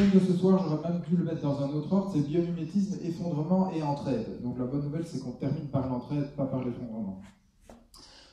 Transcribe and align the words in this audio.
thème 0.00 0.20
de 0.20 0.26
ce 0.26 0.32
soir, 0.32 0.62
j'aurais 0.62 0.90
même 0.90 1.02
dû 1.08 1.16
le 1.16 1.24
mettre 1.24 1.42
dans 1.42 1.62
un 1.62 1.68
autre 1.70 1.92
ordre, 1.92 2.10
c'est 2.14 2.26
biomimétisme, 2.26 2.98
effondrement 3.04 3.70
et 3.72 3.82
entraide. 3.82 4.40
Donc 4.42 4.58
la 4.58 4.64
bonne 4.64 4.82
nouvelle, 4.82 5.04
c'est 5.06 5.20
qu'on 5.20 5.32
termine 5.32 5.66
par 5.66 5.88
l'entraide, 5.88 6.28
pas 6.36 6.46
par 6.46 6.64
l'effondrement. 6.64 7.20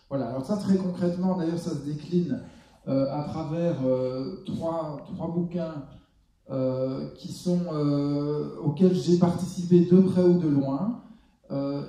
Voilà, 0.10 0.30
alors 0.30 0.46
ça 0.46 0.56
très 0.58 0.78
concrètement, 0.78 1.38
d'ailleurs, 1.38 1.60
ça 1.60 1.72
se 1.72 1.84
décline 1.86 2.42
euh, 2.88 3.08
à 3.12 3.24
travers 3.24 3.76
euh, 3.86 4.44
trois, 4.46 5.06
trois, 5.14 5.28
bouquins 5.28 5.84
euh, 6.50 7.10
qui 7.16 7.34
sont, 7.34 7.66
auxquels 8.64 8.96
j'ai 8.96 9.18
participé 9.18 9.86
de 9.86 10.00
près 10.00 10.24
ou 10.24 10.40
de 10.40 10.48
loin. 10.48 11.02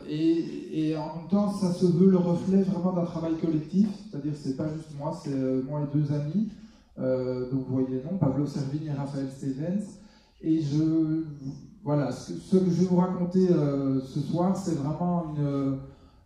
Et, 0.09 0.89
et, 0.89 0.97
en 0.97 1.17
même 1.17 1.29
temps, 1.29 1.53
ça 1.53 1.73
se 1.73 1.87
veut 1.87 2.11
le 2.11 2.17
reflet 2.17 2.63
vraiment 2.63 2.93
d'un 2.93 3.05
travail 3.05 3.37
collectif, 3.39 3.89
c'est-à-dire 4.11 4.33
c'est 4.37 4.57
pas 4.57 4.69
juste 4.73 4.97
moi, 4.97 5.19
c'est 5.23 5.35
moi 5.69 5.81
et 5.83 5.97
deux 5.97 6.13
amis. 6.13 6.49
Donc 6.99 7.67
vous 7.69 7.83
voyez 7.83 8.03
noms, 8.03 8.19
Pablo 8.19 8.47
Servigne 8.47 8.87
et 8.87 8.93
Raphaël 8.93 9.29
Stevens. 9.31 9.85
Et 10.41 10.61
je, 10.61 11.25
voilà, 11.83 12.13
ce 12.13 12.33
que, 12.33 12.65
je 12.65 12.83
vais 12.83 12.87
vous 12.87 12.97
raconter 12.97 13.47
ce 13.49 14.21
soir, 14.21 14.57
c'est 14.57 14.75
vraiment 14.77 15.35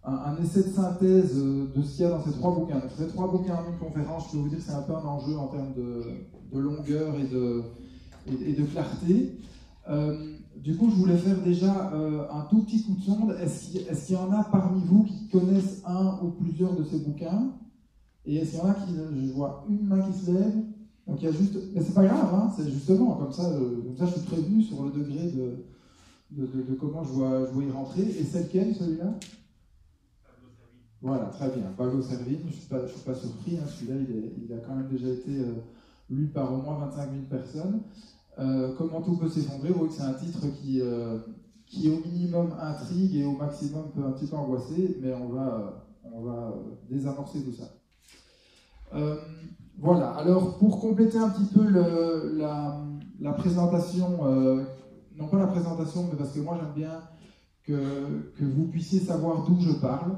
un, 0.04 0.36
essai 0.42 0.64
de 0.64 0.68
synthèse 0.68 1.38
euh, 1.38 1.72
de 1.74 1.82
ce 1.82 1.96
qu'il 1.96 2.04
y 2.04 2.08
a 2.08 2.10
dans 2.10 2.24
ces 2.24 2.32
trois 2.32 2.54
bouquins. 2.54 2.82
ces 2.96 3.08
trois 3.08 3.30
bouquins 3.30 3.54
en 3.54 3.72
une 3.72 3.78
conférence, 3.78 4.26
je 4.26 4.32
peux 4.32 4.38
vous 4.38 4.48
dire 4.48 4.58
que 4.58 4.64
c'est 4.64 4.72
un 4.72 4.82
peu 4.82 4.94
un 4.94 5.04
enjeu 5.04 5.36
en 5.36 5.46
termes 5.46 5.72
de, 5.74 6.58
longueur 6.58 7.14
et 7.18 7.28
de, 7.28 7.62
et, 8.26 8.52
de 8.52 8.64
clarté. 8.64 9.38
Euh, 9.88 10.34
du 10.56 10.76
coup, 10.76 10.90
je 10.90 10.96
voulais 10.96 11.16
faire 11.16 11.40
déjà 11.42 11.92
euh, 11.94 12.26
un 12.30 12.42
tout 12.50 12.62
petit 12.62 12.84
coup 12.84 12.94
de 12.94 13.02
sonde. 13.02 13.36
Est-ce 13.40 14.06
qu'il 14.06 14.16
y 14.16 14.18
en 14.18 14.32
a 14.32 14.44
parmi 14.44 14.82
vous 14.84 15.04
qui 15.04 15.28
connaissent 15.28 15.82
un 15.86 16.18
ou 16.22 16.30
plusieurs 16.30 16.74
de 16.74 16.84
ces 16.84 16.98
bouquins? 16.98 17.52
Et 18.24 18.36
est-ce 18.36 18.50
qu'il 18.50 18.60
y 18.60 18.62
en 18.62 18.70
a 18.70 18.74
qui, 18.74 18.94
je 19.26 19.32
vois 19.32 19.64
une 19.68 19.86
main 19.86 20.00
qui 20.00 20.18
se 20.18 20.30
lève 20.30 20.62
donc 21.06 21.20
il 21.20 21.24
y 21.24 21.28
a 21.28 21.32
juste, 21.32 21.58
mais 21.74 21.82
c'est 21.82 21.94
pas 21.94 22.04
grave, 22.04 22.32
hein, 22.32 22.52
c'est 22.56 22.70
justement 22.70 23.16
comme 23.16 23.32
ça, 23.32 23.50
comme 23.50 23.96
ça 23.96 24.06
je 24.06 24.20
suis 24.20 24.28
prévenu 24.28 24.62
sur 24.62 24.84
le 24.84 24.92
degré 24.92 25.32
de, 25.32 26.46
de, 26.46 26.74
comment 26.74 27.02
je 27.02 27.10
vois, 27.10 27.46
je 27.46 27.52
vois 27.52 27.64
y 27.64 27.70
rentrer. 27.70 28.02
Et 28.02 28.24
c'est 28.24 28.44
lequel 28.44 28.74
celui-là? 28.74 29.14
Voilà, 31.00 31.24
très 31.26 31.50
bien. 31.50 31.64
Pablo 31.76 32.00
Servigne, 32.00 32.38
je 32.42 32.46
ne 32.46 32.86
suis, 32.86 33.00
pas 33.04 33.14
surpris, 33.14 33.58
hein, 33.58 33.66
celui-là, 33.66 33.96
il, 33.98 34.52
a 34.52 34.58
quand 34.58 34.76
même 34.76 34.88
déjà 34.88 35.08
été 35.08 35.40
euh, 35.40 35.54
lu 36.08 36.28
par 36.28 36.52
au 36.52 36.58
moins 36.58 36.78
25 36.86 37.10
000 37.10 37.24
personnes. 37.28 37.80
Euh, 38.38 38.72
comment 38.78 39.02
tout 39.02 39.16
peut 39.16 39.28
s'effondrer 39.28 39.72
Oui, 39.72 39.88
c'est 39.90 40.02
un 40.02 40.14
titre 40.14 40.46
qui, 40.60 40.80
euh, 40.80 41.18
qui, 41.66 41.90
au 41.90 41.98
minimum, 41.98 42.54
intrigue 42.60 43.16
et 43.16 43.24
au 43.24 43.32
maximum 43.32 43.90
peut 43.92 44.04
un 44.04 44.12
petit 44.12 44.26
peu 44.26 44.36
angoisser, 44.36 44.98
mais 45.02 45.12
on 45.12 45.28
va, 45.30 45.84
on 46.04 46.22
va 46.22 46.54
désamorcer 46.88 47.42
tout 47.42 47.52
ça. 47.52 47.81
Voilà, 49.78 50.10
alors 50.10 50.58
pour 50.58 50.80
compléter 50.80 51.18
un 51.18 51.30
petit 51.30 51.52
peu 51.52 51.68
la, 51.68 53.32
présentation, 53.32 54.18
non 55.16 55.28
pas 55.28 55.38
la 55.38 55.46
présentation, 55.46 56.08
mais 56.10 56.16
parce 56.16 56.32
que 56.32 56.40
moi 56.40 56.58
j'aime 56.60 56.74
bien 56.74 57.00
que, 57.64 58.44
vous 58.44 58.66
puissiez 58.66 59.00
savoir 59.00 59.46
d'où 59.46 59.60
je 59.60 59.72
parle. 59.72 60.16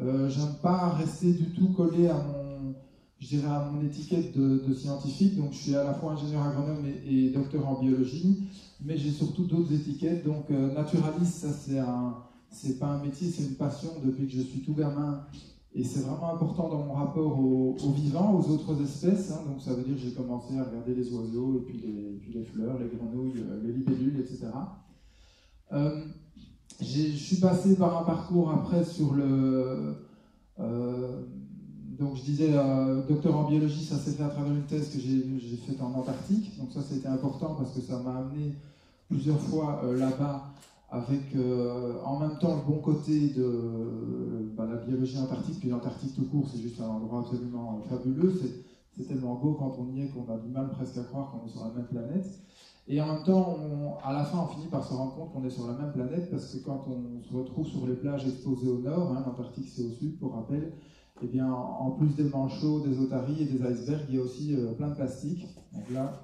Euh, 0.00 0.28
j'aime 0.28 0.54
pas 0.62 0.90
rester 0.90 1.32
du 1.32 1.50
tout 1.52 1.68
collé 1.68 2.08
à 2.08 2.14
mon, 2.14 2.74
je 3.20 3.28
dirais 3.28 3.48
à 3.48 3.70
mon 3.70 3.84
étiquette 3.84 4.36
de, 4.36 4.74
scientifique. 4.74 5.36
Donc, 5.36 5.52
je 5.52 5.58
suis 5.58 5.74
à 5.74 5.84
la 5.84 5.94
fois 5.94 6.12
ingénieur 6.12 6.42
agronome 6.42 6.84
et, 7.06 7.30
docteur 7.30 7.68
en 7.68 7.80
biologie, 7.80 8.48
mais 8.84 8.96
j'ai 8.96 9.10
surtout 9.10 9.44
d'autres 9.44 9.72
étiquettes. 9.72 10.24
Donc, 10.24 10.50
euh, 10.50 10.72
naturaliste, 10.74 11.34
ça 11.34 11.52
c'est 11.52 11.78
un, 11.78 12.14
c'est 12.50 12.78
pas 12.78 12.86
un 12.86 13.02
métier, 13.02 13.28
c'est 13.30 13.44
une 13.44 13.54
passion 13.54 13.90
depuis 14.02 14.26
que 14.26 14.32
je 14.32 14.42
suis 14.42 14.60
tout 14.60 14.74
gamin. 14.74 15.24
Et 15.74 15.84
c'est 15.84 16.00
vraiment 16.00 16.34
important 16.34 16.68
dans 16.68 16.84
mon 16.84 16.92
rapport 16.92 17.38
aux, 17.38 17.74
vivants, 17.94 18.34
aux 18.34 18.50
autres 18.50 18.82
espèces. 18.82 19.32
Hein. 19.32 19.40
Donc, 19.48 19.62
ça 19.62 19.72
veut 19.72 19.82
dire 19.82 19.94
que 19.94 20.00
j'ai 20.00 20.12
commencé 20.12 20.58
à 20.58 20.64
regarder 20.64 20.94
les 20.94 21.10
oiseaux, 21.14 21.56
et 21.56 21.60
puis 21.60 21.82
les, 22.34 22.44
fleurs, 22.44 22.78
les 22.78 22.88
grenouilles, 22.94 23.38
euh, 23.38 23.60
les 23.62 23.72
libellules, 23.72 24.20
etc. 24.20 24.48
Euh, 25.72 26.04
je 26.78 27.16
suis 27.16 27.36
passé 27.36 27.76
par 27.76 28.02
un 28.02 28.04
parcours 28.04 28.50
après 28.50 28.84
sur 28.84 29.14
le. 29.14 29.94
Euh, 30.60 31.22
donc 31.98 32.16
je 32.16 32.22
disais, 32.22 32.50
docteur 33.08 33.36
en 33.36 33.48
biologie, 33.48 33.84
ça 33.84 33.96
s'est 33.96 34.12
fait 34.12 34.24
à 34.24 34.28
travers 34.28 34.52
une 34.52 34.64
thèse 34.64 34.90
que 34.92 34.98
j'ai 34.98 35.56
faite 35.56 35.80
en 35.80 35.92
Antarctique. 35.94 36.58
Donc 36.58 36.72
ça, 36.72 36.80
c'était 36.82 37.06
important 37.06 37.54
parce 37.54 37.72
que 37.72 37.80
ça 37.80 37.98
m'a 38.00 38.16
amené 38.16 38.54
plusieurs 39.08 39.38
fois 39.38 39.82
là-bas 39.96 40.52
avec 40.92 41.34
en 42.04 42.18
même 42.20 42.38
temps 42.38 42.54
le 42.54 42.70
bon 42.70 42.78
côté 42.80 43.30
de 43.30 44.52
bah, 44.56 44.66
la 44.70 44.76
biologie 44.76 45.18
antarctique, 45.18 45.58
puis 45.58 45.70
l'Antarctique 45.70 46.14
tout 46.14 46.26
court, 46.26 46.48
c'est 46.52 46.60
juste 46.60 46.80
un 46.80 46.86
endroit 46.86 47.20
absolument 47.20 47.80
fabuleux. 47.88 48.32
C'est 48.94 49.08
tellement 49.08 49.36
beau 49.36 49.54
quand 49.54 49.74
on 49.78 49.90
y 49.96 50.02
est 50.02 50.08
qu'on 50.08 50.30
a 50.30 50.36
du 50.36 50.50
mal 50.50 50.68
presque 50.70 50.98
à 50.98 51.04
croire 51.04 51.30
qu'on 51.30 51.46
est 51.46 51.50
sur 51.50 51.64
la 51.64 51.72
même 51.72 51.86
planète. 51.86 52.26
Et 52.88 53.00
en 53.00 53.06
même 53.06 53.24
temps, 53.24 53.56
à 54.04 54.12
la 54.12 54.24
fin, 54.24 54.40
on 54.40 54.46
finit 54.48 54.66
par 54.66 54.84
se 54.84 54.92
rendre 54.92 55.14
compte 55.14 55.32
qu'on 55.32 55.44
est 55.44 55.50
sur 55.50 55.66
la 55.66 55.74
même 55.74 55.92
planète 55.92 56.30
parce 56.30 56.52
que 56.52 56.58
quand 56.58 56.84
on 56.88 57.22
se 57.22 57.32
retrouve 57.34 57.66
sur 57.66 57.86
les 57.86 57.94
plages 57.94 58.26
exposées 58.26 58.68
au 58.68 58.80
nord, 58.80 59.12
hein, 59.12 59.24
l'Antarctique 59.26 59.68
c'est 59.68 59.84
au 59.84 59.90
sud 59.90 60.18
pour 60.18 60.34
rappel, 60.34 60.72
eh 61.22 61.26
bien, 61.26 61.50
en 61.50 61.92
plus 61.92 62.16
des 62.16 62.24
manchots, 62.24 62.80
des 62.80 62.98
otaries 62.98 63.42
et 63.42 63.44
des 63.44 63.64
icebergs, 63.64 64.04
il 64.08 64.16
y 64.16 64.18
a 64.18 64.22
aussi 64.22 64.54
euh, 64.54 64.72
plein 64.72 64.88
de 64.88 64.94
plastique. 64.94 65.46
Donc 65.72 65.88
là, 65.90 66.22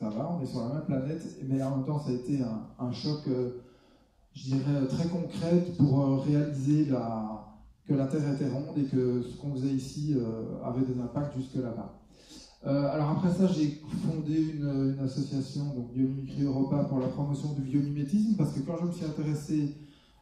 ça 0.00 0.08
va, 0.08 0.36
on 0.36 0.42
est 0.42 0.46
sur 0.46 0.60
la 0.60 0.74
même 0.74 0.84
planète, 0.84 1.22
mais 1.48 1.62
en 1.62 1.76
même 1.76 1.86
temps, 1.86 2.00
ça 2.00 2.10
a 2.10 2.14
été 2.14 2.40
un, 2.78 2.92
choc, 2.92 3.20
euh, 3.28 3.50
je 4.34 4.42
dirais, 4.44 4.86
très 4.88 5.08
concret 5.08 5.64
pour 5.78 6.00
euh, 6.00 6.16
réaliser 6.18 6.88
que 7.86 7.94
la 7.94 8.06
Terre 8.06 8.34
était 8.34 8.48
ronde 8.48 8.76
et 8.76 8.84
que 8.84 9.22
ce 9.22 9.36
qu'on 9.36 9.52
faisait 9.54 9.74
ici 9.74 10.16
avait 10.64 10.84
des 10.84 11.00
impacts 11.00 11.36
jusque 11.36 11.56
là-bas. 11.56 12.00
Euh, 12.66 12.88
alors 12.90 13.10
après 13.10 13.30
ça, 13.30 13.46
j'ai 13.46 13.82
fondé 14.06 14.40
une, 14.54 14.98
association, 15.04 15.66
donc 15.74 15.92
Biomimicry 15.92 16.44
Europa, 16.44 16.84
pour 16.84 16.98
la 16.98 17.08
promotion 17.08 17.52
du 17.52 17.60
biomimétisme, 17.60 18.36
parce 18.36 18.52
que 18.52 18.60
quand 18.60 18.78
je 18.80 18.86
me 18.86 18.92
suis 18.92 19.04
intéressé, 19.04 19.74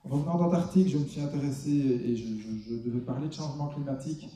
revenant 0.04 0.38
d'Antarctique, 0.38 0.88
je 0.88 0.98
me 0.98 1.04
suis 1.04 1.20
intéressé, 1.20 1.70
et 1.70 2.16
je, 2.16 2.74
devais 2.84 3.00
parler 3.00 3.28
de 3.28 3.32
changement 3.32 3.68
climatique 3.68 4.28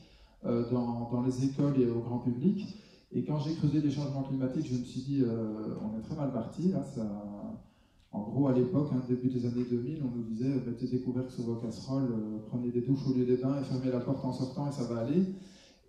euh, 0.45 0.71
dans, 0.71 1.23
les 1.23 1.45
écoles 1.47 1.81
et 1.81 1.91
au 1.91 2.01
grand 2.01 2.19
public. 2.19 2.65
Et 3.13 3.25
quand 3.25 3.41
j'ai 3.41 3.55
creusé 3.55 3.81
les 3.81 3.91
changements 3.91 4.23
climatiques, 4.23 4.69
je 4.71 4.79
me 4.79 4.85
suis 4.85 5.01
dit, 5.01 5.23
euh, 5.23 5.75
on 5.83 5.99
est 5.99 6.03
très 6.03 6.15
mal 6.15 6.33
parti. 6.33 6.69
Là, 6.69 6.85
en 8.16 8.22
gros, 8.22 8.49
à 8.49 8.53
l'époque, 8.53 8.88
hein, 8.94 9.03
début 9.09 9.28
des 9.28 9.44
années 9.44 9.66
2000, 9.71 10.03
on 10.03 10.16
nous 10.16 10.25
disait, 10.25 10.49
mettez 10.66 10.87
des 10.87 11.00
couvercles 11.00 11.32
sur 11.32 11.44
vos 11.44 11.56
casseroles, 11.56 12.09
prenez 12.49 12.71
des 12.71 12.81
douches 12.81 13.06
au 13.09 13.12
lieu 13.12 13.27
des 13.27 13.37
bains 13.37 13.56
et 13.60 13.65
fermez 13.65 13.93
la 13.93 14.00
porte 14.00 14.25
en 14.25 14.32
sortant 14.32 14.69
et 14.69 14.72
ça 14.72 14.84
va 14.84 15.00
aller. 15.00 15.22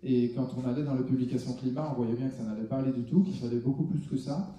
Et 0.02 0.32
quand 0.32 0.48
on 0.56 0.68
allait 0.68 0.84
dans 0.84 0.94
les 0.94 1.04
publications 1.04 1.54
climat, 1.54 1.90
on 1.92 2.02
voyait 2.02 2.16
bien 2.16 2.28
que 2.28 2.36
ça 2.36 2.42
n'allait 2.42 2.66
pas 2.66 2.76
aller 2.76 2.92
du 2.92 3.04
tout, 3.04 3.22
qu'il 3.22 3.34
fallait 3.34 3.60
beaucoup 3.60 3.84
plus 3.84 4.00
que 4.00 4.18
ça. 4.18 4.54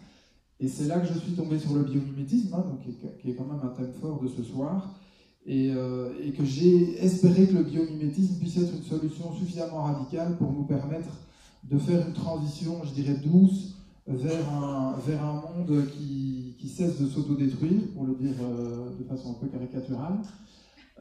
Et 0.59 0.67
c'est 0.67 0.87
là 0.87 0.99
que 0.99 1.07
je 1.13 1.17
suis 1.19 1.33
tombé 1.33 1.59
sur 1.59 1.75
le 1.75 1.83
biomimétisme, 1.83 2.53
hein, 2.55 2.65
donc, 2.67 2.81
qui, 2.81 3.29
est, 3.29 3.33
quand 3.33 3.45
même 3.45 3.61
un 3.63 3.69
thème 3.69 3.93
fort 4.01 4.19
de 4.19 4.27
ce 4.27 4.43
soir, 4.43 4.99
et, 5.45 5.71
euh, 5.71 6.11
et 6.21 6.33
que 6.33 6.43
j'ai 6.43 6.97
espéré 7.03 7.47
que 7.47 7.53
le 7.53 7.63
biomimétisme 7.63 8.39
puisse 8.39 8.57
être 8.57 8.73
une 8.75 8.83
solution 8.83 9.31
suffisamment 9.33 9.83
radicale 9.83 10.37
pour 10.37 10.51
nous 10.51 10.63
permettre 10.63 11.15
de 11.63 11.77
faire 11.77 12.05
une 12.05 12.13
transition, 12.13 12.81
je 12.83 12.93
dirais, 12.93 13.15
douce 13.23 13.78
vers 14.09 14.53
un, 14.53 14.95
vers 15.05 15.23
un 15.23 15.33
monde 15.33 15.85
qui, 15.91 16.55
qui 16.59 16.67
cesse 16.67 16.99
de 16.99 17.07
s'autodétruire, 17.07 17.81
pour 17.93 18.05
le 18.05 18.15
dire 18.15 18.33
euh, 18.41 18.97
de 18.97 19.03
façon 19.03 19.31
un 19.31 19.33
peu 19.35 19.47
caricaturale, 19.47 20.19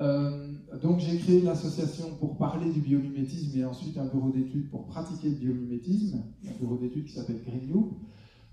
euh, 0.00 0.52
donc 0.80 1.00
j'ai 1.00 1.18
créé 1.18 1.40
une 1.40 1.48
association 1.48 2.14
pour 2.20 2.36
parler 2.36 2.70
du 2.70 2.80
biomimétisme 2.80 3.58
et 3.58 3.64
ensuite 3.64 3.98
un 3.98 4.06
bureau 4.06 4.30
d'études 4.30 4.70
pour 4.70 4.86
pratiquer 4.86 5.30
le 5.30 5.34
biomimétisme, 5.34 6.22
un 6.46 6.58
bureau 6.60 6.76
d'études 6.76 7.06
qui 7.06 7.14
s'appelle 7.14 7.42
Green 7.44 7.68
Loop, 7.72 7.94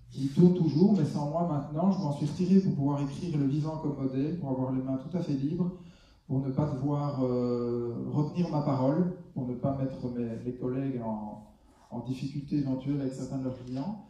qui 0.10 0.28
tourne 0.30 0.56
toujours, 0.56 0.94
mais 0.98 1.06
sans 1.06 1.30
moi 1.30 1.48
maintenant. 1.48 1.92
Je 1.92 2.00
m'en 2.00 2.14
suis 2.14 2.26
retiré 2.26 2.62
pour 2.62 2.74
pouvoir 2.74 3.02
écrire 3.02 3.38
le 3.38 3.46
vivant 3.46 3.78
comme 3.78 3.98
modèle, 4.02 4.40
pour 4.40 4.50
avoir 4.50 4.72
les 4.72 4.82
mains 4.82 4.98
tout 4.98 5.16
à 5.16 5.22
fait 5.22 5.34
libres, 5.34 5.72
pour 6.28 6.40
ne 6.40 6.52
pas 6.52 6.72
devoir 6.72 7.24
euh, 7.24 7.94
retenir 8.12 8.50
ma 8.50 8.62
parole, 8.62 9.14
pour 9.34 9.48
ne 9.48 9.54
pas 9.54 9.78
mettre 9.78 10.10
mes, 10.10 10.54
collègues 10.54 11.02
en, 11.04 11.44
en 11.92 12.00
difficulté 12.00 12.58
éventuelle 12.58 13.02
avec 13.02 13.14
certains 13.14 13.38
de 13.38 13.44
leurs 13.44 13.64
clients. 13.64 14.06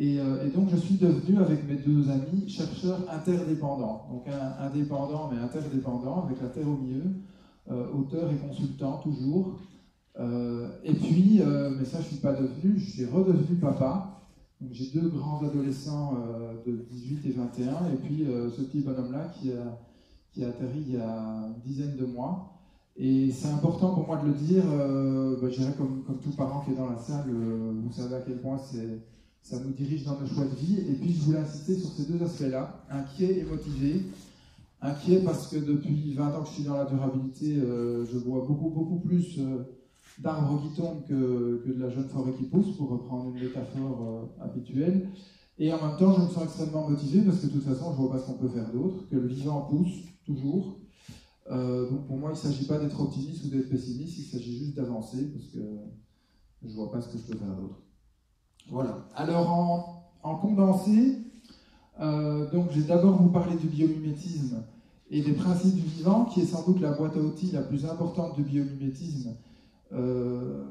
Euh, 0.00 0.44
et, 0.44 0.50
donc, 0.50 0.68
je 0.70 0.76
suis 0.76 0.96
devenu, 0.96 1.38
avec 1.38 1.66
mes 1.68 1.76
deux 1.76 2.10
amis, 2.10 2.48
chercheur 2.48 3.00
interdépendant. 3.10 4.06
Donc, 4.10 4.26
un, 4.28 4.64
indépendant, 4.64 5.30
mais 5.32 5.40
interdépendant, 5.40 6.24
avec 6.24 6.40
la 6.40 6.48
terre 6.48 6.68
au 6.68 6.76
milieu, 6.76 7.04
euh, 7.70 7.92
auteur 7.92 8.30
et 8.30 8.36
consultant 8.36 8.98
toujours. 8.98 9.60
Euh, 10.18 10.68
et 10.84 10.94
puis, 10.94 11.40
mais 11.78 11.84
ça, 11.84 11.98
je 11.98 12.04
ne 12.04 12.08
suis 12.08 12.16
pas 12.16 12.32
devenu, 12.32 12.78
je 12.78 12.90
suis 12.90 13.04
redevenu 13.04 13.56
papa. 13.58 14.10
J'ai 14.70 14.98
deux 14.98 15.08
grands 15.08 15.44
adolescents 15.44 16.14
de 16.66 16.86
18 16.90 17.26
et 17.26 17.32
21, 17.32 17.70
et 17.92 17.96
puis 18.02 18.24
ce 18.56 18.62
petit 18.62 18.80
bonhomme-là 18.80 19.30
qui 19.34 19.52
a, 19.52 19.78
qui 20.32 20.44
a 20.44 20.48
atterri 20.48 20.84
il 20.86 20.94
y 20.94 20.96
a 20.96 21.48
une 21.48 21.60
dizaine 21.66 21.96
de 21.96 22.06
mois. 22.06 22.50
Et 22.96 23.30
c'est 23.30 23.48
important 23.48 23.94
pour 23.94 24.06
moi 24.06 24.16
de 24.18 24.28
le 24.28 24.32
dire, 24.32 24.64
bah, 24.64 25.48
je 25.50 25.58
dirais 25.58 25.74
comme, 25.76 26.04
tout 26.22 26.30
parent 26.30 26.60
qui 26.64 26.70
est 26.70 26.76
dans 26.76 26.88
la 26.88 26.96
salle, 26.96 27.30
vous 27.30 27.92
savez 27.92 28.14
à 28.14 28.20
quel 28.20 28.40
point 28.40 28.56
c'est 28.56 29.02
ça 29.44 29.60
nous 29.60 29.72
dirige 29.72 30.04
dans 30.04 30.18
nos 30.18 30.26
choix 30.26 30.46
de 30.46 30.56
vie. 30.56 30.78
Et 30.88 30.94
puis 30.94 31.12
je 31.12 31.22
voulais 31.22 31.38
insister 31.38 31.76
sur 31.76 31.90
ces 31.90 32.06
deux 32.06 32.22
aspects-là, 32.24 32.82
inquiet 32.90 33.40
et 33.40 33.44
motivé. 33.44 34.06
Inquiet 34.80 35.20
parce 35.20 35.48
que 35.48 35.56
depuis 35.58 36.14
20 36.14 36.34
ans 36.34 36.42
que 36.42 36.48
je 36.48 36.54
suis 36.54 36.64
dans 36.64 36.76
la 36.76 36.86
durabilité, 36.86 37.56
euh, 37.58 38.06
je 38.06 38.18
vois 38.18 38.44
beaucoup, 38.46 38.70
beaucoup 38.70 39.00
plus 39.00 39.38
euh, 39.38 39.64
d'arbres 40.18 40.62
qui 40.62 40.80
tombent 40.80 41.04
que, 41.06 41.62
que, 41.64 41.72
de 41.72 41.80
la 41.80 41.90
jeune 41.90 42.08
forêt 42.08 42.32
qui 42.32 42.44
pousse, 42.44 42.76
pour 42.76 42.88
reprendre 42.88 43.34
une 43.34 43.42
métaphore 43.42 44.30
euh, 44.40 44.44
habituelle. 44.44 45.10
Et 45.58 45.72
en 45.72 45.88
même 45.88 45.96
temps, 45.98 46.14
je 46.14 46.22
me 46.22 46.28
sens 46.28 46.44
extrêmement 46.44 46.88
motivé 46.88 47.20
parce 47.20 47.38
que 47.40 47.46
de 47.46 47.52
toute 47.52 47.64
façon, 47.64 47.92
je 47.92 47.96
vois 47.98 48.12
pas 48.12 48.18
ce 48.18 48.26
qu'on 48.26 48.38
peut 48.38 48.48
faire 48.48 48.72
d'autre, 48.72 49.08
que 49.08 49.16
le 49.16 49.28
vivant 49.28 49.62
pousse 49.70 50.04
toujours. 50.24 50.80
Donc 51.48 52.06
pour 52.06 52.16
moi, 52.16 52.30
il 52.30 52.32
ne 52.32 52.38
s'agit 52.38 52.64
pas 52.66 52.78
d'être 52.78 52.98
optimiste 52.98 53.44
ou 53.44 53.48
d'être 53.48 53.68
pessimiste, 53.68 54.18
il 54.18 54.24
s'agit 54.24 54.58
juste 54.58 54.74
d'avancer 54.74 55.30
parce 55.30 55.46
que 55.48 55.60
je 56.62 56.68
ne 56.68 56.72
vois 56.72 56.90
pas 56.90 57.02
ce 57.02 57.08
que 57.10 57.18
je 57.18 57.24
peux 57.24 57.38
faire 57.38 57.54
d'autre. 57.54 57.83
Voilà. 58.70 58.98
Alors 59.14 60.00
en, 60.22 60.36
condensé, 60.36 61.18
euh, 62.00 62.50
donc 62.50 62.68
je 62.70 62.80
vais 62.80 62.88
d'abord 62.88 63.20
vous 63.20 63.28
parler 63.28 63.56
du 63.56 63.66
biomimétisme 63.66 64.62
et 65.10 65.22
des 65.22 65.32
principes 65.32 65.74
du 65.74 65.82
vivant, 65.82 66.24
qui 66.24 66.40
est 66.40 66.46
sans 66.46 66.64
doute 66.64 66.80
la 66.80 66.92
boîte 66.92 67.16
à 67.16 67.20
outils 67.20 67.52
la 67.52 67.62
plus 67.62 67.84
importante 67.84 68.34
du 68.36 68.42
biomimétisme. 68.42 69.34
Euh, 69.92 70.64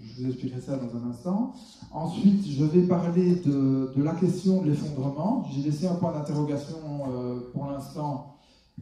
je 0.00 0.22
vous 0.22 0.28
expliquerai 0.28 0.60
ça 0.60 0.76
dans 0.76 0.96
un 0.96 1.10
instant. 1.10 1.54
Ensuite, 1.92 2.46
je 2.46 2.64
vais 2.64 2.82
parler 2.82 3.36
de, 3.36 3.90
la 3.96 4.14
question 4.14 4.62
de 4.62 4.70
l'effondrement. 4.70 5.46
J'ai 5.52 5.62
laissé 5.62 5.86
un 5.86 5.94
point 5.94 6.12
d'interrogation 6.12 6.76
euh, 7.08 7.40
pour 7.52 7.66
l'instant. 7.66 8.34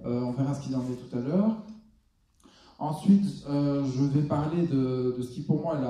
Euh, 0.05 0.23
on 0.23 0.33
verra 0.33 0.55
ce 0.55 0.67
qu'il 0.67 0.75
en 0.75 0.81
est 0.81 1.09
tout 1.09 1.17
à 1.17 1.21
l'heure. 1.21 1.57
Ensuite, 2.79 3.45
je 3.49 4.05
vais 4.05 4.23
parler 4.23 4.67
de, 4.67 5.17
ce 5.23 5.29
qui 5.29 5.41
pour 5.43 5.62
moi 5.62 5.79
est 5.79 5.85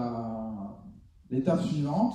l'étape 1.30 1.62
suivante, 1.62 2.14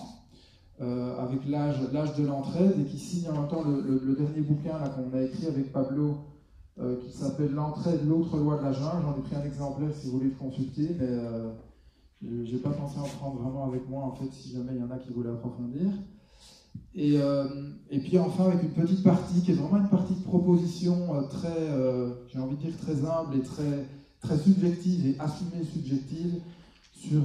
avec 0.80 1.48
l'âge 1.48 2.16
de 2.18 2.26
l'entraide, 2.26 2.74
et 2.80 2.86
qui 2.86 2.98
signe 2.98 3.30
en 3.30 3.34
même 3.34 3.48
temps 3.48 3.64
le, 3.64 4.16
dernier 4.16 4.42
bouquin 4.42 4.80
qu'on 4.96 5.16
a 5.16 5.22
écrit 5.22 5.46
avec 5.46 5.72
Pablo 5.72 6.18
euh, 6.80 6.96
qui 7.04 7.12
s'appelle 7.12 7.52
L'entrée 7.52 7.98
de 7.98 8.10
l'autre 8.10 8.38
loi 8.38 8.58
de 8.58 8.64
la 8.64 8.72
jungle. 8.72 9.04
J'en 9.04 9.18
ai 9.18 9.22
pris 9.22 9.36
un 9.36 9.44
exemplaire 9.44 9.90
si 9.94 10.08
vous 10.08 10.14
voulez 10.14 10.30
le 10.30 10.36
consulter, 10.36 10.96
mais 10.98 11.06
euh, 11.06 11.52
je 12.22 12.52
n'ai 12.52 12.60
pas 12.60 12.70
pensé 12.70 12.98
en 12.98 13.04
prendre 13.04 13.42
vraiment 13.42 13.68
avec 13.68 13.88
moi, 13.90 14.04
en 14.04 14.14
fait, 14.14 14.32
si 14.32 14.54
jamais 14.54 14.72
il 14.74 14.80
y 14.80 14.84
en 14.84 14.90
a 14.90 14.98
qui 14.98 15.12
voulaient 15.12 15.30
approfondir. 15.30 15.92
Et, 16.96 17.18
euh, 17.18 17.46
et, 17.90 18.00
puis 18.00 18.18
enfin, 18.18 18.46
avec 18.46 18.64
une 18.64 18.72
petite 18.72 19.04
partie 19.04 19.42
qui 19.42 19.52
est 19.52 19.56
vraiment 19.56 19.84
une 19.84 19.90
partie 19.90 20.16
de 20.16 20.24
proposition 20.24 21.28
très, 21.30 21.68
j'ai 22.30 22.40
envie 22.40 22.56
de 22.56 22.62
dire, 22.62 22.78
très 22.78 23.06
humble 23.06 23.36
et 23.36 23.42
très, 23.42 23.86
très 24.22 24.38
subjective 24.38 25.06
et 25.06 25.20
assumée 25.20 25.64
subjective 25.64 26.42
sur 27.02 27.22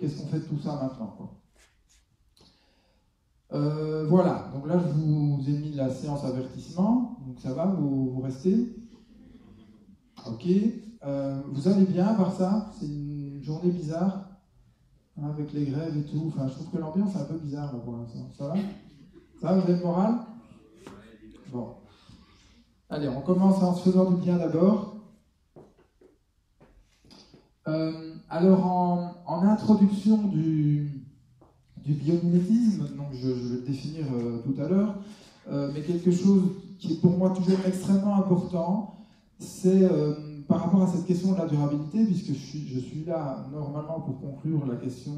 qu'est-ce 0.00 0.18
qu'on 0.18 0.26
fait 0.28 0.40
de 0.40 0.44
tout 0.44 0.58
ça 0.58 0.74
maintenant. 0.82 1.40
Euh, 3.52 4.06
voilà, 4.08 4.50
donc 4.52 4.66
là 4.66 4.78
je 4.78 4.88
vous 4.92 5.40
ai 5.48 5.52
mis 5.52 5.72
la 5.72 5.90
séance 5.90 6.24
avertissement, 6.24 7.18
donc 7.24 7.38
ça 7.38 7.52
va, 7.52 7.66
vous, 7.66 8.18
restez? 8.20 8.74
Ok, 10.26 10.46
euh, 11.04 11.40
vous 11.52 11.68
allez 11.68 11.84
bien 11.84 12.14
par 12.14 12.34
ça? 12.34 12.72
C'est 12.72 12.86
une 12.86 13.42
journée 13.44 13.70
bizarre, 13.70 14.40
hein, 15.18 15.28
avec 15.28 15.52
les 15.52 15.66
grèves 15.66 15.96
et 15.96 16.04
tout, 16.04 16.24
enfin 16.28 16.48
je 16.48 16.54
trouve 16.54 16.70
que 16.70 16.78
l'ambiance 16.78 17.14
est 17.14 17.20
un 17.20 17.24
peu 17.24 17.36
bizarre 17.36 17.72
là 17.72 17.78
pour 17.78 17.96
l'instant, 17.96 18.28
ça 18.36 18.48
va? 18.48 18.54
Ça 19.40 19.56
vous 19.56 19.70
êtes 19.70 19.84
moral? 19.84 20.14
Bon. 21.52 21.74
Allez, 22.88 23.08
on 23.08 23.20
commence 23.20 23.62
en 23.62 23.74
se 23.74 23.88
faisant 23.88 24.10
du 24.10 24.22
bien 24.22 24.36
d'abord. 24.38 24.96
Euh, 27.68 28.03
alors 28.28 29.14
en 29.26 29.42
introduction 29.42 30.28
du, 30.28 31.04
du 31.84 31.92
biomimétisme, 31.92 32.88
donc 32.96 33.08
je, 33.12 33.28
vais 33.28 33.56
le 33.56 33.60
définir 33.60 34.06
euh, 34.14 34.38
tout 34.38 34.60
à 34.60 34.68
l'heure, 34.68 34.96
euh, 35.50 35.70
mais 35.74 35.82
quelque 35.82 36.10
chose 36.10 36.42
qui 36.78 36.94
est 36.94 37.00
pour 37.00 37.16
moi 37.16 37.30
toujours 37.30 37.58
extrêmement 37.66 38.16
important, 38.16 38.94
c'est 39.38 39.84
euh, 39.84 40.14
par 40.48 40.64
rapport 40.64 40.82
à 40.82 40.86
cette 40.86 41.06
question 41.06 41.32
de 41.32 41.38
la 41.38 41.46
durabilité, 41.46 42.04
puisque 42.04 42.32
je 42.32 42.78
suis, 42.78 43.04
là 43.06 43.46
normalement 43.52 44.00
pour 44.00 44.20
conclure 44.20 44.66
la 44.66 44.76
question 44.76 45.12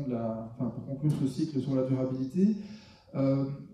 enfin, 0.58 0.70
pour 0.70 0.86
conclure 0.86 1.12
ce 1.20 1.28
cycle 1.28 1.60
sur 1.60 1.74
la 1.74 1.84
durabilité. 1.84 2.56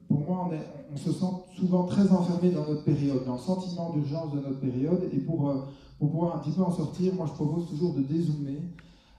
pour 0.08 0.20
moi, 0.20 0.50
on, 0.92 0.96
se 0.96 1.12
sent 1.12 1.34
souvent 1.56 1.84
très 1.84 2.10
enfermé 2.10 2.50
dans 2.50 2.66
notre 2.66 2.84
période, 2.84 3.24
dans 3.24 3.34
le 3.34 3.38
sentiment 3.38 3.90
d'urgence 3.90 4.32
de 4.32 4.40
notre 4.40 4.60
période, 4.60 5.08
et 5.12 5.18
pour 5.18 5.50
pouvoir 5.98 6.36
un 6.36 6.38
petit 6.40 6.50
peu 6.50 6.62
en 6.62 6.72
sortir, 6.72 7.14
moi 7.14 7.26
je 7.26 7.32
propose 7.32 7.68
toujours 7.68 7.94
de 7.94 8.02
dézoomer 8.02 8.60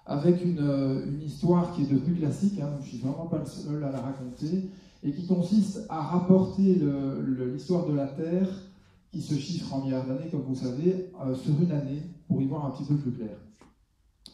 avec 0.05 0.43
une, 0.43 0.59
euh, 0.59 1.05
une, 1.05 1.21
histoire 1.21 1.73
qui 1.73 1.83
est 1.83 1.87
devenue 1.87 2.15
classique, 2.15 2.59
hein, 2.59 2.69
je 2.79 2.83
ne 2.83 2.87
suis 2.87 2.97
vraiment 2.97 3.27
pas 3.27 3.39
le 3.39 3.45
seul 3.45 3.83
à 3.83 3.91
la 3.91 4.01
raconter, 4.01 4.69
et 5.03 5.11
qui 5.11 5.25
consiste 5.27 5.85
à 5.89 6.01
rapporter 6.01 6.81
l'histoire 7.51 7.85
de 7.87 7.93
la 7.93 8.07
Terre, 8.07 8.47
qui 9.11 9.21
se 9.21 9.35
chiffre 9.35 9.73
en 9.73 9.83
milliards 9.83 10.07
d'années, 10.07 10.29
comme 10.31 10.41
vous 10.41 10.55
savez, 10.55 11.11
euh, 11.23 11.35
sur 11.35 11.61
une 11.61 11.71
année, 11.71 12.01
pour 12.27 12.41
y 12.41 12.45
voir 12.45 12.65
un 12.65 12.71
petit 12.71 12.85
peu 12.85 12.95
plus 12.95 13.11
clair. 13.11 13.37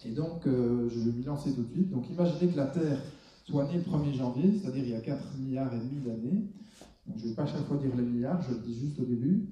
Et 0.06 0.12
donc, 0.12 0.48
euh, 0.48 0.88
je 0.90 1.00
vais 1.00 1.12
m'y 1.12 1.24
lancer 1.24 1.54
tout 1.54 1.64
de 1.64 1.72
suite. 1.72 1.90
Donc, 1.90 2.10
imaginez 2.10 2.52
que 2.52 2.58
la 2.58 2.68
Terre 2.68 3.02
soit 3.46 3.66
née 3.66 3.78
le 3.78 3.84
1er 3.84 4.14
janvier, 4.14 4.60
c'est-à-dire 4.60 4.84
il 4.84 4.92
y 4.92 4.96
a 4.96 5.02
4 5.02 5.38
milliards 5.40 5.74
et 5.74 5.80
demi 5.80 6.02
d'années. 6.06 6.46
je 7.08 7.24
ne 7.24 7.30
vais 7.30 7.36
pas 7.36 7.46
chaque 7.46 7.66
fois 7.66 7.78
dire 7.78 7.96
les 7.98 8.04
milliards, 8.04 8.42
je 8.44 8.54
le 8.54 8.60
dis 8.62 8.80
juste 8.80 9.00
au 9.00 9.06
début. 9.06 9.50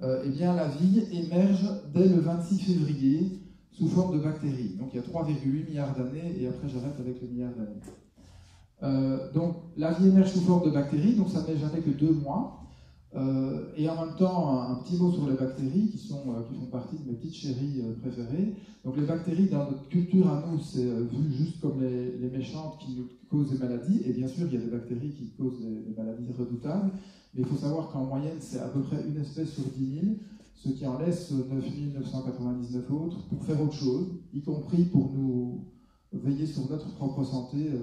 eh 0.00 0.30
bien, 0.30 0.54
la 0.54 0.68
vie 0.68 1.04
émerge 1.12 1.68
dès 1.92 2.08
le 2.08 2.20
26 2.20 2.58
février 2.60 3.41
sous 3.72 3.88
forme 3.88 4.18
de 4.18 4.22
bactéries. 4.22 4.76
Donc 4.78 4.90
il 4.92 4.96
y 4.96 4.98
a 4.98 5.02
3,8 5.02 5.68
milliards 5.68 5.96
d'années, 5.96 6.36
et 6.38 6.46
après 6.46 6.68
j'arrête 6.68 6.98
avec 6.98 7.20
les 7.20 7.28
milliards 7.28 7.54
d'années. 7.54 7.80
Euh, 8.82 9.32
donc 9.32 9.56
la 9.76 9.92
vie 9.92 10.08
émerge 10.08 10.32
sous 10.32 10.40
forme 10.40 10.64
de 10.64 10.70
bactéries, 10.70 11.14
donc 11.14 11.28
ça 11.28 11.42
n'est 11.46 11.56
jamais 11.56 11.80
que 11.80 11.90
deux 11.90 12.12
mois. 12.12 12.58
Euh, 13.14 13.66
et 13.76 13.88
en 13.90 14.06
même 14.06 14.16
temps, 14.16 14.58
un, 14.58 14.76
petit 14.76 14.96
mot 14.96 15.12
sur 15.12 15.28
les 15.28 15.36
bactéries 15.36 15.90
qui, 15.90 15.98
sont, 15.98 16.22
euh, 16.28 16.42
qui 16.48 16.54
font 16.54 16.66
partie 16.66 16.96
de 16.96 17.10
mes 17.10 17.16
petites 17.16 17.34
chéries 17.34 17.82
préférées. 18.00 18.54
Donc 18.84 18.96
les 18.96 19.04
bactéries, 19.04 19.48
dans 19.48 19.70
notre 19.70 19.86
culture 19.88 20.28
à 20.28 20.44
nous, 20.46 20.58
c'est 20.58 20.84
vu 20.84 21.30
juste 21.30 21.60
comme 21.60 21.82
les, 21.82 22.16
les, 22.16 22.30
méchantes 22.30 22.78
qui 22.78 22.96
nous 22.96 23.08
causent 23.30 23.50
des 23.50 23.58
maladies. 23.58 24.00
Et 24.06 24.12
bien 24.14 24.26
sûr, 24.26 24.46
il 24.46 24.54
y 24.54 24.56
a 24.56 24.60
des 24.60 24.70
bactéries 24.70 25.10
qui 25.10 25.30
causent 25.38 25.60
des, 25.60 25.90
des 25.90 25.94
maladies 25.96 26.32
redoutables. 26.38 26.90
Mais 27.34 27.42
il 27.42 27.46
faut 27.46 27.56
savoir 27.56 27.90
qu'en 27.90 28.04
moyenne, 28.04 28.36
c'est 28.40 28.60
à 28.60 28.68
peu 28.68 28.80
près 28.80 29.04
une 29.06 29.20
espèce 29.20 29.52
sur 29.52 29.64
10 29.64 30.00
000 30.00 30.06
ce 30.54 30.68
qui 30.68 30.86
en 30.86 30.98
laisse 30.98 31.32
9999 31.32 32.90
autres 32.92 33.28
pour 33.28 33.44
faire 33.44 33.60
autre 33.60 33.74
chose, 33.74 34.20
y 34.32 34.42
compris 34.42 34.84
pour 34.84 35.12
nous 35.12 35.64
veiller 36.12 36.46
sur 36.46 36.70
notre 36.70 36.94
propre 36.94 37.24
santé 37.24 37.70
euh, 37.72 37.78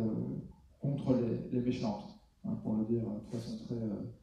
contre 0.80 1.18
les, 1.52 1.62
méchantes, 1.62 2.04
hein, 2.46 2.58
pour 2.64 2.76
le 2.76 2.86
dire 2.86 3.02
de 3.02 3.38
façon 3.38 3.58
très, 3.66 3.76
euh, 3.76 4.14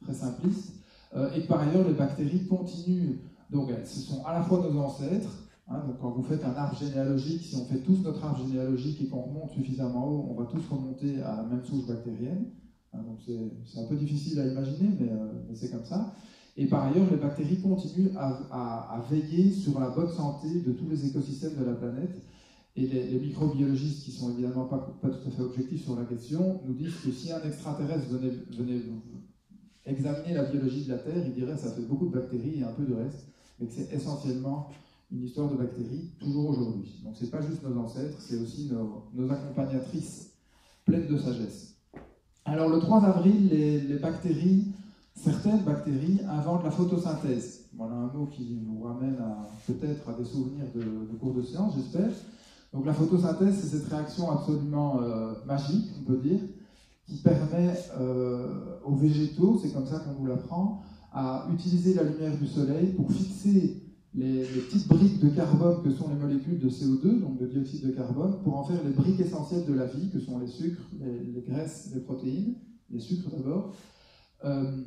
très 0.00 0.14
simpliste. 0.14 0.74
Euh, 1.14 1.32
et 1.34 1.42
par 1.42 1.60
ailleurs, 1.60 1.86
les 1.86 1.94
bactéries 1.94 2.46
continuent, 2.46 3.18
donc 3.50 3.70
ce 3.84 4.00
sont 4.00 4.24
à 4.24 4.32
la 4.34 4.42
fois 4.42 4.60
nos 4.60 4.80
ancêtres, 4.80 5.48
hein, 5.68 5.84
donc 5.86 5.98
quand 6.00 6.10
vous 6.10 6.22
faites 6.22 6.42
un 6.44 6.54
arbre 6.54 6.76
généalogique, 6.76 7.42
si 7.42 7.56
on 7.56 7.66
fait 7.66 7.80
tous 7.80 8.02
notre 8.02 8.24
arbre 8.24 8.44
généalogique 8.46 9.00
et 9.02 9.08
qu'on 9.08 9.22
remonte 9.22 9.50
suffisamment 9.50 10.08
haut, 10.08 10.26
on 10.30 10.34
va 10.34 10.46
tous 10.46 10.66
remonter 10.68 11.20
à 11.20 11.36
la 11.36 11.42
même 11.42 11.64
souche 11.64 11.86
bactérienne. 11.86 12.46
Hein, 12.94 13.02
donc 13.02 13.18
c'est 13.66 13.78
un 13.78 13.86
peu 13.86 13.96
difficile 13.96 14.40
à 14.40 14.46
imaginer, 14.46 14.88
mais 14.98 15.54
c'est 15.54 15.70
comme 15.70 15.84
ça. 15.84 16.14
Et 16.56 16.66
par 16.66 16.84
ailleurs, 16.84 17.10
les 17.10 17.16
bactéries 17.16 17.60
continuent 17.60 18.14
à, 18.16 19.02
veiller 19.10 19.50
sur 19.50 19.80
la 19.80 19.88
bonne 19.90 20.10
santé 20.10 20.60
de 20.60 20.72
tous 20.72 20.88
les 20.88 21.06
écosystèmes 21.06 21.56
de 21.58 21.64
la 21.64 21.72
planète. 21.72 22.22
Et 22.76 22.86
les, 22.86 23.18
microbiologistes, 23.18 24.04
qui 24.04 24.12
sont 24.12 24.30
évidemment 24.30 24.64
pas, 24.64 24.94
tout 25.02 25.08
à 25.08 25.30
fait 25.30 25.42
objectifs 25.42 25.84
sur 25.84 25.96
la 25.96 26.04
question, 26.04 26.60
nous 26.66 26.74
disent 26.74 26.94
que 27.04 27.10
si 27.10 27.32
un 27.32 27.42
extraterrestre 27.42 28.06
venait, 28.08 28.82
examiner 29.84 30.34
la 30.34 30.44
biologie 30.44 30.84
de 30.84 30.90
la 30.90 30.98
Terre, 30.98 31.26
il 31.26 31.34
dirait 31.34 31.54
que 31.54 31.60
ça 31.60 31.70
fait 31.70 31.82
beaucoup 31.82 32.06
de 32.06 32.12
bactéries 32.18 32.60
et 32.60 32.64
un 32.64 32.72
peu 32.72 32.84
de 32.84 32.94
reste, 32.94 33.26
mais 33.58 33.66
que 33.66 33.72
c'est 33.72 33.92
essentiellement 33.92 34.70
une 35.10 35.24
histoire 35.24 35.50
de 35.50 35.56
bactéries, 35.56 36.10
toujours 36.18 36.50
aujourd'hui. 36.50 37.00
Donc 37.04 37.14
c'est 37.18 37.30
pas 37.30 37.42
juste 37.42 37.62
nos 37.62 37.78
ancêtres, 37.78 38.18
c'est 38.20 38.38
aussi 38.38 38.70
nos, 38.70 39.30
accompagnatrices 39.30 40.30
pleines 40.86 41.08
de 41.08 41.18
sagesse. 41.18 41.76
Alors 42.44 42.70
le 42.70 42.78
3 42.78 43.04
avril, 43.04 43.48
les 43.50 43.98
bactéries 43.98 44.71
certaines 45.14 45.62
bactéries 45.62 46.20
inventent 46.28 46.64
la 46.64 46.70
photosynthèse. 46.70 47.66
Voilà 47.74 47.94
un 47.94 48.12
mot 48.12 48.26
qui 48.26 48.58
vous 48.66 48.82
ramène 48.82 49.18
peut-être 49.66 50.08
à 50.08 50.14
des 50.14 50.24
souvenirs 50.24 50.66
de, 50.74 51.16
cours 51.18 51.34
de 51.34 51.42
sciences, 51.42 51.74
j'espère. 51.76 52.10
Donc 52.72 52.86
la 52.86 52.94
photosynthèse, 52.94 53.54
c'est 53.60 53.78
cette 53.78 53.88
réaction 53.88 54.30
absolument 54.30 55.00
euh, 55.02 55.34
magique, 55.46 55.90
on 56.00 56.04
peut 56.04 56.18
dire, 56.18 56.40
qui 57.06 57.16
permet 57.16 57.74
euh, 57.98 58.78
aux 58.84 58.94
végétaux, 58.94 59.58
c'est 59.62 59.72
comme 59.72 59.86
ça 59.86 60.00
qu'on 60.00 60.12
vous 60.12 60.26
l'apprend, 60.26 60.82
à 61.12 61.46
utiliser 61.52 61.94
la 61.94 62.04
lumière 62.04 62.36
du 62.38 62.46
soleil 62.46 62.92
pour 62.94 63.12
fixer 63.12 63.82
les, 64.14 64.44
petites 64.44 64.88
briques 64.88 65.20
de 65.20 65.28
carbone 65.30 65.82
que 65.82 65.90
sont 65.90 66.08
les 66.08 66.16
molécules 66.16 66.58
de 66.58 66.68
CO2, 66.68 67.20
donc 67.20 67.38
de 67.38 67.46
dioxyde 67.46 67.86
de 67.86 67.92
carbone, 67.92 68.38
pour 68.42 68.56
en 68.56 68.64
faire 68.64 68.82
les 68.84 68.92
briques 68.92 69.20
essentielles 69.20 69.66
de 69.66 69.74
la 69.74 69.86
vie, 69.86 70.10
que 70.10 70.20
sont 70.20 70.38
les 70.38 70.46
sucres, 70.46 70.88
les, 71.00 71.42
graisses, 71.42 71.90
les 71.94 72.00
protéines, 72.00 72.54
les 72.90 73.00
sucres 73.00 73.30
d'abord. 73.30 73.74
Euh, 74.44 74.82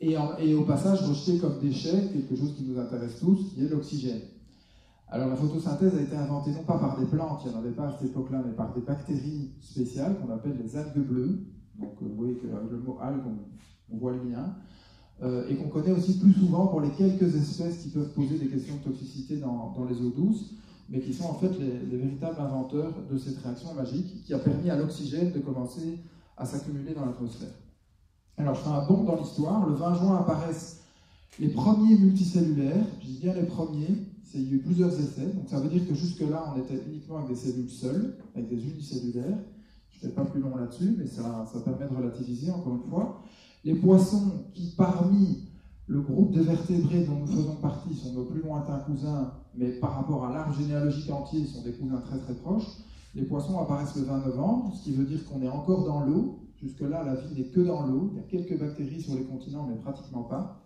et, 0.00 0.54
au 0.54 0.62
passage 0.62 1.02
rejeté 1.02 1.38
comme 1.38 1.58
déchet 1.60 2.08
quelque 2.12 2.34
chose 2.34 2.54
qui 2.56 2.64
nous 2.64 2.78
intéresse 2.78 3.18
tous, 3.20 3.52
qui 3.54 3.64
est 3.64 3.68
l'oxygène. 3.68 4.22
Alors 5.08 5.28
la 5.28 5.36
photosynthèse 5.36 5.94
a 5.94 6.02
été 6.02 6.16
inventée 6.16 6.52
non 6.52 6.62
pas 6.62 6.78
par 6.78 6.98
des 6.98 7.06
plantes, 7.06 7.42
il 7.44 7.50
n'y 7.50 7.56
en 7.56 7.58
avait 7.58 7.72
pas 7.72 7.88
à 7.88 7.92
cette 7.92 8.10
époque-là, 8.10 8.42
mais 8.46 8.52
par 8.52 8.72
des 8.72 8.80
bactéries 8.80 9.50
spéciales 9.60 10.16
qu'on 10.20 10.32
appelle 10.32 10.56
les 10.62 10.76
algues 10.76 11.04
bleues. 11.04 11.40
Donc 11.78 11.94
euh, 12.00 12.06
vous 12.08 12.16
voyez 12.16 12.34
qu'avec 12.36 12.70
le 12.70 12.78
mot 12.78 12.96
algue, 13.00 13.22
on, 13.92 13.96
voit 13.98 14.12
le 14.12 14.30
lien. 14.30 14.54
Euh, 15.22 15.48
et 15.48 15.56
qu'on 15.56 15.68
connaît 15.68 15.90
aussi 15.90 16.18
plus 16.18 16.32
souvent 16.32 16.68
pour 16.68 16.80
les 16.80 16.90
quelques 16.90 17.34
espèces 17.34 17.82
qui 17.82 17.90
peuvent 17.90 18.12
poser 18.14 18.38
des 18.38 18.46
questions 18.46 18.76
de 18.76 18.82
toxicité 18.84 19.36
dans, 19.38 19.74
les 19.88 20.00
eaux 20.00 20.10
douces, 20.10 20.54
mais 20.88 21.00
qui 21.00 21.12
sont 21.12 21.24
en 21.24 21.34
fait 21.34 21.52
les, 21.58 21.96
véritables 21.96 22.40
inventeurs 22.40 22.94
de 23.10 23.18
cette 23.18 23.36
réaction 23.38 23.74
magique 23.74 24.22
qui 24.24 24.32
a 24.32 24.38
permis 24.38 24.70
à 24.70 24.76
l'oxygène 24.76 25.32
de 25.32 25.40
commencer 25.40 25.98
à 26.36 26.46
s'accumuler 26.46 26.94
dans 26.94 27.04
l'atmosphère. 27.04 27.52
Alors 28.40 28.54
je 28.54 28.60
fais 28.60 28.70
un 28.70 28.86
bond 28.86 29.04
dans 29.04 29.16
l'histoire. 29.16 29.68
Le 29.68 29.74
20 29.74 29.94
juin 29.94 30.16
apparaissent 30.16 30.80
les 31.38 31.48
premiers 31.48 31.96
multicellulaires. 31.98 32.86
Je 33.00 33.06
dis 33.06 33.18
bien 33.20 33.34
les 33.34 33.42
premiers. 33.42 33.96
Il 34.32 34.48
y 34.48 34.52
a 34.52 34.54
eu 34.54 34.58
plusieurs 34.60 34.92
essais. 34.98 35.26
Donc 35.26 35.48
ça 35.48 35.60
veut 35.60 35.68
dire 35.68 35.86
que 35.86 35.94
jusque-là, 35.94 36.54
on 36.54 36.58
était 36.58 36.82
uniquement 36.88 37.18
avec 37.18 37.30
des 37.30 37.36
cellules 37.36 37.68
seules, 37.68 38.16
avec 38.34 38.48
des 38.48 38.64
unicellulaires. 38.64 39.38
Je 39.90 40.06
ne 40.06 40.10
vais 40.10 40.14
pas 40.14 40.24
plus 40.24 40.40
long 40.40 40.56
là-dessus, 40.56 40.94
mais 40.96 41.06
ça, 41.06 41.46
permet 41.64 41.86
de 41.86 41.94
relativiser 41.94 42.50
encore 42.50 42.76
une 42.76 42.90
fois. 42.90 43.22
Les 43.64 43.74
poissons 43.74 44.44
qui, 44.54 44.72
parmi 44.76 45.48
le 45.86 46.00
groupe 46.00 46.30
de 46.30 46.40
vertébrés 46.40 47.04
dont 47.04 47.18
nous 47.18 47.26
faisons 47.26 47.56
partie, 47.56 47.94
sont 47.94 48.14
nos 48.14 48.24
plus 48.24 48.40
lointains 48.40 48.78
cousins, 48.78 49.32
mais 49.54 49.70
par 49.72 49.96
rapport 49.96 50.24
à 50.24 50.32
l'arbre 50.32 50.54
généalogique 50.54 51.10
entier, 51.10 51.44
sont 51.44 51.62
des 51.62 51.72
cousins 51.72 52.00
très 52.08 52.18
très 52.18 52.34
proches. 52.34 52.78
Les 53.14 53.22
poissons 53.22 53.58
apparaissent 53.58 53.96
le 53.96 54.04
20 54.04 54.26
novembre, 54.26 54.72
ce 54.74 54.84
qui 54.84 54.92
veut 54.92 55.04
dire 55.04 55.22
qu'on 55.26 55.42
est 55.42 55.48
encore 55.48 55.84
dans 55.84 56.00
l'eau. 56.00 56.38
Jusque-là, 56.62 57.04
la 57.04 57.14
vie 57.14 57.34
n'est 57.34 57.48
que 57.48 57.60
dans 57.60 57.86
l'eau. 57.86 58.10
Il 58.12 58.18
y 58.18 58.20
a 58.20 58.42
quelques 58.42 58.58
bactéries 58.58 59.00
sur 59.00 59.14
les 59.14 59.24
continents, 59.24 59.66
mais 59.68 59.76
pratiquement 59.76 60.24
pas. 60.24 60.60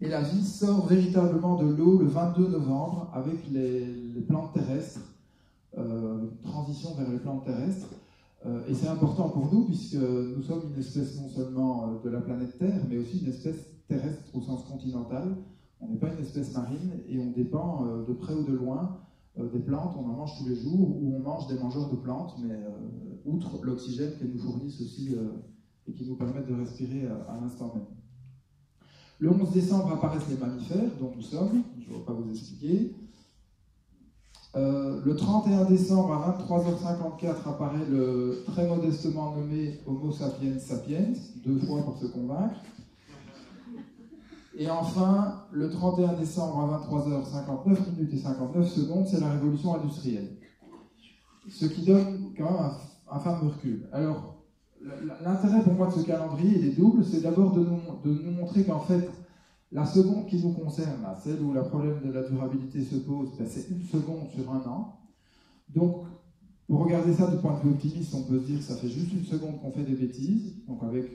Et 0.00 0.08
la 0.08 0.22
vie 0.22 0.44
sort 0.44 0.86
véritablement 0.86 1.56
de 1.56 1.66
l'eau 1.66 1.98
le 1.98 2.06
22 2.06 2.48
novembre 2.48 3.10
avec 3.12 3.48
les, 3.50 3.86
plantes 4.26 4.52
terrestres, 4.52 5.00
euh, 5.78 6.26
transition 6.42 6.94
vers 6.94 7.10
les 7.10 7.18
plantes 7.18 7.44
terrestres. 7.44 7.88
Euh, 8.44 8.60
et 8.68 8.74
c'est 8.74 8.88
important 8.88 9.28
pour 9.28 9.52
nous 9.52 9.66
puisque 9.66 9.94
nous 9.94 10.42
sommes 10.42 10.62
une 10.74 10.80
espèce 10.80 11.20
non 11.20 11.28
seulement 11.28 11.84
euh, 11.84 12.04
de 12.04 12.10
la 12.10 12.20
planète 12.20 12.58
Terre, 12.58 12.80
mais 12.88 12.98
aussi 12.98 13.20
une 13.20 13.28
espèce 13.28 13.68
terrestre 13.86 14.22
au 14.34 14.40
sens 14.40 14.64
continental. 14.64 15.36
On 15.80 15.88
n'est 15.88 15.98
pas 15.98 16.12
une 16.12 16.20
espèce 16.20 16.52
marine 16.54 16.92
et 17.08 17.18
on 17.20 17.30
dépend 17.30 17.86
euh, 17.86 18.04
de 18.04 18.12
près 18.12 18.34
ou 18.34 18.44
de 18.44 18.52
loin 18.52 18.98
des 19.36 19.60
plantes. 19.60 19.94
On 19.96 20.04
en 20.04 20.14
mange 20.14 20.36
tous 20.38 20.48
les 20.48 20.56
jours 20.56 20.90
ou 21.00 21.14
on 21.16 21.20
mange 21.20 21.46
des 21.46 21.58
mangeurs 21.58 21.88
de 21.88 21.96
plantes, 21.96 22.34
mais 22.42 22.54
outre 23.24 23.60
l'oxygène 23.62 24.12
qu'elles 24.18 24.32
nous 24.32 24.42
fournissent 24.42 24.80
aussi 24.80 25.16
et 25.86 25.92
qui 25.92 26.04
nous 26.04 26.16
permettent 26.16 26.48
de 26.48 26.54
respirer 26.54 27.06
à, 27.06 27.38
l'instant 27.40 27.72
même. 27.74 27.86
Le 29.18 29.30
11 29.30 29.52
décembre 29.52 29.92
apparaissent 29.92 30.28
les 30.28 30.36
mammifères, 30.36 30.90
dont 30.98 31.12
nous 31.14 31.22
sommes, 31.22 31.62
je 31.80 31.92
ne 31.92 31.98
vais 31.98 32.04
pas 32.04 32.12
vous 32.12 32.28
expliquer. 32.30 32.94
Euh, 34.54 35.00
le 35.04 35.16
31 35.16 35.64
décembre 35.64 36.12
à 36.12 36.38
23h54 36.38 37.48
apparaît 37.48 37.86
le 37.88 38.42
très 38.46 38.68
modestement 38.68 39.34
nommé 39.34 39.80
Homo 39.86 40.12
sapiens 40.12 40.58
sapiens, 40.58 41.06
deux 41.42 41.58
fois 41.60 41.82
pour 41.82 41.96
se 41.96 42.06
convaincre. 42.06 42.56
Et 44.54 44.68
enfin, 44.68 45.44
le 45.52 45.70
31 45.70 46.12
décembre 46.14 46.58
à 46.60 46.86
23h59 46.86 47.96
minutes 47.96 48.12
et 48.12 48.18
59 48.18 48.68
secondes, 48.68 49.06
c'est 49.06 49.20
la 49.20 49.30
révolution 49.30 49.74
industrielle. 49.74 50.36
Ce 51.48 51.64
qui 51.64 51.86
donne 51.86 52.32
quand 52.36 52.44
même 52.44 52.60
un, 52.60 52.76
fameux 53.18 53.48
recul. 53.48 53.88
Alors, 53.92 54.44
l'intérêt 55.24 55.62
pour 55.62 55.74
moi 55.74 55.88
de 55.88 55.92
ce 55.92 56.06
calendrier, 56.06 56.58
il 56.58 56.68
est 56.68 56.78
double. 56.78 57.04
C'est 57.04 57.20
d'abord 57.20 57.52
de 57.52 57.60
nous 57.60 58.30
montrer 58.32 58.64
qu'en 58.64 58.80
fait, 58.80 59.08
la 59.72 59.86
seconde 59.86 60.26
qui 60.26 60.36
nous 60.44 60.52
concerne, 60.52 61.00
celle 61.22 61.40
où 61.40 61.52
le 61.52 61.62
problème 61.62 62.00
de 62.04 62.12
la 62.12 62.22
durabilité 62.22 62.82
se 62.82 62.96
pose, 62.96 63.30
ben, 63.38 63.46
c'est 63.48 63.70
une 63.70 63.82
seconde 63.82 64.28
sur 64.28 64.50
un 64.52 64.60
an. 64.68 64.98
Donc, 65.74 66.04
pour 66.68 66.84
regarder 66.84 67.14
ça 67.14 67.30
du 67.30 67.38
point 67.38 67.54
de 67.56 67.62
vue 67.62 67.70
optimiste, 67.70 68.14
on 68.14 68.22
peut 68.22 68.38
se 68.38 68.44
dire 68.44 68.58
que 68.58 68.64
ça 68.64 68.76
fait 68.76 68.88
juste 68.88 69.12
une 69.12 69.24
seconde 69.24 69.60
qu'on 69.60 69.70
fait 69.70 69.84
des 69.84 69.94
bêtises, 69.94 70.64
donc 70.66 70.82
avec 70.82 71.10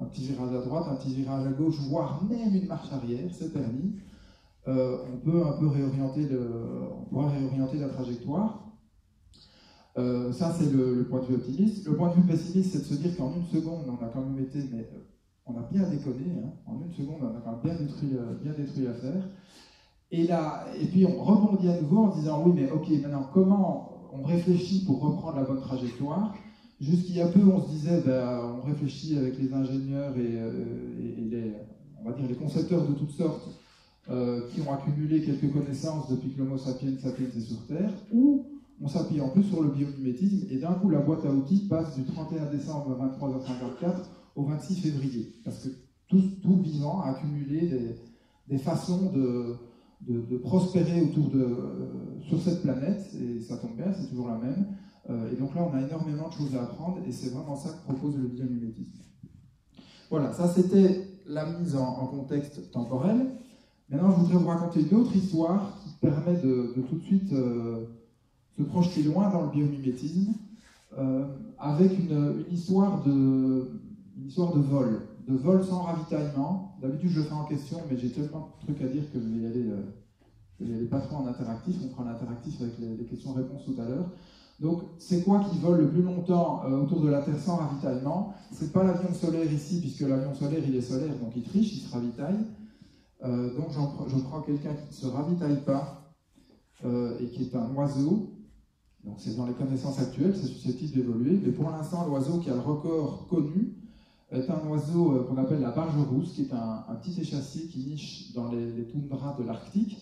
un 0.00 0.06
petit 0.06 0.22
virage 0.22 0.54
à 0.54 0.64
droite, 0.64 0.86
un 0.90 0.96
petit 0.96 1.14
virage 1.14 1.46
à 1.46 1.52
gauche, 1.52 1.76
voire 1.88 2.22
même 2.24 2.54
une 2.54 2.66
marche 2.66 2.92
arrière, 2.92 3.30
c'est 3.32 3.52
permis. 3.52 3.94
Euh, 4.66 4.98
on 5.12 5.18
peut 5.18 5.46
un 5.46 5.52
peu 5.52 5.68
réorienter 5.68 6.28
la 7.78 7.88
trajectoire. 7.88 8.69
Euh, 10.00 10.32
ça, 10.32 10.54
c'est 10.58 10.72
le, 10.72 11.04
point 11.04 11.20
de 11.20 11.26
vue 11.26 11.34
optimiste. 11.34 11.86
Le 11.86 11.94
point 11.94 12.10
de 12.10 12.14
vue 12.14 12.26
pessimiste, 12.26 12.72
c'est 12.72 12.78
de 12.78 12.84
se 12.84 12.94
dire 12.94 13.16
qu'en 13.16 13.34
une 13.34 13.46
seconde, 13.46 13.84
on 13.86 14.04
a 14.04 14.08
quand 14.08 14.22
même 14.22 14.42
été 14.42 14.58
mais, 14.72 14.88
on 15.46 15.58
a 15.58 15.62
bien 15.70 15.88
déconné, 15.88 16.26
hein. 16.42 16.50
en 16.66 16.80
une 16.80 16.92
seconde, 16.92 17.18
on 17.22 17.36
a 17.36 17.40
quand 17.40 17.52
même 17.52 17.60
bien 17.62 17.74
détruit, 17.74 18.10
euh, 18.14 18.34
bien 18.42 18.52
détruit 18.52 18.84
l'affaire. 18.84 19.28
Et, 20.12 20.26
là, 20.26 20.66
et 20.80 20.86
puis 20.86 21.06
on 21.06 21.22
rebondit 21.22 21.68
à 21.68 21.80
nouveau 21.80 22.04
en 22.04 22.16
disant 22.16 22.42
oui, 22.44 22.52
mais 22.54 22.70
ok, 22.70 22.88
maintenant 23.02 23.28
comment 23.32 24.10
on 24.12 24.22
réfléchit 24.22 24.84
pour 24.84 25.00
reprendre 25.00 25.36
la 25.36 25.44
bonne 25.44 25.60
trajectoire? 25.60 26.34
Jusqu'il 26.80 27.16
y 27.16 27.20
a 27.20 27.28
peu, 27.28 27.40
on 27.40 27.62
se 27.62 27.68
disait, 27.68 28.00
ben, 28.06 28.58
on 28.58 28.66
réfléchit 28.66 29.18
avec 29.18 29.38
les 29.38 29.52
ingénieurs 29.52 30.16
et, 30.16 30.34
euh, 30.36 30.50
les, 31.30 31.52
on 32.00 32.08
va 32.08 32.16
dire 32.16 32.26
les 32.26 32.34
concepteurs 32.34 32.88
de 32.88 32.94
toutes 32.94 33.10
sortes 33.10 33.50
euh, 34.10 34.48
qui 34.48 34.62
ont 34.62 34.72
accumulé 34.72 35.22
quelques 35.22 35.52
connaissances 35.52 36.08
depuis 36.08 36.32
que 36.32 36.38
l'Homo 36.38 36.56
sapiens 36.56 36.96
sapiens 36.98 37.26
est 37.26 37.40
sur 37.40 37.66
Terre, 37.66 37.92
on 38.80 38.88
s'appuie 38.88 39.20
en 39.20 39.28
plus 39.28 39.44
sur 39.44 39.62
le 39.62 39.70
biomimétisme, 39.70 40.46
et 40.50 40.58
d'un 40.58 40.72
coup 40.74 40.88
la 40.88 41.00
boîte 41.00 41.24
à 41.26 41.30
outils 41.30 41.66
passe 41.68 41.94
du 41.96 42.04
31 42.04 42.46
décembre 42.50 42.96
à 43.00 43.06
23h54 43.06 43.94
au 44.36 44.44
26 44.44 44.80
février. 44.80 45.32
Parce 45.44 45.58
que 45.58 45.68
tout, 46.08 46.60
vivant 46.62 47.00
a 47.02 47.10
accumulé 47.10 47.96
des, 48.48 48.58
façons 48.58 49.12
de, 49.12 49.56
de, 50.08 50.36
prospérer 50.38 51.02
autour 51.02 51.30
de, 51.30 51.40
euh, 51.40 52.20
sur 52.22 52.40
cette 52.40 52.62
planète, 52.62 53.14
et 53.14 53.40
ça 53.40 53.58
tombe 53.58 53.76
bien, 53.76 53.92
c'est 53.92 54.08
toujours 54.08 54.28
la 54.28 54.38
même. 54.38 54.66
Euh, 55.08 55.32
et 55.32 55.36
donc 55.36 55.54
là, 55.54 55.68
on 55.70 55.76
a 55.76 55.82
énormément 55.82 56.28
de 56.28 56.34
choses 56.34 56.56
à 56.56 56.62
apprendre, 56.62 56.98
et 57.06 57.12
c'est 57.12 57.30
vraiment 57.30 57.56
ça 57.56 57.70
que 57.70 57.92
propose 57.92 58.16
le 58.16 58.28
biomimétisme. 58.28 58.98
Voilà, 60.10 60.32
ça 60.32 60.48
c'était 60.48 61.06
la 61.26 61.46
mise 61.46 61.76
en, 61.76 62.06
contexte 62.06 62.70
temporel. 62.72 63.30
Maintenant, 63.88 64.10
je 64.10 64.16
voudrais 64.16 64.38
vous 64.38 64.48
raconter 64.48 64.80
une 64.82 64.96
autre 64.98 65.14
histoire 65.14 65.78
qui 65.82 65.90
permet 66.00 66.36
de, 66.40 66.74
tout 66.88 66.96
de 66.96 67.02
suite 67.02 67.32
euh, 67.32 67.86
se 68.56 68.62
projeter 68.62 69.02
loin 69.02 69.30
dans 69.30 69.42
le 69.42 69.50
biomimétisme, 69.50 70.34
avec 71.58 71.98
une, 71.98 72.44
histoire 72.50 73.02
de, 73.04 73.70
histoire 74.26 74.54
de 74.54 74.60
vol, 74.60 75.00
de 75.28 75.34
vol 75.36 75.64
sans 75.64 75.82
ravitaillement. 75.82 76.76
D'habitude, 76.80 77.10
je 77.10 77.22
fais 77.22 77.32
en 77.32 77.44
question, 77.44 77.78
mais 77.90 77.96
j'ai 77.96 78.10
tellement 78.10 78.54
de 78.60 78.66
trucs 78.66 78.82
à 78.82 78.88
dire 78.88 79.10
que 79.12 79.20
je 79.20 79.26
vais 79.26 79.46
aller, 79.46 79.70
euh, 79.70 80.88
pas 80.88 81.00
trop 81.00 81.16
en 81.16 81.26
interactif. 81.26 81.76
On 81.84 81.88
fera 81.90 82.04
l'interactif 82.04 82.60
avec 82.60 82.74
les, 82.78 83.04
questions-réponses 83.04 83.64
tout 83.64 83.80
à 83.80 83.88
l'heure. 83.88 84.10
Donc, 84.60 84.82
c'est 84.98 85.22
quoi 85.22 85.42
qui 85.50 85.58
vole 85.58 85.80
le 85.80 85.88
plus 85.88 86.02
longtemps 86.02 86.62
euh, 86.64 86.82
autour 86.82 87.00
de 87.00 87.08
la 87.08 87.22
Terre 87.22 87.38
sans 87.38 87.56
ravitaillement? 87.56 88.34
C'est 88.52 88.72
pas 88.72 88.84
l'avion 88.84 89.12
solaire 89.14 89.50
ici, 89.50 89.80
puisque 89.80 90.02
l'avion 90.02 90.34
solaire, 90.34 90.62
il 90.66 90.74
est 90.76 90.82
solaire, 90.82 91.16
donc 91.18 91.32
il 91.34 91.42
triche, 91.42 91.72
il 91.74 91.80
se 91.80 91.92
ravitaille. 91.92 92.46
Euh, 93.24 93.56
donc, 93.56 93.68
je 93.70 94.18
prends 94.18 94.42
quelqu'un 94.42 94.74
qui 94.74 94.88
ne 94.88 94.92
se 94.92 95.06
ravitaille 95.06 95.64
pas 95.64 95.96
et 96.82 97.26
qui 97.26 97.42
est 97.42 97.54
un 97.54 97.74
oiseau. 97.74 98.30
Donc, 99.04 99.14
c'est 99.18 99.36
dans 99.36 99.46
les 99.46 99.54
connaissances 99.54 99.98
actuelles, 99.98 100.36
c'est 100.36 100.46
susceptible 100.46 100.92
d'évoluer. 100.92 101.40
Mais 101.42 101.52
pour 101.52 101.70
l'instant, 101.70 102.06
l'oiseau 102.06 102.38
qui 102.38 102.50
a 102.50 102.54
le 102.54 102.60
record 102.60 103.26
connu, 103.28 103.74
est 104.32 104.48
un 104.48 104.68
oiseau 104.68 105.12
euh, 105.12 105.24
qu'on 105.24 105.36
appelle 105.36 105.60
la 105.60 105.70
barge 105.70 105.96
rousse, 106.08 106.32
qui 106.32 106.42
est 106.42 106.52
un, 106.52 106.94
petit 107.02 107.20
échassier 107.20 107.66
qui 107.66 107.80
niche 107.80 108.32
dans 108.32 108.50
les, 108.50 108.84
toundras 108.84 109.36
de 109.38 109.44
l'Arctique, 109.44 109.96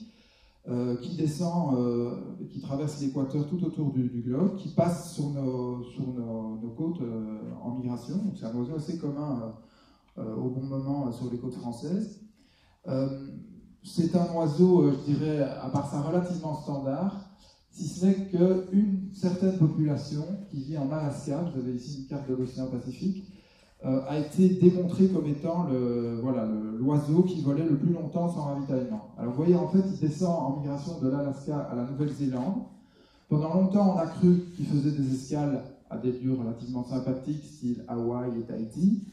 euh, 0.69 0.97
qui 0.97 1.17
descend, 1.17 1.79
euh, 1.79 2.15
qui 2.51 2.61
traverse 2.61 3.01
l'équateur 3.01 3.47
tout 3.49 3.65
autour 3.65 3.93
du, 3.93 4.23
globe, 4.25 4.57
qui 4.57 4.69
passe 4.69 5.15
sur 5.15 5.31
nos, 5.31 5.83
sur 5.85 6.07
nos, 6.07 6.75
côtes 6.77 7.01
en 7.63 7.75
migration. 7.75 8.21
C'est 8.39 8.45
un 8.45 8.55
oiseau 8.55 8.77
assez 8.77 8.99
commun 8.99 9.55
au 10.17 10.51
bon 10.51 10.63
moment 10.63 11.11
sur 11.11 11.31
les 11.31 11.39
côtes 11.39 11.55
françaises. 11.55 12.21
c'est 13.83 14.15
un 14.15 14.33
oiseau, 14.35 14.93
je 14.93 15.13
dirais, 15.13 15.43
à 15.43 15.71
part 15.71 15.91
ça, 15.91 16.03
relativement 16.03 16.55
standard, 16.55 17.31
si 17.71 17.85
ce 17.87 18.07
n'est 18.07 18.15
qu'une 18.27 19.11
certaine 19.13 19.57
population 19.59 20.25
qui 20.51 20.63
vit 20.63 20.79
en 20.79 20.91
Alaska, 20.91 21.43
vous 21.43 21.61
avez 21.61 21.75
ici 21.75 22.01
une 22.01 22.07
carte 22.07 22.29
de 22.29 22.35
l'océan 22.35 22.67
Pacifique, 22.67 23.25
euh, 23.85 24.01
a 24.09 24.19
été 24.19 24.49
démontré 24.49 25.07
comme 25.09 25.27
étant 25.27 25.69
le, 25.69 26.19
voilà, 26.21 26.49
l'oiseau 26.79 27.23
qui 27.23 27.43
volait 27.43 27.65
le 27.65 27.77
plus 27.77 27.93
longtemps 27.93 28.29
sans 28.29 28.43
ravitaillement. 28.43 29.15
Alors 29.17 29.33
vous 29.33 29.37
voyez, 29.37 29.55
en 29.55 29.69
fait, 29.69 29.85
il 29.87 30.01
descend 30.01 30.31
en 30.31 30.57
migration 30.61 30.99
de 31.01 31.09
l'Alaska 31.09 31.57
à 31.59 31.77
la 31.77 31.85
Nouvelle-Zélande. 31.85 32.63
Pendant 33.29 33.55
longtemps, 33.55 33.95
on 33.95 33.99
a 33.99 34.07
cru 34.07 34.41
qu'il 34.57 34.67
faisait 34.67 34.91
des 34.91 35.15
escales 35.15 35.63
à 35.91 35.97
des 35.97 36.11
lieux 36.11 36.35
relativement 36.35 36.85
sympathiques, 36.85 37.45
style 37.45 37.85
Hawaï 37.87 38.31
et 38.41 38.43
Tahiti. 38.43 39.05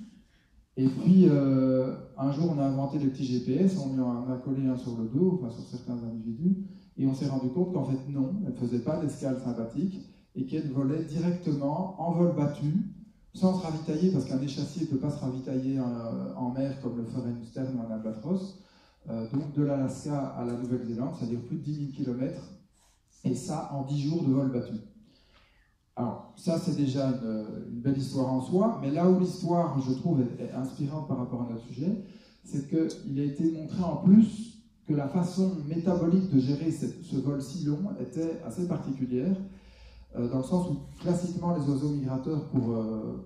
Et 0.77 0.87
puis, 0.87 1.27
euh, 1.29 1.95
un 2.17 2.31
jour, 2.31 2.51
on 2.55 2.59
a 2.59 2.65
inventé 2.65 2.97
les 2.97 3.07
petits 3.07 3.25
GPS, 3.25 3.77
on 3.77 3.93
lui 3.93 4.01
en 4.01 4.29
a 4.31 4.37
collé 4.37 4.67
un 4.67 4.77
sur 4.77 4.97
le 4.97 5.07
dos, 5.07 5.39
enfin 5.39 5.53
sur 5.53 5.63
certains 5.63 6.03
individus, 6.03 6.65
et 6.97 7.05
on 7.05 7.13
s'est 7.13 7.27
rendu 7.27 7.49
compte 7.49 7.73
qu'en 7.73 7.85
fait, 7.85 7.97
non, 8.09 8.35
elle 8.45 8.53
ne 8.53 8.57
faisait 8.57 8.79
pas 8.79 8.97
d'escale 8.97 9.39
sympathique, 9.41 10.01
et 10.35 10.45
qu'elle 10.45 10.71
volait 10.71 11.03
directement 11.03 11.95
en 12.01 12.11
vol 12.11 12.35
battu, 12.35 12.73
sans 13.33 13.59
se 13.59 13.65
ravitailler, 13.65 14.11
parce 14.11 14.25
qu'un 14.25 14.41
échassier 14.41 14.83
ne 14.83 14.87
peut 14.87 14.97
pas 14.97 15.09
se 15.09 15.19
ravitailler 15.19 15.77
euh, 15.79 16.35
en, 16.35 16.51
mer 16.51 16.79
comme 16.81 16.97
le 16.97 17.05
ferait 17.05 17.29
une 17.29 17.77
ou 17.77 17.81
un 17.81 17.91
albatros. 17.91 18.61
Euh, 19.07 19.27
donc 19.31 19.53
de 19.53 19.61
l'Alaska 19.61 20.17
à 20.17 20.45
la 20.45 20.53
Nouvelle-Zélande, 20.53 21.13
c'est-à-dire 21.17 21.41
plus 21.41 21.57
de 21.57 21.61
10 21.61 21.75
000 21.75 21.87
km, 21.95 22.41
et 23.23 23.35
ça 23.35 23.69
en 23.73 23.83
10 23.83 24.01
jours 24.01 24.23
de 24.23 24.33
vol 24.33 24.51
battu. 24.51 24.73
Alors, 25.95 26.33
ça, 26.35 26.59
c'est 26.59 26.75
déjà 26.75 27.07
une, 27.07 27.81
belle 27.81 27.97
histoire 27.97 28.31
en 28.31 28.41
soi, 28.41 28.79
mais 28.81 28.91
là 28.91 29.09
où 29.09 29.19
l'histoire, 29.19 29.79
je 29.79 29.93
trouve, 29.93 30.21
est, 30.21 30.51
inspirante 30.51 31.07
par 31.07 31.19
rapport 31.19 31.43
à 31.43 31.53
notre 31.53 31.65
sujet, 31.67 32.03
c'est 32.43 32.67
qu'il 32.67 33.19
a 33.19 33.23
été 33.23 33.51
montré 33.51 33.81
en 33.81 33.97
plus 33.97 34.54
que 34.87 34.93
la 34.93 35.07
façon 35.07 35.51
métabolique 35.67 36.33
de 36.33 36.39
gérer 36.39 36.71
ce 36.71 37.15
vol 37.17 37.41
si 37.41 37.65
long 37.65 37.79
était 37.99 38.39
assez 38.45 38.67
particulière, 38.67 39.35
euh, 40.17 40.29
dans 40.29 40.37
le 40.37 40.43
sens 40.43 40.69
où 40.69 40.77
classiquement 41.01 41.55
les 41.55 41.67
oiseaux 41.69 41.89
migrateurs, 41.89 42.47
pour, 42.49 42.71
euh, 42.71 43.25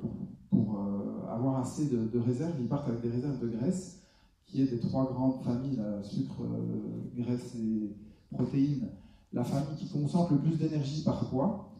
euh, 0.54 1.28
avoir 1.30 1.60
assez 1.60 1.86
de, 1.86 2.20
réserves, 2.20 2.54
ils 2.60 2.68
partent 2.68 2.88
avec 2.88 3.01
des 3.01 3.10
réserves 3.10 3.39
de 3.39 3.48
graisse, 3.48 4.01
qui 4.46 4.62
est 4.63 4.68
des 4.68 4.80
trois 4.80 5.06
grandes 5.12 5.44
familles, 5.44 5.80
sucre, 6.01 6.42
graisse 7.16 7.54
et 7.56 7.96
protéines, 8.32 8.89
la 9.32 9.44
famille 9.44 9.78
qui 9.78 9.88
concentre 9.89 10.34
le 10.34 10.39
plus 10.39 10.58
d'énergie 10.58 11.04
par 11.04 11.30
poids. 11.30 11.72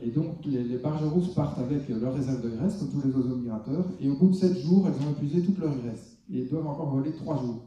et 0.00 0.10
donc 0.10 0.46
les, 0.46 0.64
les, 0.64 0.78
rousses 0.78 1.34
partent 1.34 1.58
avec 1.58 1.86
leur 1.90 2.14
réserve 2.14 2.40
de 2.40 2.56
graisse, 2.56 2.78
comme 2.78 2.88
tous 2.88 3.06
les 3.06 3.14
oiseaux 3.14 3.36
migrateurs, 3.36 3.84
et 4.00 4.08
au 4.08 4.16
bout 4.16 4.28
de 4.28 4.34
7 4.34 4.58
jours, 4.60 4.88
elles 4.88 5.06
ont 5.06 5.10
épuisé 5.10 5.42
toute 5.42 5.58
leur 5.58 5.76
graisse, 5.76 6.16
et 6.32 6.46
doivent 6.46 6.68
encore 6.68 6.88
voler 6.88 7.12
3 7.12 7.36
jours. 7.42 7.64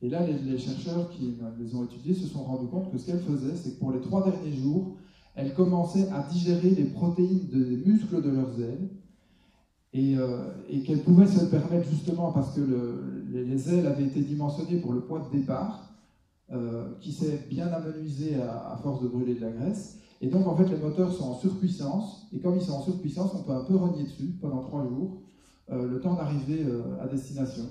Et 0.00 0.08
là, 0.08 0.20
les, 0.24 0.58
chercheurs 0.58 1.10
qui 1.10 1.36
les 1.58 1.74
ont 1.74 1.84
étudiés 1.84 2.14
se 2.14 2.28
sont 2.28 2.44
rendus 2.44 2.68
compte 2.68 2.92
que 2.92 2.98
ce 2.98 3.06
qu'elles 3.06 3.20
faisaient, 3.20 3.56
c'est 3.56 3.74
que 3.74 3.78
pour 3.80 3.90
les 3.90 4.00
trois 4.00 4.24
derniers 4.24 4.56
jours, 4.56 4.96
elles 5.34 5.54
commençaient 5.54 6.08
à 6.10 6.22
digérer 6.22 6.70
les 6.70 6.84
protéines 6.84 7.48
des 7.48 7.76
muscles 7.84 8.22
de 8.22 8.30
leurs 8.30 8.60
ailes 8.60 8.88
et, 9.92 10.16
euh, 10.16 10.50
qu'elles 10.86 11.02
pouvaient 11.02 11.26
se 11.26 11.44
le 11.44 11.50
permettre 11.50 11.88
justement 11.88 12.32
parce 12.32 12.54
que 12.54 12.60
les, 13.30 13.74
ailes 13.74 13.86
avaient 13.86 14.04
été 14.04 14.20
dimensionnées 14.20 14.80
pour 14.80 14.92
le 14.92 15.00
poids 15.00 15.20
de 15.20 15.36
départ, 15.36 15.94
euh, 16.52 16.94
qui 17.00 17.12
s'est 17.12 17.46
bien 17.50 17.66
amenuisé 17.68 18.36
à, 18.36 18.78
force 18.82 19.02
de 19.02 19.08
brûler 19.08 19.34
de 19.34 19.40
la 19.40 19.50
graisse. 19.50 19.98
Et 20.20 20.28
donc, 20.28 20.46
en 20.46 20.56
fait, 20.56 20.68
les 20.68 20.76
moteurs 20.76 21.12
sont 21.12 21.24
en 21.24 21.34
surpuissance, 21.34 22.28
et 22.32 22.38
comme 22.38 22.56
ils 22.56 22.62
sont 22.62 22.72
en 22.72 22.82
surpuissance, 22.82 23.32
on 23.34 23.42
peut 23.42 23.52
un 23.52 23.64
peu 23.64 23.76
renier 23.76 24.04
dessus 24.04 24.36
pendant 24.40 24.62
trois 24.62 24.86
jours, 24.86 25.22
euh, 25.70 25.88
le 25.88 26.00
temps 26.00 26.14
d'arriver 26.14 26.66
à 27.00 27.08
destination. 27.08 27.64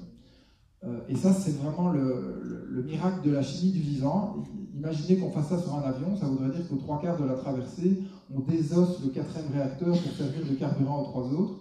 Euh, 0.83 0.99
et 1.09 1.15
ça, 1.15 1.33
c'est 1.33 1.57
vraiment 1.57 1.91
le, 1.91 2.83
miracle 2.83 3.27
de 3.27 3.31
la 3.31 3.41
chimie 3.41 3.71
du 3.71 3.81
vivant. 3.81 4.43
Imaginez 4.75 5.19
qu'on 5.19 5.31
fasse 5.31 5.49
ça 5.49 5.59
sur 5.59 5.75
un 5.75 5.81
avion, 5.81 6.15
ça 6.15 6.27
voudrait 6.27 6.55
dire 6.55 6.67
qu'aux 6.69 6.77
trois 6.77 7.01
quarts 7.01 7.19
de 7.19 7.25
la 7.25 7.33
traversée, 7.33 8.03
on 8.33 8.39
désosse 8.39 9.03
le 9.03 9.09
quatrième 9.09 9.51
réacteur 9.51 9.97
pour 9.99 10.11
servir 10.11 10.45
de 10.47 10.55
carburant 10.55 11.01
aux 11.01 11.05
trois 11.05 11.33
autres. 11.33 11.59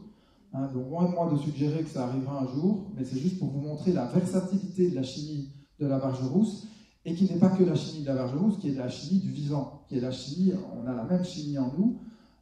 Hein, 0.52 0.70
donc, 0.72 0.88
loin 0.88 1.08
de 1.08 1.14
moi 1.14 1.30
de 1.32 1.38
suggérer 1.38 1.82
que 1.82 1.88
ça 1.88 2.04
arrivera 2.04 2.42
un 2.42 2.54
jour, 2.54 2.86
mais 2.96 3.04
c'est 3.04 3.18
juste 3.18 3.38
pour 3.38 3.48
vous 3.48 3.60
montrer 3.60 3.92
la 3.92 4.06
versatilité 4.06 4.90
de 4.90 4.94
la 4.94 5.02
chimie 5.02 5.50
de 5.80 5.86
la 5.86 5.98
barge 5.98 6.22
rousse, 6.22 6.68
et 7.04 7.14
qui 7.14 7.24
n'est 7.24 7.38
pas 7.38 7.50
que 7.50 7.64
la 7.64 7.74
chimie 7.74 8.02
de 8.02 8.08
la 8.08 8.14
barge 8.14 8.36
rousse, 8.36 8.58
qui 8.58 8.68
est 8.68 8.74
la 8.74 8.88
chimie 8.88 9.20
du 9.20 9.30
vivant, 9.30 9.82
qui 9.88 9.96
est 9.96 10.00
la 10.00 10.10
chimie, 10.10 10.52
on 10.76 10.86
a 10.86 10.94
la 10.94 11.04
même 11.04 11.24
chimie 11.24 11.58
en 11.58 11.72
nous. 11.76 11.98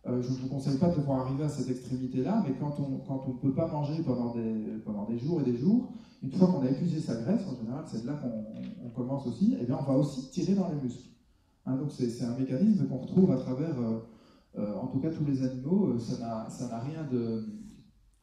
Euh, 0.07 0.21
je 0.21 0.31
ne 0.31 0.35
vous 0.37 0.49
conseille 0.49 0.77
pas 0.77 0.91
de 0.91 0.97
devoir 0.97 1.27
arriver 1.27 1.45
à 1.45 1.49
cette 1.49 1.71
extrémité-là, 1.71 2.45
mais 2.47 2.55
quand 2.61 2.79
on 2.79 3.29
ne 3.29 3.39
peut 3.39 3.55
pas 3.55 3.69
manger 3.69 4.03
pendant 4.03 4.35
des, 4.35 5.19
jours 5.19 5.41
et 5.41 5.45
des 5.45 5.57
jours, 5.57 5.93
une 6.23 6.31
fois 6.31 6.49
qu'on 6.49 6.61
a 6.61 6.71
épuisé 6.71 7.01
sa 7.01 7.15
graisse, 7.17 7.41
en 7.47 7.57
général, 7.57 7.85
c'est 7.87 8.05
là 8.05 8.13
qu'on 8.15 8.91
commence 8.91 9.27
aussi, 9.27 9.55
et 9.55 9.59
eh 9.63 9.65
bien 9.65 9.79
on 9.81 9.91
va 9.91 9.99
aussi 9.99 10.29
tirer 10.31 10.55
dans 10.55 10.69
les 10.69 10.77
muscles. 10.77 11.09
Hein, 11.65 11.77
donc 11.77 11.91
c'est 11.91 12.23
un 12.23 12.37
mécanisme 12.37 12.87
qu'on 12.87 12.99
retrouve 12.99 13.33
à 13.33 13.37
travers, 13.37 13.81
euh, 13.81 14.01
euh, 14.59 14.77
en 14.77 14.89
tout 14.89 14.99
cas 14.99 15.11
tous 15.11 15.25
les 15.25 15.43
animaux, 15.43 15.99
ça 15.99 16.19
n'a 16.19 16.81
rien 16.81 17.09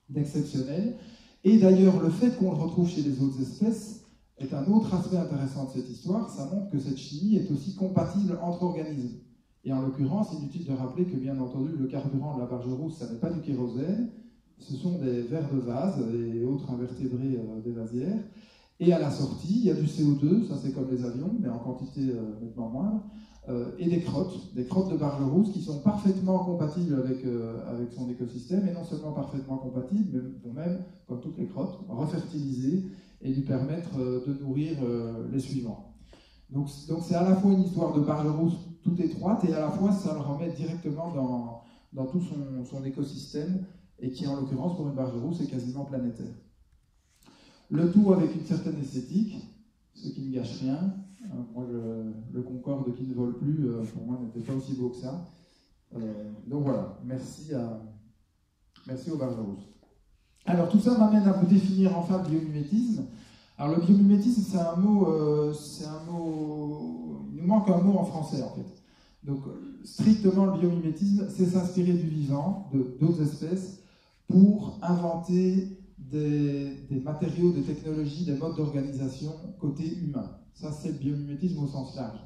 d'exceptionnel. 0.07 0.97
et 1.43 1.57
d'ailleurs, 1.57 1.99
le 1.99 2.11
fait 2.11 2.37
qu'on 2.37 2.51
le 2.51 2.57
retrouve 2.57 2.87
chez 2.87 3.01
les 3.01 3.19
autres 3.23 3.41
espèces 3.41 4.05
est 4.37 4.53
un 4.53 4.65
autre 4.67 4.93
aspect 4.93 5.17
intéressant 5.17 5.65
de 5.65 5.71
cette 5.71 5.89
histoire. 5.89 6.29
Ça 6.29 6.45
montre 6.45 6.69
que 6.69 6.79
cette 6.79 6.97
chimie 6.97 7.37
est 7.37 7.51
aussi 7.51 7.75
compatible 7.75 8.37
entre 8.41 8.63
organismes. 8.63 9.17
Et 9.63 9.71
en 9.71 9.81
l'occurrence, 9.81 10.33
inutile 10.33 10.65
de 10.65 10.73
rappeler 10.73 11.05
que, 11.05 11.15
bien 11.15 11.39
entendu, 11.39 11.71
le 11.77 11.87
carburant 11.87 12.35
de 12.35 12.41
la 12.41 12.47
barge 12.47 12.67
rousse, 12.67 12.97
ça 12.97 13.11
n'est 13.11 13.19
pas 13.19 13.29
du 13.29 13.41
kérosène, 13.41 14.09
ce 14.57 14.75
sont 14.75 14.99
des 14.99 15.21
vers 15.23 15.51
de 15.51 15.59
vase 15.59 16.03
et 16.13 16.43
autres 16.45 16.71
invertébrés 16.71 17.37
euh, 17.37 17.61
des 17.61 17.71
vasières. 17.71 18.23
Et 18.79 18.93
à 18.93 18.99
la 18.99 19.11
sortie, 19.11 19.59
il 19.59 19.65
y 19.65 19.71
a 19.71 19.75
du 19.75 19.85
CO2, 19.85 20.47
ça 20.47 20.55
c'est 20.61 20.71
comme 20.71 20.89
les 20.89 21.05
avions, 21.05 21.35
mais 21.39 21.49
en 21.49 21.59
quantité 21.59 22.01
euh, 22.01 22.39
nettement 22.41 22.69
moindre, 22.69 23.03
euh, 23.49 23.71
et 23.77 23.87
des 23.87 24.01
crottes, 24.01 24.53
des 24.55 24.65
crottes 24.65 24.91
de 24.91 24.97
barge 24.97 25.23
rousse 25.23 25.51
qui 25.51 25.61
sont 25.61 25.79
parfaitement 25.81 26.39
compatibles 26.39 26.95
avec, 26.95 27.25
avec 27.67 27.91
son 27.91 28.09
écosystème, 28.09 28.67
et 28.67 28.71
non 28.71 28.83
seulement 28.83 29.11
parfaitement 29.11 29.57
compatibles, 29.57 30.09
mais 30.13 30.49
vont 30.49 30.53
même, 30.53 30.83
comme 31.07 31.21
toutes 31.21 31.37
les 31.37 31.47
crottes, 31.47 31.79
refertiliser 31.87 32.83
et 33.21 33.33
lui 33.33 33.41
permettre 33.41 33.97
de 33.97 34.33
nourrir 34.41 34.77
les 35.31 35.39
suivants. 35.39 35.93
Donc 36.49 36.69
c'est 36.69 37.15
à 37.15 37.23
la 37.23 37.35
fois 37.35 37.51
une 37.51 37.63
histoire 37.63 37.93
de 37.93 38.01
barge 38.01 38.27
rousse 38.27 38.70
toute 38.83 38.99
étroite, 38.99 39.43
et 39.45 39.53
à 39.53 39.59
la 39.59 39.71
fois 39.71 39.91
ça 39.91 40.13
le 40.13 40.19
remet 40.19 40.51
directement 40.51 41.11
dans, 41.13 41.61
dans 41.93 42.05
tout 42.05 42.21
son, 42.21 42.63
son 42.65 42.83
écosystème 42.83 43.65
et 43.99 44.09
qui 44.09 44.27
en 44.27 44.35
l'occurrence 44.35 44.75
pour 44.75 44.87
une 44.87 44.95
barge 44.95 45.15
rousse 45.15 45.41
est 45.41 45.47
quasiment 45.47 45.85
planétaire. 45.85 46.33
Le 47.69 47.91
tout 47.91 48.11
avec 48.11 48.35
une 48.35 48.45
certaine 48.45 48.79
esthétique, 48.79 49.35
ce 49.93 50.09
qui 50.09 50.21
ne 50.23 50.33
gâche 50.33 50.59
rien. 50.59 50.93
Euh, 51.23 51.43
moi, 51.53 51.65
le 52.33 52.41
Concorde 52.41 52.93
qui 52.95 53.03
ne 53.03 53.13
vole 53.13 53.37
plus, 53.37 53.69
euh, 53.69 53.83
pour 53.93 54.05
moi, 54.05 54.19
n'était 54.21 54.39
pas 54.39 54.53
aussi 54.53 54.73
beau 54.73 54.89
que 54.89 54.97
ça. 54.97 55.25
Euh, 55.95 56.31
donc 56.47 56.63
voilà, 56.63 56.99
merci, 57.05 57.51
merci 58.87 59.11
aux 59.11 59.17
barges 59.17 59.39
rousses. 59.39 59.69
Alors 60.45 60.69
tout 60.69 60.79
ça 60.79 60.97
m'amène 60.97 61.27
à 61.27 61.33
vous 61.33 61.45
définir 61.45 61.97
enfin 61.97 62.23
le 62.23 62.29
biomimétisme. 62.29 63.05
Alors 63.57 63.77
le 63.77 63.85
biomimétisme, 63.85 64.41
c'est 64.41 64.57
un 64.57 64.75
mot, 64.75 65.53
c'est 65.53 65.85
un 65.85 66.03
mot, 66.11 67.00
nous 67.41 67.47
manque 67.47 67.69
un 67.69 67.79
mot 67.79 67.97
en 67.97 68.05
français 68.05 68.43
en 68.43 68.55
fait. 68.55 68.81
Donc 69.23 69.41
strictement 69.83 70.45
le 70.45 70.59
biomimétisme, 70.59 71.27
c'est 71.29 71.45
s'inspirer 71.45 71.93
du 71.93 72.07
vivant, 72.07 72.69
d'autres 72.99 73.21
espèces, 73.21 73.79
pour 74.27 74.79
inventer 74.81 75.77
des, 75.97 77.01
matériaux, 77.03 77.51
des 77.51 77.61
technologies, 77.61 78.25
des 78.25 78.35
modes 78.35 78.55
d'organisation 78.55 79.31
côté 79.59 79.97
humain. 79.97 80.31
Ça, 80.53 80.71
c'est 80.71 80.89
le 80.89 80.97
biomimétisme 80.97 81.63
au 81.63 81.67
sens 81.67 81.95
large. 81.95 82.19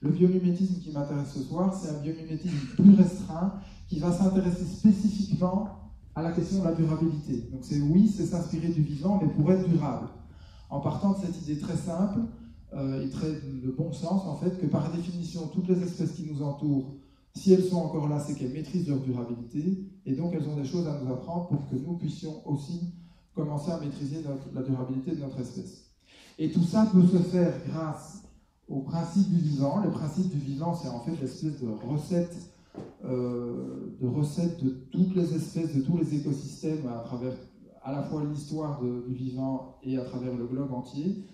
Le 0.00 0.10
biomimétisme 0.10 0.80
qui 0.80 0.90
m'intéresse 0.90 1.32
ce 1.32 1.42
soir, 1.42 1.74
c'est 1.74 1.90
un 1.90 2.00
biomimétisme 2.00 2.56
plus 2.76 2.94
restreint 2.94 3.54
qui 3.88 4.00
va 4.00 4.12
s'intéresser 4.12 4.64
spécifiquement 4.64 5.68
à 6.14 6.22
la 6.22 6.32
question 6.32 6.58
de 6.60 6.64
la 6.64 6.74
durabilité. 6.74 7.48
Donc 7.52 7.60
c'est 7.62 7.80
oui, 7.80 8.08
c'est 8.08 8.26
s'inspirer 8.26 8.68
du 8.68 8.82
vivant, 8.82 9.20
mais 9.22 9.28
pour 9.28 9.50
être 9.52 9.68
durable. 9.68 10.08
En 10.70 10.80
partant 10.80 11.12
de 11.12 11.18
cette 11.18 11.40
idée 11.42 11.58
très 11.58 11.76
simple 11.76 12.20
euh, 12.74 13.04
et 13.04 13.10
très 13.10 13.30
de 13.30 13.70
bon 13.70 13.92
sens, 13.92 14.26
en 14.26 14.36
fait, 14.36 14.60
que 14.60 14.66
par 14.66 14.90
définition, 14.92 15.48
toutes 15.48 15.68
les 15.68 15.82
espèces 15.82 16.12
qui 16.12 16.24
nous 16.24 16.42
entourent 16.42 16.94
si 17.34 17.52
elles 17.52 17.64
sont 17.64 17.76
encore 17.76 18.08
là, 18.08 18.20
c'est 18.20 18.34
qu'elles 18.34 18.52
maîtrisent 18.52 18.88
leur 18.88 19.00
durabilité, 19.00 19.78
et 20.04 20.14
donc 20.14 20.34
elles 20.34 20.46
ont 20.48 20.56
des 20.56 20.66
choses 20.66 20.86
à 20.86 21.00
nous 21.02 21.10
apprendre 21.10 21.48
pour 21.48 21.68
que 21.68 21.76
nous 21.76 21.96
puissions 21.96 22.46
aussi 22.46 22.92
commencer 23.34 23.70
à 23.70 23.80
maîtriser 23.80 24.22
la 24.52 24.62
durabilité 24.62 25.12
de 25.12 25.20
notre 25.20 25.40
espèce. 25.40 25.92
Et 26.38 26.50
tout 26.50 26.62
ça 26.62 26.86
peut 26.92 27.06
se 27.06 27.16
faire 27.16 27.54
grâce 27.66 28.22
au 28.68 28.80
principe 28.80 29.28
du 29.30 29.38
vivant. 29.38 29.82
Le 29.82 29.90
principe 29.90 30.28
du 30.28 30.38
vivant, 30.38 30.74
c'est 30.74 30.88
en 30.88 31.00
fait 31.00 31.12
l'espèce 31.20 31.60
de 31.60 31.68
recette, 31.68 32.36
euh, 33.04 33.96
de 34.00 34.06
recette 34.06 34.62
de 34.62 34.70
toutes 34.90 35.14
les 35.14 35.34
espèces, 35.34 35.74
de 35.74 35.82
tous 35.82 35.96
les 35.96 36.14
écosystèmes 36.14 36.86
à 36.88 37.00
travers 37.00 37.32
à 37.84 37.92
la 37.92 38.02
fois 38.02 38.22
l'histoire 38.24 38.80
du 38.80 39.14
vivant 39.14 39.76
et 39.82 39.98
à 39.98 40.04
travers 40.04 40.34
le 40.34 40.46
globe 40.46 40.72
entier. 40.72 41.24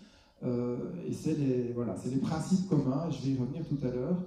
Euh, 0.44 0.76
et 1.06 1.12
c'est 1.12 1.34
les, 1.34 1.72
voilà, 1.72 1.96
les 2.04 2.18
principes 2.18 2.68
communs, 2.68 3.10
je 3.10 3.22
vais 3.22 3.30
y 3.32 3.38
revenir 3.38 3.66
tout 3.66 3.78
à 3.82 3.90
l'heure, 3.90 4.22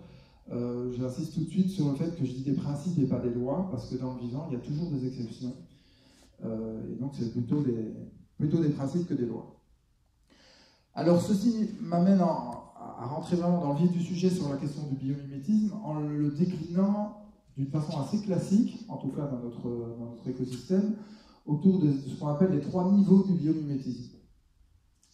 euh, 0.51 0.91
j'insiste 0.91 1.33
tout 1.33 1.41
de 1.41 1.49
suite 1.49 1.69
sur 1.69 1.89
le 1.89 1.95
fait 1.95 2.17
que 2.17 2.25
je 2.25 2.33
dis 2.33 2.43
des 2.43 2.53
principes 2.53 2.99
et 2.99 3.05
pas 3.07 3.19
des 3.19 3.29
lois, 3.29 3.67
parce 3.71 3.89
que 3.89 3.95
dans 3.95 4.15
le 4.15 4.19
vivant, 4.19 4.47
il 4.49 4.53
y 4.53 4.57
a 4.57 4.59
toujours 4.59 4.91
des 4.91 5.07
exceptions. 5.07 5.55
Euh, 6.43 6.81
et 6.91 6.99
donc, 6.99 7.11
c'est 7.17 7.31
plutôt 7.31 7.61
des, 7.61 7.93
plutôt 8.37 8.61
des 8.61 8.69
principes 8.69 9.07
que 9.07 9.13
des 9.13 9.25
lois. 9.25 9.55
Alors, 10.93 11.21
ceci 11.21 11.69
m'amène 11.79 12.19
à 12.19 13.05
rentrer 13.05 13.37
vraiment 13.37 13.61
dans 13.61 13.73
le 13.73 13.79
vif 13.79 13.91
du 13.91 14.01
sujet 14.01 14.29
sur 14.29 14.49
la 14.49 14.57
question 14.57 14.83
du 14.87 14.95
biomimétisme 14.95 15.73
en 15.83 15.99
le 15.99 16.31
déclinant 16.31 17.17
d'une 17.55 17.67
façon 17.67 17.99
assez 18.01 18.19
classique, 18.19 18.85
en 18.89 18.97
tout 18.97 19.09
cas 19.09 19.27
dans 19.27 19.39
notre, 19.39 19.63
dans 19.97 20.11
notre 20.11 20.27
écosystème, 20.27 20.95
autour 21.45 21.79
de 21.79 21.91
ce 21.93 22.19
qu'on 22.19 22.27
appelle 22.27 22.51
les 22.51 22.61
trois 22.61 22.91
niveaux 22.91 23.23
du 23.23 23.33
biomimétisme. 23.33 24.20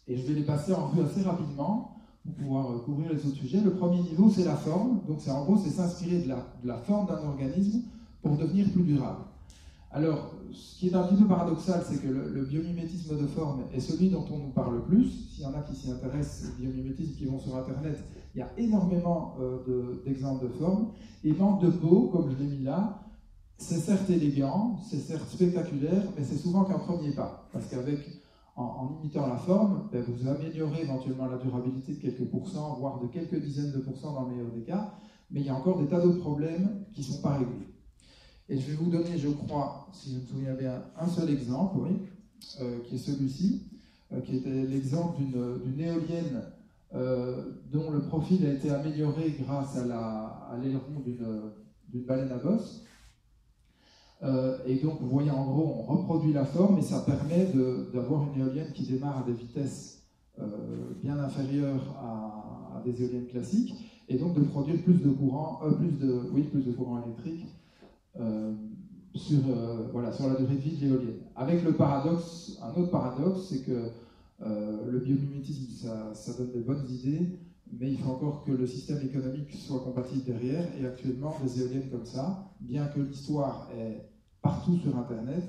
Et 0.08 0.16
je 0.16 0.26
vais 0.26 0.34
les 0.34 0.44
passer 0.44 0.74
en 0.74 0.88
vue 0.88 1.02
assez 1.02 1.22
rapidement 1.22 1.98
pour 2.24 2.34
pouvoir 2.36 2.72
euh, 2.72 2.80
couvrir 2.80 3.12
les 3.12 3.26
autres 3.26 3.36
sujets. 3.36 3.62
Le 3.62 3.72
premier 3.72 4.02
niveau, 4.02 4.30
c'est 4.30 4.46
la 4.46 4.56
forme. 4.56 5.02
Donc, 5.08 5.20
en 5.28 5.44
gros, 5.44 5.58
c'est 5.58 5.70
s'inspirer 5.70 6.20
de 6.20 6.30
la, 6.30 6.78
forme 6.78 7.08
d'un 7.08 7.28
organisme 7.28 7.82
pour 8.22 8.38
devenir 8.38 8.72
plus 8.72 8.84
durable. 8.84 9.24
Alors, 9.92 10.34
ce 10.52 10.80
qui 10.80 10.90
est 10.90 10.96
un 10.96 11.04
petit 11.04 11.22
peu 11.22 11.28
paradoxal, 11.28 11.84
c'est 11.88 12.02
que 12.02 12.08
le, 12.08 12.46
biomimétisme 12.46 13.18
de 13.18 13.28
forme 13.28 13.64
est 13.74 13.80
celui 13.80 14.10
dont 14.10 14.26
on 14.32 14.38
nous 14.38 14.52
parle 14.52 14.76
le 14.76 14.82
plus. 14.82 15.10
S'il 15.32 15.44
y 15.44 15.46
en 15.46 15.54
a 15.54 15.62
qui 15.62 15.76
s'y 15.76 15.92
intéressent, 15.92 16.52
le 16.60 16.68
biomimétisme, 16.68 17.16
qui 17.16 17.26
vont 17.26 17.40
sur 17.40 17.56
Internet, 17.56 17.98
il 18.36 18.40
y 18.40 18.42
a 18.42 18.50
énormément 18.58 19.36
euh, 19.40 20.02
d'exemples 20.06 20.44
de, 20.46 20.50
de 20.50 20.54
forme. 20.54 20.88
Et 21.24 21.34
manque 21.34 21.62
de 21.62 21.70
peau, 21.70 22.10
comme 22.14 22.30
je 22.32 22.36
l'ai 22.38 22.50
mis 22.50 22.64
là, 22.64 23.02
c'est 23.58 23.80
certes 23.80 24.10
élégant, 24.10 24.78
c'est 24.88 25.00
certes 25.00 25.30
spectaculaire, 25.30 26.04
mais 26.16 26.24
c'est 26.24 26.38
souvent 26.38 26.64
qu'un 26.64 26.78
premier 26.78 27.12
pas. 27.12 27.50
Parce 27.52 27.66
qu'avec 27.68 28.00
en, 28.58 28.98
imitant 29.00 29.28
la 29.28 29.38
forme, 29.38 29.88
ben, 29.92 30.04
vous 30.04 30.28
améliorez 30.28 30.82
éventuellement 30.82 31.28
la 31.28 31.38
durabilité 31.38 31.94
de 31.94 32.02
quelques 32.02 32.30
pourcents, 32.30 32.76
voire 32.80 33.00
de 33.00 33.08
quelques 33.08 33.40
dizaines 33.40 33.72
de 33.72 33.80
pourcents 33.80 34.14
dans 34.14 34.24
le 34.24 34.36
meilleur 34.36 34.52
des 34.52 34.64
cas, 34.64 34.94
mais 35.30 35.42
il 35.42 35.46
y 35.46 35.50
a 35.50 35.56
encore 35.56 35.80
des 35.80 35.88
tas 35.88 36.02
d'autres 36.02 36.20
problèmes 36.20 36.86
qui 36.94 37.02
ne 37.02 37.06
sont 37.06 37.22
pas 37.22 37.38
réglés. 37.38 37.68
Et 38.50 38.58
je 38.58 38.72
vais 38.72 38.78
vous 38.78 38.90
donner, 38.90 39.18
je 39.18 39.30
crois, 39.30 39.88
si 39.92 40.14
je 40.14 40.20
me 40.20 40.26
souviens 40.26 40.54
bien, 40.56 40.84
un 40.98 41.08
seul 41.08 41.30
exemple, 41.30 41.78
oui, 41.82 42.02
euh, 42.62 42.80
qui 42.86 42.96
est 42.96 43.00
celui-ci, 43.00 43.68
euh, 44.12 44.22
qui 44.22 44.38
était 44.38 44.66
l'exemple 44.66 45.22
d'une 45.22 45.80
éolienne 45.80 46.44
euh, 46.96 47.52
dont 47.72 47.92
le 47.92 48.02
profil 48.02 48.46
a 48.46 48.54
été 48.54 48.72
amélioré 48.72 49.36
grâce 49.40 49.78
à 49.78 50.58
l'aileron 50.62 51.04
d'une 51.06 52.06
baleine 52.06 52.32
à 52.32 52.38
bosse. 52.38 52.87
Euh, 54.24 54.58
et 54.66 54.76
donc, 54.76 55.00
vous 55.00 55.10
voyez, 55.10 55.32
en 55.32 55.46
gros, 55.46 55.76
on 55.78 55.84
reproduit 55.84 56.34
la 56.34 56.46
forme 56.46 56.80
et 56.80 56.82
ça 56.82 57.02
permet 57.02 57.52
d'avoir 57.94 58.28
une 58.34 58.42
éolienne 58.42 58.72
qui 58.74 58.84
démarre 58.84 59.20
à 59.20 59.24
des 59.24 59.34
vitesses 59.34 60.04
euh, 60.40 60.46
bien 61.02 61.18
inférieures 61.20 61.96
à, 62.00 62.82
des 62.86 63.04
éoliennes 63.04 63.28
classiques 63.28 63.74
et 64.08 64.18
donc 64.18 64.36
de 64.36 64.42
produire 64.42 64.82
plus 64.84 65.02
de 65.02 65.10
courant, 65.10 65.60
euh, 65.64 65.72
plus 65.72 66.62
de, 66.62 66.72
courant 66.72 67.04
électrique 67.04 67.48
sur 69.16 69.40
la 70.02 70.36
durée 70.36 70.56
de 70.56 70.60
vie 70.60 70.78
de 70.78 70.86
l'éolienne. 70.86 71.20
Avec 71.36 71.64
le 71.64 71.74
paradoxe, 71.74 72.60
un 72.62 72.80
autre 72.80 72.92
paradoxe, 72.92 73.48
c'est 73.50 73.64
que 73.64 73.90
le 74.40 75.00
biomimétisme, 75.00 75.72
ça, 75.72 76.14
ça 76.14 76.34
donne 76.38 76.52
des 76.52 76.62
bonnes 76.62 76.86
idées, 76.90 77.40
mais 77.72 77.92
il 77.92 77.98
faut 77.98 78.12
encore 78.12 78.44
que 78.44 78.52
le 78.52 78.66
système 78.66 79.02
économique 79.02 79.54
soit 79.54 79.80
compatible 79.80 80.24
derrière. 80.24 80.66
Et 80.80 80.86
actuellement, 80.86 81.34
des 81.44 81.62
éoliennes 81.62 81.90
comme 81.90 82.06
ça, 82.06 82.52
bien 82.62 82.88
que 82.88 83.00
l'histoire 83.00 83.70
est 83.78 84.10
partout 84.42 84.78
sur 84.78 84.98
Internet, 84.98 85.44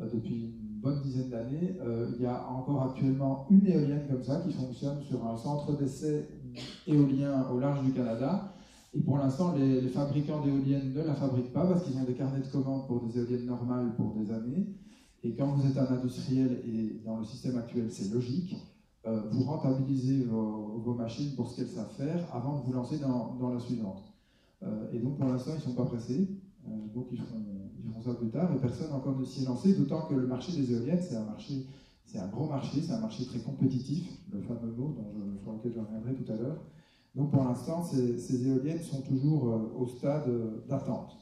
euh, 0.00 0.08
depuis 0.12 0.44
une 0.46 0.80
bonne 0.80 1.02
dizaine 1.02 1.30
d'années, 1.30 1.76
euh, 1.80 2.10
il 2.16 2.22
y 2.22 2.26
a 2.26 2.48
encore 2.48 2.82
actuellement 2.82 3.46
une 3.50 3.66
éolienne 3.66 4.06
comme 4.08 4.22
ça 4.22 4.40
qui 4.40 4.52
fonctionne 4.52 5.02
sur 5.02 5.26
un 5.26 5.36
centre 5.36 5.76
d'essai 5.76 6.28
éolien 6.86 7.48
au 7.50 7.58
large 7.58 7.84
du 7.84 7.92
Canada. 7.92 8.54
Et 8.94 9.00
pour 9.00 9.18
l'instant, 9.18 9.54
les, 9.56 9.80
les, 9.80 9.88
fabricants 9.88 10.40
d'éoliennes 10.40 10.92
ne 10.94 11.02
la 11.02 11.14
fabriquent 11.14 11.52
pas 11.52 11.66
parce 11.66 11.84
qu'ils 11.84 11.96
ont 11.98 12.04
des 12.04 12.14
carnets 12.14 12.40
de 12.40 12.46
commandes 12.46 12.86
pour 12.86 13.02
des 13.02 13.18
éoliennes 13.18 13.46
normales 13.46 13.94
pour 13.96 14.14
des 14.14 14.30
années. 14.30 14.66
Et 15.24 15.34
quand 15.34 15.48
vous 15.48 15.66
êtes 15.66 15.76
un 15.76 15.94
industriel 15.94 16.62
et 16.64 17.02
dans 17.04 17.18
le 17.18 17.24
système 17.24 17.58
actuel, 17.58 17.90
c'est 17.90 18.12
logique, 18.12 18.54
euh, 19.08 19.20
vous 19.30 19.44
rentabilisez 19.44 20.24
vos, 20.24 20.94
machines 20.94 21.34
pour 21.36 21.48
ce 21.48 21.56
qu'elles 21.56 21.68
savent 21.68 21.94
faire 21.96 22.26
avant 22.34 22.58
de 22.58 22.64
vous 22.64 22.72
lancer 22.72 22.98
dans, 22.98 23.50
la 23.52 23.60
suivante. 23.60 24.02
Euh, 24.62 24.90
et 24.92 24.98
donc 24.98 25.18
pour 25.18 25.28
l'instant, 25.28 25.52
ils 25.52 25.58
ne 25.58 25.60
sont 25.60 25.74
pas 25.74 25.84
pressés, 25.84 26.28
euh, 26.66 26.70
donc 26.94 27.06
ils 27.12 27.18
feront, 27.18 27.42
ils 27.78 27.90
feront, 27.90 28.02
ça 28.02 28.14
plus 28.14 28.30
tard, 28.30 28.50
et 28.52 28.58
personne 28.58 28.92
encore 28.92 29.16
ne 29.18 29.24
s'y 29.24 29.42
est 29.42 29.46
lancé, 29.46 29.74
d'autant 29.74 30.02
que 30.02 30.14
le 30.14 30.26
marché 30.26 30.52
des 30.52 30.72
éoliennes, 30.72 31.00
c'est 31.00 31.14
un 31.14 31.24
marché, 31.24 31.66
c'est 32.04 32.18
un 32.18 32.26
gros 32.26 32.48
marché, 32.48 32.80
c'est 32.82 32.92
un 32.92 33.00
marché 33.00 33.24
très 33.26 33.38
compétitif, 33.38 34.10
le 34.32 34.40
fameux 34.40 34.72
mot 34.76 34.94
dont 34.96 35.12
je, 35.14 35.42
sur 35.42 35.52
lequel 35.52 35.72
je 35.74 35.78
reviendrai 35.78 36.14
tout 36.14 36.32
à 36.32 36.36
l'heure. 36.36 36.64
Donc 37.14 37.30
pour 37.30 37.44
l'instant, 37.44 37.84
ces, 37.84 38.48
éoliennes 38.48 38.82
sont 38.82 39.02
toujours 39.02 39.72
au 39.78 39.86
stade 39.86 40.28
d'attente. 40.68 41.16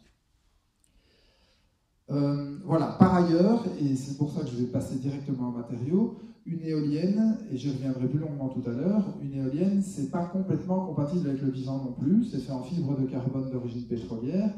Voilà, 2.09 2.97
par 2.99 3.15
ailleurs, 3.15 3.65
et 3.81 3.95
c'est 3.97 4.17
pour 4.17 4.33
ça 4.33 4.41
que 4.41 4.49
je 4.49 4.57
vais 4.57 4.67
passer 4.67 4.97
directement 4.97 5.49
aux 5.49 5.53
matériaux, 5.53 6.17
une 6.47 6.63
éolienne, 6.63 7.39
et 7.51 7.57
je 7.57 7.71
reviendrai 7.71 8.07
plus 8.09 8.21
longuement 8.21 8.49
tout 8.49 8.63
à 8.69 8.73
l'heure, 8.73 9.05
une 9.21 9.35
éolienne, 9.35 9.83
c'est 9.83 10.11
pas 10.11 10.27
complètement 10.27 10.87
compatible 10.87 11.29
avec 11.29 11.43
le 11.43 11.51
vivant 11.51 11.79
non 11.79 11.93
plus, 11.93 12.25
c'est 12.25 12.39
fait 12.39 12.53
en 12.53 12.63
fibre 12.63 12.99
de 13.01 13.07
carbone 13.07 13.51
d'origine 13.51 13.87
pétrolière, 13.87 14.51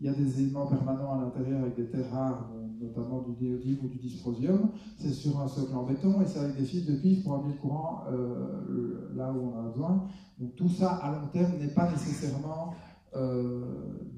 il 0.00 0.06
y 0.06 0.08
a 0.08 0.12
des 0.12 0.40
éléments 0.40 0.66
permanents 0.66 1.18
à 1.18 1.22
l'intérieur 1.22 1.62
avec 1.62 1.76
des 1.76 1.86
terres 1.86 2.10
rares, 2.10 2.50
notamment 2.80 3.22
du 3.22 3.44
néodyme 3.44 3.78
ou 3.84 3.88
du 3.88 3.96
dysprosium, 3.96 4.70
c'est 4.98 5.12
sur 5.12 5.40
un 5.40 5.48
socle 5.48 5.74
en 5.74 5.84
béton 5.84 6.20
et 6.20 6.26
c'est 6.26 6.40
avec 6.40 6.56
des 6.56 6.64
fils 6.64 6.84
de 6.84 6.96
cuivre 6.96 7.22
pour 7.22 7.34
amener 7.36 7.54
le 7.54 7.60
courant 7.60 8.04
euh, 8.10 9.10
là 9.14 9.32
où 9.32 9.52
on 9.52 9.58
a 9.58 9.62
besoin. 9.70 10.06
Donc 10.38 10.54
tout 10.56 10.68
ça, 10.68 10.96
à 10.96 11.12
long 11.12 11.28
terme, 11.32 11.52
n'est 11.58 11.72
pas 11.72 11.90
nécessairement 11.90 12.74
euh, 13.14 13.64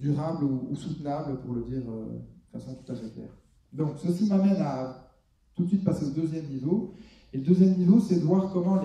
durable 0.01 0.45
ou, 0.45 0.75
soutenable, 0.75 1.41
pour 1.41 1.55
le 1.55 1.63
dire 1.63 1.83
de 1.83 2.59
façon 2.59 2.75
tout 2.75 2.91
à 2.91 2.97
fait 2.97 3.11
claire. 3.11 3.31
Donc 3.73 3.99
ceci 3.99 4.29
m'amène 4.29 4.61
à 4.61 5.13
tout 5.55 5.65
de 5.65 5.69
suite 5.69 5.85
passer 5.85 6.07
au 6.07 6.11
deuxième 6.11 6.47
niveau, 6.47 6.95
et 7.33 7.39
le 7.39 7.45
deuxième 7.45 7.77
niveau, 7.77 8.01
c'est 8.01 8.21
de 8.21 8.25
voir 8.25 8.53
comment 8.53 8.81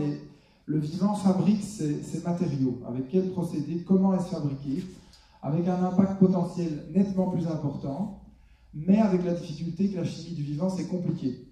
le 0.66 0.80
vivant 0.80 1.16
fabrique 1.16 1.62
ses, 1.62 2.22
matériaux, 2.24 2.80
avec 2.88 3.10
quel 3.10 3.32
procédé, 3.32 3.84
comment 3.86 4.14
est-ce 4.16 4.26
fabriqué, 4.26 4.84
avec 5.42 5.68
un 5.68 5.84
impact 5.84 6.20
potentiel 6.20 6.86
nettement 6.94 7.30
plus 7.30 7.48
important, 7.48 8.22
mais 8.74 8.98
avec 9.00 9.24
la 9.26 9.34
difficulté 9.34 9.90
que 9.90 9.98
la 9.98 10.06
chimie 10.06 10.36
du 10.36 10.44
vivant, 10.44 10.70
c'est 10.70 10.88
compliqué. 10.88 11.48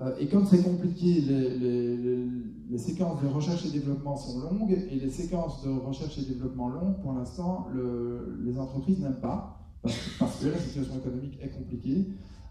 Euh, 0.00 0.16
et 0.20 0.28
comme 0.28 0.46
c'est 0.46 0.62
compliqué, 0.62 1.20
les, 1.20 2.78
séquences 2.78 3.20
de 3.20 3.26
recherche 3.26 3.66
et 3.66 3.70
développement 3.70 4.16
sont 4.16 4.38
longues, 4.38 4.70
et 4.70 4.96
les 4.96 5.10
séquences 5.10 5.62
de 5.64 5.70
recherche 5.70 6.18
et 6.18 6.22
développement 6.22 6.68
longues, 6.68 7.00
pour 7.02 7.12
l'instant, 7.12 7.66
les 8.40 8.58
entreprises 8.58 9.00
n'aiment 9.00 9.20
pas, 9.20 9.60
parce, 9.82 10.40
que 10.40 10.48
la 10.48 10.58
situation 10.58 10.96
économique 10.98 11.38
est 11.40 11.50
compliquée. 11.50 12.06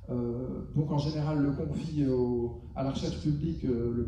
Euh, 0.09 0.63
donc 0.73 0.89
en 0.89 0.97
général 0.97 1.39
le 1.39 1.51
confie 1.51 2.05
à 2.75 2.83
la 2.83 2.91
recherche 2.91 3.19
publique 3.19 3.65
euh, 3.65 4.07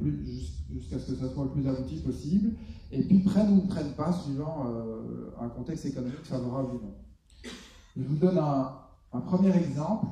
jusqu'à 0.72 0.98
ce 0.98 1.12
que 1.12 1.18
ça 1.18 1.34
soit 1.34 1.44
le 1.44 1.50
plus 1.50 1.68
abouti 1.68 1.98
possible, 1.98 2.54
et 2.92 3.04
puis 3.04 3.20
prennent 3.20 3.52
ou 3.52 3.64
ne 3.64 3.68
prennent 3.68 3.94
pas 3.94 4.14
suivant 4.14 4.66
euh, 4.68 5.32
un 5.42 5.50
contexte 5.50 5.86
économique 5.86 6.24
favorable 6.24 6.70
ou 6.76 6.86
non. 6.86 6.94
Je 7.98 8.04
vous 8.04 8.16
donne 8.16 8.38
un, 8.38 9.20
premier 9.22 9.54
exemple, 9.58 10.06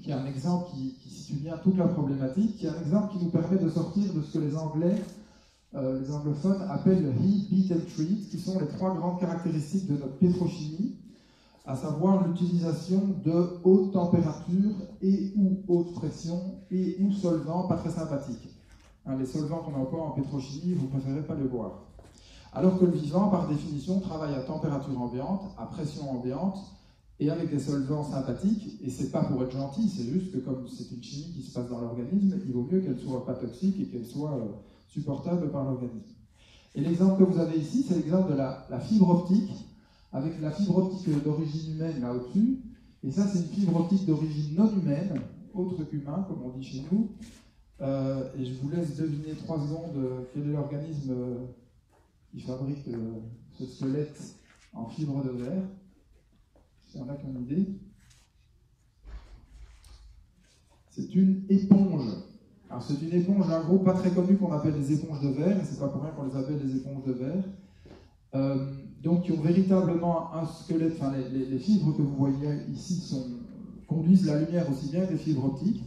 qui 0.00 0.10
est 0.10 0.14
un 0.14 0.26
exemple 0.26 0.70
qui, 0.72 1.10
situe 1.10 1.40
bien 1.40 1.56
toute 1.58 1.76
la 1.76 1.88
problématique, 1.88 2.58
qui 2.58 2.66
est 2.66 2.70
un 2.70 2.80
exemple 2.80 3.12
qui 3.12 3.24
nous 3.24 3.30
permet 3.30 3.58
de 3.58 3.68
sortir 3.68 4.14
de 4.14 4.22
ce 4.22 4.38
que 4.38 4.38
les 4.38 4.56
Anglais, 4.56 5.02
les 5.74 6.12
anglophones 6.12 6.62
appellent 6.68 7.14
heat, 7.22 7.50
beat 7.50 7.72
and 7.72 7.86
treat, 7.96 8.28
qui 8.28 8.38
sont 8.38 8.60
les 8.60 8.68
trois 8.68 8.94
grandes 8.94 9.18
caractéristiques 9.18 9.86
de 9.86 9.94
notre 9.94 10.18
pétrochimie 10.18 10.96
à 11.64 11.76
savoir 11.76 12.26
l'utilisation 12.26 13.14
de 13.24 13.60
haute 13.62 13.92
température 13.92 14.72
et 15.00 15.32
ou 15.36 15.60
haute 15.68 15.94
pression 15.94 16.40
et 16.70 16.96
ou 17.00 17.12
solvants 17.12 17.68
pas 17.68 17.76
très 17.76 17.90
sympathiques. 17.90 18.48
Hein, 19.06 19.16
les 19.18 19.26
solvants 19.26 19.58
qu'on 19.58 19.74
emploie 19.74 20.02
en 20.02 20.10
pétrochimie, 20.10 20.74
vous 20.74 20.88
préférez 20.88 21.22
pas 21.22 21.34
les 21.34 21.44
boire. 21.44 21.82
Alors 22.52 22.78
que 22.78 22.84
le 22.84 22.92
vivant, 22.92 23.28
par 23.28 23.48
définition, 23.48 24.00
travaille 24.00 24.34
à 24.34 24.40
température 24.40 25.00
ambiante, 25.00 25.42
à 25.56 25.66
pression 25.66 26.10
ambiante 26.10 26.58
et 27.18 27.30
avec 27.30 27.50
des 27.50 27.60
solvants 27.60 28.04
sympathiques. 28.04 28.78
Et 28.82 28.90
c'est 28.90 29.10
pas 29.10 29.22
pour 29.24 29.42
être 29.42 29.52
gentil, 29.52 29.88
c'est 29.88 30.04
juste 30.04 30.32
que 30.32 30.38
comme 30.38 30.66
c'est 30.68 30.90
une 30.94 31.02
chimie 31.02 31.32
qui 31.32 31.42
se 31.42 31.54
passe 31.54 31.68
dans 31.68 31.80
l'organisme, 31.80 32.40
il 32.44 32.52
vaut 32.52 32.66
mieux 32.70 32.80
qu'elle 32.80 32.98
soit 32.98 33.24
pas 33.24 33.34
toxique 33.34 33.80
et 33.80 33.86
qu'elle 33.86 34.06
soit 34.06 34.32
euh, 34.32 34.48
supportable 34.88 35.50
par 35.50 35.64
l'organisme. 35.64 36.14
Et 36.74 36.80
l'exemple 36.80 37.24
que 37.24 37.30
vous 37.30 37.38
avez 37.38 37.58
ici, 37.58 37.84
c'est 37.86 37.94
l'exemple 37.94 38.32
de 38.32 38.36
la 38.36 38.80
fibre 38.80 39.10
optique 39.10 39.50
avec 40.12 40.40
la 40.40 40.50
fibre 40.50 40.78
optique 40.78 41.22
d'origine 41.24 41.74
humaine 41.74 42.00
là 42.00 42.12
au-dessus. 42.12 42.58
Et 43.02 43.10
ça, 43.10 43.26
c'est 43.26 43.40
une 43.40 43.48
fibre 43.48 43.80
optique 43.80 44.06
d'origine 44.06 44.54
non 44.54 44.70
humaine, 44.70 45.20
autre 45.54 45.82
qu'humain, 45.84 46.24
comme 46.28 46.42
on 46.42 46.50
dit 46.50 46.64
chez 46.64 46.84
nous. 46.90 47.10
Euh, 47.80 48.28
et 48.38 48.44
je 48.44 48.54
vous 48.54 48.70
laisse 48.70 48.96
deviner 48.96 49.34
trois 49.34 49.58
secondes 49.58 49.96
euh, 49.96 50.20
quel 50.32 50.48
est 50.48 50.52
l'organisme 50.52 51.10
euh, 51.10 51.46
qui 52.30 52.40
fabrique 52.40 52.88
ce 53.58 53.66
squelette 53.66 54.36
en 54.72 54.86
fibre 54.86 55.24
de 55.24 55.30
verre. 55.30 55.64
Si 56.86 56.98
on 56.98 57.08
a 57.08 57.16
qu'une 57.16 57.42
idée. 57.42 57.66
C'est 60.90 61.14
une 61.14 61.44
éponge. 61.48 62.12
Alors 62.70 62.82
c'est 62.82 63.00
une 63.02 63.14
éponge 63.14 63.48
d'un 63.48 63.64
groupe 63.64 63.84
pas 63.84 63.94
très 63.94 64.10
connu 64.10 64.36
qu'on 64.36 64.52
appelle 64.52 64.74
les 64.74 64.92
éponges 64.92 65.20
de 65.22 65.30
verre, 65.30 65.58
et 65.58 65.64
c'est 65.64 65.80
pas 65.80 65.88
pour 65.88 66.02
rien 66.02 66.12
qu'on 66.12 66.26
les 66.26 66.36
appelle 66.36 66.60
les 66.62 66.76
éponges 66.76 67.04
de 67.04 67.12
verre 67.12 67.44
donc 69.02 69.24
qui 69.24 69.32
ont 69.32 69.40
véritablement 69.40 70.34
un 70.34 70.46
squelette, 70.46 70.94
enfin 70.96 71.12
les, 71.32 71.58
fibres 71.58 71.96
que 71.96 72.02
vous 72.02 72.16
voyez 72.16 72.62
ici 72.72 73.14
conduisent 73.88 74.26
la 74.26 74.40
lumière 74.40 74.70
aussi 74.70 74.90
bien 74.90 75.04
que 75.06 75.12
les 75.12 75.18
fibres 75.18 75.46
optiques. 75.46 75.82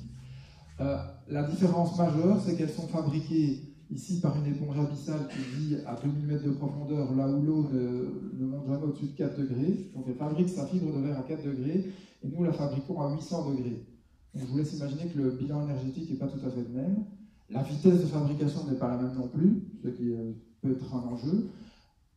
Euh, 0.82 0.98
la 1.30 1.44
différence 1.44 1.98
majeure, 1.98 2.42
c'est 2.46 2.56
qu'elles 2.58 2.70
sont 2.70 2.88
fabriquées 2.88 3.62
ici 3.90 4.20
par 4.20 4.36
une 4.38 4.48
éponge 4.48 4.78
abyssale 4.78 5.28
qui 5.30 5.60
vit 5.60 5.76
à 5.86 5.96
2000 5.96 6.26
mètres 6.26 6.44
de 6.44 6.52
profondeur, 6.52 7.16
là 7.16 7.30
où 7.30 7.42
l'eau 7.42 7.70
ne, 7.72 8.46
monte 8.46 8.68
jamais 8.68 8.84
au-dessus 8.84 9.06
de 9.06 9.18
4 9.18 9.40
degrés. 9.40 9.92
Donc 9.96 10.06
elle 10.08 10.16
fabrique 10.16 10.50
sa 10.50 10.66
fibre 10.66 10.92
de 10.94 11.02
verre 11.02 11.20
à 11.20 11.24
4 11.24 11.44
degrés, 11.44 11.86
et 12.24 12.28
nous 12.28 12.44
la 12.44 12.52
fabriquons 12.52 13.00
à 13.02 13.14
800 13.14 13.52
degrés. 13.52 13.86
Donc 14.34 14.44
je 14.44 14.52
vous 14.52 14.58
laisse 14.58 14.74
imaginer 14.74 15.08
que 15.08 15.18
le 15.18 15.32
bilan 15.32 15.64
énergétique 15.64 16.10
n'est 16.10 16.18
pas 16.18 16.28
tout 16.28 16.46
à 16.46 16.50
fait 16.50 16.64
le 16.68 16.76
même. 16.76 17.06
La 17.50 17.64
vitesse 17.64 18.02
de 18.02 18.08
fabrication 18.08 18.66
n'est 18.70 18.78
pas 18.78 18.90
la 18.90 18.98
même 18.98 19.16
non 19.16 19.28
plus, 19.28 19.64
ce 19.84 19.90
qui 19.90 20.12
euh, 20.12 20.32
peut 20.62 20.72
être 20.72 20.94
un 20.94 21.08
enjeu. 21.08 21.50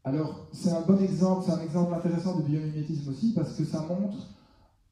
Alors, 0.08 0.46
c'est 0.54 0.70
un 0.70 0.80
bon 0.80 0.98
exemple, 1.02 1.44
c'est 1.44 1.52
un 1.52 1.60
exemple 1.60 1.92
intéressant 1.92 2.38
de 2.38 2.42
biomimétisme 2.42 3.10
aussi, 3.10 3.34
parce 3.34 3.52
que 3.52 3.64
ça 3.66 3.80
montre 3.82 4.16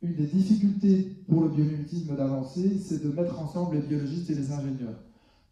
une 0.02 0.14
des 0.14 0.26
difficultés 0.26 1.16
pour 1.26 1.40
le 1.40 1.48
biomimétisme 1.48 2.14
d'avancer, 2.14 2.78
c'est 2.78 3.02
de 3.02 3.10
mettre 3.10 3.40
ensemble 3.40 3.76
les 3.76 3.80
biologistes 3.80 4.28
et 4.28 4.34
les 4.34 4.52
ingénieurs. 4.52 5.00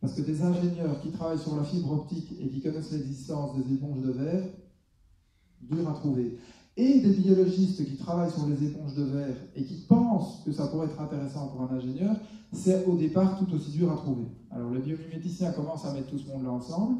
Parce 0.03 0.13
que 0.13 0.21
des 0.21 0.43
ingénieurs 0.43 1.01
qui 1.01 1.13
travaillent 1.13 1.39
sur 1.39 1.57
la 1.57 1.65
fibre 1.65 1.93
optique 1.93 2.35
et 2.39 2.49
qui 2.51 2.61
connaissent 2.61 2.93
l'existence 2.93 3.57
des 3.57 3.73
éponges 3.73 4.03
de 4.03 4.11
verre, 4.13 4.45
dur 5.63 5.89
à 5.89 5.95
trouver. 5.95 6.37
Et 6.77 7.01
des 7.01 7.15
biologistes 7.15 7.87
qui 7.87 7.97
travaillent 7.97 8.33
sur 8.33 8.47
les 8.47 8.67
éponges 8.67 8.95
de 8.95 9.05
verre 9.05 9.37
et 9.57 9.65
qui 9.65 9.87
pensent 9.89 10.43
que 10.45 10.53
ça 10.53 10.67
pourrait 10.67 10.89
être 10.89 11.01
intéressant 11.01 11.49
pour 11.49 11.63
un 11.63 11.75
ingénieur, 11.75 12.15
c'est 12.53 12.85
au 12.85 12.97
départ 12.97 13.39
tout 13.39 13.51
aussi 13.55 13.71
dur 13.71 13.91
à 13.91 13.97
trouver. 13.97 14.27
Alors 14.51 14.71
les 14.73 14.81
biomiméticiens 14.81 15.53
commencent 15.53 15.87
à 15.87 15.95
mettre 15.95 16.09
tout 16.09 16.19
ce 16.19 16.29
monde-là 16.29 16.51
ensemble, 16.51 16.99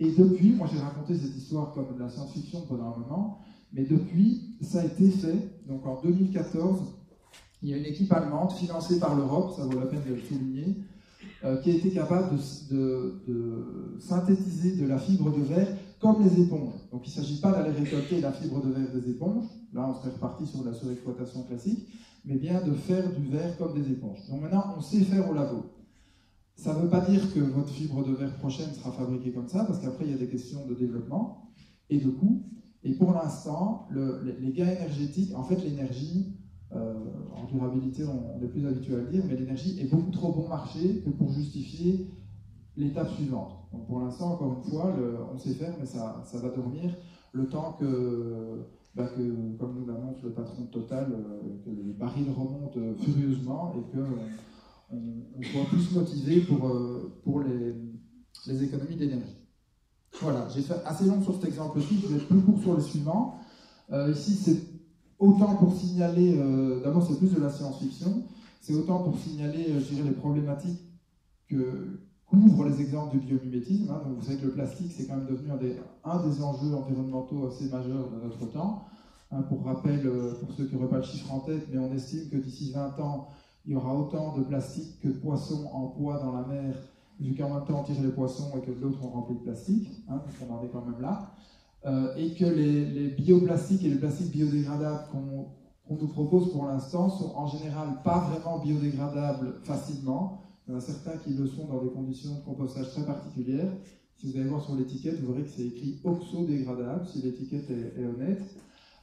et 0.00 0.12
depuis, 0.12 0.52
moi 0.52 0.66
j'ai 0.72 0.80
raconté 0.80 1.14
cette 1.14 1.36
histoire 1.36 1.72
comme 1.74 1.94
de 1.94 2.00
la 2.00 2.08
science-fiction 2.08 2.62
pendant 2.66 2.94
un 2.94 2.98
moment, 2.98 3.38
mais 3.74 3.84
depuis, 3.84 4.56
ça 4.62 4.80
a 4.80 4.84
été 4.86 5.10
fait. 5.10 5.36
Donc 5.68 5.86
en 5.86 6.00
2014, 6.02 6.80
il 7.62 7.68
y 7.68 7.74
a 7.74 7.76
une 7.76 7.84
équipe 7.84 8.10
allemande 8.10 8.50
financée 8.52 8.98
par 8.98 9.14
l'Europe, 9.14 9.52
ça 9.54 9.66
vaut 9.66 9.78
la 9.78 9.86
peine 9.86 10.02
de 10.08 10.14
le 10.14 10.20
souligner, 10.22 10.78
euh, 11.44 11.60
qui 11.60 11.70
a 11.70 11.74
été 11.74 11.90
capable 11.90 12.38
de, 12.70 13.98
synthétiser 14.00 14.76
de 14.76 14.86
la 14.86 14.98
fibre 14.98 15.36
de 15.36 15.42
verre 15.42 15.68
comme 16.00 16.24
les 16.24 16.40
éponges. 16.40 16.72
Donc 16.90 17.06
il 17.06 17.10
ne 17.10 17.14
s'agit 17.16 17.38
pas 17.38 17.52
d'aller 17.52 17.72
récolter 17.72 18.22
la 18.22 18.32
fibre 18.32 18.64
de 18.64 18.72
verre 18.72 18.92
des 18.94 19.10
éponges, 19.10 19.44
là 19.74 19.86
on 19.86 20.00
serait 20.00 20.14
reparti 20.14 20.46
sur 20.46 20.64
la 20.64 20.72
surexploitation 20.72 21.42
classique, 21.42 21.86
mais 22.24 22.36
bien 22.36 22.62
de 22.62 22.72
faire 22.72 23.12
du 23.12 23.28
verre 23.28 23.54
comme 23.58 23.74
des 23.74 23.92
éponges. 23.92 24.26
Donc 24.30 24.40
maintenant, 24.40 24.74
on 24.78 24.80
sait 24.80 25.00
faire 25.00 25.30
au 25.30 25.34
labo. 25.34 25.66
Ça 26.60 26.74
ne 26.74 26.82
veut 26.82 26.90
pas 26.90 27.00
dire 27.00 27.32
que 27.32 27.40
votre 27.40 27.70
fibre 27.70 28.04
de 28.04 28.12
verre 28.12 28.36
prochaine 28.36 28.70
sera 28.74 28.92
fabriquée 28.92 29.32
comme 29.32 29.48
ça, 29.48 29.64
parce 29.64 29.78
qu'après, 29.78 30.04
il 30.04 30.10
y 30.10 30.14
a 30.14 30.18
des 30.18 30.28
questions 30.28 30.66
de 30.66 30.74
développement 30.74 31.48
et 31.88 31.96
de 31.96 32.10
coût. 32.10 32.42
Et 32.84 32.92
pour 32.92 33.14
l'instant, 33.14 33.88
le, 33.88 34.20
les 34.38 34.52
gains 34.52 34.68
énergétiques, 34.68 35.34
en 35.34 35.42
fait, 35.42 35.56
l'énergie, 35.64 36.36
euh, 36.76 36.92
en 37.34 37.46
durabilité, 37.46 38.04
on, 38.04 38.44
est 38.44 38.48
plus 38.48 38.66
habitué 38.66 38.94
à 38.94 38.98
le 38.98 39.06
dire, 39.06 39.24
mais 39.26 39.36
l'énergie 39.36 39.80
est 39.80 39.90
beaucoup 39.90 40.10
trop 40.10 40.32
bon 40.34 40.48
marché 40.48 41.00
que 41.00 41.08
pour 41.08 41.30
justifier 41.32 42.10
l'étape 42.76 43.08
suivante. 43.12 43.52
Donc 43.72 43.86
pour 43.86 44.00
l'instant, 44.00 44.34
encore 44.34 44.58
une 44.58 44.70
fois, 44.70 44.94
on 45.32 45.38
sait 45.38 45.54
faire, 45.54 45.72
mais 45.80 45.86
ça, 45.86 46.22
va 46.30 46.48
dormir 46.50 46.94
le 47.32 47.48
temps 47.48 47.74
que, 47.80 48.66
bah 48.94 49.06
que 49.06 49.56
comme 49.56 49.78
nous 49.78 49.86
l'annonce 49.86 50.22
le 50.22 50.32
patron 50.32 50.64
de 50.64 50.68
Total, 50.68 51.10
euh, 51.10 51.64
que 51.64 51.70
les 51.70 51.94
barils 51.94 52.30
remontent 52.30 52.78
furieusement 52.98 53.72
et 53.78 53.96
que 53.96 54.02
on, 54.92 55.42
soit 55.42 55.64
plus 55.66 55.92
motivé 55.92 56.40
pour, 56.40 56.66
euh, 56.66 57.20
pour 57.24 57.42
les, 57.42 58.64
économies 58.64 58.96
d'énergie. 58.96 59.36
Voilà, 60.20 60.48
j'ai 60.54 60.62
fait 60.62 60.74
assez 60.84 61.04
long 61.04 61.22
sur 61.22 61.34
cet 61.34 61.44
exemple-ci, 61.44 62.00
je 62.02 62.08
vais 62.08 62.16
être 62.16 62.26
plus 62.26 62.40
court 62.40 62.60
sur 62.60 62.74
le 62.74 62.80
suivant. 62.80 63.38
Euh, 63.92 64.12
ici, 64.12 64.34
c'est 64.34 64.60
autant 65.18 65.56
pour 65.56 65.74
signaler, 65.74 66.36
euh, 66.38 66.82
d'abord 66.82 67.06
c'est 67.06 67.18
plus 67.18 67.32
de 67.32 67.40
la 67.40 67.50
science-fiction, 67.50 68.24
c'est 68.60 68.74
autant 68.74 69.02
pour 69.02 69.18
signaler, 69.18 69.66
les 69.68 70.10
problématiques 70.10 70.80
que 71.48 72.00
couvrent 72.26 72.64
les 72.64 72.80
exemples 72.80 73.18
du 73.18 73.26
biomimétisme. 73.26 73.90
Hein. 73.90 74.02
Donc 74.04 74.18
vous 74.18 74.24
savez 74.24 74.38
que 74.38 74.46
le 74.46 74.52
plastique, 74.52 74.92
c'est 74.96 75.06
quand 75.06 75.16
même 75.16 75.26
devenu 75.26 75.50
un 75.50 75.56
des, 75.56 75.76
un 76.04 76.26
des, 76.26 76.42
enjeux 76.42 76.74
environnementaux 76.74 77.46
assez 77.46 77.68
majeurs 77.68 78.10
de 78.10 78.24
notre 78.24 78.46
temps. 78.46 78.86
Hein, 79.32 79.42
pour 79.42 79.64
rappel, 79.64 80.10
pour 80.40 80.52
ceux 80.52 80.66
qui 80.66 80.74
n'auraient 80.74 80.88
pas 80.88 80.98
le 80.98 81.04
chiffre 81.04 81.32
en 81.32 81.40
tête, 81.40 81.68
mais 81.72 81.78
on 81.78 81.92
estime 81.92 82.28
que 82.30 82.36
d'ici 82.36 82.72
20 82.72 82.98
ans, 82.98 83.28
il 83.66 83.72
y 83.72 83.76
aura 83.76 83.94
autant 83.94 84.36
de 84.36 84.42
plastique 84.42 85.00
que 85.00 85.08
de 85.08 85.18
poissons 85.18 85.68
en 85.72 85.88
poids 85.88 86.18
dans 86.18 86.32
la 86.32 86.46
mer, 86.46 86.74
vu 87.20 87.34
qu'en 87.34 87.54
même 87.54 87.64
temps 87.64 87.80
on 87.80 87.84
tire 87.84 88.02
les 88.02 88.10
poissons 88.10 88.50
et 88.56 88.60
que 88.60 88.70
d'autres 88.70 89.04
ont 89.04 89.10
rempli 89.10 89.36
de 89.36 89.40
plastique, 89.40 89.88
hein, 90.08 90.16
donc 90.16 90.48
on 90.48 90.54
en 90.54 90.64
est 90.64 90.68
quand 90.68 90.84
même 90.84 91.00
là, 91.00 91.32
euh, 91.86 92.14
et 92.16 92.34
que 92.34 92.44
les, 92.44 93.08
bioplastiques 93.08 93.84
et 93.84 93.88
les 93.88 93.98
plastiques 93.98 94.32
biodégradables 94.32 95.08
qu'on 95.12 95.96
nous 95.96 96.08
propose 96.08 96.52
pour 96.52 96.66
l'instant 96.66 97.10
sont 97.10 97.32
en 97.34 97.46
général 97.46 98.02
pas 98.04 98.30
vraiment 98.30 98.58
biodégradables 98.58 99.60
facilement. 99.64 100.42
Il 100.66 100.72
y 100.72 100.74
en 100.74 100.78
a 100.78 100.80
certains 100.80 101.18
qui 101.18 101.30
le 101.30 101.46
sont 101.46 101.66
dans 101.66 101.82
des 101.82 101.90
conditions 101.90 102.34
de 102.34 102.40
compostage 102.40 102.90
très 102.90 103.04
particulières. 103.04 103.72
Si 104.18 104.30
vous 104.30 104.38
allez 104.38 104.48
voir 104.48 104.62
sur 104.62 104.76
l'étiquette, 104.76 105.20
vous 105.20 105.32
verrez 105.32 105.44
que 105.44 105.50
c'est 105.50 105.66
écrit 105.66 105.98
oxo-dégradable, 106.04 107.06
si 107.06 107.22
l'étiquette 107.22 107.70
est, 107.70 108.04
honnête. 108.04 108.42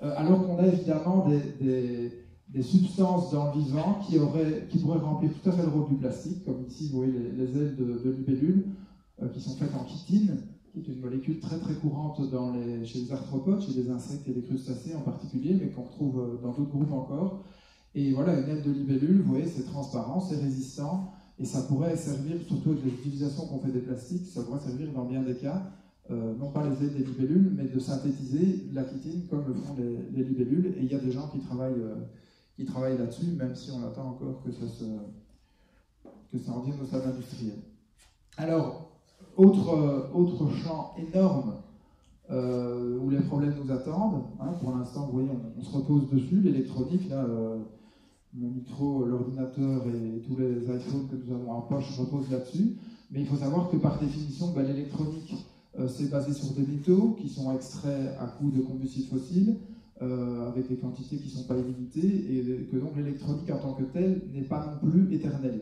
Euh, 0.03 0.13
alors 0.15 0.45
qu'on 0.45 0.57
a 0.59 0.67
évidemment 0.67 1.27
des 1.27 2.26
substances 2.61 3.31
dans 3.31 3.53
le 3.53 3.61
vivant 3.61 3.99
qui, 4.07 4.17
pourraient 4.17 4.99
remplir 4.99 5.31
tout 5.31 5.49
à 5.49 5.51
fait 5.51 5.63
le 5.63 5.69
rôle 5.69 5.89
du 5.89 5.95
plastique, 5.95 6.45
comme 6.45 6.63
ici 6.67 6.89
vous 6.89 6.97
voyez 6.97 7.13
les, 7.35 7.57
ailes 7.57 7.75
de, 7.75 8.01
de 8.03 8.11
libellules 8.11 8.65
euh, 9.21 9.29
qui 9.29 9.39
sont 9.39 9.55
faites 9.55 9.73
en 9.73 9.87
chitine, 9.87 10.37
qui 10.73 10.79
est 10.79 10.93
une 10.93 11.01
molécule 11.01 11.39
très 11.39 11.59
très 11.59 11.73
courante 11.73 12.21
chez 12.85 12.99
les 12.99 13.11
arthropodes, 13.11 13.61
chez 13.61 13.73
les 13.73 13.89
insectes 13.89 14.27
et 14.27 14.33
les 14.33 14.43
crustacés 14.43 14.95
en 14.95 15.01
particulier, 15.01 15.57
mais 15.59 15.69
qu'on 15.69 15.83
retrouve 15.83 16.19
euh, 16.19 16.41
dans 16.41 16.51
d'autres 16.51 16.69
groupes 16.69 16.93
encore. 16.93 17.43
Et 17.95 18.13
voilà, 18.13 18.39
une 18.39 18.47
aile 18.47 18.63
de 18.63 18.71
libellule, 18.71 19.21
vous 19.21 19.31
voyez, 19.31 19.47
c'est 19.47 19.65
transparent, 19.65 20.21
c'est 20.21 20.35
résistant, 20.35 21.13
et 21.39 21.45
ça 21.45 21.63
pourrait 21.63 21.95
servir, 21.97 22.35
surtout 22.47 22.71
avec 22.71 22.85
les 22.85 22.91
utilisations 22.91 23.47
qu'on 23.47 23.59
fait 23.59 23.71
des 23.71 23.79
plastiques, 23.79 24.27
ça 24.27 24.43
pourrait 24.43 24.59
servir 24.59 24.91
dans 24.93 25.05
bien 25.05 25.23
des 25.23 25.35
cas, 25.35 25.63
euh, 26.11 26.35
non 26.37 26.51
pas 26.51 26.67
les 26.69 26.85
ailes 26.85 26.93
des 26.93 27.03
libellules, 27.03 27.53
mais 27.55 27.65
de 27.65 27.79
synthétiser 27.79 28.65
la 28.71 28.87
chitine 28.87 29.23
comme 29.29 29.45
le 29.47 29.55
font 29.55 29.75
les, 29.77 30.23
libellules. 30.23 30.75
Et 30.77 30.83
il 30.83 30.91
y 30.91 30.95
a 30.95 30.99
des 30.99 31.11
gens 31.11 31.27
qui 31.29 31.39
travaillent 31.39 31.73
qui 32.57 32.65
travaillent 32.65 32.97
là-dessus, 32.97 33.27
même 33.37 33.55
si 33.55 33.71
on 33.71 33.87
attend 33.87 34.09
encore 34.09 34.43
que 34.43 34.51
ça, 34.51 34.67
se, 34.67 34.83
que 36.31 36.37
ça 36.37 36.51
en 36.51 36.61
vienne 36.61 36.81
au 36.81 36.85
stade 36.85 37.05
industriel. 37.05 37.59
Alors, 38.35 38.91
autre, 39.37 40.09
autre 40.13 40.51
champ 40.55 40.95
énorme 40.97 41.53
euh, 42.29 42.99
où 42.99 43.09
les 43.09 43.21
problèmes 43.21 43.55
nous 43.63 43.71
attendent, 43.71 44.23
hein, 44.41 44.53
pour 44.59 44.75
l'instant, 44.75 45.05
vous 45.05 45.19
voyez, 45.19 45.29
on, 45.57 45.63
se 45.63 45.71
repose 45.71 46.09
dessus, 46.09 46.41
l'électronique, 46.41 47.07
là, 47.09 47.23
euh, 47.23 47.59
mon 48.33 48.49
micro, 48.49 49.05
l'ordinateur 49.05 49.83
et 49.87 50.21
tous 50.27 50.35
les 50.35 50.63
iPhones 50.63 51.07
que 51.09 51.15
nous 51.15 51.33
avons 51.33 51.51
en 51.51 51.61
poche 51.61 51.97
reposent 51.97 52.29
là-dessus, 52.29 52.75
mais 53.11 53.21
il 53.21 53.27
faut 53.27 53.37
savoir 53.37 53.69
que 53.69 53.77
par 53.77 53.99
définition, 53.99 54.51
bah, 54.53 54.63
l'électronique, 54.63 55.35
euh, 55.79 55.87
c'est 55.87 56.09
basé 56.09 56.33
sur 56.33 56.53
des 56.53 56.63
métaux 56.63 57.15
qui 57.21 57.29
sont 57.29 57.53
extraits 57.53 58.11
à 58.19 58.25
coût 58.25 58.49
de 58.49 58.61
combustibles 58.61 59.07
fossiles, 59.07 59.57
euh, 60.01 60.47
avec 60.49 60.69
des 60.69 60.77
quantités 60.77 61.17
qui 61.17 61.25
ne 61.25 61.41
sont 61.41 61.47
pas 61.47 61.57
illimitées, 61.57 62.05
et 62.05 62.67
que 62.71 62.77
donc 62.77 62.95
l'électronique 62.95 63.49
en 63.49 63.57
tant 63.57 63.73
que 63.73 63.83
telle 63.83 64.21
n'est 64.31 64.43
pas 64.43 64.63
non 64.65 64.89
plus 64.89 65.13
éternelle. 65.13 65.61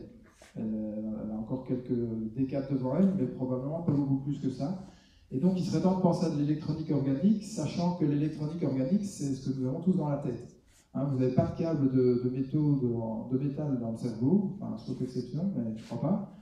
Elle, 0.56 1.30
a 1.32 1.38
encore 1.38 1.64
quelques 1.66 1.96
décades 2.36 2.70
devant 2.70 2.96
elle, 2.96 3.12
mais 3.18 3.26
probablement 3.26 3.82
pas 3.82 3.92
beaucoup 3.92 4.16
plus 4.16 4.38
que 4.38 4.50
ça. 4.50 4.84
Et 5.30 5.38
donc 5.38 5.54
il 5.56 5.64
serait 5.64 5.80
temps 5.82 5.96
de 5.96 6.02
penser 6.02 6.26
à 6.26 6.30
de 6.30 6.38
l'électronique 6.38 6.90
organique, 6.90 7.44
sachant 7.44 7.94
que 7.96 8.04
l'électronique 8.04 8.62
organique, 8.62 9.04
c'est 9.04 9.34
ce 9.34 9.48
que 9.48 9.58
nous 9.58 9.68
avons 9.68 9.80
tous 9.80 9.94
dans 9.94 10.08
la 10.08 10.18
tête. 10.18 10.54
Hein, 10.94 11.04
vous 11.10 11.18
n'avez 11.18 11.34
pas 11.34 11.46
de 11.46 11.58
câble 11.58 11.92
de, 11.92 12.30
métaux, 12.30 13.28
de, 13.30 13.38
métal 13.38 13.78
dans 13.80 13.92
le 13.92 13.98
cerveau, 13.98 14.56
enfin, 14.60 14.76
sauf 14.78 15.00
exception, 15.02 15.50
mais 15.56 15.62
je 15.76 15.82
ne 15.82 15.86
crois 15.86 16.00
pas. 16.00 16.32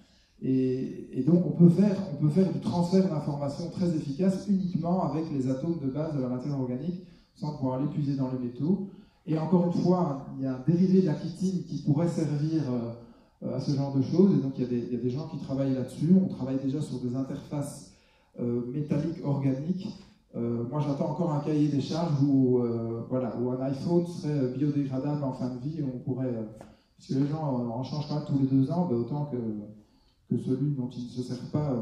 Et, 0.43 1.09
et, 1.13 1.23
donc 1.23 1.47
on 1.47 1.53
peut, 1.53 1.71
faire, 1.71 1.97
on 2.13 2.23
peut 2.23 2.29
faire 2.29 2.53
du 2.53 2.61
transfert 2.61 3.09
d'informations 3.09 3.71
très 3.71 3.89
efficace 3.97 4.47
uniquement 4.49 5.11
avec 5.11 5.25
les 5.33 5.49
atomes 5.49 5.79
de 5.81 5.91
base 5.91 6.15
de 6.15 6.21
la 6.21 6.29
matière 6.29 6.59
organique 6.59 7.05
sans 7.35 7.57
pouvoir 7.57 7.81
l'épuiser 7.81 8.17
dans 8.17 8.31
les 8.33 8.39
métaux. 8.39 8.89
Et 9.27 9.39
encore 9.39 9.67
une 9.67 9.83
fois, 9.83 10.27
il 10.37 10.45
y 10.45 10.47
a 10.47 10.55
un 10.55 10.61
dérivé 10.67 11.03
de 11.03 11.07
la 11.07 11.19
chitine 11.19 11.65
qui 11.65 11.83
pourrait 11.83 12.09
servir 12.09 12.63
euh, 13.43 13.57
à 13.57 13.61
ce 13.61 13.73
genre 13.73 13.95
de 13.95 14.03
choses. 14.03 14.33
Et 14.39 14.43
donc, 14.43 14.53
il 14.59 14.65
y, 14.65 14.95
a 14.95 14.99
des, 14.99 15.11
gens 15.11 15.29
qui 15.29 15.39
travaillent 15.39 15.75
là-dessus. 15.75 16.15
On 16.23 16.29
travaille 16.29 16.59
déjà 16.63 16.81
sur 16.81 17.01
des 17.01 17.17
interfaces 17.17 17.93
euh, 18.39 18.63
métalliques 18.73 19.25
organiques. 19.25 19.89
Euh, 20.37 20.65
moi, 20.69 20.83
j'attends 20.87 21.13
encore 21.13 21.33
un 21.33 21.41
cahier 21.41 21.69
des 21.69 21.81
charges 21.81 22.23
où, 22.23 22.61
voilà, 23.09 23.37
où 23.41 23.51
un 23.51 23.61
iPhone 23.61 24.07
serait 24.07 24.53
biodégradable 24.57 25.25
en 25.25 25.33
fin 25.33 25.49
de 25.49 25.59
vie. 25.59 25.83
On 25.83 25.99
pourrait, 25.99 26.35
puisque 26.99 27.21
les 27.21 27.27
gens 27.29 27.43
en 27.43 27.83
changent 27.83 28.11
même 28.11 28.25
tous 28.27 28.39
les 28.39 28.47
deux 28.47 28.71
ans, 28.71 28.87
ben, 28.91 28.97
autant 28.97 29.27
que, 29.27 29.37
que 30.29 30.43
celui 30.43 30.73
dont 30.73 30.91
ils 30.91 31.05
ne 31.05 31.11
se 31.11 31.23
servent 31.23 31.51
pas 31.51 31.73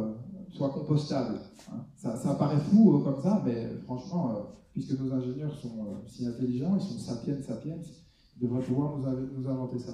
soit 0.53 0.71
compostable. 0.71 1.41
Hein. 1.71 1.85
Ça, 1.97 2.17
ça, 2.17 2.35
paraît 2.35 2.61
fou 2.71 3.01
comme 3.05 3.23
ça, 3.23 3.43
mais 3.45 3.69
franchement, 3.85 4.49
puisque 4.73 4.99
nos 4.99 5.13
ingénieurs 5.13 5.55
sont 5.55 5.69
euh, 5.69 6.07
si 6.07 6.27
intelligents, 6.27 6.77
ils 6.77 6.83
sont 6.83 6.99
sapiens, 6.99 7.37
sapiens, 7.43 7.77
ils 8.37 8.49
devraient 8.49 8.63
pouvoir 8.63 8.97
nous, 8.99 9.49
inventer 9.49 9.79
ça. 9.79 9.93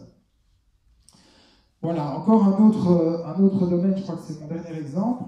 Voilà, 1.80 2.18
encore 2.18 2.44
un 2.44 2.66
autre, 2.66 2.90
euh, 2.90 3.26
un 3.26 3.40
autre 3.42 3.66
domaine, 3.68 3.96
je 3.96 4.02
crois 4.02 4.16
que 4.16 4.22
c'est 4.22 4.40
mon 4.40 4.48
dernier 4.48 4.78
exemple, 4.78 5.24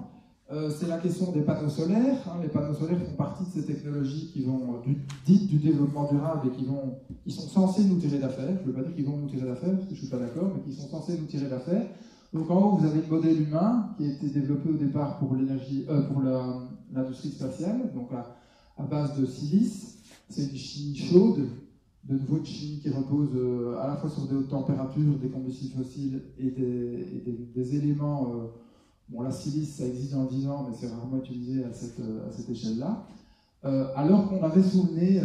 euh, 0.51 0.69
c'est 0.69 0.87
la 0.87 0.97
question 0.97 1.31
des 1.31 1.41
panneaux 1.41 1.69
solaires. 1.69 2.17
Hein. 2.27 2.39
les 2.41 2.49
panneaux 2.49 2.73
solaires 2.73 2.99
font 2.99 3.15
partie 3.15 3.45
de 3.45 3.49
ces 3.51 3.65
technologies 3.65 4.31
qui 4.33 4.43
vont 4.43 4.81
du, 4.81 4.97
dites 5.25 5.47
du 5.47 5.59
développement 5.59 6.11
durable 6.11 6.47
et 6.47 6.51
qui, 6.51 6.65
vont, 6.65 6.97
qui 7.23 7.31
sont 7.31 7.47
censés 7.47 7.85
nous 7.85 7.97
tirer 7.97 8.19
d'affaire. 8.19 8.57
Je 8.57 8.67
ne 8.67 8.67
veux 8.67 8.73
pas 8.73 8.81
dire 8.81 8.93
qu'ils 8.93 9.05
vont 9.05 9.15
nous 9.15 9.29
tirer 9.29 9.47
d'affaire, 9.47 9.71
parce 9.71 9.83
que 9.83 9.95
je 9.95 10.01
ne 10.01 10.07
suis 10.07 10.09
pas 10.09 10.19
d'accord, 10.19 10.51
mais 10.53 10.61
qui 10.61 10.73
sont 10.73 10.89
censés 10.89 11.17
nous 11.17 11.25
tirer 11.25 11.47
d'affaire. 11.47 11.85
Donc 12.33 12.49
en 12.49 12.61
haut, 12.61 12.77
vous 12.77 12.85
avez 12.85 13.01
le 13.01 13.07
modèle 13.07 13.41
humain 13.41 13.93
qui 13.97 14.05
a 14.05 14.13
été 14.13 14.29
développé 14.29 14.69
au 14.69 14.77
départ 14.77 15.19
pour 15.19 15.35
l'énergie, 15.35 15.85
pour 16.11 16.21
l'industrie 16.21 17.29
spatiale, 17.29 17.91
donc 17.93 18.09
à, 18.13 18.83
base 18.83 19.19
de 19.19 19.25
silice. 19.25 19.97
C'est 20.29 20.43
une 20.43 20.55
chimie 20.55 20.95
chaude, 20.95 21.49
de 22.05 22.17
nouveau 22.17 22.37
une 22.37 22.45
chimie 22.45 22.79
qui 22.79 22.89
repose 22.89 23.29
euh, 23.35 23.77
à 23.79 23.87
la 23.87 23.95
fois 23.97 24.09
sur 24.09 24.27
des 24.27 24.35
hautes 24.35 24.49
températures, 24.49 25.19
des 25.19 25.29
combustibles 25.29 25.83
fossiles 25.83 26.21
et 26.39 26.51
des, 26.51 27.75
éléments. 27.75 28.33
Euh, 28.33 28.47
bon, 29.09 29.21
la 29.21 29.31
silice, 29.31 29.75
ça 29.75 29.85
existe 29.85 30.13
dans 30.13 30.25
10 30.25 30.47
ans, 30.47 30.67
mais 30.69 30.75
c'est 30.75 30.87
rarement 30.87 31.17
utilisé 31.17 31.65
à 31.65 31.73
cette, 31.73 31.99
euh, 31.99 32.29
échelle-là. 32.49 33.05
alors 33.95 34.29
qu'on 34.29 34.41
avait 34.41 34.63
sous 34.63 34.87
le 34.87 34.99
nez, 34.99 35.21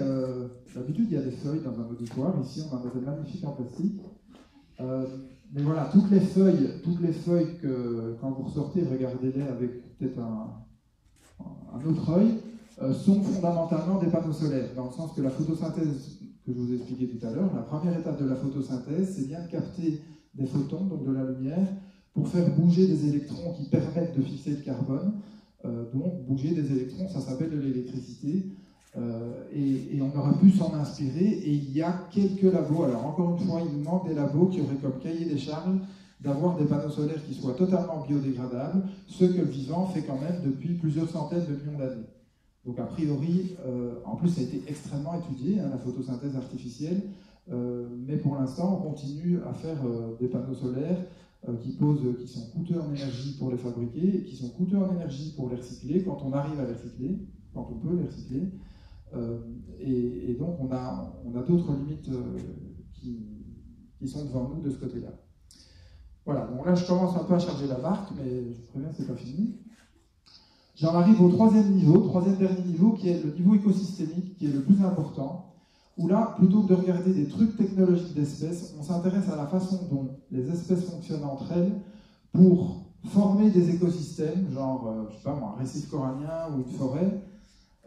d'habitude 0.75 1.07
il 1.09 1.15
y 1.15 1.19
a 1.19 1.23
des 1.23 1.31
feuilles 1.31 1.63
dans 1.63 1.81
un 1.81 1.89
auditoire, 1.89 2.35
ici 2.43 2.63
on 2.71 2.77
a 2.77 2.83
des 2.93 3.01
magnifiques 3.01 3.45
en 3.45 3.53
plastique. 3.53 4.01
Mais 5.53 5.63
voilà, 5.63 5.89
toutes 5.93 6.11
les 6.11 6.21
feuilles, 6.21 6.71
toutes 6.83 7.01
les 7.01 7.13
feuilles 7.13 7.59
que 7.61 8.17
quand 8.21 8.31
vous 8.31 8.45
ressortez, 8.45 8.83
regardez-les 8.83 9.43
avec 9.43 9.99
peut-être 9.99 10.19
un, 10.19 11.89
autre 11.89 12.11
œil. 12.11 12.41
Euh, 12.83 12.93
sont 12.93 13.23
fondamentalement 13.23 13.99
des 13.99 14.09
panneaux 14.09 14.35
solaires, 14.35 14.69
dans 14.77 14.85
le 14.85 14.91
sens 14.91 15.13
que 15.15 15.23
la 15.23 15.31
photosynthèse 15.31 16.19
que 16.45 16.53
je 16.53 16.59
vous 16.59 16.71
ai 16.73 16.77
expliqué 16.77 17.09
tout 17.09 17.27
à 17.27 17.31
l'heure, 17.31 17.51
la 17.55 17.63
première 17.63 17.99
étape 17.99 18.21
de 18.23 18.29
la 18.29 18.37
photosynthèse, 18.37 19.15
c'est 19.17 19.27
bien 19.27 19.43
de 19.43 19.49
capter 19.49 20.03
des 20.35 20.45
photons, 20.45 20.85
donc 20.85 21.07
de 21.07 21.13
la 21.13 21.25
lumière, 21.25 21.67
pour 22.13 22.29
faire 22.29 22.55
bouger 22.55 22.87
des 22.87 23.09
électrons 23.09 23.55
qui 23.55 23.71
permettent 23.71 24.17
de 24.17 24.23
fixer 24.23 24.51
le 24.51 24.63
carbone. 24.63 25.15
Euh, 25.65 25.91
donc 25.93 26.27
bouger 26.27 26.51
des 26.51 26.71
électrons, 26.71 27.09
ça 27.09 27.21
s'appelle 27.21 27.51
de 27.51 27.59
l'électricité. 27.59 28.45
Euh, 28.99 29.43
et, 29.55 30.01
on 30.01 30.19
aurait 30.19 30.39
pu 30.39 30.51
s'en 30.51 30.75
inspirer. 30.75 31.25
Et 31.25 31.53
il 31.53 31.73
y 31.73 31.83
a 31.83 32.07
quelques 32.11 32.43
labos. 32.43 32.85
Alors 32.85 33.07
encore 33.07 33.37
une 33.39 33.47
fois, 33.47 33.61
il 33.61 33.83
manque 33.83 34.09
des 34.09 34.15
labos 34.15 34.47
qui 34.47 34.61
auraient 34.61 34.77
comme 34.77 34.99
cahier 35.01 35.27
des 35.27 35.39
charges 35.39 35.79
d'avoir 36.21 36.57
des 36.57 36.65
panneaux 36.65 36.91
solaires 36.91 37.23
qui 37.27 37.35
soient 37.35 37.53
totalement 37.53 38.05
biodégradables, 38.07 38.85
ce 39.07 39.27
que 39.27 39.37
le 39.37 39.45
vivant 39.45 39.87
fait 39.87 40.03
quand 40.03 40.19
même 40.19 40.41
depuis 40.45 40.75
plusieurs 40.75 41.09
centaines 41.09 41.45
de 41.45 41.53
millions 41.53 41.79
d'années. 41.79 42.07
Donc 42.65 42.79
a 42.79 42.85
priori, 42.85 43.55
euh, 43.67 43.97
en 44.05 44.17
plus 44.17 44.31
ça 44.31 44.41
a 44.41 44.45
été 44.45 44.63
extrêmement 44.67 45.15
étudié, 45.15 45.61
hein, 45.61 45.69
la 45.71 45.77
photosynthèse 45.79 46.35
artificielle. 46.37 47.03
mais 48.09 48.17
pour 48.17 48.35
l'instant, 48.35 48.81
on 48.81 48.91
continue 48.91 49.39
à 49.49 49.53
faire 49.53 49.77
des 50.19 50.27
panneaux 50.27 50.55
solaires 50.55 50.99
qui, 51.63 51.73
posent, 51.73 52.03
qui 52.19 52.27
sont 52.27 52.47
coûteux 52.51 52.81
en 52.81 52.93
énergie 52.93 53.37
pour 53.39 53.53
les 53.53 53.59
fabriquer, 53.59 54.25
qui 54.25 54.35
sont 54.35 54.49
coûteux 54.49 54.79
en 54.79 54.91
énergie 54.97 55.33
pour 55.37 55.51
les 55.51 55.57
recycler 55.57 56.03
quand 56.03 56.19
on 56.25 56.33
arrive 56.33 56.59
à 56.59 56.65
les 56.65 56.73
recycler, 56.73 57.19
quand 57.55 57.69
on 57.71 57.79
peut 57.79 57.95
les 57.95 58.07
recycler. 58.07 58.49
Et, 59.81 60.31
et, 60.31 60.35
donc 60.35 60.57
on 60.61 60.71
a, 60.73 61.21
on 61.25 61.39
a 61.39 61.43
d'autres 61.43 61.73
limites 61.75 62.11
qui, 62.93 63.27
qui 63.99 64.09
sont 64.09 64.25
devant 64.25 64.49
nous 64.49 64.61
de 64.61 64.71
ce 64.71 64.79
côté-là. 64.79 65.11
Voilà, 66.25 66.47
donc 66.49 66.67
là 66.67 66.75
je 66.75 66.85
commence 66.87 67.17
un 67.17 67.25
peu 67.25 67.35
à 67.35 67.39
charger 67.39 67.67
la 67.69 67.79
barque, 67.79 68.11
mais 68.17 68.53
je 68.53 68.57
vous 68.57 68.67
préviens, 68.73 68.91
c'est 68.93 69.07
pas 69.07 69.15
fini. 69.15 69.59
J'en 70.75 70.95
arrive 70.95 71.23
au 71.23 71.31
troisième 71.31 71.73
niveau, 71.73 71.99
troisième 71.99 72.37
dernier 72.37 72.63
niveau, 72.63 72.93
qui 72.93 73.09
est 73.09 73.23
le 73.23 73.33
niveau 73.33 73.55
écosystémique, 73.55 74.37
qui 74.37 74.47
est 74.47 74.53
le 74.53 74.63
plus 74.63 74.85
important, 74.85 75.55
où 75.97 76.09
là, 76.09 76.35
plutôt 76.37 76.63
que 76.63 76.69
de 76.69 76.75
regarder 76.75 77.15
des 77.15 77.29
trucs 77.29 77.57
technologiques 77.57 78.15
d'espèces, 78.15 78.75
on 78.79 78.83
s'intéresse 78.83 79.29
à 79.31 79.37
la 79.37 79.47
façon 79.47 79.89
dont 79.91 80.09
les 80.31 80.51
espèces 80.51 80.85
fonctionnent 80.85 81.25
entre 81.25 81.53
elles 81.53 81.81
pour 82.33 82.85
former 83.07 83.51
des 83.51 83.75
écosystèmes, 83.75 84.51
genre, 84.53 84.89
euh, 84.89 85.05
je 85.11 85.17
sais 85.17 85.23
pas 85.23 85.55
un 85.57 85.59
récif 85.59 85.89
corallien 85.89 86.51
ou 86.53 86.69
une 86.69 86.77
forêt, 86.77 87.23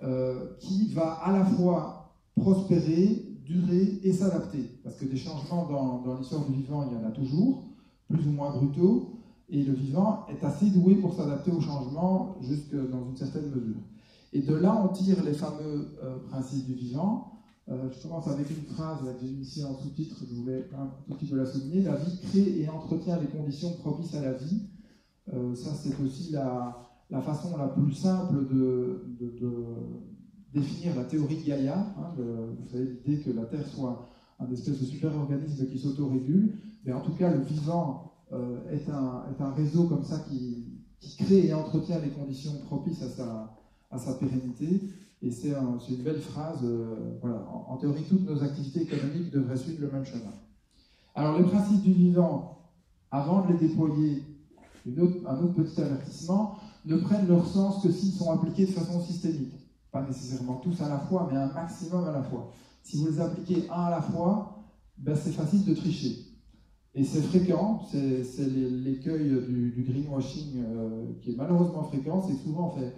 euh, 0.02 0.56
qui 0.60 0.94
va 0.94 1.12
à 1.12 1.38
la 1.38 1.44
fois 1.44 2.14
prospérer, 2.36 3.38
durer 3.46 4.00
et 4.04 4.14
s'adapter. 4.14 4.80
Parce 4.82 4.96
que 4.96 5.06
des 5.06 5.18
changements 5.18 5.68
dans, 5.68 6.18
l'histoire 6.18 6.46
du 6.46 6.54
vivant, 6.54 6.88
il 6.90 6.98
y 6.98 7.04
en 7.04 7.06
a 7.06 7.12
toujours, 7.12 7.66
plus 8.08 8.26
ou 8.26 8.32
moins 8.32 8.52
brutaux, 8.52 9.20
et 9.50 9.62
le 9.62 9.74
vivant 9.74 10.26
est 10.30 10.42
assez 10.46 10.70
doué 10.70 10.96
pour 10.96 11.14
s'adapter 11.16 11.52
aux 11.52 11.60
changements 11.60 12.38
jusque 12.42 12.76
dans 12.76 13.10
une 13.10 13.18
certaine 13.18 13.50
mesure. 13.50 13.82
Et 14.32 14.42
de 14.42 14.56
là, 14.56 14.82
on 14.86 14.94
tire 14.94 15.22
les 15.24 15.34
fameux 15.34 15.90
euh, 16.02 16.20
principes 16.30 16.68
du 16.68 16.76
vivant. 16.76 17.34
Euh, 17.68 17.90
je 17.92 18.02
commence 18.02 18.28
avec 18.28 18.50
une 18.50 18.64
phrase 18.74 19.00
que 19.00 19.26
j'ai 19.26 19.34
ici 19.34 19.66
en 19.66 19.76
sous-titre, 19.76 20.16
je 20.30 20.34
voulais 20.34 20.70
un 20.78 20.88
tout 21.08 21.16
petit 21.16 21.26
peu 21.26 21.36
la 21.36 21.46
souligner. 21.46 21.82
La 21.82 21.96
vie 21.96 22.20
crée 22.22 22.62
et 22.62 22.70
entretient 22.70 23.20
les 23.20 23.28
conditions 23.28 23.74
propices 23.74 24.16
à 24.16 24.22
la 24.22 24.34
vie. 24.34 24.62
Ça, 25.54 25.70
c'est 25.76 25.94
aussi 26.02 26.32
la, 26.32 26.89
la, 27.10 27.22
façon 27.22 27.58
la 27.58 27.68
plus 27.68 27.94
simple 27.94 28.48
de, 28.48 29.04
définir 30.54 30.96
la 30.96 31.04
théorie 31.04 31.44
Gaïa. 31.46 31.78
Hein, 31.78 32.14
vous 32.18 32.70
savez, 32.72 32.86
l'idée 32.86 33.22
que 33.22 33.32
la 33.32 33.46
Terre 33.46 33.68
soit 33.68 34.10
un 34.40 34.52
espèce 34.52 34.80
de 34.80 34.86
super-organisme 34.86 35.68
qui 35.68 35.80
s'autorégule. 35.80 36.58
Mais 36.86 36.94
en 36.94 37.02
tout 37.02 37.14
cas, 37.14 37.32
le 37.32 37.42
vivant 37.42 38.14
euh, 38.32 38.72
est, 38.72 38.90
un, 38.90 39.52
réseau 39.54 39.88
comme 39.88 40.04
ça 40.04 40.20
qui, 40.30 40.66
crée 41.18 41.48
et 41.48 41.54
entretient 41.54 42.00
les 42.00 42.10
conditions 42.10 42.54
propices 42.66 43.02
à 43.02 43.10
sa, 43.10 43.58
à 43.92 43.98
sa 43.98 44.14
pérennité. 44.14 44.82
Et 45.22 45.32
c'est 45.32 45.52
une 45.90 46.04
belle 46.04 46.22
phrase. 46.22 46.60
Euh, 46.64 47.18
voilà. 47.22 47.46
En, 47.50 47.78
théorie, 47.78 48.04
toutes 48.08 48.28
nos 48.28 48.42
activités 48.42 48.84
économiques 48.84 49.32
devraient 49.32 49.58
suivre 49.58 49.82
le 49.82 49.92
même 49.92 50.06
chemin. 50.06 50.34
Alors, 51.16 51.38
les 51.38 51.44
principes 51.44 51.82
du 51.82 51.92
vivant, 51.92 52.60
avant 53.12 53.46
de 53.46 53.54
les 53.54 53.68
déployer, 53.68 54.24
un 54.88 55.38
autre 55.38 55.54
petit 55.56 55.82
avertissement, 55.82 56.58
ne 56.86 56.98
prennent 56.98 57.28
leur 57.28 57.46
sens 57.48 57.84
que 57.84 57.92
s'ils 57.92 58.14
sont 58.14 58.32
appliqués 58.32 58.66
de 58.66 58.72
façon 58.72 59.02
systémique. 59.02 59.54
Pas 59.92 60.06
nécessairement 60.06 60.58
tous 60.58 60.82
à 60.82 60.90
la 60.90 61.00
fois, 61.00 61.28
mais 61.32 61.38
un 61.38 61.52
maximum 61.52 62.06
à 62.06 62.12
la 62.12 62.24
fois. 62.24 62.52
Si 62.84 62.98
vous 62.98 63.08
les 63.08 63.20
appliquez 63.20 63.68
un 63.70 63.84
à 63.84 63.90
la 63.90 64.02
fois, 64.02 64.64
ben 64.98 65.16
c'est 65.16 65.32
facile 65.32 65.66
de 65.66 65.74
tricher. 65.74 66.30
Et 66.96 67.04
c'est 67.04 67.22
fréquent, 67.22 67.82
c'est 67.92 68.48
l'écueil 68.48 69.30
du, 69.48 69.86
greenwashing 69.88 70.64
euh, 70.66 71.14
qui 71.22 71.32
est 71.32 71.36
malheureusement 71.36 71.84
fréquent, 71.84 72.22
c'est 72.28 72.36
souvent 72.36 72.72
fait, 72.72 72.94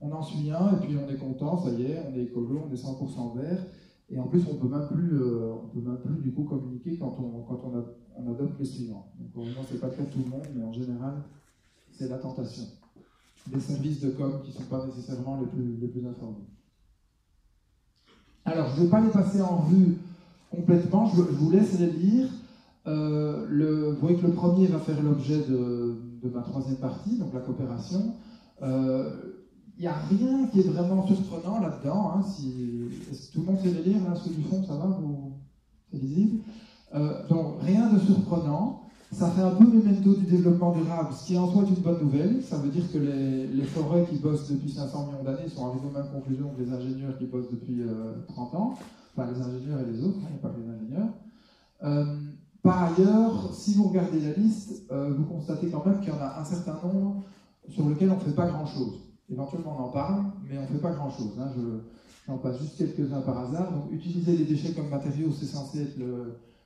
on 0.00 0.10
en 0.12 0.22
suit 0.22 0.50
un 0.50 0.72
et 0.72 0.80
puis 0.84 0.96
on 0.96 1.08
est 1.08 1.16
content, 1.16 1.56
ça 1.56 1.70
y 1.70 1.84
est, 1.84 2.02
on 2.08 2.16
est 2.16 2.24
écolo, 2.24 2.64
on 2.68 2.72
est 2.72 2.76
100% 2.76 3.38
vert, 3.38 3.64
et 4.10 4.18
en 4.18 4.26
plus 4.26 4.42
on 4.50 4.56
peut 4.56 4.68
euh, 4.74 5.54
peut 5.72 5.80
même 5.80 5.98
plus 5.98 6.20
du 6.20 6.32
coup 6.32 6.44
communiquer 6.44 6.98
quand 6.98 7.16
on, 7.20 7.42
quand 7.42 7.60
on, 7.64 7.78
a, 7.78 7.84
on 8.16 8.32
adopte 8.32 8.58
les 8.58 8.64
suivants. 8.64 9.12
Donc 9.18 9.30
heureusement 9.36 9.62
c'est 9.70 9.80
pas 9.80 9.88
le 9.88 9.94
tout 9.94 10.18
le 10.18 10.30
monde, 10.30 10.46
mais 10.54 10.64
en 10.64 10.72
général 10.72 11.22
c'est 11.90 12.08
la 12.08 12.18
tentation. 12.18 12.64
Des 13.52 13.60
services 13.60 14.00
de 14.00 14.10
com 14.10 14.40
qui 14.44 14.50
ne 14.50 14.54
sont 14.54 14.68
pas 14.68 14.84
nécessairement 14.86 15.40
les 15.40 15.46
plus, 15.46 15.76
les 15.80 15.88
plus 15.88 16.06
informés. 16.06 16.46
Alors 18.44 18.68
je 18.74 18.80
ne 18.80 18.84
vais 18.84 18.90
pas 18.90 19.00
les 19.00 19.10
passer 19.10 19.40
en 19.40 19.58
revue 19.58 19.98
complètement, 20.50 21.10
je, 21.14 21.22
vous 21.22 21.50
laisse 21.50 21.78
les 21.78 21.90
lire. 21.90 22.28
Euh, 22.86 23.92
vous 23.94 24.00
voyez 24.00 24.16
que 24.16 24.26
le 24.26 24.32
premier 24.32 24.66
va 24.66 24.78
faire 24.78 25.02
l'objet 25.02 25.38
de, 25.38 25.96
ma 26.32 26.40
troisième 26.42 26.76
partie, 26.76 27.18
donc 27.18 27.32
la 27.34 27.40
coopération. 27.40 28.14
Il 28.60 28.66
euh, 28.66 29.10
n'y 29.78 29.86
a 29.86 29.94
rien 29.94 30.46
qui 30.46 30.60
est 30.60 30.68
vraiment 30.68 31.06
surprenant 31.06 31.60
là-dedans. 31.60 32.12
Hein, 32.16 32.22
si, 32.22 32.88
tout 33.32 33.40
le 33.40 33.46
monde 33.46 33.58
sait 33.62 33.70
les 33.70 33.82
lire, 33.82 34.02
là, 34.08 34.16
ceux 34.16 34.30
du 34.30 34.42
fond, 34.42 34.64
ça 34.66 34.76
va 34.76 34.98
C'est 35.90 35.98
lisible 35.98 36.42
euh, 36.94 37.26
Donc 37.28 37.60
rien 37.60 37.92
de 37.92 37.98
surprenant. 37.98 38.87
Ça 39.10 39.30
fait 39.30 39.40
un 39.40 39.50
peu 39.52 39.64
memento 39.64 40.14
du 40.14 40.26
développement 40.26 40.72
durable, 40.72 41.08
ce 41.12 41.26
qui 41.26 41.38
en 41.38 41.50
soi 41.50 41.62
est 41.64 41.68
une 41.68 41.82
bonne 41.82 42.00
nouvelle. 42.02 42.42
Ça 42.42 42.58
veut 42.58 42.68
dire 42.68 42.84
que 42.92 42.98
les, 42.98 43.64
forêts 43.64 44.04
qui 44.04 44.18
bossent 44.18 44.48
depuis 44.50 44.70
500 44.70 45.06
millions 45.06 45.24
d'années 45.24 45.48
sont 45.48 45.66
arrivés 45.66 45.86
aux 45.86 45.96
mêmes 45.96 46.12
conclusions 46.12 46.50
que 46.50 46.62
les 46.62 46.72
ingénieurs 46.72 47.16
qui 47.18 47.26
bossent 47.26 47.50
depuis 47.50 47.82
30 48.28 48.54
ans. 48.54 48.74
Enfin, 49.16 49.30
les 49.32 49.40
ingénieurs 49.40 49.80
et 49.80 49.92
les 49.92 50.04
autres, 50.04 50.18
hein, 50.24 50.36
pas 50.42 50.50
que 50.50 50.60
les 50.60 50.68
ingénieurs. 50.68 51.08
Par 52.62 52.84
ailleurs, 52.84 53.54
si 53.54 53.74
vous 53.74 53.84
regardez 53.84 54.20
la 54.20 54.32
liste, 54.32 54.82
euh, 54.90 55.14
vous 55.16 55.24
constatez 55.24 55.68
quand 55.68 55.86
même 55.86 56.00
qu'il 56.00 56.10
y 56.10 56.12
en 56.12 56.20
a 56.20 56.38
un 56.40 56.44
certain 56.44 56.78
nombre 56.84 57.24
sur 57.68 57.88
lesquels 57.88 58.10
on 58.10 58.16
ne 58.16 58.20
fait 58.20 58.34
pas 58.34 58.46
grand-chose. 58.46 59.00
Éventuellement, 59.30 59.76
on 59.78 59.84
en 59.84 59.88
parle, 59.88 60.24
mais 60.48 60.58
on 60.58 60.62
ne 60.62 60.66
fait 60.66 60.82
pas 60.82 60.92
grand-chose. 60.92 61.32
Hein. 61.40 61.52
J'en 62.26 62.38
passe 62.38 62.58
juste 62.60 62.76
quelques-uns 62.76 63.20
par 63.20 63.38
hasard. 63.38 63.72
Donc, 63.72 63.92
utiliser 63.92 64.36
les 64.36 64.44
déchets 64.44 64.72
comme 64.74 64.88
matériaux, 64.88 65.30
c'est 65.32 65.46
censé 65.46 65.82
être 65.82 65.96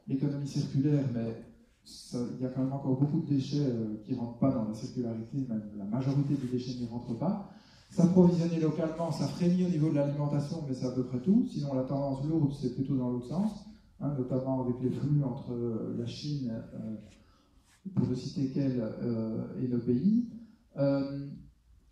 l'économie 0.09 0.49
circulaire, 0.49 1.05
mais 1.15 1.37
il 1.85 2.42
y 2.42 2.47
a 2.47 2.49
quand 2.49 2.62
même 2.62 2.73
encore 2.73 2.99
beaucoup 2.99 3.21
de 3.21 3.27
déchets 3.27 3.66
euh, 3.66 4.03
qui 4.05 4.12
ne 4.12 4.18
rentrent 4.18 4.38
pas 4.38 4.53
dans 4.53 4.68
la 4.68 4.75
circularité, 4.75 5.47
la 5.77 5.85
majorité 5.85 6.35
des 6.35 6.47
déchets 6.47 6.79
n'y 6.79 6.87
rentrent 6.87 7.18
pas. 7.18 7.51
S'approvisionner 7.90 8.61
localement, 8.61 9.11
ça 9.11 9.27
frémit 9.27 9.66
au 9.66 9.68
niveau 9.68 9.90
de 9.90 9.97
l'alimentation, 9.97 10.64
mais 10.66 10.75
c'est 10.75 10.87
à 10.87 10.92
peu 10.92 11.05
près 11.05 11.21
tout. 11.21 11.47
Sinon, 11.51 11.75
la 11.75 11.83
tendance 11.83 12.25
lourde, 12.25 12.53
c'est 12.59 12.75
plutôt 12.75 12.97
dans 12.97 13.11
l'autre 13.11 13.27
sens. 13.29 13.66
Hein, 14.01 14.14
notamment 14.18 14.64
avec 14.64 14.77
les 14.83 14.90
flux 14.90 15.23
entre 15.23 15.53
euh, 15.53 15.97
la 15.99 16.07
Chine, 16.07 16.51
euh, 16.75 16.97
pour 17.95 18.09
ne 18.09 18.14
citer 18.14 18.51
qu'elle, 18.51 18.83
et 19.61 19.68
nos 19.68 19.81
pays. 19.81 20.29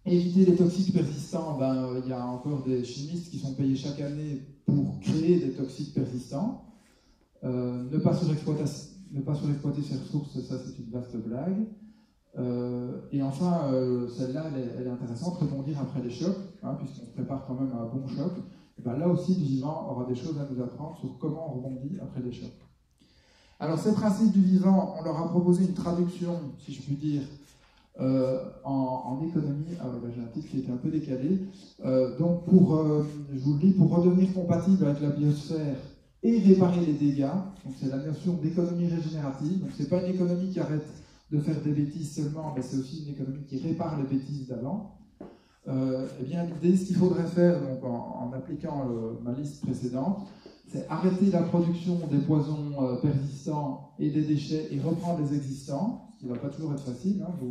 éviter 0.07 0.50
les 0.50 0.57
toxiques 0.57 0.94
persistants, 0.94 1.59
ben, 1.59 2.00
il 2.03 2.09
y 2.09 2.12
a 2.12 2.24
encore 2.24 2.62
des 2.62 2.85
chimistes 2.85 3.31
qui 3.31 3.38
sont 3.38 3.55
payés 3.55 3.74
chaque 3.74 4.00
année 4.00 4.42
pour 4.66 5.00
créer 5.00 5.40
des 5.40 5.53
toxiques 5.53 5.92
persistants. 5.92 6.64
ne, 7.42 7.98
pas 7.98 8.14
surexploiter, 8.14 8.64
ne 9.11 9.20
pas 9.20 9.35
surexploiter 9.35 9.83
ses 9.83 9.96
ressources, 9.96 10.40
ça 10.40 10.57
c'est 10.59 10.79
une 10.79 10.90
vaste 10.90 11.16
blague. 11.16 11.66
et 13.12 13.23
enfin, 13.23 13.70
celle-là, 14.16 14.44
elle, 14.55 14.87
est 14.87 14.90
intéressante, 14.90 15.38
rebondir 15.38 15.81
après 15.81 16.03
les 16.03 16.11
chocs, 16.11 16.37
hein, 16.62 16.75
puisqu'on 16.79 17.07
se 17.07 17.12
prépare 17.12 17.44
quand 17.46 17.55
même 17.55 17.73
à 17.73 17.83
un 17.83 17.87
bon 17.87 18.07
choc. 18.07 18.33
Ben 18.85 18.96
là 18.96 19.09
aussi, 19.09 19.35
le 19.35 19.44
vivant 19.44 19.90
aura 19.90 20.05
des 20.07 20.14
choses 20.14 20.38
à 20.38 20.49
nous 20.51 20.62
apprendre 20.62 20.96
sur 20.99 21.18
comment 21.18 21.51
on 21.51 21.59
rebondit 21.59 21.99
après 22.01 22.23
les 22.23 22.33
chocs. 22.33 22.51
Alors, 23.59 23.79
ces 23.79 23.92
principes 23.92 24.33
du 24.33 24.40
vivant, 24.40 24.96
on 24.99 25.05
leur 25.05 25.18
a 25.20 25.29
proposé 25.29 25.66
une 25.66 25.75
traduction, 25.75 26.35
si 26.59 26.73
je 26.73 26.81
puis 26.81 26.96
dire, 26.96 27.23
euh, 28.01 28.38
en, 28.64 29.20
économie. 29.23 29.77
Ah 29.79 29.85
j'ai 30.14 30.23
un 30.23 30.27
titre 30.29 30.49
qui 30.49 30.59
était 30.61 30.73
un 30.73 30.79
peu 30.79 30.88
décalé. 30.88 31.40
Euh, 31.85 32.16
donc, 32.18 32.46
pour, 32.46 32.77
euh, 32.77 33.05
je 33.31 33.38
vous 33.40 33.55
le 33.55 33.59
dis, 33.59 33.73
pour 33.73 33.94
redevenir 33.94 34.33
compatible 34.33 34.87
avec 34.87 35.03
la 35.03 35.11
biosphère 35.11 35.77
et 36.22 36.38
réparer 36.38 36.85
les 36.85 36.92
dégâts, 36.92 37.33
donc 37.64 37.74
c'est 37.80 37.88
la 37.88 37.98
notion 37.98 38.35
d'économie 38.35 38.88
régénérative. 38.88 39.61
Donc, 39.61 39.70
c'est 39.76 39.88
pas 39.88 40.02
une 40.02 40.14
économie 40.14 40.50
qui 40.50 40.60
arrête 40.60 40.87
de 41.31 41.38
faire 41.40 41.60
des 41.62 41.73
bêtises 41.73 42.14
seulement, 42.14 42.52
mais 42.54 42.62
c'est 42.62 42.77
aussi 42.77 43.04
une 43.04 43.14
économie 43.14 43.44
qui 43.44 43.58
répare 43.58 43.98
les 43.98 44.04
bêtises 44.04 44.48
d'avant. 44.48 44.96
Euh, 45.68 46.06
eh 46.21 46.25
bien, 46.25 46.44
l'idée, 46.44 46.77
ce 46.77 46.87
qu'il 46.87 46.96
faudrait 46.96 47.27
faire 47.27 47.60
donc, 47.60 47.85
en, 47.85 48.33
appliquant 48.33 48.87
ma 49.23 49.33
liste 49.33 49.62
précédente, 49.62 50.27
c'est 50.71 50.87
arrêter 50.88 51.31
la 51.31 51.42
production 51.42 51.98
des 52.10 52.18
poisons 52.18 52.73
euh, 52.81 52.96
persistants 52.96 53.90
et 53.98 54.10
des 54.10 54.23
déchets 54.23 54.68
et 54.71 54.81
reprendre 54.81 55.21
les 55.21 55.37
existants, 55.37 56.12
ce 56.14 56.21
qui 56.21 56.27
ne 56.27 56.35
va 56.35 56.38
pas 56.38 56.48
toujours 56.48 56.73
être 56.73 56.85
facile. 56.85 57.25
Hein. 57.27 57.33
je 57.40 57.46
ne 57.46 57.50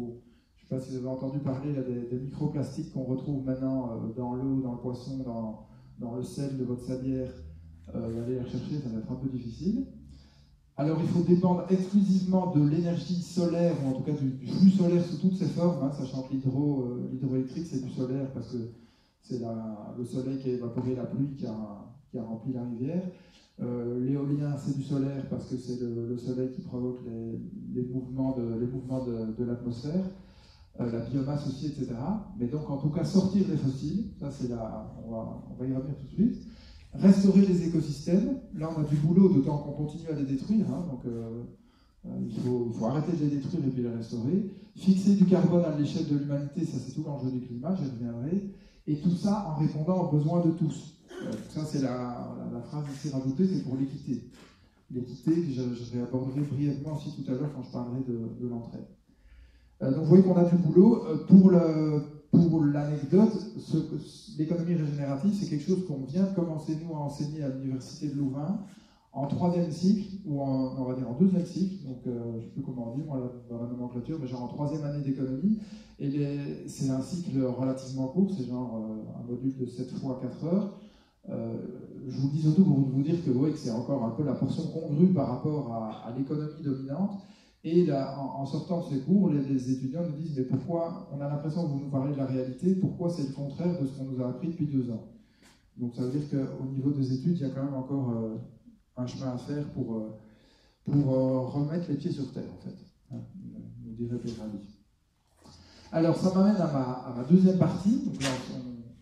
sais 0.61 0.67
pas 0.69 0.79
si 0.79 0.91
vous 0.91 0.97
avez 0.97 1.07
entendu 1.07 1.39
parler 1.39 1.73
des, 1.73 2.17
microplastiques 2.17 2.93
qu'on 2.93 3.03
retrouve 3.03 3.45
maintenant 3.45 3.91
euh, 3.91 4.13
dans 4.15 4.35
l'eau, 4.35 4.61
dans 4.61 4.73
le 4.73 4.77
poisson, 4.79 5.17
dans, 5.17 5.67
dans, 5.99 6.15
le 6.15 6.23
sel 6.23 6.57
de 6.57 6.63
votre 6.63 6.85
sablière. 7.91 8.23
aller 8.23 8.35
les 8.35 8.41
rechercher, 8.41 8.79
ça 8.79 8.89
va 8.89 8.99
être 8.99 9.11
un 9.11 9.15
peu 9.15 9.29
difficile. 9.29 9.85
Alors 10.79 10.97
il 11.01 11.09
faut 11.09 11.23
dépendre 11.23 11.65
exclusivement 11.69 12.55
de 12.55 12.69
l'énergie 12.69 13.21
solaire, 13.21 13.75
ou 13.83 13.89
en 13.89 13.91
tout 13.91 14.03
cas 14.03 14.13
du, 14.13 14.47
flux 14.47 14.69
solaire 14.69 15.03
sous 15.03 15.17
toutes 15.17 15.35
ses 15.35 15.47
formes, 15.47 15.83
hein, 15.83 15.91
sachant 15.91 16.21
que 16.21 16.35
euh, 16.35 17.09
l'hydroélectrique 17.11 17.67
c'est 17.69 17.83
du 17.83 17.91
solaire 17.91 18.31
parce 18.33 18.53
que 18.53 18.59
c'est 19.21 19.41
le 19.97 20.05
soleil 20.05 20.37
qui 20.39 20.51
a 20.51 20.53
évaporé 20.53 20.95
la 20.95 21.03
pluie 21.03 21.35
qui 21.35 21.45
a, 21.45 22.23
rempli 22.23 22.53
la 22.53 22.63
rivière. 22.63 23.03
Euh, 23.59 23.99
l'éolien 23.99 24.55
c'est 24.55 24.77
du 24.77 24.83
solaire 24.83 25.27
parce 25.29 25.47
que 25.47 25.57
c'est 25.57 25.81
le, 25.81 26.17
soleil 26.17 26.51
qui 26.51 26.61
provoque 26.61 26.99
les, 27.05 27.83
mouvements 27.83 28.37
de, 28.37 29.43
l'atmosphère. 29.43 30.05
Euh, 30.79 30.89
la 30.93 31.01
biomasse 31.01 31.45
aussi, 31.45 31.67
etc. 31.67 31.87
Mais 32.39 32.47
donc 32.47 32.69
en 32.69 32.77
tout 32.77 32.89
cas 32.89 33.03
sortir 33.03 33.45
des 33.45 33.57
fossiles, 33.57 34.11
ça 34.17 34.31
c'est 34.31 34.47
la, 34.47 34.95
on 35.05 35.11
va 35.59 35.67
y 35.67 35.75
revenir 35.75 35.97
tout 35.97 36.05
de 36.05 36.13
suite. 36.13 36.37
Restaurer 36.93 37.41
les 37.41 37.67
écosystèmes, 37.67 38.39
là 38.55 38.69
on 38.75 38.81
a 38.81 38.83
du 38.83 38.95
boulot, 38.95 39.29
d'autant 39.29 39.59
qu'on 39.59 39.73
continue 39.73 40.09
à 40.09 40.13
les 40.13 40.25
détruire, 40.25 40.65
hein, 40.71 40.87
donc 40.89 41.05
euh, 41.05 41.43
euh, 42.07 42.09
il, 42.27 42.33
faut, 42.41 42.85
arrêter 42.85 43.15
de 43.15 43.25
les 43.25 43.35
détruire 43.35 43.63
et 43.63 43.69
puis 43.69 43.83
les 43.83 43.89
restaurer. 43.89 44.49
Fixer 44.75 45.15
du 45.15 45.25
carbone 45.25 45.65
à 45.65 45.77
l'échelle 45.77 46.07
de 46.07 46.17
l'humanité, 46.17 46.65
ça 46.65 46.77
c'est 46.79 46.93
tout 46.95 47.03
l'enjeu 47.05 47.29
du 47.29 47.41
climat, 47.41 47.75
j'y 47.75 47.89
reviendrai. 47.91 48.49
Et 48.87 48.95
tout 48.95 49.11
ça 49.11 49.49
en 49.49 49.59
répondant 49.59 50.07
aux 50.07 50.11
besoins 50.17 50.43
de 50.43 50.51
tous. 50.51 50.95
ça 51.49 51.63
c'est 51.63 51.83
la, 51.83 52.35
la, 52.51 52.61
phrase 52.61 52.85
ici 52.91 53.09
rajoutée, 53.13 53.45
c'est 53.45 53.63
pour 53.63 53.77
l'équité. 53.77 54.23
L'équité, 54.89 55.31
je, 55.51 55.61
je 55.61 55.91
réaborderai 55.93 56.41
brièvement 56.41 56.95
aussi 56.95 57.11
tout 57.15 57.31
à 57.31 57.35
l'heure 57.35 57.53
quand 57.53 57.61
je 57.61 57.71
parlerai 57.71 57.99
de, 58.07 58.43
de 58.43 58.47
l'entraide. 58.49 58.87
Euh, 59.83 59.91
donc 59.91 59.99
vous 59.99 60.09
voyez 60.09 60.23
qu'on 60.23 60.37
a 60.37 60.45
du 60.45 60.55
boulot. 60.55 61.03
pour 61.27 61.51
le, 61.51 62.01
pour 62.31 62.63
l'anecdote, 62.63 63.33
l'économie 64.37 64.75
régénérative, 64.75 65.33
c'est 65.33 65.49
quelque 65.49 65.65
chose 65.65 65.85
qu'on 65.87 66.03
vient 66.05 66.23
de 66.23 66.35
commencer, 66.35 66.77
nous, 66.83 66.95
à 66.95 66.99
enseigner 66.99 67.43
à 67.43 67.49
l'Université 67.49 68.09
de 68.09 68.15
Louvain 68.15 68.59
en 69.11 69.25
troisième 69.25 69.71
cycle, 69.71 70.17
ou 70.25 70.39
on 70.39 70.83
va 70.83 70.93
dire 70.93 71.09
en 71.09 71.19
deuxième 71.19 71.45
cycle, 71.45 71.83
donc 71.83 72.05
euh, 72.05 72.33
je 72.33 72.37
ne 72.37 72.41
sais 72.41 72.49
plus 72.49 72.61
comment 72.61 72.93
on 72.93 72.97
dit, 72.97 73.03
moi, 73.03 73.33
dans 73.49 73.63
la 73.63 73.67
nomenclature, 73.67 74.19
mais 74.21 74.27
genre 74.27 74.43
en 74.43 74.47
troisième 74.47 74.83
année 74.83 75.03
d'économie. 75.03 75.59
Et 75.99 76.67
c'est 76.67 76.89
un 76.89 77.01
cycle 77.01 77.41
relativement 77.41 78.07
court, 78.07 78.31
c'est 78.37 78.45
genre 78.45 78.77
euh, 78.77 79.19
un 79.19 79.29
module 79.29 79.57
de 79.57 79.65
7 79.65 79.91
fois 79.93 80.19
4 80.21 80.45
heures. 80.45 80.79
Euh, 81.29 81.57
je 82.07 82.17
vous 82.19 82.27
le 82.27 82.33
dis 82.33 82.41
surtout 82.41 82.63
pour 82.63 82.77
vous 82.77 83.01
dire 83.01 83.23
que, 83.25 83.31
ouais, 83.31 83.51
que 83.51 83.57
c'est 83.57 83.71
encore 83.71 84.03
un 84.05 84.11
peu 84.11 84.23
la 84.23 84.33
portion 84.33 84.63
congrue 84.67 85.07
par 85.07 85.27
rapport 85.27 85.73
à 85.73 86.13
l'économie 86.17 86.63
dominante. 86.63 87.19
Et 87.63 87.91
en, 87.91 88.45
sortant 88.45 88.87
de 88.87 88.95
ces 88.95 89.01
cours, 89.01 89.29
les, 89.29 89.71
étudiants 89.71 90.03
nous 90.03 90.15
disent 90.15 90.37
Mais 90.37 90.45
pourquoi 90.45 91.09
On 91.11 91.19
a 91.19 91.27
l'impression 91.27 91.63
que 91.63 91.73
vous 91.73 91.79
nous 91.79 91.89
parlez 91.89 92.13
de 92.13 92.17
la 92.17 92.25
réalité, 92.25 92.75
pourquoi 92.75 93.09
c'est 93.09 93.27
le 93.27 93.33
contraire 93.33 93.79
de 93.81 93.85
ce 93.85 93.97
qu'on 93.97 94.05
nous 94.05 94.23
a 94.23 94.29
appris 94.29 94.47
depuis 94.47 94.67
deux 94.67 94.89
ans? 94.91 95.09
Donc 95.75 95.95
ça 95.95 96.03
veut 96.03 96.17
dire 96.17 96.29
qu'au 96.29 96.65
niveau 96.65 96.91
des 96.91 97.13
études, 97.13 97.37
il 97.37 97.41
y 97.41 97.45
a 97.45 97.49
quand 97.49 97.63
même 97.63 97.73
encore 97.73 98.11
euh, 98.11 98.37
un 98.95 99.07
chemin 99.07 99.33
à 99.33 99.37
faire 99.37 99.65
pour, 99.71 99.95
euh, 99.95 100.19
pour 100.85 101.13
euh, 101.13 101.39
remettre 101.47 101.89
les 101.89 101.97
pieds 101.97 102.11
sur 102.11 102.31
terre, 102.31 102.49
en 102.57 102.63
fait, 102.63 102.75
hein, 103.11 103.19
nous 103.83 103.93
dirait 103.93 104.19
Pédrali. 104.19 104.59
Alors 105.91 106.15
ça 106.15 106.33
m'amène 106.33 106.61
à 106.61 106.71
ma, 106.71 106.81
à 106.81 107.13
ma, 107.17 107.23
deuxième 107.23 107.57
partie. 107.57 108.03
Donc 108.05 108.21
là, 108.21 108.29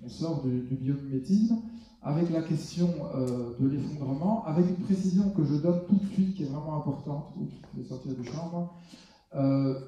on, 0.04 0.10
sort 0.10 0.42
du, 0.44 0.62
du 0.62 0.76
biomimétisme 0.76 1.58
avec 2.04 2.30
la 2.30 2.42
question 2.42 2.90
euh, 3.16 3.54
de 3.60 3.68
l'effondrement, 3.68 4.46
avec 4.46 4.70
une 4.70 4.86
précision 4.86 5.30
que 5.32 5.44
je 5.44 5.56
donne 5.56 5.82
tout 5.88 5.96
de 5.96 6.06
suite 6.14 6.36
qui 6.36 6.44
est 6.44 6.48
vraiment 6.48 6.78
importante. 6.78 7.34
Oups, 7.40 7.54
je 7.74 7.82
vais 7.82 7.88
sortir 7.88 8.14
du 8.14 8.24
chambre. 8.24 8.76
Euh, 9.36 9.80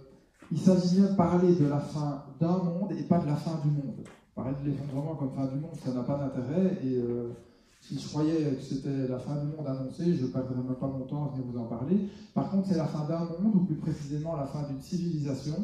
il 0.52 0.58
s'agit 0.58 0.96
bien 0.96 1.12
de 1.12 1.16
parler 1.16 1.56
de 1.56 1.66
la 1.66 1.80
fin 1.80 2.24
d'un 2.40 2.58
monde 2.58 2.92
et 2.98 3.04
pas 3.04 3.20
de 3.20 3.28
la 3.28 3.36
fin 3.36 3.60
du 3.64 3.70
monde. 3.70 3.96
Parler 4.36 4.56
de 4.64 4.70
l'effondrement 4.70 5.16
comme 5.16 5.32
fin 5.32 5.46
du 5.46 5.60
monde, 5.60 5.76
ça 5.84 5.94
n'a 5.94 6.04
pas 6.04 6.18
d'intérêt. 6.18 6.80
Et 6.84 6.96
euh, 6.96 7.30
si 7.82 8.00
je 8.00 8.08
croyais 8.10 8.56
que 8.56 8.62
c'était 8.62 9.08
la 9.08 9.20
fin 9.20 9.36
du 9.36 9.56
monde 9.56 9.68
annoncée, 9.68 10.16
je 10.16 10.26
ne 10.26 10.32
perdrais 10.32 10.56
même 10.56 10.76
pas 10.76 10.88
mon 10.88 11.06
temps 11.06 11.26
à 11.26 11.30
venir 11.30 11.46
vous 11.50 11.58
en 11.58 11.66
parler. 11.66 12.10
Par 12.34 12.50
contre, 12.50 12.68
c'est 12.68 12.78
la 12.78 12.88
fin 12.88 13.06
d'un 13.08 13.20
monde, 13.20 13.56
ou 13.56 13.60
plus 13.66 13.76
précisément 13.76 14.36
la 14.36 14.46
fin 14.46 14.64
d'une 14.64 14.82
civilisation 14.82 15.56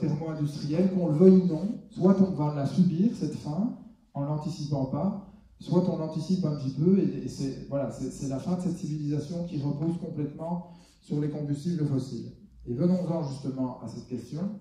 thermo-industrielle, 0.00 0.90
qu'on 0.92 1.06
le 1.06 1.14
veuille 1.14 1.42
ou 1.42 1.46
non. 1.46 1.68
Soit 1.90 2.16
on 2.20 2.32
va 2.32 2.52
la 2.56 2.66
subir, 2.66 3.12
cette 3.14 3.36
fin, 3.36 3.76
en 4.14 4.24
l'anticipant 4.24 4.86
pas, 4.86 5.27
soit 5.60 5.88
on 5.88 6.00
anticipe 6.00 6.44
un 6.44 6.56
petit 6.56 6.70
peu, 6.70 6.98
et, 6.98 7.28
c'est 7.28 7.66
voilà, 7.68 7.90
la 8.28 8.38
fin 8.38 8.56
de 8.56 8.62
cette 8.62 8.76
civilisation 8.76 9.44
qui 9.44 9.60
repose 9.60 9.98
complètement 9.98 10.72
sur 11.00 11.20
les 11.20 11.30
combustibles 11.30 11.86
fossiles. 11.86 12.32
Et 12.66 12.74
venons-en 12.74 13.22
justement 13.28 13.80
à 13.82 13.88
cette 13.88 14.06
question. 14.06 14.60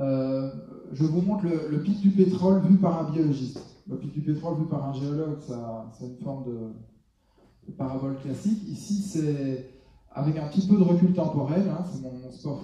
Euh, 0.00 0.50
je 0.92 1.04
vous 1.04 1.22
montre 1.22 1.44
le, 1.44 1.82
pic 1.82 2.00
du 2.00 2.10
pétrole 2.10 2.60
vu 2.62 2.76
par 2.76 3.06
un 3.06 3.10
biologiste. 3.10 3.60
Le 3.88 3.96
pic 3.96 4.12
du 4.12 4.20
pétrole 4.20 4.58
vu 4.58 4.66
par 4.66 4.88
un 4.88 4.92
géologue, 4.92 5.38
c'est 5.40 6.06
une 6.06 6.18
forme 6.18 6.44
de, 6.44 7.72
parabole 7.72 8.16
classique. 8.20 8.62
Ici, 8.68 9.02
c'est 9.02 9.70
avec 10.12 10.36
un 10.36 10.48
petit 10.48 10.66
peu 10.66 10.76
de 10.76 10.82
recul 10.82 11.12
temporel, 11.14 11.68
hein, 11.68 11.84
c'est 11.90 12.02
mon 12.02 12.30
sport 12.30 12.62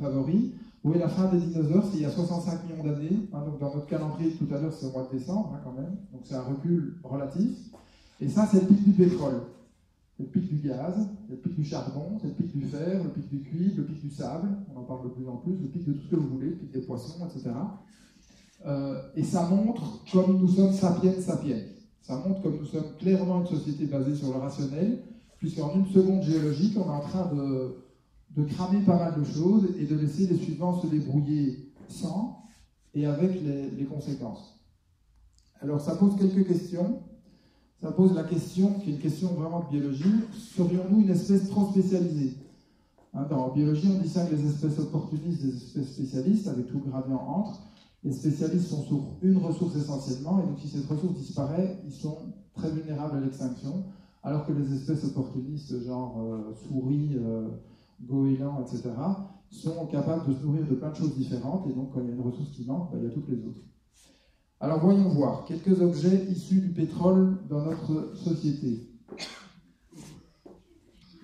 favori. 0.00 0.54
Oui, 0.82 0.98
la 0.98 1.08
fin 1.08 1.30
des 1.30 1.38
dinosaures, 1.38 1.84
c'est 1.90 1.98
il 1.98 2.02
y 2.02 2.06
a 2.06 2.10
65 2.10 2.64
millions 2.64 2.82
d'années. 2.82 3.28
Hein, 3.32 3.44
donc 3.44 3.58
dans 3.58 3.74
notre 3.74 3.86
calendrier 3.86 4.32
tout 4.32 4.46
à 4.54 4.58
l'heure, 4.58 4.72
c'est 4.72 4.86
au 4.86 4.92
mois 4.92 5.06
de 5.12 5.18
décembre 5.18 5.52
hein, 5.54 5.60
quand 5.62 5.72
même. 5.72 5.96
Donc 6.12 6.22
c'est 6.24 6.34
un 6.34 6.42
recul 6.42 6.96
relatif. 7.04 7.50
Et 8.20 8.28
ça, 8.28 8.48
c'est 8.50 8.60
le 8.60 8.66
pic 8.66 8.84
du 8.84 8.92
pétrole. 8.92 9.42
C'est 10.16 10.22
le 10.22 10.28
pic 10.30 10.48
du 10.48 10.68
gaz, 10.68 10.94
c'est 11.26 11.34
le 11.34 11.40
pic 11.40 11.54
du 11.54 11.64
charbon, 11.64 12.18
c'est 12.20 12.28
le 12.28 12.34
pic 12.34 12.56
du 12.56 12.64
fer, 12.64 13.02
le 13.04 13.10
pic 13.10 13.28
du 13.28 13.40
cuivre, 13.42 13.74
le 13.78 13.84
pic 13.84 14.00
du 14.00 14.10
sable. 14.10 14.48
On 14.74 14.80
en 14.80 14.84
parle 14.84 15.04
de 15.04 15.08
plus 15.08 15.28
en 15.28 15.36
plus, 15.36 15.52
le 15.52 15.68
pic 15.68 15.84
de 15.86 15.92
tout 15.92 16.04
ce 16.04 16.10
que 16.10 16.16
vous 16.16 16.28
voulez, 16.28 16.48
le 16.48 16.56
pic 16.56 16.72
des 16.72 16.80
poissons, 16.80 17.26
etc. 17.26 17.50
Euh, 18.66 19.02
et 19.16 19.22
ça 19.22 19.48
montre 19.48 20.02
comme 20.12 20.38
nous 20.38 20.48
sommes 20.48 20.72
sapiens 20.72 21.12
sapiens. 21.20 21.60
Ça 22.02 22.16
montre 22.16 22.42
comme 22.42 22.56
nous 22.56 22.66
sommes 22.66 22.96
clairement 22.98 23.42
une 23.42 23.46
société 23.46 23.84
basée 23.84 24.14
sur 24.14 24.28
le 24.28 24.38
rationnel, 24.38 25.02
puisqu'en 25.38 25.74
une 25.74 25.86
seconde 25.86 26.22
géologique, 26.22 26.76
on 26.78 26.86
est 26.86 26.96
en 26.96 27.00
train 27.00 27.34
de 27.34 27.76
de 28.36 28.44
cramer 28.44 28.80
pas 28.82 28.98
mal 28.98 29.18
de 29.18 29.24
choses 29.24 29.68
et 29.78 29.86
de 29.86 29.96
laisser 29.96 30.26
les 30.26 30.36
suivants 30.36 30.80
se 30.80 30.86
débrouiller 30.86 31.72
sans 31.88 32.44
et 32.94 33.06
avec 33.06 33.40
les, 33.42 33.84
conséquences. 33.84 34.60
Alors 35.60 35.80
ça 35.80 35.96
pose 35.96 36.16
quelques 36.16 36.46
questions. 36.46 37.02
Ça 37.82 37.92
pose 37.92 38.14
la 38.14 38.24
question, 38.24 38.74
qui 38.74 38.90
est 38.90 38.92
une 38.92 39.00
question 39.00 39.28
vraiment 39.28 39.60
de 39.60 39.70
biologie, 39.70 40.12
serions-nous 40.54 41.00
une 41.00 41.08
espèce 41.08 41.48
trop 41.48 41.70
spécialisée? 41.70 42.36
Hein, 43.14 43.26
Dans 43.30 43.48
biologie, 43.54 43.88
on 43.90 44.02
distingue 44.02 44.30
les 44.32 44.46
espèces 44.46 44.78
opportunistes 44.78 45.42
des 45.42 45.56
espèces 45.56 45.94
spécialistes, 45.94 46.46
avec 46.46 46.66
tout 46.66 46.80
gradient 46.80 47.16
entre. 47.26 47.62
Les 48.04 48.12
spécialistes 48.12 48.68
sont 48.68 48.82
sur 48.82 49.00
une 49.22 49.38
ressource 49.38 49.76
essentiellement, 49.76 50.42
et 50.42 50.46
donc 50.46 50.58
si 50.58 50.68
cette 50.68 50.86
ressource 50.86 51.14
disparaît, 51.14 51.78
ils 51.86 51.92
sont 51.92 52.18
très 52.54 52.70
vulnérables 52.70 53.16
à 53.16 53.20
l'extinction, 53.20 53.84
alors 54.22 54.44
que 54.44 54.52
les 54.52 54.74
espèces 54.74 55.04
opportunistes, 55.04 55.82
genre 55.82 56.20
euh, 56.20 56.52
souris, 56.68 57.12
euh, 57.16 57.48
goélands, 58.02 58.60
etc., 58.62 58.90
sont 59.50 59.86
capables 59.86 60.28
de 60.28 60.38
se 60.38 60.44
nourrir 60.44 60.66
de 60.66 60.74
plein 60.74 60.90
de 60.90 60.96
choses 60.96 61.16
différentes, 61.16 61.68
et 61.68 61.72
donc 61.72 61.92
quand 61.92 62.00
il 62.00 62.06
y 62.06 62.10
a 62.10 62.14
une 62.14 62.20
ressource 62.20 62.50
qui 62.50 62.64
manque, 62.64 62.92
bah, 62.92 62.98
il 63.00 63.04
y 63.04 63.06
a 63.06 63.10
toutes 63.10 63.28
les 63.28 63.44
autres. 63.44 63.60
Alors 64.60 64.80
voyons 64.80 65.08
voir 65.08 65.44
quelques 65.46 65.80
objets 65.80 66.26
issus 66.30 66.60
du 66.60 66.68
pétrole 66.68 67.38
dans 67.48 67.64
notre 67.64 68.14
société. 68.14 68.90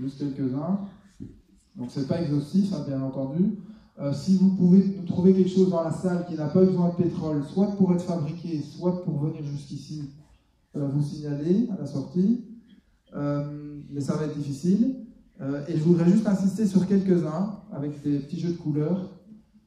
Juste 0.00 0.18
quelques-uns. 0.18 0.80
Donc 1.76 1.90
c'est 1.90 2.08
pas 2.08 2.20
exhaustif, 2.20 2.72
hein, 2.72 2.84
bien 2.86 3.02
entendu. 3.02 3.58
Euh, 3.98 4.12
si 4.12 4.36
vous 4.36 4.54
pouvez 4.56 4.84
nous 4.98 5.06
trouver 5.06 5.34
quelque 5.34 5.50
chose 5.50 5.70
dans 5.70 5.82
la 5.82 5.92
salle 5.92 6.26
qui 6.26 6.34
n'a 6.34 6.48
pas 6.48 6.64
besoin 6.64 6.90
de 6.90 6.94
pétrole, 6.94 7.44
soit 7.44 7.68
pour 7.76 7.94
être 7.94 8.04
fabriqué, 8.04 8.60
soit 8.60 9.04
pour 9.04 9.18
venir 9.18 9.42
jusqu'ici, 9.44 10.10
euh, 10.74 10.88
vous 10.88 11.02
signaler 11.02 11.68
à 11.70 11.80
la 11.80 11.86
sortie. 11.86 12.44
Euh, 13.14 13.80
mais 13.90 14.00
ça 14.00 14.16
va 14.16 14.24
être 14.24 14.36
difficile. 14.36 15.05
Euh, 15.40 15.64
et 15.68 15.76
je 15.76 15.82
voudrais 15.82 16.10
juste 16.10 16.26
insister 16.26 16.66
sur 16.66 16.86
quelques-uns, 16.86 17.60
avec 17.72 18.02
des 18.02 18.18
petits 18.20 18.40
jeux 18.40 18.52
de 18.52 18.56
couleurs. 18.56 19.10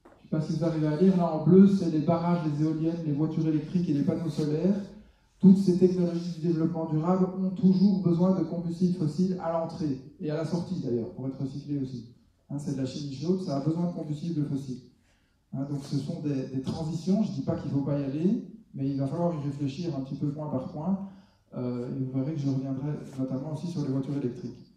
Je 0.03 0.35
ne 0.35 0.41
sais 0.41 0.47
pas 0.47 0.53
si 0.53 0.57
vous 0.57 0.65
arrivez 0.65 0.87
à 0.87 0.99
lire. 0.99 1.17
Là, 1.17 1.33
en 1.33 1.45
bleu, 1.45 1.67
c'est 1.67 1.91
les 1.91 1.99
barrages, 1.99 2.39
les 2.45 2.65
éoliennes, 2.65 2.97
les 3.05 3.13
voitures 3.13 3.47
électriques 3.47 3.89
et 3.89 3.93
les 3.93 4.03
panneaux 4.03 4.29
solaires. 4.29 4.75
Toutes 5.39 5.57
ces 5.57 5.77
technologies 5.77 6.39
du 6.39 6.47
développement 6.47 6.87
durable 6.87 7.27
ont 7.39 7.49
toujours 7.51 8.01
besoin 8.01 8.37
de 8.37 8.43
combustibles 8.43 8.97
fossiles 8.97 9.37
à 9.41 9.53
l'entrée 9.53 9.97
et 10.19 10.29
à 10.29 10.35
la 10.35 10.45
sortie, 10.45 10.81
d'ailleurs, 10.83 11.11
pour 11.11 11.27
être 11.27 11.39
recyclés 11.39 11.79
aussi. 11.79 12.09
Hein, 12.49 12.57
c'est 12.59 12.73
de 12.73 12.81
la 12.81 12.85
chimie 12.85 13.15
chaude, 13.15 13.41
ça 13.43 13.57
a 13.57 13.59
besoin 13.61 13.87
de 13.87 13.93
combustibles 13.93 14.45
fossiles. 14.47 14.81
Hein, 15.53 15.65
donc 15.69 15.79
ce 15.83 15.97
sont 15.97 16.21
des, 16.21 16.61
transitions, 16.61 17.23
je 17.23 17.29
ne 17.29 17.35
dis 17.35 17.41
pas 17.41 17.55
qu'il 17.55 17.71
ne 17.71 17.77
faut 17.77 17.85
pas 17.85 17.97
y 17.99 18.03
aller, 18.03 18.43
mais 18.73 18.89
il 18.89 18.97
va 18.97 19.07
falloir 19.07 19.33
y 19.33 19.45
réfléchir 19.45 19.95
un 19.95 20.01
petit 20.01 20.15
peu 20.15 20.27
point 20.27 20.49
par 20.49 20.71
point. 20.73 21.07
Euh, 21.55 21.87
et 21.95 22.03
vous 22.03 22.11
verrez 22.19 22.33
que 22.33 22.39
je 22.39 22.49
reviendrai 22.49 22.89
notamment 23.17 23.53
aussi 23.53 23.67
sur 23.67 23.81
les 23.81 23.87
voitures 23.87 24.17
électriques. 24.17 24.68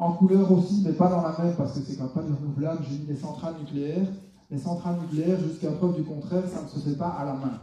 En 0.00 0.12
couleur 0.12 0.50
aussi, 0.50 0.82
mais 0.82 0.94
pas 0.94 1.10
dans 1.10 1.20
la 1.20 1.36
même, 1.38 1.54
parce 1.56 1.78
que 1.78 1.84
c'est 1.84 1.94
quand 1.98 2.04
même 2.04 2.12
pas 2.14 2.22
du 2.22 2.32
renouvelable, 2.32 2.82
j'ai 2.88 3.00
mis 3.00 3.06
les 3.06 3.16
centrales 3.16 3.56
nucléaires. 3.60 4.08
Les 4.50 4.56
centrales 4.56 4.98
nucléaires, 4.98 5.38
jusqu'à 5.38 5.70
preuve 5.72 5.94
du 5.94 6.04
contraire, 6.04 6.42
ça 6.48 6.62
ne 6.62 6.68
se 6.68 6.78
fait 6.78 6.96
pas 6.96 7.08
à 7.08 7.26
la 7.26 7.34
main. 7.34 7.60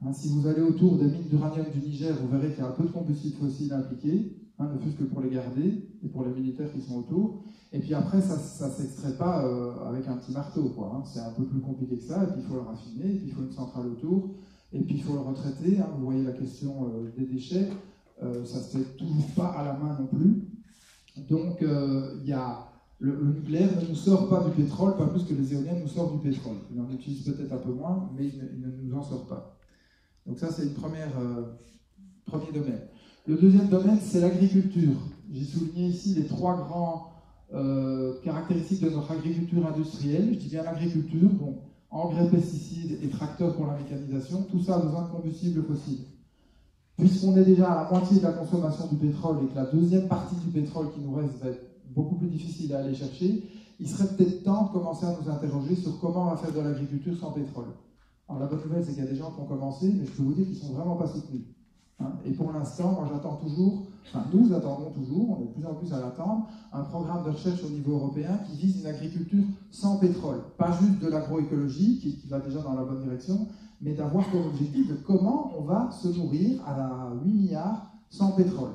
Hein, 0.00 0.12
si 0.12 0.28
vous 0.28 0.46
allez 0.46 0.62
autour 0.62 0.96
des 0.96 1.06
mines 1.06 1.26
d'uranium 1.28 1.66
du 1.74 1.80
Niger, 1.80 2.14
vous 2.22 2.28
verrez 2.28 2.52
qu'il 2.52 2.62
y 2.62 2.66
a 2.66 2.68
un 2.68 2.72
peu 2.72 2.84
de 2.84 2.88
combustible 2.88 3.34
fossile 3.36 3.72
impliqué, 3.72 4.32
hein, 4.60 4.68
ne 4.72 4.78
fût-ce 4.78 4.96
que 4.96 5.02
pour 5.02 5.22
les 5.22 5.30
garder 5.30 5.88
et 6.04 6.08
pour 6.08 6.24
les 6.24 6.30
militaires 6.30 6.72
qui 6.72 6.82
sont 6.82 6.98
autour. 6.98 7.42
Et 7.72 7.80
puis 7.80 7.94
après, 7.94 8.20
ça 8.20 8.36
ne 8.36 8.72
s'extrait 8.72 9.16
pas 9.18 9.44
euh, 9.44 9.72
avec 9.88 10.06
un 10.06 10.18
petit 10.18 10.30
marteau. 10.30 10.72
Hein. 10.84 11.02
C'est 11.04 11.18
un 11.18 11.32
peu 11.32 11.46
plus 11.46 11.60
compliqué 11.60 11.96
que 11.96 12.04
ça, 12.04 12.22
et 12.22 12.26
puis 12.28 12.42
il 12.42 12.46
faut 12.46 12.54
le 12.54 12.60
raffiner, 12.60 13.10
et 13.10 13.16
puis 13.16 13.26
il 13.26 13.32
faut 13.32 13.42
une 13.42 13.50
centrale 13.50 13.88
autour, 13.88 14.30
et 14.72 14.80
puis 14.82 14.94
il 14.98 15.02
faut 15.02 15.14
le 15.14 15.20
retraiter. 15.20 15.80
Vous 15.98 16.04
voyez 16.04 16.22
la 16.22 16.32
question 16.32 16.86
euh, 16.94 17.10
des 17.18 17.26
déchets, 17.26 17.70
euh, 18.22 18.44
ça 18.44 18.58
ne 18.58 18.62
se 18.62 18.78
fait 18.78 18.96
toujours 18.96 19.26
pas 19.34 19.48
à 19.48 19.64
la 19.64 19.72
main 19.72 19.98
non 19.98 20.06
plus. 20.06 20.46
Donc, 21.16 21.62
euh, 21.62 22.18
y 22.24 22.32
a, 22.32 22.68
le, 22.98 23.34
nucléaire 23.34 23.70
ne 23.80 23.88
nous 23.88 23.94
sort 23.94 24.28
pas 24.28 24.44
du 24.44 24.50
pétrole, 24.50 24.96
pas 24.96 25.06
plus 25.06 25.24
que 25.24 25.34
les 25.34 25.52
éoliennes 25.52 25.80
nous 25.82 25.88
sortent 25.88 26.12
du 26.12 26.28
pétrole. 26.28 26.56
Il 26.72 26.80
en 26.80 26.90
utilise 26.90 27.24
peut-être 27.24 27.52
un 27.52 27.58
peu 27.58 27.72
moins, 27.72 28.10
mais 28.16 28.26
il 28.26 28.60
ne, 28.60 28.82
nous 28.82 28.96
en 28.96 29.02
sort 29.02 29.26
pas. 29.26 29.58
Donc 30.26 30.38
ça, 30.38 30.50
c'est 30.50 30.64
le 30.64 30.70
euh, 30.70 31.42
premier 32.24 32.52
domaine. 32.52 32.80
Le 33.26 33.36
deuxième 33.36 33.68
domaine, 33.68 33.98
c'est 34.00 34.20
l'agriculture. 34.20 34.96
J'ai 35.30 35.44
souligné 35.44 35.88
ici 35.88 36.14
les 36.14 36.26
trois 36.26 36.56
grandes 36.56 37.02
euh, 37.54 38.14
caractéristiques 38.24 38.82
de 38.82 38.90
notre 38.90 39.10
agriculture 39.10 39.66
industrielle. 39.66 40.32
Je 40.32 40.38
dis 40.38 40.48
bien 40.48 40.62
l'agriculture, 40.62 41.30
engrais, 41.90 42.28
pesticides 42.30 42.98
et 43.02 43.08
tracteurs 43.08 43.54
pour 43.54 43.66
la 43.66 43.76
mécanisation. 43.76 44.44
Tout 44.50 44.60
ça 44.60 44.76
a 44.76 44.80
besoin 44.80 45.02
de 45.02 45.08
combustibles 45.08 45.62
fossiles. 45.62 46.04
Puisqu'on 47.02 47.36
est 47.36 47.44
déjà 47.44 47.72
à 47.72 47.82
la 47.82 47.90
moitié 47.90 48.18
de 48.18 48.22
la 48.22 48.32
consommation 48.32 48.86
du 48.86 48.94
pétrole 48.94 49.38
et 49.42 49.48
que 49.48 49.56
la 49.56 49.66
deuxième 49.66 50.06
partie 50.06 50.36
du 50.36 50.50
pétrole 50.52 50.92
qui 50.92 51.00
nous 51.00 51.12
reste 51.14 51.36
va 51.42 51.50
être 51.50 51.66
beaucoup 51.90 52.14
plus 52.14 52.28
difficile 52.28 52.72
à 52.74 52.78
aller 52.78 52.94
chercher, 52.94 53.42
il 53.80 53.88
serait 53.88 54.06
peut-être 54.14 54.44
temps 54.44 54.66
de 54.66 54.72
commencer 54.72 55.06
à 55.06 55.16
nous 55.20 55.28
interroger 55.28 55.74
sur 55.74 55.98
comment 55.98 56.28
on 56.28 56.30
va 56.30 56.36
faire 56.36 56.52
de 56.52 56.60
l'agriculture 56.60 57.16
sans 57.18 57.32
pétrole. 57.32 57.66
Alors 58.28 58.40
la 58.40 58.46
bonne 58.46 58.60
nouvelle, 58.64 58.84
c'est 58.84 58.92
qu'il 58.92 59.02
y 59.02 59.06
a 59.06 59.10
des 59.10 59.16
gens 59.16 59.32
qui 59.32 59.40
ont 59.40 59.46
commencé, 59.46 59.92
mais 59.92 60.06
je 60.06 60.12
peux 60.12 60.22
vous 60.22 60.32
dire 60.32 60.46
qu'ils 60.46 60.54
ne 60.54 60.60
sont 60.60 60.74
vraiment 60.74 60.94
pas 60.94 61.08
soutenus. 61.08 61.42
Hein. 61.98 62.12
Et 62.24 62.30
pour 62.30 62.52
l'instant, 62.52 62.92
moi 62.92 63.08
j'attends 63.12 63.34
toujours, 63.36 63.88
nous 64.32 64.52
attendons 64.52 64.90
toujours, 64.90 65.38
on 65.38 65.42
est 65.42 65.46
de 65.46 65.52
plus 65.52 65.66
en 65.66 65.74
plus 65.74 65.92
à 65.92 66.00
l'attendre, 66.00 66.48
un 66.72 66.82
programme 66.82 67.24
de 67.24 67.30
recherche 67.30 67.62
au 67.64 67.70
niveau 67.70 67.92
européen 67.92 68.38
qui 68.46 68.56
vise 68.56 68.80
une 68.80 68.86
agriculture 68.86 69.44
sans 69.70 69.98
pétrole. 69.98 70.40
Pas 70.58 70.72
juste 70.72 71.00
de 71.00 71.08
l'agroécologie, 71.08 71.98
qui, 71.98 72.16
qui 72.16 72.28
va 72.28 72.40
déjà 72.40 72.60
dans 72.60 72.74
la 72.74 72.84
bonne 72.84 73.02
direction, 73.02 73.46
mais 73.80 73.94
d'avoir 73.94 74.30
comme 74.30 74.46
objectif 74.46 74.88
de 74.88 74.94
comment 74.94 75.52
on 75.58 75.62
va 75.62 75.90
se 75.90 76.08
nourrir 76.08 76.60
à 76.66 76.76
la 76.76 77.12
8 77.24 77.32
milliards 77.32 77.92
sans 78.10 78.32
pétrole. 78.32 78.72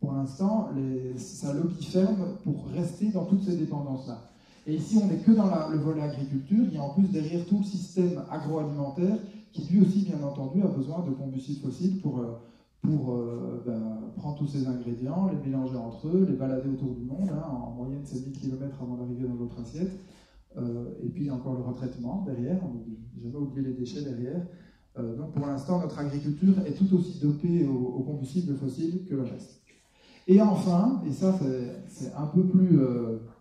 Pour 0.00 0.12
l'instant, 0.12 0.68
ça 1.16 1.54
lobby 1.54 1.82
ferme 1.82 2.36
pour 2.42 2.66
rester 2.74 3.10
dans 3.10 3.24
toutes 3.24 3.42
ces 3.42 3.56
dépendances-là. 3.56 4.18
Et 4.66 4.74
ici, 4.74 4.98
on 5.02 5.06
n'est 5.06 5.18
que 5.18 5.32
dans 5.32 5.68
le 5.70 5.78
volet 5.78 6.02
agriculture, 6.02 6.64
il 6.66 6.74
y 6.74 6.76
a 6.76 6.82
en 6.82 6.90
plus 6.90 7.08
derrière 7.08 7.44
tout 7.46 7.58
le 7.58 7.64
système 7.64 8.22
agroalimentaire 8.30 9.16
qui 9.52 9.62
lui 9.72 9.82
aussi, 9.82 10.00
bien 10.02 10.22
entendu, 10.22 10.62
a 10.62 10.66
besoin 10.66 11.04
de 11.06 11.12
combustibles 11.12 11.60
fossiles 11.60 12.00
pour, 12.00 12.18
euh, 12.18 12.32
pour 12.84 13.14
euh, 13.14 13.62
ben, 13.66 14.12
prendre 14.16 14.36
tous 14.36 14.46
ces 14.46 14.66
ingrédients, 14.66 15.28
les 15.28 15.50
mélanger 15.50 15.76
entre 15.76 16.08
eux, 16.08 16.26
les 16.28 16.36
balader 16.36 16.68
autour 16.68 16.94
du 16.94 17.02
monde. 17.02 17.30
Hein. 17.30 17.48
en 17.50 17.70
moyenne, 17.70 18.02
c'est 18.04 18.20
1000 18.26 18.32
km 18.32 18.76
avant 18.82 18.96
d'arriver 18.96 19.26
dans 19.26 19.34
votre 19.34 19.58
assiette. 19.58 19.92
Euh, 20.56 20.92
et 21.02 21.08
puis 21.08 21.30
encore 21.30 21.54
le 21.54 21.62
retraitement 21.62 22.24
derrière, 22.26 22.60
on 22.62 22.84
jamais 23.20 23.36
oublier 23.36 23.68
les 23.68 23.74
déchets 23.74 24.02
derrière. 24.02 24.46
donc 24.96 25.32
pour 25.32 25.46
l'instant, 25.46 25.80
notre 25.80 25.98
agriculture 25.98 26.54
est 26.66 26.74
tout 26.74 26.94
aussi 26.94 27.18
dopée 27.20 27.66
aux, 27.66 28.02
combustibles 28.02 28.54
fossiles 28.54 29.04
que 29.08 29.14
le 29.14 29.22
reste. 29.22 29.62
Et 30.28 30.40
enfin, 30.40 31.02
et 31.06 31.12
ça 31.12 31.36
c'est 31.88 32.12
un 32.14 32.26
peu 32.26 32.44
plus 32.44 32.78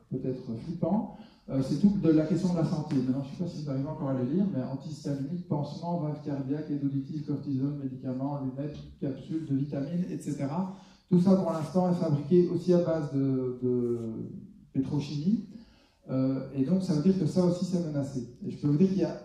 peut-être 0.10 0.56
flippant, 0.66 1.16
euh, 1.50 1.62
c'est 1.62 1.82
tout 1.82 1.90
de 2.02 2.10
la 2.10 2.26
question 2.26 2.54
de 2.54 2.60
la 2.60 2.66
santé. 2.66 2.96
Maintenant, 2.96 3.24
je 3.24 3.32
ne 3.32 3.36
sais 3.36 3.44
pas 3.44 3.50
si 3.50 3.64
vous 3.64 3.70
arrivez 3.70 3.88
encore 3.88 4.10
à 4.10 4.14
le 4.14 4.24
lire, 4.24 4.46
mais 4.56 4.64
antihistaminique, 4.64 5.48
pansement, 5.50 6.00
valve 6.00 6.24
cardiaque, 6.24 6.72
édolitis, 6.72 7.24
cortisone, 7.24 7.80
médicaments, 7.84 8.40
lunettes, 8.42 8.78
capsules 9.02 9.46
de 9.46 9.56
vitamines, 9.56 10.06
etc. 10.10 10.48
Tout 11.10 11.20
ça, 11.20 11.36
pour 11.36 11.52
l'instant, 11.52 11.92
est 11.92 11.96
fabriqué 11.96 12.48
aussi 12.48 12.74
à 12.74 12.80
base 12.80 13.12
de, 13.14 13.60
pétrochimie. 14.72 15.46
Euh, 16.10 16.48
et 16.56 16.64
donc, 16.64 16.82
ça 16.82 16.94
veut 16.94 17.04
dire 17.04 17.20
que 17.20 17.26
ça 17.26 17.46
aussi, 17.46 17.66
c'est 17.66 17.86
menacé. 17.86 18.28
Et 18.46 18.52
je 18.52 18.58
peux 18.58 18.68
vous 18.68 18.78
dire 18.78 18.88
qu'il 18.88 19.00
y 19.00 19.04
a, 19.04 19.22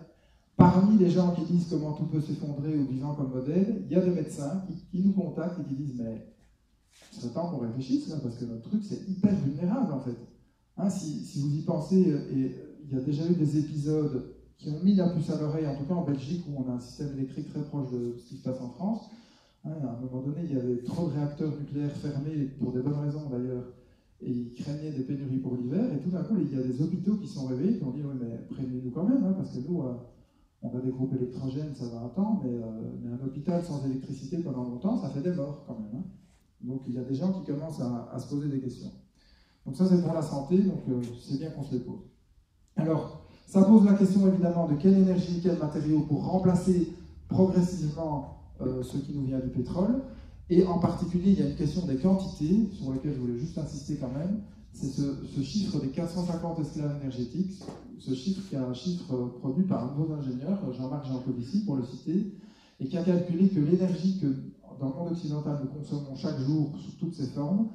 parmi 0.57 0.97
les 0.97 1.09
gens 1.09 1.31
qui 1.31 1.41
disent 1.43 1.67
comment 1.69 1.93
tout 1.93 2.05
peut 2.05 2.21
s'effondrer 2.21 2.77
au 2.77 2.83
vivant 2.83 3.15
comme 3.15 3.31
modèle, 3.31 3.83
il 3.89 3.93
y 3.93 3.95
a 3.95 4.01
des 4.01 4.11
médecins 4.11 4.61
qui, 4.91 4.99
nous 4.99 5.13
contactent 5.13 5.59
et 5.61 5.63
qui 5.63 5.75
disent 5.75 5.95
Mais 5.97 6.27
c'est 7.11 7.33
temps 7.33 7.47
qu'on 7.49 7.59
réfléchisse, 7.59 8.09
parce 8.21 8.35
que 8.35 8.45
notre 8.45 8.69
truc, 8.69 8.83
c'est 8.83 9.07
hyper 9.07 9.33
vulnérable, 9.35 9.93
en 9.93 10.01
fait. 10.01 10.17
Hein, 10.81 10.89
si, 10.89 11.41
vous 11.41 11.53
y 11.53 11.61
pensez, 11.63 12.09
euh, 12.09 12.31
et 12.31 12.55
il 12.85 12.95
y 12.95 12.97
a 12.97 13.01
déjà 13.01 13.29
eu 13.29 13.35
des 13.35 13.57
épisodes 13.57 14.33
qui 14.57 14.69
ont 14.69 14.81
mis 14.81 14.95
la 14.95 15.09
puce 15.09 15.29
à 15.29 15.37
l'oreille, 15.37 15.67
en 15.67 15.75
tout 15.75 15.83
cas 15.83 15.93
en 15.93 16.05
Belgique, 16.05 16.45
où 16.47 16.63
on 16.63 16.71
a 16.71 16.75
un 16.75 16.79
système 16.79 17.17
électrique 17.17 17.49
très 17.49 17.61
proche 17.63 17.91
de 17.91 18.15
ce 18.17 18.29
qui 18.29 18.37
se 18.37 18.43
passe 18.43 18.61
en 18.61 18.69
France. 18.69 19.09
Hein, 19.65 19.73
à 19.83 19.97
un 19.97 19.99
moment 19.99 20.21
donné, 20.21 20.39
il 20.45 20.55
y 20.55 20.57
avait 20.57 20.81
trop 20.83 21.09
de 21.09 21.15
réacteurs 21.15 21.51
nucléaires 21.59 21.91
fermés, 21.97 22.45
pour 22.59 22.71
des 22.71 22.81
bonnes 22.81 22.99
raisons 22.99 23.29
d'ailleurs, 23.29 23.73
et 24.21 24.31
ils 24.31 24.53
craignaient 24.53 24.91
des 24.91 25.03
pénuries 25.03 25.39
pour 25.39 25.57
l'hiver. 25.57 25.93
Et 25.93 25.99
tout 25.99 26.11
d'un 26.11 26.23
coup, 26.23 26.35
il 26.39 26.57
y 26.57 26.57
a 26.57 26.63
des 26.63 26.81
hôpitaux 26.81 27.15
qui 27.15 27.27
sont 27.27 27.47
réveillés, 27.47 27.77
qui 27.77 27.83
ont 27.83 27.91
dit 27.91 28.01
Oui, 28.01 28.15
mais 28.17 28.37
prévenez-nous 28.49 28.91
quand 28.91 29.03
même, 29.03 29.25
hein, 29.25 29.33
parce 29.35 29.57
que 29.57 29.67
nous, 29.67 29.81
euh, 29.81 29.95
on 30.61 30.77
a 30.77 30.79
des 30.79 30.91
groupes 30.91 31.13
électrogènes, 31.13 31.75
ça 31.75 31.85
va 31.87 32.13
mais, 32.41 32.53
euh, 32.53 32.91
mais, 33.03 33.11
un 33.11 33.25
hôpital 33.25 33.61
sans 33.65 33.85
électricité 33.85 34.37
pendant 34.37 34.63
longtemps, 34.63 34.97
ça 34.97 35.09
fait 35.09 35.21
des 35.21 35.33
morts 35.33 35.65
quand 35.67 35.77
même. 35.77 36.03
Donc 36.61 36.83
il 36.87 36.93
y 36.93 36.99
a 36.99 37.03
des 37.03 37.15
gens 37.15 37.33
qui 37.33 37.45
commencent 37.45 37.81
à 37.81 38.17
se 38.17 38.29
poser 38.33 38.47
des 38.47 38.59
questions. 38.59 38.91
Donc 39.69 39.77
ça, 39.77 39.85
c'est 39.87 40.01
pour 40.01 40.15
la 40.15 40.23
santé, 40.23 40.57
donc 40.57 40.79
euh, 40.89 40.99
c'est 41.21 41.37
bien 41.37 41.51
qu'on 41.51 41.63
se 41.63 41.73
les 41.73 41.81
pose. 41.81 41.99
Alors, 42.75 43.21
ça 43.45 43.61
pose 43.61 43.85
la 43.85 43.93
question 43.93 44.27
évidemment 44.27 44.67
de 44.67 44.73
quelle 44.73 44.97
énergie, 44.97 45.41
quels 45.43 45.59
matériaux 45.59 45.99
pour 46.07 46.25
remplacer 46.25 46.91
progressivement 47.27 48.39
euh, 48.61 48.81
ce 48.81 48.97
qui 48.97 49.13
nous 49.13 49.27
vient 49.27 49.37
du 49.37 49.49
pétrole. 49.49 50.01
Et 50.49 50.65
en 50.65 50.79
particulier, 50.79 51.33
il 51.33 51.39
y 51.39 51.43
a 51.43 51.49
une 51.49 51.55
question 51.55 51.85
des 51.85 51.97
quantités, 51.97 52.67
sur 52.73 52.91
lesquelles 52.91 53.13
je 53.13 53.19
voulais 53.19 53.37
juste 53.37 53.59
insister 53.59 53.97
quand 53.97 54.11
même. 54.11 54.41
C'est 54.73 54.87
ce, 54.87 55.41
chiffre 55.43 55.79
des 55.79 55.89
450 55.89 56.59
esclaves 56.61 56.97
énergétiques, 57.01 57.61
ce 57.99 58.15
chiffre 58.15 58.41
qui 58.49 58.55
est 58.55 58.57
un 58.57 58.73
chiffre 58.73 59.13
produit 59.39 59.65
par 59.65 59.83
un 59.83 59.87
de 59.89 60.03
vos 60.03 60.11
ingénieurs, 60.13 60.57
Jean-Marc 60.73 61.05
Jancovici, 61.05 61.63
pour 61.63 61.75
le 61.75 61.83
citer, 61.83 62.33
et 62.79 62.87
qui 62.87 62.97
a 62.97 63.03
calculé 63.03 63.49
que 63.49 63.59
l'énergie 63.59 64.19
que 64.19 64.35
dans 64.79 64.89
le 64.89 64.95
monde 64.95 65.11
occidental 65.11 65.59
nous 65.61 65.79
consommons 65.79 66.15
chaque 66.15 66.39
jour 66.39 66.71
sous 66.79 66.93
toutes 66.93 67.13
ses 67.13 67.27
formes 67.27 67.67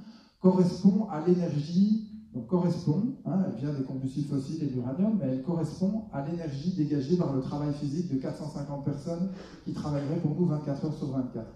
correspond 0.45 1.09
à 1.11 1.27
l'énergie, 1.27 2.07
donc 2.35 2.49
correspond, 2.49 3.17
hein, 3.25 3.47
elle 3.47 3.59
vient 3.59 3.73
des 3.73 3.83
combustibles 3.83 4.29
fossiles 4.29 4.63
et 4.63 4.67
de 4.67 4.75
l'uranium, 4.75 5.19
mais 5.19 5.29
elle 5.29 5.43
correspond 5.43 6.05
à 6.13 6.23
l'énergie 6.29 6.75
dégagée 6.77 7.17
par 7.17 7.33
le 7.33 7.41
travail 7.41 7.73
physique 7.73 8.13
de 8.13 8.19
450 8.21 8.85
personnes 8.85 9.31
qui 9.65 9.73
travailleraient 9.73 10.21
pour 10.21 10.35
nous 10.35 10.45
24 10.45 10.85
heures 10.85 10.95
sur 10.95 11.07
24. 11.13 11.47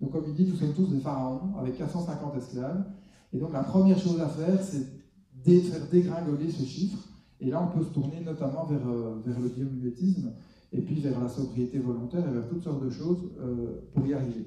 Donc 0.00 0.12
comme 0.12 0.24
il 0.28 0.34
dit, 0.34 0.46
nous 0.46 0.56
sommes 0.56 0.72
tous 0.72 0.86
des 0.86 1.00
pharaons 1.00 1.58
avec 1.58 1.76
450 1.76 2.34
esclaves. 2.38 2.82
Et 3.34 3.38
donc 3.38 3.52
la 3.52 3.64
première 3.64 3.98
chose 3.98 4.18
à 4.18 4.28
faire, 4.28 4.58
c'est 4.62 4.86
de 5.44 5.60
faire 5.60 5.86
dégringoler 5.90 6.50
ce 6.50 6.64
chiffre. 6.64 7.06
Et 7.38 7.50
là, 7.50 7.62
on 7.62 7.76
peut 7.76 7.84
se 7.84 7.90
tourner 7.90 8.22
notamment 8.24 8.64
vers, 8.64 8.88
euh, 8.88 9.20
vers 9.26 9.38
le 9.38 9.48
biomimétisme 9.48 10.32
et 10.72 10.80
puis 10.80 11.00
vers 11.00 11.20
la 11.20 11.28
sobriété 11.28 11.78
volontaire 11.78 12.26
et 12.26 12.32
vers 12.32 12.48
toutes 12.48 12.62
sortes 12.62 12.82
de 12.82 12.88
choses 12.88 13.30
euh, 13.42 13.90
pour 13.94 14.06
y 14.06 14.14
arriver. 14.14 14.46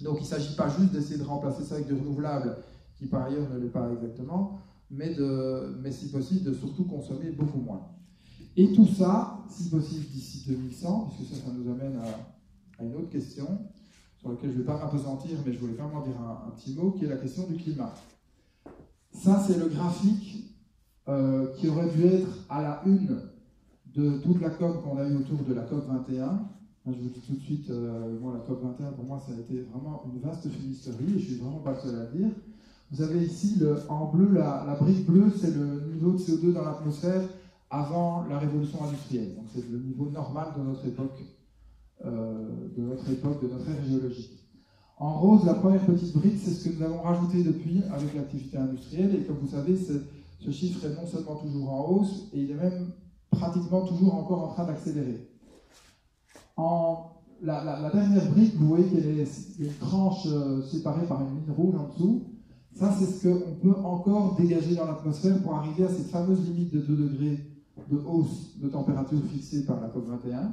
Donc 0.00 0.18
il 0.18 0.22
ne 0.22 0.26
s'agit 0.26 0.54
pas 0.54 0.68
juste 0.68 0.92
d'essayer 0.92 1.18
de 1.18 1.24
remplacer 1.24 1.64
ça 1.64 1.74
avec 1.74 1.88
du 1.88 1.94
renouvelable 1.94 2.56
qui 3.00 3.06
par 3.06 3.24
ailleurs 3.24 3.48
ne 3.50 3.58
l'est 3.58 3.70
pas 3.70 3.90
exactement, 3.92 4.60
mais, 4.90 5.14
de, 5.14 5.76
mais 5.82 5.90
si 5.90 6.10
possible 6.10 6.44
de 6.44 6.52
surtout 6.52 6.84
consommer 6.84 7.30
beaucoup 7.30 7.60
moins. 7.60 7.88
Et 8.56 8.72
tout 8.72 8.86
ça, 8.86 9.44
si 9.48 9.70
possible 9.70 10.06
d'ici 10.06 10.44
2100, 10.46 11.12
puisque 11.16 11.34
ça, 11.34 11.46
ça 11.46 11.52
nous 11.52 11.70
amène 11.70 11.96
à, 11.96 12.84
une 12.84 12.94
autre 12.94 13.10
question, 13.10 13.46
sur 14.18 14.30
laquelle 14.30 14.50
je 14.50 14.56
ne 14.56 14.60
vais 14.60 14.66
pas 14.66 14.78
m'apesantir, 14.78 15.38
mais 15.46 15.52
je 15.52 15.58
voulais 15.58 15.80
en 15.80 16.02
dire 16.02 16.20
un, 16.20 16.50
petit 16.50 16.74
mot, 16.74 16.92
qui 16.92 17.04
est 17.04 17.08
la 17.08 17.16
question 17.16 17.46
du 17.46 17.56
climat. 17.56 17.94
Ça, 19.12 19.42
c'est 19.46 19.58
le 19.58 19.68
graphique 19.68 20.44
euh, 21.08 21.54
qui 21.56 21.68
aurait 21.68 21.88
dû 21.90 22.04
être 22.04 22.44
à 22.48 22.62
la 22.62 22.82
une 22.86 23.20
de 23.94 24.18
toute 24.18 24.40
la 24.40 24.50
COP 24.50 24.82
qu'on 24.82 24.98
a 24.98 25.08
eu 25.08 25.16
autour 25.16 25.42
de 25.42 25.54
la 25.54 25.62
COP 25.62 25.86
21. 25.86 26.48
Je 26.86 26.90
vous 26.92 26.96
dis 26.96 27.20
tout 27.20 27.34
de 27.34 27.40
suite, 27.40 27.70
euh, 27.70 28.18
la 28.32 28.40
COP 28.40 28.62
21, 28.62 28.92
pour 28.92 29.04
moi, 29.04 29.22
ça 29.26 29.32
a 29.32 29.40
été 29.40 29.62
vraiment 29.62 30.04
une 30.12 30.20
vaste 30.20 30.48
fumisterie, 30.48 31.14
et 31.16 31.18
je 31.18 31.24
suis 31.24 31.34
vraiment 31.36 31.60
pas 31.60 31.72
le 31.72 31.78
seul 31.78 31.94
à 31.96 32.04
le 32.04 32.18
dire. 32.18 32.30
Vous 32.92 33.02
avez 33.02 33.24
ici 33.24 33.62
en 33.88 34.06
bleu, 34.06 34.32
la, 34.32 34.76
brique 34.80 35.06
bleue, 35.06 35.32
c'est 35.36 35.54
le 35.54 35.92
niveau 35.92 36.12
de 36.12 36.18
CO2 36.18 36.52
dans 36.52 36.64
l'atmosphère 36.64 37.22
avant 37.70 38.24
la 38.28 38.38
révolution 38.38 38.82
industrielle. 38.84 39.36
Donc 39.36 39.44
c'est 39.54 39.68
le 39.70 39.78
niveau 39.78 40.10
normal 40.10 40.48
de 40.58 40.62
notre 40.62 40.84
époque, 40.86 41.22
euh, 42.04 42.48
de 42.76 42.82
notre 42.82 43.08
époque, 43.10 43.42
de 43.42 43.48
notre 43.48 43.68
ère 43.70 43.84
géologique. 43.84 44.44
En 44.98 45.18
rose, 45.18 45.44
la 45.46 45.54
première 45.54 45.86
petite 45.86 46.14
brique, 46.16 46.38
c'est 46.38 46.50
ce 46.50 46.68
que 46.68 46.76
nous 46.76 46.82
avons 46.82 47.00
rajouté 47.00 47.44
depuis 47.44 47.82
avec 47.92 48.14
l'activité 48.14 48.58
industrielle. 48.58 49.14
Et 49.14 49.24
comme 49.24 49.38
vous 49.38 49.48
savez, 49.48 49.76
ce 49.76 50.50
chiffre 50.50 50.84
est 50.84 50.94
non 50.94 51.06
seulement 51.06 51.36
toujours 51.36 51.72
en 51.72 51.88
hausse, 51.90 52.28
et 52.32 52.40
il 52.42 52.50
est 52.50 52.54
même 52.54 52.90
pratiquement 53.30 53.86
toujours 53.86 54.14
encore 54.14 54.42
en 54.42 54.48
train 54.48 54.66
d'accélérer. 54.66 55.30
La, 57.42 57.90
dernière 57.90 58.30
brique, 58.30 58.54
vous 58.56 58.68
voyez 58.68 58.84
qu'elle 58.84 59.18
est 59.18 59.58
une 59.58 59.72
tranche 59.80 60.26
euh, 60.26 60.62
séparée 60.62 61.06
par 61.06 61.22
une 61.22 61.40
ligne 61.40 61.54
rouge 61.56 61.74
en 61.74 61.88
dessous. 61.88 62.24
Ça, 62.80 62.96
c'est 62.98 63.04
ce 63.04 63.28
qu'on 63.28 63.56
peut 63.56 63.78
encore 63.84 64.36
dégager 64.36 64.74
dans 64.74 64.86
l'atmosphère 64.86 65.38
pour 65.42 65.54
arriver 65.54 65.84
à 65.84 65.88
cette 65.90 66.06
fameuse 66.06 66.48
limite 66.48 66.72
de 66.72 66.80
2 66.80 66.96
degrés 66.96 67.38
de 67.90 67.98
hausse 67.98 68.58
de 68.58 68.70
température 68.70 69.22
fixée 69.30 69.66
par 69.66 69.82
la 69.82 69.88
COP21. 69.88 70.52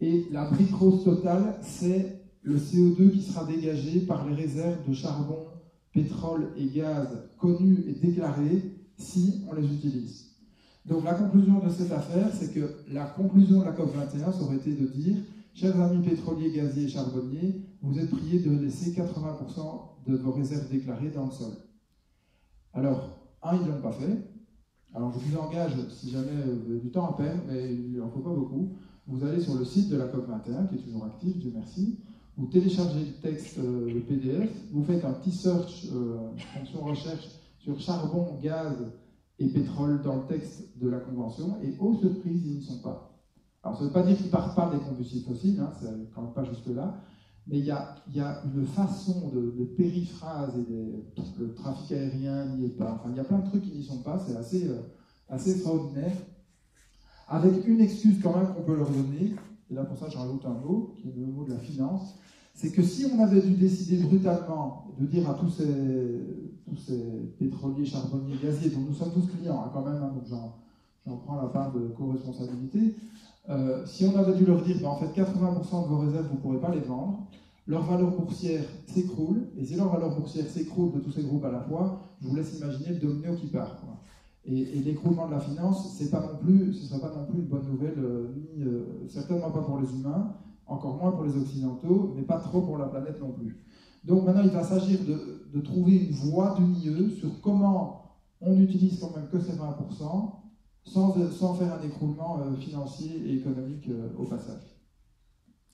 Et 0.00 0.24
la 0.32 0.48
brique 0.48 0.74
rose 0.74 1.04
totale, 1.04 1.58
c'est 1.60 2.22
le 2.40 2.56
CO2 2.56 3.10
qui 3.10 3.20
sera 3.20 3.44
dégagé 3.44 4.00
par 4.00 4.26
les 4.26 4.36
réserves 4.36 4.88
de 4.88 4.94
charbon, 4.94 5.48
pétrole 5.92 6.48
et 6.56 6.66
gaz 6.68 7.08
connues 7.36 7.84
et 7.86 7.92
déclarées 7.92 8.62
si 8.96 9.44
on 9.50 9.54
les 9.54 9.66
utilise. 9.66 10.30
Donc 10.86 11.04
la 11.04 11.12
conclusion 11.12 11.58
de 11.62 11.68
cette 11.68 11.92
affaire, 11.92 12.30
c'est 12.32 12.54
que 12.54 12.70
la 12.90 13.04
conclusion 13.04 13.60
de 13.60 13.64
la 13.66 13.72
COP21, 13.72 14.32
ça 14.32 14.42
aurait 14.44 14.56
été 14.56 14.72
de 14.72 14.86
dire, 14.86 15.16
chers 15.52 15.78
amis 15.78 16.02
pétroliers, 16.02 16.52
gaziers 16.52 16.84
et 16.84 16.88
charbonniers, 16.88 17.60
vous 17.82 17.98
êtes 17.98 18.08
priés 18.08 18.40
de 18.40 18.50
laisser 18.50 18.92
80% 18.92 19.97
de 20.12 20.22
vos 20.22 20.32
réserves 20.32 20.68
déclarées 20.68 21.10
dans 21.10 21.26
le 21.26 21.30
sol. 21.30 21.52
Alors, 22.72 23.18
un, 23.42 23.56
ils 23.56 23.62
ne 23.62 23.72
l'ont 23.72 23.82
pas 23.82 23.92
fait. 23.92 24.18
Alors, 24.94 25.12
je 25.12 25.18
vous 25.18 25.36
engage, 25.36 25.72
si 25.90 26.10
jamais 26.10 26.42
vous 26.42 26.70
avez 26.70 26.80
du 26.80 26.90
temps 26.90 27.10
à 27.10 27.16
perdre, 27.16 27.42
mais 27.46 27.74
il 27.74 27.98
n'en 27.98 28.08
faut 28.08 28.20
pas 28.20 28.34
beaucoup, 28.34 28.72
vous 29.06 29.24
allez 29.24 29.40
sur 29.40 29.54
le 29.54 29.64
site 29.64 29.90
de 29.90 29.96
la 29.96 30.06
COP21, 30.06 30.68
qui 30.68 30.76
est 30.76 30.82
toujours 30.82 31.04
actif, 31.04 31.36
Dieu 31.38 31.52
merci, 31.54 31.98
vous 32.36 32.46
téléchargez 32.46 33.00
le 33.00 33.20
texte, 33.20 33.58
euh, 33.58 34.00
PDF, 34.06 34.50
vous 34.72 34.84
faites 34.84 35.04
un 35.04 35.12
petit 35.12 35.32
search, 35.32 35.86
euh, 35.92 36.30
fonction 36.54 36.84
recherche, 36.84 37.28
sur 37.58 37.78
charbon, 37.80 38.38
gaz 38.42 38.76
et 39.38 39.48
pétrole 39.48 40.02
dans 40.02 40.16
le 40.16 40.26
texte 40.26 40.78
de 40.78 40.88
la 40.88 41.00
Convention, 41.00 41.56
et 41.62 41.74
aux 41.78 41.94
surprises, 41.96 42.46
ils 42.46 42.56
ne 42.56 42.62
sont 42.62 42.80
pas. 42.80 43.20
Alors, 43.62 43.76
ça 43.76 43.84
ne 43.84 43.88
veut 43.88 43.94
pas 43.94 44.02
dire 44.02 44.16
qu'ils 44.16 44.26
ne 44.26 44.30
partent 44.30 44.56
pas 44.56 44.70
des 44.70 44.78
combustibles 44.78 45.26
fossiles, 45.26 45.60
hein, 45.60 45.72
c'est 45.80 46.14
quand 46.14 46.22
même 46.22 46.32
pas 46.32 46.44
juste 46.44 46.68
là, 46.68 47.02
mais 47.48 47.58
il 47.60 47.64
y 47.64 47.70
a, 47.70 48.42
une 48.54 48.66
façon 48.66 49.30
de, 49.34 49.64
périphrase 49.76 50.52
et 50.58 51.02
le 51.38 51.54
trafic 51.54 51.92
aérien 51.92 52.44
n'y 52.56 52.66
est 52.66 52.76
pas. 52.76 53.00
Enfin, 53.00 53.10
il 53.10 53.16
y 53.16 53.20
a 53.20 53.24
plein 53.24 53.38
de 53.38 53.46
trucs 53.46 53.62
qui 53.62 53.78
n'y 53.78 53.82
sont 53.82 54.02
pas, 54.02 54.18
c'est 54.18 54.36
assez, 54.36 54.68
euh, 54.68 55.52
extraordinaire. 55.52 56.12
Avec 57.26 57.66
une 57.66 57.80
excuse 57.80 58.18
quand 58.22 58.36
même 58.36 58.54
qu'on 58.54 58.62
peut 58.62 58.76
leur 58.76 58.90
donner, 58.90 59.34
et 59.70 59.74
là 59.74 59.84
pour 59.84 59.98
ça 59.98 60.08
j'en 60.08 60.20
rajoute 60.20 60.44
un 60.44 60.54
mot, 60.54 60.94
qui 60.96 61.08
est 61.08 61.12
le 61.16 61.26
mot 61.26 61.44
de 61.44 61.52
la 61.52 61.58
finance, 61.58 62.18
c'est 62.54 62.70
que 62.70 62.82
si 62.82 63.06
on 63.06 63.22
avait 63.22 63.40
dû 63.40 63.54
décider 63.54 64.02
brutalement 64.02 64.88
de 64.98 65.06
dire 65.06 65.28
à 65.30 65.34
tous 65.34 65.50
ces, 65.50 65.66
tous 66.66 66.76
ces 66.76 66.98
pétroliers, 67.38 67.86
charbonniers, 67.86 68.36
gaziers, 68.42 68.70
dont 68.70 68.80
nous 68.80 68.94
sommes 68.94 69.12
tous 69.12 69.26
clients 69.26 69.62
hein, 69.64 69.70
quand 69.72 69.84
même, 69.84 70.02
hein, 70.02 70.12
donc 70.14 70.26
j'en 70.26 71.16
prends 71.18 71.36
la 71.36 71.48
part 71.48 71.72
de 71.72 71.88
co-responsabilité, 71.88 72.94
euh, 73.48 73.86
si 73.86 74.04
on 74.04 74.16
avait 74.18 74.34
dû 74.34 74.44
leur 74.44 74.62
dire, 74.62 74.76
ben, 74.80 74.88
en 74.88 74.96
fait 74.96 75.06
80% 75.06 75.84
de 75.84 75.88
vos 75.88 75.98
réserves, 75.98 76.26
vous 76.28 76.36
ne 76.36 76.40
pourrez 76.40 76.60
pas 76.60 76.74
les 76.74 76.80
vendre, 76.80 77.26
leur 77.66 77.82
valeur 77.82 78.10
boursière 78.10 78.64
s'écroule, 78.86 79.48
et 79.56 79.64
si 79.64 79.76
leur 79.76 79.88
valeur 79.92 80.14
boursière 80.14 80.46
s'écroule 80.48 80.92
de 80.92 81.00
tous 81.00 81.12
ces 81.12 81.22
groupes 81.22 81.44
à 81.44 81.50
la 81.50 81.60
fois, 81.60 82.00
je 82.20 82.28
vous 82.28 82.36
laisse 82.36 82.58
imaginer 82.58 82.90
le 82.90 83.00
domino 83.00 83.34
qui 83.36 83.46
part. 83.46 83.76
Et, 84.44 84.64
l'écroulement 84.80 85.26
de 85.26 85.32
la 85.32 85.40
finance, 85.40 85.94
ce 85.94 86.02
ne 86.02 86.08
serait 86.08 86.20
pas 86.20 86.26
non 86.26 86.38
plus 87.26 87.40
une 87.40 87.46
bonne 87.46 87.66
nouvelle, 87.66 87.98
euh, 87.98 88.28
euh, 88.60 89.06
certainement 89.08 89.50
pas 89.50 89.60
pour 89.60 89.78
les 89.78 89.92
humains, 89.94 90.34
encore 90.66 90.96
moins 90.96 91.12
pour 91.12 91.24
les 91.24 91.36
occidentaux, 91.36 92.14
mais 92.16 92.22
pas 92.22 92.38
trop 92.38 92.62
pour 92.62 92.78
la 92.78 92.86
planète 92.86 93.20
non 93.20 93.32
plus. 93.32 93.62
Donc 94.04 94.24
maintenant, 94.24 94.42
il 94.42 94.50
va 94.50 94.62
s'agir 94.62 95.00
de, 95.06 95.42
de, 95.52 95.60
trouver 95.60 95.96
une 95.96 96.12
voie 96.12 96.54
du 96.56 96.62
milieu 96.62 97.10
sur 97.10 97.40
comment 97.42 98.02
on 98.40 98.54
n'utilise 98.54 99.00
quand 99.00 99.14
même 99.14 99.28
que 99.28 99.40
ces 99.40 99.52
20%, 99.52 100.32
sans, 100.88 101.54
faire 101.54 101.74
un 101.74 101.82
écroulement 101.82 102.40
euh, 102.40 102.54
financier 102.56 103.16
et 103.24 103.34
économique 103.36 103.88
euh, 103.88 104.08
au 104.16 104.24
passage. 104.24 104.62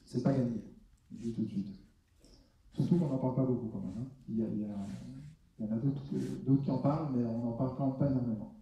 C'est 0.04 0.22
pas 0.22 0.32
gagné, 0.32 0.62
je 1.18 1.30
tout 1.30 1.42
de 1.42 1.48
suite. 1.48 1.68
Surtout 2.74 2.96
qu'on 2.96 3.08
n'en 3.08 3.18
parle 3.18 3.34
pas 3.34 3.44
beaucoup 3.44 3.68
quand 3.68 3.80
même. 3.80 3.94
Hein. 3.98 4.08
Il, 4.28 4.38
y 4.38 4.42
a, 4.42 5.64
en 5.64 5.72
a 5.72 5.78
d'autres 5.78 6.62
qui 6.64 6.70
en 6.70 6.78
parlent, 6.78 7.08
mais 7.16 7.24
on 7.24 7.44
n'en 7.44 7.52
parle 7.52 7.76
pas 7.96 8.10
énormément. 8.10 8.54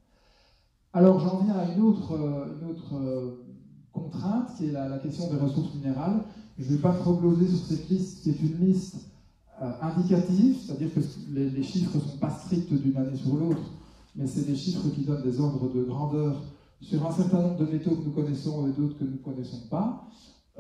Alors 0.92 1.18
j'en 1.20 1.42
viens 1.42 1.54
à 1.54 1.72
une 1.72 1.82
autre, 1.82 2.14
euh, 2.14 3.44
contrainte, 3.92 4.54
qui 4.56 4.66
est 4.66 4.72
la, 4.72 4.98
question 4.98 5.30
des 5.32 5.38
ressources 5.38 5.74
minérales. 5.74 6.24
Je 6.58 6.64
ne 6.70 6.76
vais 6.76 6.82
pas 6.82 6.92
trop 6.94 7.14
gloser 7.14 7.48
sur 7.48 7.64
cette 7.64 7.88
liste, 7.88 8.22
qui 8.22 8.30
est 8.30 8.40
une 8.40 8.66
liste 8.66 9.08
indicative, 9.80 10.56
c'est-à-dire 10.56 10.92
que 10.92 11.00
les 11.30 11.62
chiffres 11.62 11.96
ne 11.96 12.00
sont 12.00 12.18
pas 12.18 12.30
stricts 12.30 12.72
d'une 12.72 12.96
année 12.96 13.16
sur 13.16 13.36
l'autre 13.36 13.70
mais 14.14 14.26
c'est 14.26 14.46
des 14.46 14.56
chiffres 14.56 14.88
qui 14.94 15.02
donnent 15.02 15.22
des 15.22 15.40
ordres 15.40 15.72
de 15.72 15.82
grandeur 15.82 16.42
sur 16.80 17.06
un 17.06 17.12
certain 17.12 17.40
nombre 17.40 17.58
de 17.58 17.72
métaux 17.72 17.92
que 17.92 18.04
nous 18.04 18.10
connaissons 18.10 18.66
et 18.66 18.72
d'autres 18.72 18.98
que 18.98 19.04
nous 19.04 19.12
ne 19.12 19.16
connaissons 19.16 19.68
pas. 19.70 20.08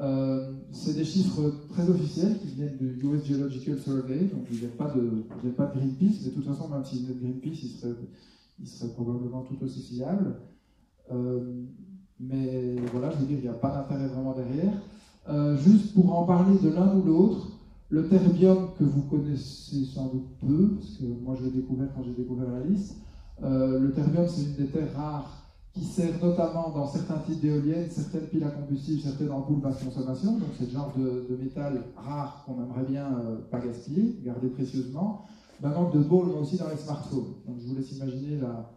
Euh, 0.00 0.52
c'est 0.70 0.94
des 0.94 1.04
chiffres 1.04 1.52
très 1.68 1.88
officiels 1.88 2.38
qui 2.38 2.48
viennent 2.48 2.76
du 2.76 2.98
US 3.04 3.24
Geological 3.24 3.78
Survey, 3.78 4.24
donc 4.24 4.46
ils 4.50 4.54
ne 4.54 4.58
viennent 4.60 4.70
pas 4.70 4.90
de, 4.94 5.24
Greenpeace, 5.74 6.20
mais 6.22 6.30
de 6.30 6.34
toute 6.34 6.46
façon, 6.46 6.68
même 6.68 6.84
s'ils 6.84 7.04
venaient 7.04 7.14
de 7.14 7.20
Greenpeace, 7.20 7.62
ils 7.62 7.68
seraient, 7.68 7.94
ils 8.60 8.68
seraient 8.68 8.92
probablement 8.92 9.42
tout 9.42 9.62
aussi 9.62 9.82
fiables. 9.82 10.36
Euh, 11.12 11.64
mais 12.18 12.76
voilà, 12.92 13.10
je 13.10 13.18
veux 13.18 13.26
dire, 13.26 13.38
il 13.38 13.42
n'y 13.42 13.48
a 13.48 13.54
pas 13.54 13.70
d'intérêt 13.70 14.06
vraiment 14.08 14.32
derrière. 14.32 14.72
Euh, 15.28 15.56
juste 15.58 15.92
pour 15.94 16.18
en 16.18 16.24
parler 16.24 16.58
de 16.58 16.70
l'un 16.70 16.96
ou 16.96 17.02
l'autre, 17.02 17.58
le 17.90 18.08
terbium 18.08 18.70
que 18.78 18.84
vous 18.84 19.02
connaissez 19.02 19.84
sans 19.84 20.06
doute 20.06 20.28
peu, 20.40 20.76
parce 20.78 20.96
que 20.96 21.04
moi 21.04 21.36
je 21.38 21.44
l'ai 21.44 21.50
découvert 21.50 21.88
quand 21.94 22.02
j'ai 22.02 22.14
découvert 22.14 22.50
la 22.50 22.64
liste, 22.64 22.96
euh, 23.42 23.78
le 23.80 23.92
terbium, 23.92 24.26
c'est 24.28 24.42
une 24.42 24.54
des 24.54 24.66
terres 24.66 24.94
rares 24.94 25.42
qui 25.72 25.84
sert 25.84 26.22
notamment 26.22 26.70
dans 26.70 26.86
certains 26.86 27.18
types 27.20 27.40
d'éoliennes, 27.40 27.88
certaines 27.90 28.26
piles 28.26 28.44
à 28.44 28.50
combustible, 28.50 29.00
certaines 29.00 29.30
ampoules 29.30 29.60
basse 29.60 29.82
consommation. 29.82 30.32
Donc 30.32 30.50
c'est 30.58 30.66
le 30.66 30.70
genre 30.70 30.92
de, 30.96 31.36
métal 31.42 31.84
rare 31.96 32.44
qu'on 32.44 32.62
aimerait 32.62 32.84
bien 32.84 33.06
euh, 33.06 33.38
pas 33.50 33.58
gaspiller, 33.60 34.18
garder 34.22 34.48
précieusement. 34.48 35.26
Un 35.64 35.70
manque 35.70 35.94
de 35.94 36.00
bol, 36.00 36.26
mais 36.26 36.40
aussi 36.40 36.56
dans 36.56 36.68
les 36.68 36.76
smartphones. 36.76 37.34
Donc 37.46 37.56
je 37.60 37.68
vous 37.68 37.76
laisse 37.76 37.92
imaginer 37.92 38.38
la, 38.38 38.68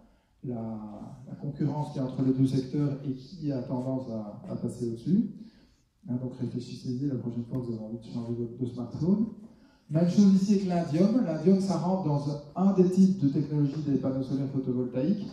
concurrence 1.41 1.91
qui 1.91 1.99
est 1.99 2.01
entre 2.01 2.21
les 2.21 2.33
deux 2.33 2.45
secteurs 2.45 2.97
et 3.03 3.13
qui 3.13 3.51
a 3.51 3.61
tendance 3.63 4.07
à, 4.09 4.55
passer 4.55 4.89
au-dessus. 4.89 5.31
Hein, 6.07 6.17
donc 6.21 6.33
réfléchissez-y 6.39 7.07
la 7.07 7.15
prochaine 7.15 7.43
fois 7.45 7.59
que 7.59 7.65
vous 7.65 7.73
avez 7.73 7.83
envie 7.83 7.97
de 7.97 8.13
changer 8.13 8.57
de 8.59 8.65
smartphone. 8.67 9.25
Même 9.89 10.09
chose 10.09 10.33
ici 10.33 10.53
avec 10.53 10.65
l'indium. 10.67 11.23
L'indium, 11.25 11.61
ça 11.61 11.77
rentre 11.77 12.05
dans 12.05 12.43
un 12.55 12.73
des 12.73 12.89
types 12.89 13.19
de 13.19 13.29
technologies 13.29 13.83
des 13.85 13.97
panneaux 13.97 14.23
solaires 14.23 14.49
photovoltaïques. 14.51 15.27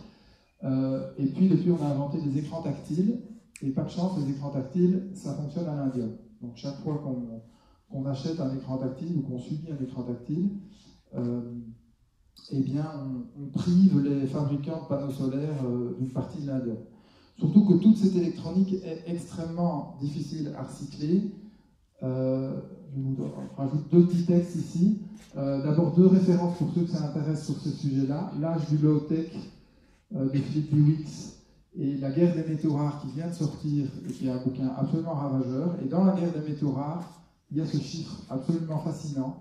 Euh, 0.63 1.11
et 1.17 1.25
puis, 1.25 1.49
depuis, 1.49 1.71
on 1.71 1.83
a 1.83 1.87
inventé 1.87 2.21
des 2.21 2.37
écrans 2.37 2.61
tactiles. 2.61 3.19
Et 3.61 3.71
pas 3.71 3.83
de 3.83 3.89
chance, 3.89 4.19
les 4.19 4.31
écrans 4.31 4.51
tactiles, 4.51 5.09
ça 5.15 5.33
fonctionne 5.33 5.67
à 5.67 5.75
l'indium. 5.75 6.11
Donc, 6.41 6.51
chaque 6.55 6.77
fois 6.81 7.01
qu'on 7.03 8.05
achète 8.05 8.39
un 8.39 8.55
écran 8.55 8.77
tactile 8.77 9.17
ou 9.17 9.21
qu'on 9.21 9.39
subit 9.39 9.71
un 9.71 9.83
écran 9.83 10.03
tactile, 10.03 10.51
euh, 11.15 11.41
eh 12.51 12.59
bien, 12.59 12.85
on, 13.39 13.47
prive 13.47 14.01
les 14.01 14.27
fabricants 14.27 14.83
de 14.83 14.87
panneaux 14.87 15.11
solaires 15.11 15.65
euh, 15.65 15.95
d'une 15.97 16.11
partie 16.11 16.41
de 16.41 16.47
l'indium. 16.47 16.77
Surtout 17.39 17.65
que 17.65 17.73
toute 17.75 17.97
cette 17.97 18.15
électronique 18.15 18.75
est 18.83 19.03
extrêmement 19.07 19.97
difficile 19.99 20.53
à 20.55 20.63
recycler 20.63 21.31
rajoute 23.57 23.91
deux 23.91 24.05
petits 24.05 24.25
textes 24.25 24.55
ici. 24.55 25.01
Euh, 25.35 25.63
d'abord, 25.63 25.95
deux 25.95 26.07
références 26.07 26.57
pour 26.57 26.71
ceux 26.73 26.81
que 26.81 26.89
ça 26.89 27.05
intéresse 27.05 27.45
sur 27.45 27.55
ce 27.57 27.69
sujet-là. 27.69 28.31
L'âge 28.39 28.67
du 28.69 28.77
low-tech 28.77 29.31
euh, 30.15 30.25
de 30.25 30.37
Philippe 30.37 30.71
Lewis 30.71 31.33
et 31.75 31.97
La 31.97 32.11
guerre 32.11 32.35
des 32.35 32.43
métaux 32.43 32.73
rares 32.73 33.01
qui 33.01 33.07
vient 33.15 33.27
de 33.27 33.33
sortir 33.33 33.87
et 34.07 34.11
qui 34.11 34.27
est 34.27 34.31
un 34.31 34.43
bouquin 34.43 34.71
absolument 34.77 35.15
ravageur. 35.15 35.75
Et 35.83 35.87
dans 35.87 36.03
La 36.03 36.13
guerre 36.13 36.31
des 36.33 36.47
métaux 36.47 36.71
rares, 36.71 37.23
il 37.51 37.57
y 37.57 37.61
a 37.61 37.65
ce 37.65 37.77
chiffre 37.77 38.21
absolument 38.29 38.79
fascinant. 38.79 39.37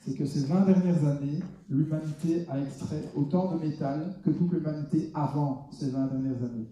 C'est 0.00 0.14
que 0.14 0.24
ces 0.24 0.46
20 0.46 0.66
dernières 0.66 1.04
années, 1.04 1.40
l'humanité 1.68 2.46
a 2.48 2.60
extrait 2.60 3.02
autant 3.16 3.54
de 3.54 3.64
métal 3.64 4.14
que 4.24 4.30
toute 4.30 4.52
l'humanité 4.52 5.10
avant 5.14 5.68
ces 5.72 5.90
20 5.90 6.06
dernières 6.06 6.42
années. 6.44 6.68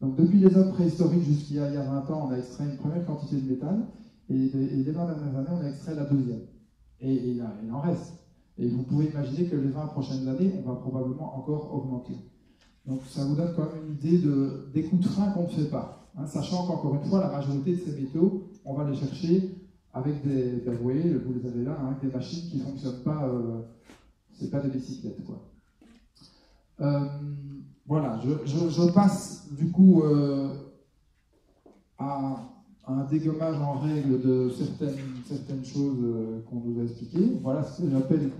Donc 0.00 0.16
depuis 0.16 0.38
les 0.38 0.56
hommes 0.56 0.72
préhistoriques 0.72 1.24
jusqu'à 1.24 1.68
il 1.68 1.74
y 1.74 1.76
a 1.76 1.82
20 1.82 2.10
ans, 2.10 2.28
on 2.28 2.32
a 2.32 2.38
extrait 2.38 2.64
une 2.64 2.76
première 2.76 3.04
quantité 3.04 3.40
de 3.40 3.50
métal. 3.50 3.84
Et, 4.30 4.34
les 4.34 4.90
20 4.90 5.06
dernières 5.06 5.36
années, 5.36 5.48
on 5.50 5.64
a 5.64 5.68
extrait 5.68 5.94
la 5.94 6.04
deuxième. 6.04 6.42
Et, 7.00 7.30
il, 7.30 7.42
en 7.72 7.80
reste. 7.80 8.14
Et 8.58 8.68
vous 8.68 8.82
pouvez 8.82 9.06
imaginer 9.06 9.48
que 9.48 9.56
les 9.56 9.68
20 9.68 9.86
prochaines 9.86 10.26
années, 10.28 10.52
on 10.58 10.68
va 10.68 10.76
probablement 10.76 11.38
encore 11.38 11.74
augmenter. 11.74 12.14
Donc 12.86 13.02
ça 13.06 13.24
vous 13.24 13.36
donne 13.36 13.54
quand 13.54 13.66
même 13.72 13.86
une 13.86 13.94
idée 13.94 14.18
de, 14.18 14.70
des 14.72 14.82
de 14.82 15.04
frein 15.04 15.30
qu'on 15.30 15.44
ne 15.44 15.48
fait 15.48 15.70
pas. 15.70 16.10
Hein, 16.16 16.26
sachant 16.26 16.66
qu'encore 16.66 16.96
une 16.96 17.08
fois, 17.08 17.20
la 17.20 17.30
majorité 17.30 17.76
de 17.76 17.80
ces 17.80 18.00
métaux, 18.00 18.48
on 18.64 18.74
va 18.74 18.88
les 18.90 18.96
chercher 18.96 19.54
avec 19.92 20.26
des, 20.26 20.62
ben, 20.64 20.74
vous 20.74 20.82
voyez, 20.82 21.14
vous 21.14 21.34
les 21.34 21.46
avez 21.46 21.64
là, 21.64 21.78
hein, 21.80 21.96
des 22.02 22.08
machines 22.08 22.48
qui 22.50 22.58
ne 22.58 22.62
fonctionnent 22.64 23.02
pas, 23.04 23.26
euh, 23.28 23.60
c'est 24.32 24.50
pas 24.50 24.60
des 24.60 24.70
bicyclettes. 24.70 25.24
Quoi. 25.24 25.42
Euh, 26.80 27.08
voilà, 27.86 28.20
je, 28.44 28.92
passe 28.92 29.48
du 29.52 29.70
coup 29.70 30.02
euh, 30.02 30.54
à 31.98 32.48
un 32.88 33.04
dégommage 33.04 33.56
en 33.60 33.78
règle 33.78 34.20
de 34.20 34.50
certaines, 34.50 34.96
certaines 35.26 35.64
choses 35.64 35.98
euh, 36.02 36.40
qu'on 36.48 36.56
nous 36.56 36.80
a 36.80 36.84
expliquées. 36.84 37.38
Voilà 37.42 37.62
ce 37.62 37.82
que 37.82 37.90
j'appelle 37.90 38.30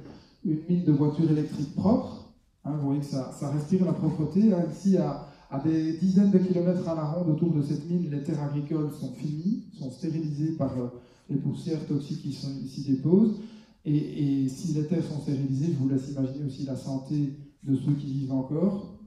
une 0.44 0.58
mine 0.68 0.84
de 0.84 0.92
voitures 0.92 1.30
électriques 1.30 1.74
propre. 1.74 2.32
Hein, 2.64 2.72
vous 2.78 2.86
voyez 2.86 3.00
que 3.00 3.06
ça, 3.06 3.30
ça 3.38 3.50
respire 3.50 3.84
la 3.84 3.92
propreté. 3.92 4.50
ici, 4.70 4.96
à, 4.96 5.26
à, 5.50 5.60
des 5.60 5.98
dizaines 5.98 6.30
de 6.30 6.38
kilomètres 6.38 6.88
à 6.88 6.94
la 6.94 7.04
ronde 7.04 7.30
autour 7.30 7.52
de 7.52 7.62
cette 7.62 7.88
mine, 7.88 8.10
les 8.10 8.22
terres 8.22 8.42
agricoles 8.42 8.90
sont 8.98 9.12
finies, 9.12 9.64
sont 9.78 9.90
stérilisées 9.90 10.52
par 10.52 10.72
euh, 10.78 10.88
les 11.28 11.36
poussières 11.36 11.84
toxiques 11.86 12.22
qui 12.22 12.30
ici 12.30 12.84
déposent. 12.88 13.36
Et, 13.84 14.48
si 14.48 14.74
les 14.74 14.86
terres 14.86 15.04
sont 15.04 15.20
stérilisées, 15.20 15.72
je 15.72 15.78
vous 15.78 15.88
laisse 15.88 16.10
imaginer 16.10 16.44
aussi 16.46 16.64
la 16.64 16.76
santé 16.76 17.34
de 17.62 17.76
ceux 17.76 17.92
qui 17.92 18.06
vivent 18.06 18.32
encore, 18.32 18.98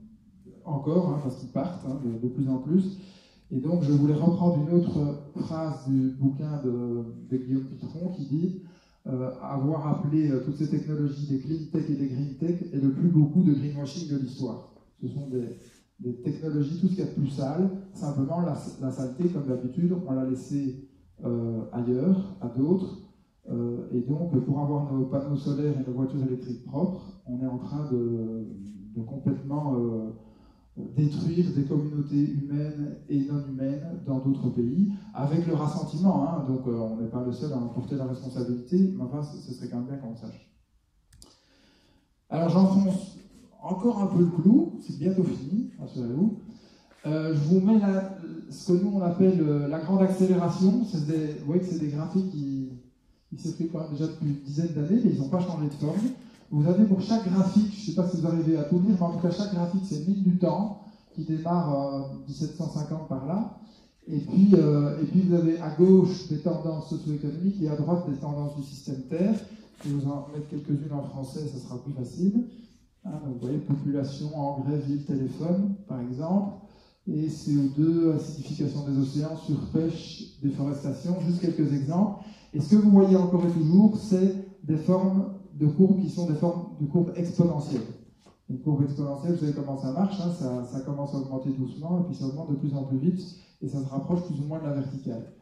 encore, 0.64 1.10
hein, 1.10 1.20
parce 1.22 1.36
qu'ils 1.36 1.50
partent 1.50 1.84
hein, 1.86 2.00
de, 2.04 2.28
plus 2.28 2.48
en 2.48 2.58
plus. 2.58 2.98
Et 3.54 3.60
donc, 3.60 3.82
je 3.82 3.92
voulais 3.92 4.14
reprendre 4.14 4.66
une 4.66 4.74
autre 4.78 4.98
phrase 5.36 5.86
du 5.86 6.16
bouquin 6.18 6.62
de, 6.64 7.36
Guillaume 7.36 7.64
Pitron 7.64 8.08
qui 8.16 8.26
dit 8.26 8.62
euh, 9.06 9.30
avoir 9.42 9.86
appelé 9.88 10.30
euh, 10.30 10.42
toutes 10.42 10.56
ces 10.56 10.70
technologies 10.70 11.26
des 11.28 11.38
clean 11.40 11.70
tech 11.70 11.90
et 11.90 11.96
des 11.96 12.08
green 12.08 12.36
tech 12.38 12.62
est 12.72 12.80
le 12.80 12.92
plus 12.92 13.08
beau 13.08 13.26
coup 13.26 13.42
de 13.42 13.52
greenwashing 13.52 14.10
de 14.10 14.16
l'histoire. 14.16 14.72
Ce 15.02 15.08
sont 15.08 15.28
des, 15.28 16.14
technologies, 16.22 16.80
tout 16.80 16.88
ce 16.88 16.94
qui 16.94 17.00
est 17.02 17.14
plus 17.14 17.28
sale. 17.28 17.70
Simplement, 17.92 18.40
la, 18.40 18.54
saleté, 18.90 19.28
comme 19.28 19.46
d'habitude, 19.46 19.94
on 20.06 20.12
l'a 20.12 20.24
laissé 20.24 20.88
euh, 21.24 21.60
ailleurs, 21.72 22.36
à 22.40 22.48
d'autres. 22.48 23.02
et 23.92 24.00
donc, 24.00 24.44
pour 24.46 24.60
avoir 24.60 24.92
nos 24.94 25.04
panneaux 25.06 25.36
solaires 25.36 25.74
et 25.78 25.90
nos 25.90 25.94
voitures 25.94 26.22
électriques 26.22 26.64
propres, 26.64 27.22
on 27.26 27.38
est 27.42 27.46
en 27.46 27.58
train 27.58 27.90
de, 27.92 28.46
de 28.96 29.02
complètement 29.02 29.74
détruire 30.76 31.52
des 31.54 31.64
communautés 31.64 32.32
humaines 32.32 32.96
et 33.08 33.20
non 33.26 33.44
humaines 33.46 34.00
dans 34.06 34.20
d'autres 34.20 34.48
pays, 34.50 34.92
avec 35.14 35.46
le 35.46 35.54
rassentiment. 35.54 36.26
Hein. 36.26 36.44
donc 36.48 36.66
euh, 36.66 36.78
on 36.78 36.96
n'est 36.96 37.08
pas 37.08 37.22
le 37.24 37.32
seul 37.32 37.52
à 37.52 37.56
en 37.56 37.68
porter 37.68 37.96
la 37.96 38.06
responsabilité, 38.06 38.94
mais 38.96 39.02
enfin 39.02 39.22
ce 39.22 39.52
serait 39.52 39.68
quand 39.68 39.78
même 39.78 39.86
bien 39.86 39.96
qu'on 39.96 40.16
sache. 40.16 40.50
Alors 42.30 42.48
j'enfonce 42.48 43.18
encore 43.62 44.02
un 44.02 44.06
peu 44.06 44.20
le 44.20 44.30
clou, 44.30 44.78
c'est 44.80 44.98
bientôt 44.98 45.24
fini, 45.24 45.70
rassurez-vous. 45.78 46.38
Euh, 47.04 47.34
je 47.34 47.40
vous 47.48 47.60
mets 47.60 47.80
ce 48.48 48.72
que 48.72 48.82
nous 48.82 48.92
on 48.94 49.02
appelle 49.02 49.40
euh, 49.40 49.68
la 49.68 49.80
grande 49.80 50.02
accélération. 50.02 50.70
Vous 50.70 51.46
voyez 51.46 51.60
que 51.60 51.66
c'est 51.66 51.80
des 51.80 51.88
graphiques 51.88 52.30
qui, 52.30 52.70
quand 53.70 53.80
même 53.80 53.90
déjà 53.92 54.06
depuis 54.06 54.26
une 54.26 54.40
dizaine 54.40 54.68
d'années, 54.68 55.00
mais 55.04 55.10
ils 55.12 55.18
n'ont 55.18 55.28
pas 55.28 55.40
changé 55.40 55.66
de 55.66 55.74
forme. 55.74 55.98
Vous 56.52 56.68
avez 56.68 56.84
pour 56.84 57.00
chaque 57.00 57.26
graphique, 57.32 57.72
je 57.72 57.80
ne 57.80 57.86
sais 57.86 57.94
pas 57.94 58.06
si 58.06 58.20
vous 58.20 58.26
arrivez 58.26 58.58
à 58.58 58.64
tout 58.64 58.78
lire, 58.78 58.94
mais 59.00 59.02
en 59.02 59.12
tout 59.12 59.20
cas, 59.20 59.30
chaque 59.30 59.54
graphique, 59.54 59.84
c'est 59.88 60.02
une 60.02 60.12
ligne 60.12 60.22
du 60.22 60.38
temps 60.38 60.82
qui 61.14 61.24
démarre 61.24 61.74
en 61.74 62.18
1750 62.28 63.08
par 63.08 63.26
là. 63.26 63.58
Et 64.06 64.18
puis, 64.18 64.50
euh, 64.52 65.00
et 65.00 65.06
puis, 65.06 65.22
vous 65.22 65.34
avez 65.34 65.58
à 65.60 65.70
gauche 65.70 66.28
des 66.28 66.40
tendances 66.40 66.90
socio-économiques 66.90 67.56
et 67.62 67.70
à 67.70 67.76
droite 67.76 68.04
des 68.06 68.16
tendances 68.16 68.54
du 68.56 68.62
système 68.64 69.00
Terre. 69.08 69.34
Je 69.82 69.88
vais 69.88 69.94
vous 69.94 70.10
en 70.10 70.28
mettre 70.28 70.48
quelques-unes 70.50 70.92
en 70.92 71.04
français, 71.04 71.40
ça 71.48 71.58
sera 71.58 71.82
plus 71.82 71.94
facile. 71.94 72.44
Hein, 73.06 73.20
vous 73.24 73.38
voyez, 73.40 73.56
population, 73.56 74.36
engrais, 74.36 74.78
ville, 74.80 75.06
téléphone, 75.06 75.76
par 75.88 76.00
exemple. 76.02 76.66
Et 77.06 77.28
CO2, 77.28 78.14
acidification 78.14 78.84
des 78.90 78.98
océans, 78.98 79.38
surpêche, 79.38 80.38
déforestation, 80.42 81.16
juste 81.26 81.40
quelques 81.40 81.72
exemples. 81.72 82.24
Et 82.52 82.60
ce 82.60 82.76
que 82.76 82.76
vous 82.76 82.90
voyez 82.90 83.16
encore 83.16 83.46
et 83.46 83.52
toujours, 83.52 83.96
c'est 83.96 84.34
des 84.64 84.76
formes 84.76 85.32
de 85.58 85.66
courbes 85.66 86.00
qui 86.00 86.10
sont 86.10 86.26
des 86.26 86.34
formes 86.34 86.76
de 86.80 86.86
courbes 86.86 87.12
exponentielles. 87.16 87.82
Une 88.50 88.60
courbe 88.60 88.82
exponentielle, 88.84 89.34
vous 89.34 89.40
savez 89.40 89.52
comment 89.52 89.78
ça 89.78 89.92
marche, 89.92 90.20
hein, 90.20 90.64
ça, 90.70 90.80
commence 90.80 91.14
à 91.14 91.18
augmenter 91.18 91.50
doucement 91.50 92.00
et 92.00 92.04
puis 92.04 92.14
ça 92.14 92.26
augmente 92.26 92.50
de 92.50 92.56
plus 92.56 92.74
en 92.74 92.84
plus 92.84 92.98
vite 92.98 93.20
et 93.62 93.68
ça 93.68 93.82
se 93.82 93.88
rapproche 93.88 94.22
plus 94.24 94.40
ou 94.40 94.44
moins 94.44 94.58
de 94.58 94.64
la 94.64 94.74
verticale. 94.74 95.32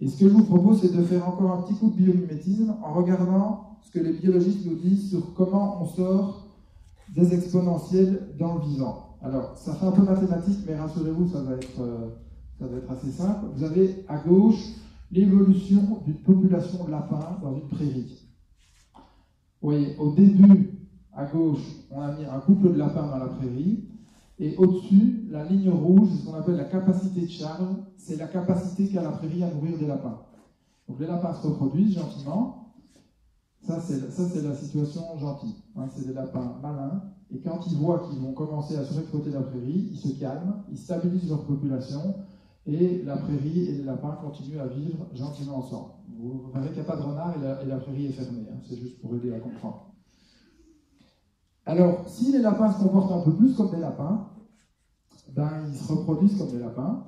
Et 0.00 0.08
ce 0.08 0.18
que 0.18 0.28
je 0.28 0.34
vous 0.34 0.44
propose, 0.44 0.80
c'est 0.80 0.94
de 0.94 1.02
faire 1.02 1.28
encore 1.28 1.52
un 1.52 1.62
petit 1.62 1.74
coup 1.74 1.90
de 1.90 1.96
biomimétisme 1.96 2.74
en 2.82 2.92
regardant 2.94 3.78
ce 3.82 3.90
que 3.90 4.04
les 4.04 4.12
biologistes 4.12 4.66
nous 4.66 4.76
disent 4.76 5.10
sur 5.10 5.34
comment 5.34 5.82
on 5.82 5.86
sort 5.86 6.48
des 7.14 7.34
exponentielles 7.34 8.34
dans 8.38 8.54
le 8.54 8.60
vivant. 8.60 9.16
Alors, 9.22 9.56
ça 9.56 9.74
fait 9.74 9.86
un 9.86 9.92
peu 9.92 10.02
mathématique, 10.02 10.58
mais 10.66 10.76
rassurez-vous, 10.76 11.28
ça, 11.28 11.38
euh, 11.38 12.08
ça 12.58 12.66
va 12.66 12.76
être 12.76 12.90
assez 12.90 13.10
simple. 13.10 13.46
Vous 13.54 13.64
avez 13.64 14.04
à 14.08 14.18
gauche 14.18 14.64
l'évolution 15.12 15.98
d'une 16.06 16.16
population 16.16 16.84
de 16.84 16.90
lapins 16.90 17.38
dans 17.42 17.54
une 17.54 17.68
prairie. 17.68 18.29
Voyez, 19.62 19.96
au 19.98 20.12
début, 20.12 20.88
à 21.12 21.26
gauche, 21.26 21.64
on 21.90 22.00
a 22.00 22.12
mis 22.12 22.24
un 22.24 22.40
couple 22.40 22.72
de 22.72 22.78
lapins 22.78 23.06
dans 23.06 23.18
la 23.18 23.28
prairie. 23.28 23.84
Et 24.38 24.56
au-dessus, 24.56 25.26
la 25.28 25.44
ligne 25.44 25.68
rouge, 25.70 26.08
ce 26.18 26.26
qu'on 26.26 26.34
appelle 26.34 26.56
la 26.56 26.64
capacité 26.64 27.20
de 27.20 27.30
charge, 27.30 27.76
c'est 27.98 28.16
la 28.16 28.26
capacité 28.26 28.88
qu'a 28.88 29.02
la 29.02 29.10
prairie 29.10 29.42
à 29.44 29.52
nourrir 29.52 29.78
des 29.78 29.86
lapins. 29.86 30.22
Donc 30.88 30.98
les 30.98 31.06
lapins 31.06 31.34
se 31.34 31.46
reproduisent 31.46 31.94
gentiment. 31.94 32.74
Ça, 33.62 33.78
c'est 33.80 34.42
la 34.42 34.54
situation 34.54 35.02
gentille. 35.18 35.56
Hein, 35.76 35.88
c'est 35.94 36.06
des 36.06 36.14
lapins 36.14 36.56
malins. 36.62 37.02
Et 37.30 37.40
quand 37.40 37.60
ils 37.70 37.76
voient 37.76 38.08
qu'ils 38.08 38.18
vont 38.18 38.32
commencer 38.32 38.76
à 38.76 38.84
surexploiter 38.84 39.30
la 39.30 39.42
prairie, 39.42 39.90
ils 39.92 39.98
se 39.98 40.18
calment, 40.18 40.64
ils 40.70 40.78
stabilisent 40.78 41.28
leur 41.28 41.44
population, 41.44 42.14
et 42.66 43.02
la 43.04 43.16
prairie 43.16 43.68
et 43.68 43.72
les 43.72 43.84
lapins 43.84 44.18
continuent 44.22 44.60
à 44.60 44.66
vivre 44.66 45.06
gentiment 45.14 45.58
ensemble. 45.58 45.90
Vous 46.18 46.50
verrez 46.52 46.68
qu'il 46.68 46.82
n'y 46.82 46.88
a 46.88 46.92
pas 46.92 46.96
de 46.96 47.02
renard 47.02 47.34
et 47.36 47.66
la, 47.66 47.76
prairie 47.78 48.06
est 48.06 48.12
fermée. 48.12 48.44
Hein. 48.50 48.58
c'est 48.68 48.76
juste 48.76 49.00
pour 49.00 49.14
aider 49.14 49.32
à 49.32 49.40
comprendre. 49.40 49.86
Alors, 51.66 52.04
si 52.08 52.32
les 52.32 52.40
lapins 52.40 52.72
se 52.72 52.82
comportent 52.82 53.12
un 53.12 53.22
peu 53.22 53.32
plus 53.32 53.54
comme 53.54 53.70
des 53.70 53.78
lapins, 53.78 54.26
ben, 55.34 55.50
ils 55.68 55.76
se 55.76 55.92
reproduisent 55.92 56.36
comme 56.36 56.50
des 56.50 56.58
lapins. 56.58 57.04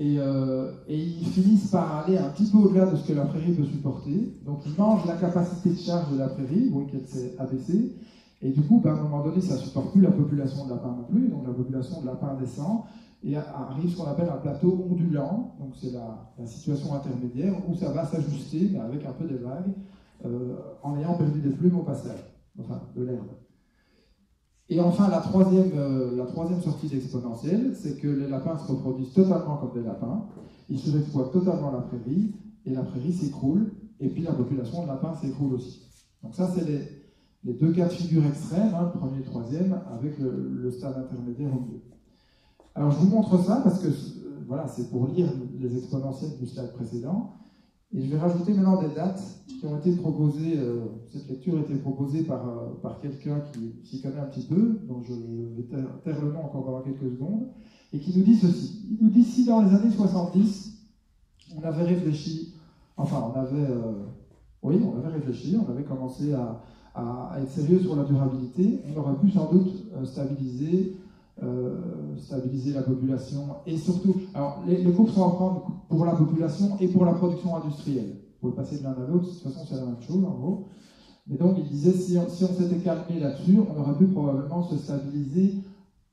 Euh, 0.00 0.72
et, 0.86 0.96
ils 0.96 1.26
finissent 1.26 1.70
par 1.70 2.04
aller 2.04 2.16
un 2.16 2.30
petit 2.30 2.46
peu 2.50 2.58
au-delà 2.58 2.86
de 2.86 2.96
ce 2.96 3.06
que 3.06 3.12
la 3.12 3.24
prairie 3.26 3.52
peut 3.52 3.64
supporter. 3.64 4.38
Donc 4.44 4.60
ils 4.66 4.74
mangent 4.76 5.06
la 5.06 5.16
capacité 5.16 5.70
de 5.70 5.76
charge 5.76 6.12
de 6.12 6.18
la 6.18 6.28
prairie, 6.28 6.68
voyez 6.70 6.88
qu'elle 6.88 7.06
s'est 7.06 7.34
abaissée. 7.38 7.96
Et 8.40 8.50
du 8.50 8.62
coup, 8.62 8.80
ben, 8.82 8.94
à 8.94 8.98
un 8.98 9.02
moment 9.02 9.24
donné, 9.24 9.40
ça 9.40 9.54
ne 9.54 9.60
supporte 9.60 9.92
plus 9.92 10.00
la 10.00 10.12
population 10.12 10.66
de 10.66 10.70
lapins 10.70 10.96
non 10.96 11.04
plus. 11.04 11.28
Donc 11.28 11.46
la 11.46 11.52
population 11.52 12.00
de 12.00 12.06
lapins 12.06 12.36
descend 12.40 12.82
et 13.22 13.36
arrive 13.36 13.90
ce 13.90 13.96
qu'on 13.96 14.06
appelle 14.06 14.28
un 14.28 14.38
plateau 14.38 14.86
ondulant. 14.90 15.56
Donc 15.58 15.74
c'est 15.76 15.92
la, 15.92 16.28
situation 16.46 16.94
intermédiaire 16.94 17.54
où 17.68 17.74
ça 17.74 17.90
va 17.90 18.04
s'ajuster, 18.04 18.78
avec 18.78 19.04
un 19.04 19.12
peu 19.12 19.26
des 19.26 19.38
vagues, 19.38 19.72
euh, 20.24 20.56
en 20.82 20.98
ayant 20.98 21.14
perdu 21.14 21.40
des 21.40 21.50
plumes 21.50 21.78
au 21.78 21.82
passage, 21.82 22.20
enfin 22.58 22.80
de 22.96 23.04
l'herbe. 23.04 23.28
Et 24.70 24.80
enfin, 24.80 25.08
la 25.08 25.20
troisième, 25.20 25.70
euh, 25.76 26.16
la 26.16 26.26
troisième 26.26 26.60
sortie 26.60 26.88
d'exponentielle, 26.88 27.74
c'est 27.74 27.96
que 27.96 28.08
les 28.08 28.28
lapins 28.28 28.58
se 28.58 28.70
reproduisent 28.70 29.14
totalement 29.14 29.56
comme 29.56 29.72
des 29.72 29.86
lapins, 29.86 30.26
ils 30.68 30.78
surexploitent 30.78 31.32
totalement 31.32 31.70
la 31.70 31.80
prairie, 31.80 32.34
et 32.66 32.74
la 32.74 32.82
prairie 32.82 33.12
s'écroule, 33.12 33.72
et 34.00 34.08
puis 34.08 34.22
la 34.22 34.32
population 34.32 34.82
de 34.82 34.88
lapins 34.88 35.14
s'écroule 35.14 35.54
aussi. 35.54 35.88
Donc 36.22 36.34
ça, 36.34 36.50
c'est 36.54 36.66
les, 36.66 37.54
deux 37.54 37.72
cas 37.72 37.86
de 37.86 37.92
figure 37.92 38.26
extrêmes, 38.26 38.74
hein, 38.74 38.90
le 38.92 38.98
premier 38.98 39.16
et 39.16 39.20
le 39.20 39.24
troisième, 39.24 39.80
avec 39.90 40.18
le, 40.18 40.70
stade 40.70 40.98
intermédiaire 40.98 41.48
au 41.56 41.60
milieu. 41.60 41.80
Alors 42.78 42.92
je 42.92 42.98
vous 42.98 43.08
montre 43.08 43.42
ça 43.42 43.60
parce 43.64 43.80
que 43.80 43.88
euh, 43.88 44.44
voilà, 44.46 44.68
c'est 44.68 44.88
pour 44.88 45.08
lire 45.08 45.28
les 45.58 45.76
exponentielles 45.76 46.38
du 46.38 46.46
slide 46.46 46.72
précédent. 46.74 47.34
Et 47.92 48.00
je 48.00 48.08
vais 48.08 48.18
rajouter 48.18 48.54
maintenant 48.54 48.80
des 48.80 48.94
dates 48.94 49.20
qui 49.48 49.66
ont 49.66 49.76
été 49.78 49.96
proposées. 49.96 50.56
Euh, 50.58 50.84
cette 51.10 51.28
lecture 51.28 51.58
a 51.58 51.62
été 51.62 51.74
proposée 51.74 52.22
par, 52.22 52.48
euh, 52.48 52.80
par 52.80 53.00
quelqu'un 53.00 53.40
qui 53.52 53.80
s'y 53.82 54.00
connaît 54.00 54.20
un 54.20 54.26
petit 54.26 54.46
peu, 54.46 54.78
donc 54.86 55.04
je, 55.08 55.12
vais 55.12 55.64
taire, 55.64 56.22
le 56.22 56.32
nom 56.32 56.44
encore 56.44 56.66
pendant 56.66 56.82
quelques 56.82 57.10
secondes, 57.10 57.48
et 57.92 57.98
qui 57.98 58.16
nous 58.16 58.24
dit 58.24 58.36
ceci. 58.36 58.86
Il 58.92 59.04
nous 59.04 59.10
dit 59.10 59.24
si 59.24 59.44
dans 59.44 59.60
les 59.62 59.74
années 59.74 59.90
70, 59.90 60.78
on 61.56 61.62
avait 61.62 61.82
réfléchi, 61.82 62.54
enfin 62.96 63.32
on 63.34 63.36
avait, 63.36 63.74
oui, 64.62 64.80
on 64.84 64.98
avait 64.98 65.14
réfléchi, 65.16 65.56
on 65.56 65.68
avait 65.68 65.82
commencé 65.82 66.32
à, 66.32 66.62
à, 66.94 67.40
être 67.40 67.50
sérieux 67.50 67.80
sur 67.80 67.96
la 67.96 68.04
durabilité, 68.04 68.82
on 68.94 69.00
aurait 69.00 69.18
pu 69.18 69.30
sans 69.30 69.50
doute 69.50 69.72
stabiliser 70.04 70.96
euh, 71.42 72.16
stabiliser 72.16 72.72
la 72.72 72.82
population 72.82 73.56
et 73.64 73.76
surtout, 73.76 74.14
alors 74.34 74.64
les, 74.66 74.82
les 74.82 74.92
sont 74.92 75.04
à 75.04 75.30
prendre 75.30 75.84
pour 75.88 76.04
la 76.04 76.16
population 76.16 76.76
et 76.80 76.88
pour 76.88 77.04
la 77.04 77.12
production 77.12 77.56
industrielle. 77.56 78.16
Vous 78.40 78.50
pouvez 78.50 78.62
passer 78.62 78.78
de 78.78 78.84
l'un 78.84 78.90
à 78.92 79.06
l'autre, 79.08 79.26
de 79.26 79.30
toute 79.30 79.42
façon 79.42 79.64
c'est 79.68 79.76
la 79.76 79.84
même 79.84 80.00
chose 80.00 80.24
en 80.24 80.36
gros. 80.36 80.66
Mais 81.28 81.36
donc 81.36 81.56
il 81.58 81.68
disait 81.68 81.92
si 81.92 82.18
on, 82.18 82.28
s'était 82.28 82.78
calmé 82.78 83.20
là-dessus, 83.20 83.58
on 83.60 83.80
aurait 83.80 83.96
pu 83.96 84.06
probablement 84.06 84.64
se 84.64 84.76
stabiliser 84.78 85.54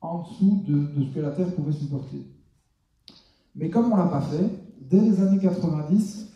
en 0.00 0.22
dessous 0.22 0.62
de, 0.66 1.02
ce 1.02 1.14
que 1.14 1.20
la 1.20 1.30
Terre 1.30 1.52
pouvait 1.54 1.72
supporter. 1.72 2.24
Mais 3.56 3.70
comme 3.70 3.92
on 3.92 3.96
l'a 3.96 4.06
pas 4.06 4.20
fait, 4.20 4.48
dès 4.80 5.00
les 5.00 5.20
années 5.20 5.40
90 5.40 6.34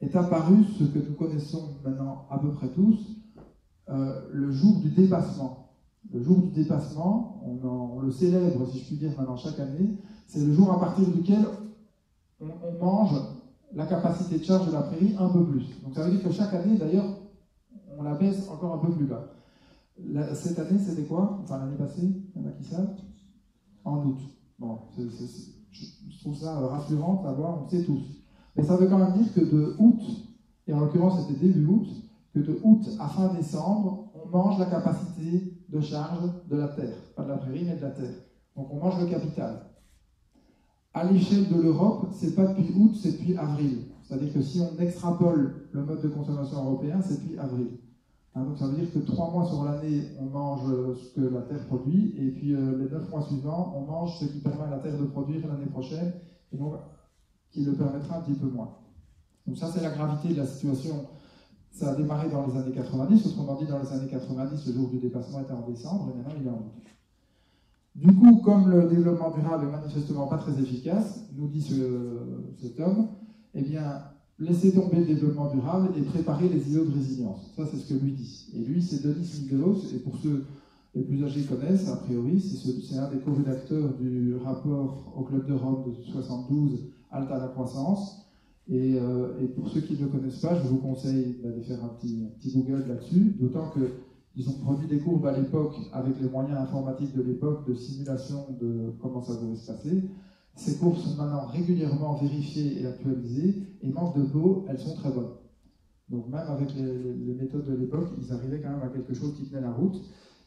est 0.00 0.16
apparu 0.16 0.64
ce 0.78 0.84
que 0.84 0.98
nous 0.98 1.14
connaissons 1.14 1.76
maintenant 1.84 2.26
à 2.30 2.38
peu 2.38 2.50
près 2.52 2.68
tous, 2.68 2.98
euh, 3.88 4.22
le 4.32 4.50
jour 4.50 4.80
du 4.80 4.88
dépassement 4.88 5.61
le 6.10 6.22
jour 6.22 6.38
du 6.38 6.48
dépassement, 6.48 7.40
on, 7.44 8.00
le 8.00 8.10
célèbre, 8.10 8.66
si 8.66 8.78
je 8.78 8.86
puis 8.86 8.96
dire, 8.96 9.12
maintenant 9.16 9.36
chaque 9.36 9.58
année, 9.58 9.96
c'est 10.26 10.44
le 10.44 10.52
jour 10.52 10.70
à 10.72 10.80
partir 10.80 11.08
duquel 11.08 11.44
on, 12.40 12.84
mange 12.84 13.14
la 13.74 13.86
capacité 13.86 14.38
de 14.38 14.44
charge 14.44 14.66
de 14.66 14.72
la 14.72 14.82
prairie 14.82 15.14
un 15.18 15.28
peu 15.28 15.44
plus. 15.44 15.66
Donc 15.82 15.94
ça 15.94 16.04
veut 16.04 16.10
dire 16.10 16.22
que 16.22 16.30
chaque 16.30 16.52
année, 16.54 16.76
d'ailleurs, 16.76 17.06
on 17.96 18.02
la 18.02 18.14
baisse 18.14 18.48
encore 18.50 18.74
un 18.74 18.78
peu 18.78 18.92
plus 18.92 19.06
bas. 19.06 19.32
cette 20.34 20.58
année, 20.58 20.78
c'était 20.78 21.04
quoi? 21.04 21.38
Enfin, 21.42 21.58
l'année 21.58 21.76
passée, 21.76 22.02
il 22.02 22.42
y 22.42 22.44
en 22.44 22.48
a 22.48 22.52
qui 22.52 22.64
savent? 22.64 22.94
En 23.84 24.04
août. 24.04 24.18
Bon, 24.58 24.78
je 24.96 26.20
trouve 26.20 26.36
ça 26.36 26.54
rassurant 26.58 27.22
d'avoir, 27.22 27.62
on 27.62 27.68
sait 27.68 27.84
tous. 27.84 28.02
Mais 28.56 28.62
ça 28.62 28.76
veut 28.76 28.86
quand 28.86 28.98
même 28.98 29.14
dire 29.14 29.32
que 29.32 29.40
de 29.40 29.76
août, 29.78 30.00
et 30.66 30.72
en 30.72 30.80
l'occurrence 30.80 31.26
c'était 31.26 31.40
début 31.40 31.66
août, 31.66 31.88
que 32.34 32.40
de 32.40 32.60
août 32.62 32.86
à 33.00 33.08
fin 33.08 33.32
décembre, 33.34 34.10
on 34.14 34.28
mange 34.28 34.58
la 34.58 34.66
capacité 34.66 35.51
de 35.72 35.80
charge 35.80 36.30
de 36.48 36.56
la 36.56 36.68
Terre. 36.68 36.96
Pas 37.16 37.24
de 37.24 37.28
la 37.30 37.38
prairie, 37.38 37.64
mais 37.64 37.76
de 37.76 37.82
la 37.82 37.90
Terre. 37.90 38.14
Donc 38.56 38.68
on 38.70 38.76
mange 38.76 39.00
le 39.00 39.06
capital. 39.06 39.66
À 40.94 41.04
l'échelle 41.04 41.48
de 41.48 41.60
l'Europe, 41.60 42.08
c'est 42.12 42.34
pas 42.34 42.46
depuis 42.46 42.72
août, 42.76 42.92
c'est 43.00 43.12
depuis 43.12 43.36
avril. 43.36 43.86
C'est-à-dire 44.02 44.32
que 44.34 44.42
si 44.42 44.60
on 44.60 44.78
extrapole 44.78 45.68
le 45.72 45.84
mode 45.84 46.02
de 46.02 46.08
consommation 46.08 46.58
européen, 46.58 47.00
c'est 47.02 47.22
depuis 47.22 47.38
avril. 47.38 47.78
Hein, 48.34 48.44
donc 48.44 48.58
ça 48.58 48.66
veut 48.66 48.76
dire 48.76 48.92
que 48.92 48.98
trois 48.98 49.30
mois 49.30 49.46
sur 49.46 49.64
l'année, 49.64 50.08
on 50.20 50.24
mange 50.24 50.96
ce 50.96 51.14
que 51.14 51.26
la 51.26 51.42
Terre 51.42 51.66
produit, 51.66 52.14
et 52.18 52.30
puis 52.30 52.54
euh, 52.54 52.78
les 52.78 52.90
neuf 52.90 53.08
mois 53.10 53.22
suivants, 53.22 53.74
on 53.74 53.90
mange 53.90 54.18
ce 54.18 54.26
qui 54.26 54.40
permet 54.40 54.64
à 54.64 54.70
la 54.70 54.78
Terre 54.78 54.98
de 54.98 55.04
produire 55.04 55.46
l'année 55.46 55.70
prochaine, 55.70 56.12
et 56.52 56.56
donc 56.56 56.74
qui 57.50 57.64
le 57.64 57.72
permettra 57.72 58.18
un 58.18 58.20
petit 58.22 58.38
peu 58.38 58.48
moins. 58.48 58.76
Donc 59.46 59.56
ça, 59.56 59.70
c'est 59.72 59.82
la 59.82 59.90
gravité 59.90 60.34
de 60.34 60.38
la 60.38 60.46
situation 60.46 61.06
ça 61.72 61.90
a 61.90 61.94
démarré 61.94 62.28
dans 62.28 62.46
les 62.46 62.56
années 62.56 62.72
90, 62.72 63.26
autrement 63.26 63.56
dit, 63.56 63.66
dans 63.66 63.80
les 63.80 63.92
années 63.92 64.08
90, 64.08 64.66
le 64.66 64.72
jour 64.72 64.88
du 64.90 64.98
dépassement 64.98 65.40
était 65.40 65.52
en 65.52 65.66
décembre, 65.66 66.10
et 66.12 66.16
maintenant 66.16 66.34
il 66.38 66.46
est 66.46 66.50
en 66.50 66.54
août. 66.54 66.82
Du 67.94 68.14
coup, 68.14 68.36
comme 68.36 68.70
le 68.70 68.88
développement 68.88 69.30
durable 69.30 69.66
est 69.66 69.70
manifestement 69.70 70.26
pas 70.26 70.38
très 70.38 70.58
efficace, 70.60 71.24
nous 71.36 71.48
dit 71.48 71.62
cet 72.60 72.80
homme, 72.80 73.08
eh 73.54 73.62
bien, 73.62 74.02
laissez 74.38 74.72
tomber 74.72 74.98
le 74.98 75.06
développement 75.06 75.50
durable 75.50 75.88
et 75.96 76.02
préparez 76.02 76.48
les 76.48 76.70
îlots 76.70 76.86
de 76.86 76.94
résilience. 76.94 77.52
Ça, 77.56 77.64
c'est 77.70 77.76
ce 77.76 77.92
que 77.92 77.98
lui 77.98 78.12
dit. 78.12 78.50
Et 78.54 78.60
lui, 78.60 78.82
c'est 78.82 79.02
Denis 79.02 79.42
Mingelos, 79.42 79.82
et 79.94 79.98
pour 79.98 80.16
ceux 80.18 80.44
les 80.94 81.02
plus 81.02 81.24
âgés 81.24 81.42
connaissent, 81.42 81.88
a 81.88 81.96
priori, 81.96 82.40
c'est 82.40 82.98
un 82.98 83.10
des 83.10 83.18
co-rédacteurs 83.18 83.94
du 83.94 84.36
rapport 84.36 85.14
au 85.16 85.22
Club 85.22 85.46
de 85.46 85.54
Rome 85.54 85.84
de 85.86 86.12
72, 86.12 86.90
Alta 87.10 87.38
la 87.38 87.48
croissance, 87.48 88.21
euh, 88.70 89.40
et, 89.40 89.48
pour 89.48 89.68
ceux 89.68 89.80
qui 89.80 89.94
ne 89.94 90.02
le 90.02 90.06
connaissent 90.06 90.40
pas, 90.40 90.54
je 90.54 90.68
vous 90.68 90.78
conseille 90.78 91.36
d'aller 91.42 91.62
faire 91.62 91.84
un 91.84 91.88
petit, 91.88 92.30
Google 92.54 92.84
là-dessus, 92.88 93.36
d'autant 93.40 93.70
qu'ils 93.70 94.48
ont 94.48 94.58
produit 94.64 94.86
des 94.86 94.98
courbes 95.00 95.26
à 95.26 95.36
l'époque 95.36 95.74
avec 95.92 96.20
les 96.20 96.28
moyens 96.28 96.58
informatiques 96.58 97.14
de 97.14 97.22
l'époque 97.22 97.66
de 97.66 97.74
simulation 97.74 98.46
de 98.60 98.92
comment 99.00 99.22
ça 99.22 99.34
devait 99.34 99.56
se 99.56 99.66
passer. 99.66 100.04
Ces 100.54 100.76
courbes 100.76 100.96
sont 100.96 101.16
maintenant 101.16 101.46
régulièrement 101.46 102.14
vérifiées 102.14 102.82
et 102.82 102.86
actualisées, 102.86 103.62
et 103.82 103.88
manque 103.90 104.16
de 104.16 104.22
peau, 104.22 104.64
elles 104.68 104.78
sont 104.78 104.94
très 104.94 105.10
bonnes. 105.10 105.32
Donc 106.08 106.28
même 106.28 106.46
avec 106.46 106.74
les, 106.74 107.34
méthodes 107.34 107.64
de 107.64 107.74
l'époque, 107.74 108.10
ils 108.20 108.32
arrivaient 108.32 108.60
quand 108.60 108.70
même 108.70 108.82
à 108.82 108.88
quelque 108.88 109.14
chose 109.14 109.34
qui 109.34 109.48
tenait 109.48 109.62
la 109.62 109.72
route. 109.72 110.00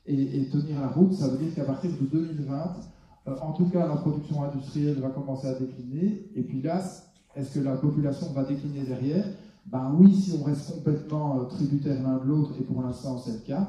Et, 0.08 0.48
tenir 0.50 0.80
la 0.80 0.90
route, 0.90 1.14
ça 1.14 1.28
veut 1.28 1.38
dire 1.44 1.54
qu'à 1.56 1.64
partir 1.64 1.90
de 1.90 2.06
2020, 2.06 2.76
euh, 3.28 3.36
en 3.42 3.54
tout 3.54 3.68
cas, 3.70 3.88
la 3.88 3.96
production 3.96 4.44
industrielle 4.44 5.00
va 5.00 5.10
commencer 5.10 5.48
à 5.48 5.56
décliner. 5.60 6.30
Et 6.36 6.44
puis 6.44 6.62
là, 6.62 6.80
est-ce 7.36 7.60
que 7.60 7.64
la 7.64 7.76
population 7.76 8.32
va 8.34 8.44
décliner 8.44 8.84
derrière? 8.84 9.26
Ben 9.66 9.96
oui, 9.98 10.14
si 10.16 10.38
on 10.40 10.44
reste 10.44 10.76
complètement 10.76 11.40
euh, 11.40 11.44
tributaire 11.46 12.02
l'un 12.04 12.18
de 12.18 12.26
l'autre, 12.26 12.52
et 12.60 12.64
pour 12.64 12.82
l'instant 12.82 13.18
c'est 13.18 13.34
le 13.34 13.40
cas, 13.40 13.68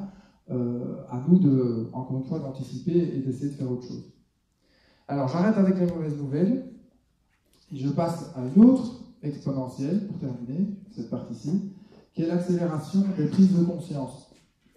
euh, 0.50 1.02
à 1.10 1.22
nous 1.26 1.38
de, 1.38 1.88
encore 1.92 2.18
une 2.18 2.24
fois, 2.24 2.38
d'anticiper 2.38 2.96
et 2.96 3.20
d'essayer 3.20 3.50
de 3.50 3.54
faire 3.54 3.70
autre 3.70 3.86
chose. 3.86 4.12
Alors 5.08 5.28
j'arrête 5.28 5.56
avec 5.56 5.78
les 5.78 5.86
mauvaises 5.86 6.16
nouvelles. 6.16 6.72
Et 7.72 7.78
je 7.78 7.88
passe 7.88 8.30
à 8.36 8.42
une 8.44 8.64
autre 8.64 9.00
exponentielle 9.22 10.06
pour 10.06 10.18
terminer 10.18 10.68
cette 10.94 11.10
partie-ci, 11.10 11.72
qui 12.14 12.22
est 12.22 12.28
l'accélération 12.28 13.02
des 13.18 13.26
prises 13.26 13.58
de 13.58 13.64
conscience. 13.64 14.30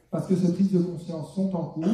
Parce 0.09 0.25
que 0.25 0.35
ces 0.35 0.51
prises 0.53 0.71
de 0.71 0.79
conscience 0.79 1.35
sont 1.35 1.55
en 1.55 1.65
cours, 1.65 1.85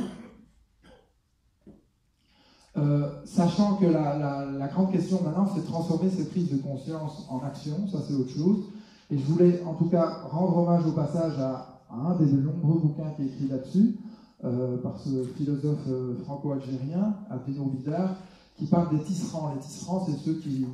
euh, 2.78 3.10
sachant 3.24 3.76
que 3.76 3.86
la, 3.86 4.68
grande 4.74 4.92
question 4.92 5.22
maintenant, 5.24 5.48
c'est 5.54 5.62
de 5.62 5.66
transformer 5.66 6.10
ces 6.10 6.26
prises 6.26 6.52
de 6.52 6.58
conscience 6.58 7.26
en 7.30 7.40
action, 7.40 7.88
ça 7.88 8.00
c'est 8.06 8.14
autre 8.14 8.32
chose. 8.32 8.66
Et 9.10 9.18
je 9.18 9.24
voulais 9.26 9.62
en 9.66 9.76
tout 9.76 9.86
cas 9.86 10.24
rendre 10.30 10.58
hommage 10.58 10.86
au 10.86 10.92
passage 10.92 11.40
à, 11.40 11.82
un 11.90 12.16
des 12.16 12.26
nombreux 12.26 12.80
bouquins 12.80 13.12
qui 13.16 13.22
est 13.22 13.26
écrit 13.28 13.48
là-dessus, 13.48 13.96
euh, 14.44 14.78
par 14.82 15.00
ce 15.00 15.24
philosophe 15.38 15.88
euh, 15.88 16.16
franco-algérien, 16.26 17.16
Abdino 17.30 17.66
Bidar, 17.66 18.16
qui 18.58 18.66
parle 18.66 18.98
des 18.98 19.04
tisserands. 19.04 19.54
Les 19.54 19.62
tisserands, 19.62 20.06
c'est 20.06 20.18
ceux 20.18 20.34
qui, 20.34 20.66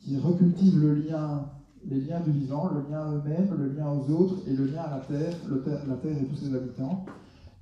qui 0.00 0.18
recultivent 0.18 0.80
le 0.80 0.94
lien, 0.94 1.44
les 1.84 2.00
liens 2.00 2.20
du 2.20 2.32
vivant, 2.32 2.70
le 2.74 2.90
lien 2.90 3.02
à 3.02 3.12
eux-mêmes, 3.12 3.54
le 3.56 3.68
lien 3.68 3.88
aux 3.88 4.10
autres 4.10 4.34
et 4.48 4.54
le 4.54 4.64
lien 4.64 4.80
à 4.80 4.98
la 4.98 5.00
terre, 5.04 5.34
la 5.48 5.96
terre 5.96 6.18
et 6.20 6.24
tous 6.24 6.36
ses 6.36 6.52
habitants. 6.52 7.04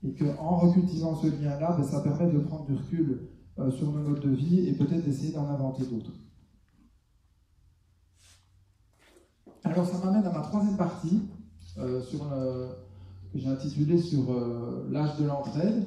Et 0.02 0.14
qu'en 0.14 0.56
recultivant 0.56 1.16
ce 1.16 1.26
lien-là, 1.26 1.76
ben, 1.76 1.84
ça 1.84 2.00
permet 2.00 2.32
de 2.32 2.38
prendre 2.38 2.64
du 2.66 2.74
recul 2.74 3.28
euh, 3.58 3.70
sur 3.70 3.90
nos 3.90 4.02
modes 4.02 4.20
de 4.20 4.28
vie 4.28 4.68
et 4.68 4.72
peut-être 4.74 5.02
d'essayer 5.02 5.32
d'en 5.32 5.48
inventer 5.48 5.84
d'autres. 5.86 6.10
Alors 9.64 9.86
ça 9.86 10.04
m'amène 10.04 10.26
à 10.26 10.30
ma 10.30 10.40
troisième 10.40 10.76
partie, 10.76 11.22
euh, 11.78 12.02
sur 12.02 12.20
que 13.32 13.38
j'ai 13.38 13.48
intitulé 13.48 13.98
sur 13.98 14.30
euh, 14.30 14.86
l'âge 14.90 15.16
de 15.18 15.24
l'entraide, 15.24 15.86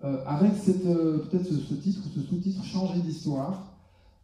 avec 0.00 0.52
peut-être 0.52 1.44
ce, 1.44 1.74
titre 1.74 2.00
ou 2.06 2.20
ce 2.20 2.20
sous-titre 2.20 2.62
Changer 2.62 3.00
d'histoire. 3.00 3.78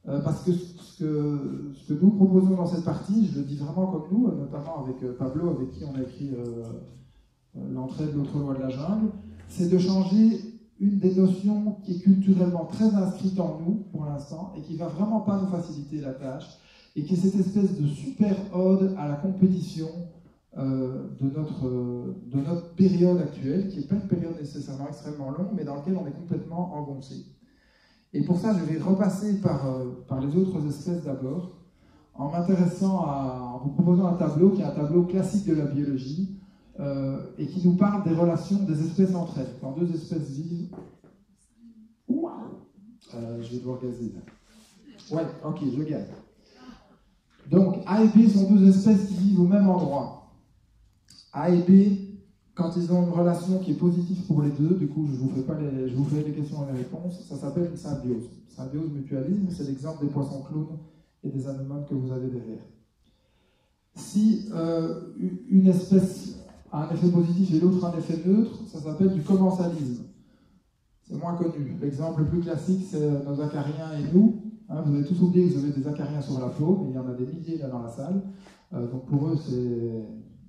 parce 0.05 0.43
que 0.43 0.53
ce, 0.53 0.99
que 0.99 1.73
ce, 1.75 1.95
que 1.95 2.05
nous 2.05 2.11
proposons 2.11 2.55
dans 2.55 2.67
cette 2.67 2.85
partie, 2.85 3.27
je 3.27 3.39
le 3.39 3.45
dis 3.45 3.57
vraiment 3.57 3.87
comme 3.87 4.05
nous, 4.11 4.31
notamment 4.31 4.85
avec 4.85 5.17
Pablo, 5.17 5.51
avec 5.51 5.71
qui 5.71 5.85
on 5.85 5.95
a 5.95 6.03
écrit 6.03 6.33
l'entraide, 7.55 8.15
l'autre 8.15 8.39
loi 8.39 8.55
de 8.55 8.61
la 8.61 8.69
jungle, 8.69 9.11
c'est 9.49 9.69
de 9.69 9.79
changer 9.79 10.50
une 10.81 10.99
des 10.99 11.15
notions 11.15 11.77
qui 11.85 11.97
est 11.97 11.99
culturellement 11.99 12.65
très 12.65 12.87
inscrite 12.95 13.39
en 13.39 13.61
nous 13.61 13.85
pour 13.93 14.07
l'instant 14.07 14.53
et 14.57 14.63
qui 14.63 14.77
va 14.77 14.89
vraiment 14.89 15.21
pas 15.21 15.41
nous 15.41 15.49
faciliter 15.49 16.01
la 16.01 16.15
tâche 16.15 16.47
et 16.97 17.05
qui 17.05 17.15
est 17.15 17.17
cette 17.17 17.39
espèce 17.39 17.79
de 17.79 17.87
super 17.87 18.35
ode 18.55 18.95
à 18.99 19.07
la 19.07 19.15
compétition 19.17 19.89
euh, 20.59 21.09
de, 21.21 21.31
notre, 21.31 21.69
de 22.27 22.37
notre 22.37 22.75
période 22.75 23.19
actuelle, 23.19 23.69
qui 23.69 23.79
n'est 23.79 23.87
pas 23.87 23.95
une 23.95 24.09
période 24.09 24.37
nécessairement 24.41 24.89
extrêmement 24.89 25.31
longue, 25.31 25.51
mais 25.55 25.65
dans 25.65 25.77
laquelle 25.77 25.97
on 25.97 26.07
est 26.07 26.13
complètement 26.13 26.75
engoncé. 26.75 27.27
Et 28.13 28.23
pour 28.23 28.39
ça, 28.41 28.57
je 28.59 28.65
vais 28.65 28.81
repasser 28.81 29.41
par, 29.41 29.67
euh, 29.67 30.05
par 30.09 30.21
les 30.21 30.35
autres 30.35 30.67
espèces 30.67 31.05
d'abord, 31.05 31.53
en 32.15 32.31
m'intéressant 32.31 33.05
à, 33.05 33.53
en 33.55 33.59
vous 33.59 33.71
proposant 33.71 34.07
un 34.07 34.15
tableau 34.15 34.51
qui 34.51 34.63
est 34.63 34.65
un 34.65 34.73
tableau 34.73 35.05
classique 35.05 35.47
de 35.47 35.55
la 35.55 35.67
biologie, 35.67 36.40
euh, 36.81 37.19
et 37.39 37.47
qui 37.47 37.67
nous 37.67 37.77
parle 37.77 38.03
des 38.05 38.15
relations 38.15 38.65
des 38.65 38.85
espèces 38.85 39.15
entre 39.15 39.39
elles. 39.39 39.55
Quand 39.61 39.73
deux 39.73 39.95
espèces 39.95 40.31
vivent. 40.31 40.75
Euh, 43.15 43.43
je 43.43 43.51
vais 43.51 43.59
devoir 43.59 43.81
gazer 43.81 44.13
Ouais, 45.11 45.27
ok, 45.45 45.59
je 45.77 45.83
gagne. 45.83 46.07
Donc, 47.51 47.83
A 47.87 48.05
et 48.05 48.09
B 48.09 48.29
sont 48.29 48.53
deux 48.53 48.69
espèces 48.69 49.09
qui 49.09 49.15
vivent 49.15 49.41
au 49.41 49.47
même 49.47 49.69
endroit. 49.69 50.31
A 51.33 51.51
et 51.51 51.63
B, 51.63 52.21
quand 52.55 52.77
ils 52.77 52.93
ont 52.93 53.05
une 53.05 53.13
relation 53.13 53.59
qui 53.59 53.73
est 53.73 53.79
positive 53.79 54.25
pour 54.27 54.43
les 54.43 54.51
deux, 54.51 54.77
du 54.77 54.87
coup, 54.87 55.09
je 55.11 55.17
vous 55.17 55.31
fais 55.31 55.43
pas 55.43 55.59
les, 55.59 55.89
je 55.89 55.97
vous 55.97 56.05
fais 56.05 56.23
les 56.23 56.33
questions 56.33 56.65
et 56.69 56.73
les 56.73 56.79
réponses, 56.79 57.21
ça 57.29 57.37
s'appelle 57.37 57.71
une 57.71 57.77
symbiose. 57.77 58.29
Symbiose 58.49 58.91
mutualisme, 58.93 59.49
c'est 59.51 59.65
l'exemple 59.65 60.05
des 60.05 60.13
poissons 60.13 60.43
clowns 60.43 60.79
et 61.25 61.31
des 61.31 61.49
anémones 61.49 61.87
que 61.87 61.95
vous 61.95 62.13
avez 62.13 62.29
derrière. 62.29 62.63
Si 63.97 64.49
euh, 64.53 65.13
une 65.49 65.67
espèce 65.67 66.37
un 66.73 66.89
effet 66.91 67.09
positif 67.09 67.55
et 67.55 67.61
l'autre 67.61 67.85
un 67.85 67.99
effet 67.99 68.23
neutre, 68.25 68.53
ça 68.67 68.81
s'appelle 68.81 69.13
du 69.13 69.23
commensalisme. 69.23 70.05
C'est 71.03 71.17
moins 71.17 71.35
connu. 71.35 71.77
L'exemple 71.81 72.21
le 72.21 72.27
plus 72.27 72.41
classique, 72.41 72.87
c'est 72.89 73.25
nos 73.25 73.41
acariens 73.41 73.93
et 73.99 74.15
nous. 74.15 74.43
Hein, 74.69 74.83
vous 74.87 74.95
avez 74.95 75.05
tous 75.05 75.21
oublié 75.23 75.49
que 75.49 75.55
vous 75.55 75.65
avez 75.65 75.73
des 75.73 75.89
acariens 75.89 76.21
sur 76.21 76.39
la 76.39 76.47
peau, 76.47 76.83
mais 76.83 76.91
il 76.91 76.95
y 76.95 76.99
en 76.99 77.09
a 77.09 77.15
des 77.15 77.27
milliers 77.27 77.59
là 77.59 77.69
dans 77.69 77.83
la 77.83 77.89
salle. 77.89 78.23
Euh, 78.73 78.87
donc 78.87 79.07
pour 79.07 79.27
eux, 79.27 79.37
c'est 79.37 80.07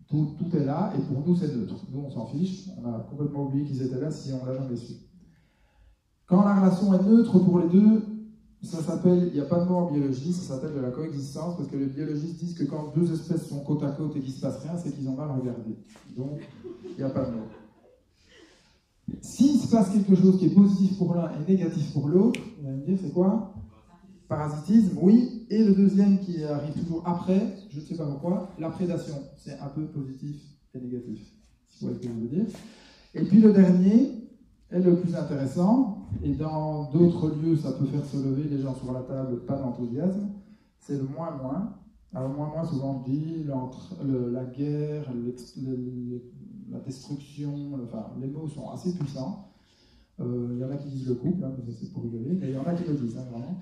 tout, 0.07 0.35
tout, 0.37 0.55
est 0.55 0.65
là, 0.65 0.93
et 0.95 1.01
pour 1.01 1.25
nous, 1.25 1.35
c'est 1.35 1.55
neutre. 1.55 1.75
Nous, 1.91 2.01
on 2.01 2.09
s'en 2.11 2.27
fiche. 2.27 2.69
On 2.77 2.87
a 2.87 2.99
complètement 3.09 3.45
oublié 3.45 3.65
qu'ils 3.65 3.81
étaient 3.81 3.99
là 3.99 4.11
si 4.11 4.31
on 4.33 4.45
l'a 4.45 4.53
jamais 4.53 4.75
su. 4.75 4.93
Quand 6.27 6.43
la 6.45 6.59
relation 6.59 6.93
est 6.93 7.03
neutre 7.03 7.39
pour 7.39 7.59
les 7.59 7.67
deux, 7.67 8.03
ça 8.63 8.81
s'appelle, 8.83 9.27
il 9.27 9.33
n'y 9.33 9.39
a 9.39 9.45
pas 9.45 9.59
de 9.59 9.69
mot 9.69 9.75
en 9.75 9.91
biologie, 9.91 10.33
ça 10.33 10.53
s'appelle 10.53 10.75
de 10.75 10.79
la 10.79 10.91
coexistence, 10.91 11.57
parce 11.57 11.67
que 11.67 11.77
les 11.77 11.87
biologistes 11.87 12.37
disent 12.37 12.53
que 12.53 12.63
quand 12.65 12.93
deux 12.95 13.11
espèces 13.11 13.47
sont 13.47 13.61
côte 13.61 13.83
à 13.83 13.91
côte 13.91 14.15
et 14.15 14.19
qu'il 14.19 14.29
ne 14.29 14.35
se 14.35 14.41
passe 14.41 14.59
rien, 14.59 14.77
c'est 14.77 14.91
qu'ils 14.91 15.07
ont 15.09 15.15
mal 15.15 15.31
regardé. 15.31 15.75
Donc, 16.15 16.41
il 16.85 16.95
n'y 16.95 17.03
a 17.03 17.09
pas 17.09 17.25
de 17.25 17.31
mot. 17.31 17.47
S'il 19.21 19.59
se 19.59 19.67
passe 19.69 19.89
quelque 19.89 20.15
chose 20.15 20.37
qui 20.37 20.45
est 20.45 20.53
positif 20.53 20.97
pour 20.97 21.15
l'un 21.15 21.31
et 21.31 21.51
négatif 21.51 21.91
pour 21.91 22.07
l'autre, 22.07 22.39
vous 22.59 22.67
allez 22.67 22.77
me 22.77 22.85
dire, 22.85 22.99
c'est 23.01 23.11
quoi? 23.11 23.53
Parasitisme, 24.27 24.97
oui. 25.01 25.45
Et 25.49 25.63
le 25.63 25.73
deuxième 25.73 26.19
qui 26.19 26.43
arrive 26.43 26.73
toujours 26.73 27.01
après, 27.05 27.57
je 27.71 27.79
ne 27.79 27.83
sais 27.83 27.95
pas 27.95 28.05
pourquoi, 28.05 28.51
la 28.59 28.69
prédation. 28.69 29.15
C'est 29.37 29.59
un 29.59 29.67
peu 29.67 29.85
positif 29.87 30.37
et 30.73 30.79
négatif, 30.79 31.19
si 31.67 31.83
vous 31.83 31.91
voyez 31.91 31.95
ce 32.01 32.07
que 32.07 32.13
je 32.13 32.19
veux 32.19 32.27
dire. 32.27 32.45
Et 33.15 33.23
puis 33.23 33.41
le 33.41 33.51
dernier, 33.51 34.20
est 34.71 34.79
le 34.79 34.95
plus 34.95 35.15
intéressant, 35.15 36.07
et 36.23 36.33
dans 36.33 36.89
d'autres 36.91 37.35
lieux, 37.35 37.55
ça 37.55 37.73
peut 37.73 37.85
faire 37.85 38.05
se 38.05 38.17
lever 38.17 38.43
les 38.43 38.61
gens 38.61 38.73
sur 38.75 38.91
la 38.93 39.01
table, 39.01 39.45
pas 39.45 39.57
d'enthousiasme, 39.57 40.29
c'est 40.79 40.97
le 40.97 41.03
moins 41.03 41.31
moins. 41.37 41.73
Alors 42.13 42.29
moins 42.29 42.49
moins, 42.49 42.65
souvent 42.65 43.03
dit 43.07 43.45
la 43.45 44.45
guerre, 44.45 45.11
la 46.69 46.79
destruction, 46.79 47.79
enfin 47.85 48.07
les 48.19 48.27
mots 48.27 48.47
sont 48.47 48.69
assez 48.69 48.93
puissants. 48.93 49.47
Euh, 50.19 50.49
il 50.53 50.59
y 50.59 50.65
en 50.65 50.69
a 50.69 50.75
qui 50.75 50.89
disent 50.89 51.07
le 51.07 51.15
couple, 51.15 51.43
hein, 51.43 51.51
c'est 51.79 51.91
pour 51.91 52.03
rigoler, 52.03 52.33
mais 52.39 52.49
il 52.49 52.53
y 52.53 52.57
en 52.57 52.65
a 52.65 52.73
qui 52.73 52.83
le 52.87 52.95
disent, 52.95 53.17
hein, 53.17 53.25
vraiment. 53.31 53.57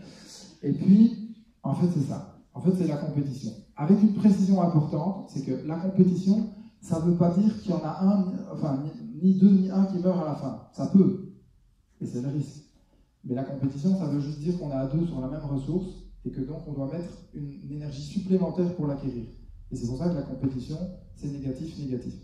Et 0.62 0.74
puis, 0.74 1.36
en 1.64 1.74
fait, 1.74 1.88
c'est 1.94 2.08
ça. 2.08 2.40
En 2.54 2.60
fait, 2.60 2.72
c'est 2.76 2.88
la 2.88 2.98
compétition. 2.98 3.52
Avec 3.78 4.02
une 4.02 4.14
précision 4.14 4.62
importante, 4.62 5.30
c'est 5.30 5.46
que 5.46 5.66
la 5.66 5.78
compétition, 5.78 6.50
ça 6.82 7.00
ne 7.00 7.12
veut 7.12 7.18
pas 7.18 7.32
dire 7.32 7.62
qu'il 7.62 7.72
y 7.72 7.74
en 7.74 7.84
a 7.84 8.04
un, 8.04 8.34
enfin, 8.52 8.80
ni 9.22 9.36
deux 9.36 9.50
ni 9.50 9.70
un 9.70 9.86
qui 9.86 10.00
meurt 10.00 10.20
à 10.22 10.26
la 10.26 10.36
fin. 10.36 10.68
Ça 10.74 10.88
peut, 10.88 11.30
et 12.02 12.06
c'est 12.06 12.22
le 12.22 12.30
risque. 12.30 12.66
Mais 13.24 13.36
la 13.36 13.44
compétition, 13.44 13.98
ça 13.98 14.06
veut 14.06 14.20
juste 14.20 14.40
dire 14.40 14.58
qu'on 14.58 14.70
est 14.72 14.76
à 14.76 14.88
deux 14.88 15.06
sur 15.06 15.20
la 15.20 15.28
même 15.28 15.44
ressource 15.44 15.88
et 16.26 16.32
que 16.32 16.42
donc 16.42 16.68
on 16.68 16.74
doit 16.74 16.92
mettre 16.92 17.10
une, 17.34 17.72
énergie 17.72 18.02
supplémentaire 18.02 18.76
pour 18.76 18.88
l'acquérir. 18.88 19.26
Et 19.72 19.76
c'est 19.76 19.88
pour 19.88 19.98
ça 19.98 20.10
que 20.10 20.16
la 20.16 20.24
compétition, 20.24 20.78
c'est 21.16 21.28
négatif, 21.28 21.78
négatif. 21.80 22.16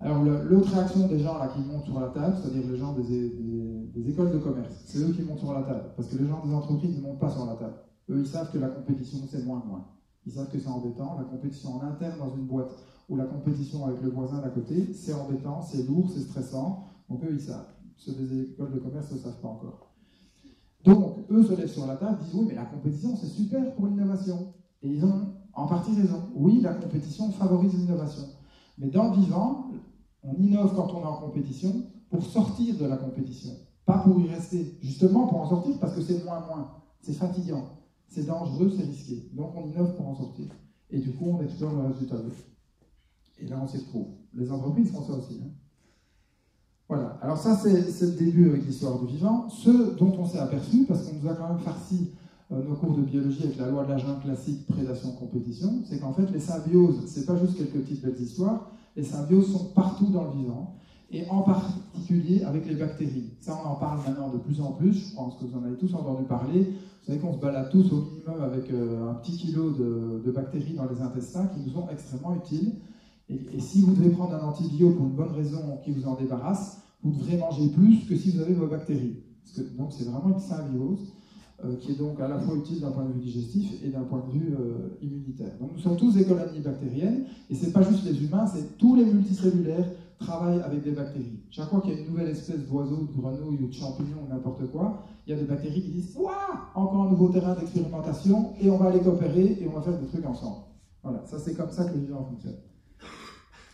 Alors 0.00 0.22
l'autre 0.22 0.72
réaction 0.74 1.06
des 1.06 1.20
gens 1.20 1.38
là 1.38 1.48
qui 1.48 1.60
montent 1.60 1.84
sur 1.84 1.98
la 2.00 2.08
table, 2.08 2.36
c'est-à-dire 2.40 2.70
les 2.70 2.76
gens 2.76 2.92
des, 2.92 4.10
écoles 4.10 4.32
de 4.32 4.38
commerce, 4.38 4.82
c'est 4.84 4.98
eux 4.98 5.12
qui 5.12 5.22
montent 5.22 5.38
sur 5.38 5.52
la 5.54 5.62
table. 5.62 5.84
Parce 5.96 6.08
que 6.08 6.18
les 6.18 6.26
gens 6.26 6.44
des 6.44 6.52
entreprises 6.52 6.96
ne 6.96 7.02
montent 7.02 7.20
pas 7.20 7.30
sur 7.30 7.46
la 7.46 7.54
table. 7.54 7.74
Eux, 8.10 8.18
ils 8.18 8.26
savent 8.26 8.50
que 8.50 8.58
la 8.58 8.68
compétition, 8.68 9.18
c'est 9.30 9.44
moins 9.44 9.62
moins. 9.64 9.86
Ils 10.26 10.32
savent 10.32 10.50
que 10.50 10.58
c'est 10.58 10.68
embêtant. 10.68 11.16
La 11.18 11.24
compétition 11.24 11.76
en 11.76 11.82
interne 11.82 12.18
dans 12.18 12.34
une 12.34 12.46
boîte 12.46 12.72
ou 13.12 13.16
la 13.16 13.26
compétition 13.26 13.84
avec 13.84 14.00
le 14.00 14.08
voisin 14.08 14.40
d'à 14.40 14.48
côté, 14.48 14.94
c'est 14.94 15.12
embêtant, 15.12 15.60
c'est 15.60 15.82
lourd, 15.82 16.10
c'est 16.10 16.22
stressant. 16.22 16.84
Donc 17.10 17.22
eux, 17.24 17.34
ils 17.34 17.40
savent. 17.40 17.68
Ceux 17.96 18.12
des 18.12 18.40
écoles 18.40 18.72
de 18.72 18.78
commerce 18.78 19.12
ne 19.12 19.18
savent 19.18 19.38
pas 19.38 19.48
encore. 19.48 19.92
Donc, 20.82 21.18
eux 21.30 21.44
se 21.44 21.52
lèvent 21.52 21.70
sur 21.70 21.86
la 21.86 21.96
table, 21.96 22.18
disent 22.24 22.34
oui, 22.34 22.46
mais 22.48 22.54
la 22.54 22.64
compétition, 22.64 23.14
c'est 23.16 23.26
super 23.26 23.74
pour 23.74 23.86
l'innovation. 23.86 24.54
Et 24.82 24.88
ils 24.88 25.04
ont 25.04 25.26
en 25.52 25.66
partie 25.66 25.94
raison. 25.94 26.22
Oui, 26.34 26.62
la 26.62 26.72
compétition 26.72 27.30
favorise 27.32 27.74
l'innovation. 27.74 28.24
Mais 28.78 28.88
dans 28.88 29.10
le 29.10 29.20
vivant, 29.20 29.66
on 30.22 30.34
innove 30.36 30.74
quand 30.74 30.90
on 30.94 31.02
est 31.02 31.06
en 31.06 31.20
compétition 31.20 31.84
pour 32.08 32.24
sortir 32.24 32.78
de 32.78 32.86
la 32.86 32.96
compétition, 32.96 33.52
pas 33.84 33.98
pour 33.98 34.18
y 34.20 34.28
rester. 34.28 34.78
Justement 34.80 35.26
pour 35.26 35.42
en 35.42 35.50
sortir 35.50 35.78
parce 35.78 35.94
que 35.94 36.00
c'est 36.00 36.24
moins 36.24 36.40
moins, 36.46 36.70
c'est 37.02 37.12
fatigant, 37.12 37.64
c'est 38.08 38.26
dangereux, 38.26 38.72
c'est 38.74 38.84
risqué. 38.84 39.28
Donc 39.34 39.50
on 39.54 39.66
innove 39.66 39.94
pour 39.96 40.08
en 40.08 40.14
sortir. 40.14 40.46
Et 40.90 40.98
du 40.98 41.12
coup, 41.12 41.26
on 41.26 41.42
explore 41.42 41.74
le 41.74 41.88
résultat. 41.88 42.16
Et 43.42 43.48
là, 43.48 43.60
on 43.62 43.66
s'y 43.66 43.78
retrouve. 43.78 44.06
Les 44.34 44.50
entreprises 44.50 44.90
font 44.90 45.02
ça 45.02 45.14
aussi. 45.14 45.40
Hein. 45.42 45.50
Voilà. 46.88 47.18
Alors 47.22 47.38
ça, 47.38 47.56
c'est 47.56 48.06
le 48.06 48.12
début 48.12 48.48
avec 48.48 48.66
l'histoire 48.66 48.98
du 48.98 49.06
vivant. 49.06 49.48
Ce 49.48 49.96
dont 49.96 50.14
on 50.18 50.26
s'est 50.26 50.38
aperçu, 50.38 50.84
parce 50.84 51.02
qu'on 51.02 51.16
nous 51.16 51.28
a 51.28 51.34
quand 51.34 51.48
même 51.48 51.58
farci 51.58 52.10
euh, 52.52 52.62
nos 52.68 52.74
cours 52.76 52.96
de 52.96 53.02
biologie 53.02 53.44
avec 53.44 53.58
la 53.58 53.68
loi 53.68 53.84
de 53.84 53.90
la 53.90 53.98
jungle 53.98 54.20
classique 54.20 54.66
prédation-compétition, 54.66 55.82
c'est 55.88 56.00
qu'en 56.00 56.12
fait 56.12 56.30
les 56.30 56.40
symbioses, 56.40 57.06
c'est 57.06 57.24
pas 57.24 57.36
juste 57.36 57.56
quelques 57.56 57.82
petites 57.84 58.04
belles 58.04 58.20
histoires, 58.20 58.70
les 58.94 59.04
symbioses 59.04 59.52
sont 59.52 59.66
partout 59.74 60.06
dans 60.06 60.24
le 60.24 60.32
vivant, 60.32 60.76
et 61.10 61.26
en 61.28 61.42
particulier 61.42 62.42
avec 62.44 62.66
les 62.66 62.74
bactéries. 62.74 63.30
Ça, 63.40 63.58
on 63.62 63.68
en 63.68 63.74
parle 63.76 64.00
maintenant 64.06 64.30
de 64.30 64.38
plus 64.38 64.60
en 64.60 64.72
plus, 64.72 65.10
je 65.10 65.14
pense 65.14 65.36
que 65.36 65.44
vous 65.44 65.56
en 65.58 65.64
avez 65.64 65.76
tous 65.76 65.94
entendu 65.94 66.24
parler. 66.24 66.62
Vous 66.64 67.06
savez 67.06 67.18
qu'on 67.18 67.34
se 67.34 67.38
balade 67.38 67.70
tous 67.70 67.92
au 67.92 68.02
minimum 68.02 68.42
avec 68.42 68.70
euh, 68.70 69.10
un 69.10 69.14
petit 69.14 69.36
kilo 69.36 69.70
de, 69.70 70.30
bactéries 70.30 70.74
dans 70.74 70.88
les 70.88 71.00
intestins 71.00 71.46
qui 71.48 71.60
nous 71.60 71.72
sont 71.72 71.88
extrêmement 71.90 72.34
utiles. 72.34 72.72
Et, 73.52 73.60
si 73.60 73.82
vous 73.82 73.94
devez 73.94 74.10
prendre 74.10 74.34
un 74.34 74.48
antibiotique 74.48 74.96
pour 74.96 75.06
une 75.06 75.14
bonne 75.14 75.32
raison 75.32 75.78
qui 75.84 75.92
vous 75.92 76.06
en 76.06 76.14
débarrasse, 76.14 76.82
vous 77.02 77.12
devrez 77.12 77.36
manger 77.36 77.68
plus 77.68 78.04
que 78.08 78.16
si 78.16 78.30
vous 78.30 78.40
avez 78.40 78.54
vos 78.54 78.66
bactéries. 78.66 79.16
Parce 79.44 79.56
que, 79.56 79.76
donc 79.76 79.92
c'est 79.92 80.04
vraiment 80.04 80.34
une 80.34 80.40
symbiose. 80.40 81.12
Euh, 81.64 81.76
qui 81.76 81.92
est 81.92 81.94
donc 81.94 82.18
à 82.18 82.26
la 82.26 82.40
fois 82.40 82.56
utile 82.56 82.80
d'un 82.80 82.90
point 82.90 83.04
de 83.04 83.12
vue 83.12 83.20
digestif 83.20 83.84
et 83.84 83.90
d'un 83.90 84.02
point 84.02 84.20
de 84.26 84.32
vue 84.32 84.52
euh, 84.58 84.98
immunitaire. 85.00 85.52
Donc 85.60 85.70
nous 85.74 85.78
sommes 85.78 85.96
tous 85.96 86.14
des 86.14 86.24
colonies 86.24 86.58
bactériennes, 86.58 87.24
et 87.48 87.54
ce 87.54 87.66
n'est 87.66 87.70
pas 87.70 87.82
juste 87.82 88.04
les 88.04 88.20
humains, 88.24 88.48
c'est 88.48 88.78
tous 88.78 88.96
les 88.96 89.04
multicellulaires 89.04 89.86
travaillent 90.18 90.60
avec 90.60 90.82
des 90.82 90.90
bactéries. 90.90 91.38
Chaque 91.50 91.68
fois 91.68 91.80
qu'il 91.80 91.92
y 91.92 91.96
a 91.96 92.00
une 92.00 92.08
nouvelle 92.08 92.30
espèce 92.30 92.66
d'oiseau, 92.66 93.08
de 93.08 93.20
grenouille 93.20 93.62
ou 93.62 93.68
de 93.68 93.72
champignon 93.72 94.24
ou 94.26 94.28
n'importe 94.28 94.66
quoi, 94.72 95.04
il 95.24 95.30
y 95.30 95.36
a 95.36 95.38
des 95.38 95.46
bactéries 95.46 95.82
qui 95.82 95.90
disent 95.90 96.16
Waouh 96.16 96.32
Encore 96.74 97.02
un 97.02 97.10
nouveau 97.10 97.28
terrain 97.28 97.54
d'expérimentation, 97.54 98.54
et 98.60 98.68
on 98.68 98.78
va 98.78 98.88
aller 98.88 99.00
coopérer 99.00 99.58
et 99.60 99.68
on 99.68 99.72
va 99.78 99.82
faire 99.82 99.98
des 100.00 100.06
trucs 100.06 100.26
ensemble. 100.26 100.64
Voilà, 101.04 101.22
ça 101.26 101.38
c'est 101.38 101.54
comme 101.54 101.70
ça 101.70 101.84
que 101.84 101.94
le 101.94 102.00
vivant 102.00 102.24
fonctionne. 102.24 102.56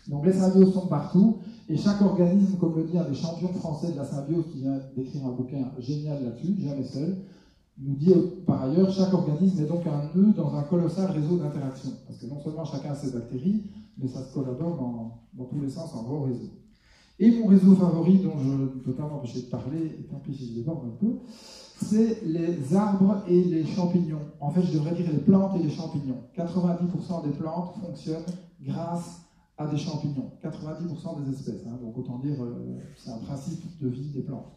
Donc 0.08 0.24
les 0.24 0.32
symbioses 0.32 0.72
sont 0.72 0.86
partout, 0.86 1.38
et 1.68 1.76
chaque 1.76 2.00
organisme, 2.00 2.56
comme 2.58 2.76
le 2.76 2.84
dit 2.84 2.96
un 2.96 3.08
des 3.08 3.14
champions 3.14 3.52
français 3.52 3.92
de 3.92 3.96
la 3.96 4.04
symbiose 4.04 4.46
qui 4.50 4.60
vient 4.60 4.80
d'écrire 4.96 5.26
un 5.26 5.32
bouquin 5.32 5.70
génial 5.78 6.24
là-dessus, 6.24 6.54
jamais 6.58 6.84
seul, 6.84 7.18
nous 7.80 7.94
dit 7.94 8.12
par 8.46 8.62
ailleurs, 8.62 8.90
chaque 8.90 9.12
organisme 9.12 9.62
est 9.62 9.66
donc 9.66 9.86
un 9.86 10.10
nœud 10.18 10.32
dans 10.34 10.54
un 10.54 10.62
colossal 10.62 11.10
réseau 11.10 11.36
d'interactions. 11.36 11.92
Parce 12.06 12.18
que 12.18 12.26
non 12.26 12.40
seulement 12.40 12.64
chacun 12.64 12.92
a 12.92 12.94
ses 12.94 13.12
bactéries, 13.12 13.64
mais 13.98 14.08
ça 14.08 14.24
se 14.24 14.32
collabore 14.32 15.20
dans, 15.36 15.44
tous 15.46 15.60
les 15.60 15.70
sens 15.70 15.94
en 15.94 16.02
gros 16.02 16.22
réseau. 16.22 16.50
Et 17.20 17.30
mon 17.38 17.46
réseau 17.46 17.74
favori, 17.74 18.18
dont 18.18 18.38
je 18.38 18.48
ne 18.48 18.66
peux 18.66 18.92
pas 18.92 19.06
m'empêcher 19.06 19.42
de 19.42 19.46
parler, 19.46 19.96
et 20.00 20.04
tant 20.04 20.20
pis 20.20 20.34
si 20.34 20.48
je 20.48 20.54
déborde 20.54 20.86
un 20.86 20.96
peu, 20.98 21.18
c'est 21.82 22.22
les 22.24 22.74
arbres 22.74 23.22
et 23.28 23.44
les 23.44 23.64
champignons. 23.66 24.22
En 24.40 24.50
fait, 24.50 24.62
je 24.62 24.72
devrais 24.72 24.94
dire 24.94 25.10
les 25.12 25.18
plantes 25.18 25.60
et 25.60 25.62
les 25.62 25.70
champignons. 25.70 26.22
90% 26.36 27.24
des 27.24 27.36
plantes 27.36 27.74
fonctionnent 27.80 28.24
grâce 28.62 29.27
à 29.58 29.66
des 29.66 29.76
champignons. 29.76 30.30
90% 30.42 31.24
des 31.24 31.32
espèces. 31.32 31.66
Hein. 31.66 31.78
donc 31.82 31.98
autant 31.98 32.18
dire, 32.18 32.42
euh, 32.42 32.78
c'est 32.96 33.10
un 33.10 33.18
principe 33.18 33.62
de 33.80 33.88
vie 33.88 34.10
des 34.10 34.22
plantes. 34.22 34.56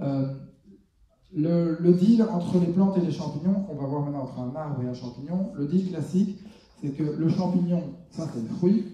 Euh, 0.00 0.34
le, 1.32 1.92
deal 1.92 2.22
entre 2.24 2.58
les 2.58 2.72
plantes 2.72 2.98
et 2.98 3.00
les 3.00 3.12
champignons, 3.12 3.62
qu'on 3.62 3.76
va 3.76 3.86
voir 3.86 4.02
maintenant 4.02 4.22
entre 4.22 4.40
un 4.40 4.54
arbre 4.56 4.82
et 4.82 4.88
un 4.88 4.94
champignon, 4.94 5.52
le 5.54 5.66
deal 5.66 5.88
classique, 5.88 6.38
c'est 6.80 6.90
que 6.90 7.04
le 7.04 7.28
champignon, 7.28 7.94
ça 8.10 8.28
c'est 8.34 8.42
le 8.42 8.48
fruit. 8.48 8.86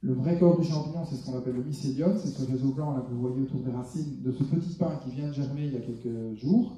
Le 0.00 0.14
vrai 0.14 0.38
corps 0.38 0.58
du 0.58 0.66
champignon, 0.66 1.04
c'est 1.04 1.16
ce 1.16 1.26
qu'on 1.26 1.36
appelle 1.36 1.56
le 1.56 1.64
mycélium, 1.64 2.16
c'est 2.16 2.28
ce 2.28 2.50
réseau 2.50 2.72
blanc 2.72 2.94
là 2.94 3.00
que 3.00 3.12
vous 3.12 3.20
voyez 3.20 3.42
autour 3.42 3.60
des 3.60 3.72
racines 3.72 4.22
de 4.22 4.30
ce 4.32 4.44
petit 4.44 4.74
pain 4.76 5.00
qui 5.04 5.10
vient 5.10 5.28
de 5.28 5.32
germer 5.32 5.66
il 5.66 5.72
y 5.72 5.76
a 5.76 5.80
quelques 5.80 6.38
jours. 6.38 6.76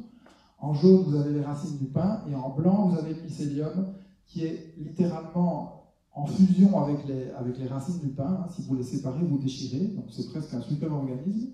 En 0.61 0.74
jaune, 0.74 1.03
vous 1.03 1.14
avez 1.14 1.33
les 1.33 1.43
racines 1.43 1.76
du 1.76 1.87
pain, 1.87 2.22
et 2.29 2.35
en 2.35 2.51
blanc, 2.51 2.89
vous 2.89 2.99
avez 2.99 3.14
le 3.14 3.22
mycélium 3.22 3.93
qui 4.26 4.45
est 4.45 4.74
littéralement 4.79 5.78
en 6.19 6.27
fusion 6.27 6.83
avec 6.83 6.99
les, 7.07 7.66
racines 7.69 8.01
du 8.01 8.09
pain. 8.09 8.47
Si 8.51 8.62
vous 8.62 8.75
les 8.75 8.83
séparez, 8.83 9.23
vous 9.23 9.39
déchirez, 9.39 9.87
donc 9.89 10.07
c'est 10.11 10.29
presque 10.29 10.53
un 10.55 10.61
super 10.61 10.93
organisme. 10.93 11.51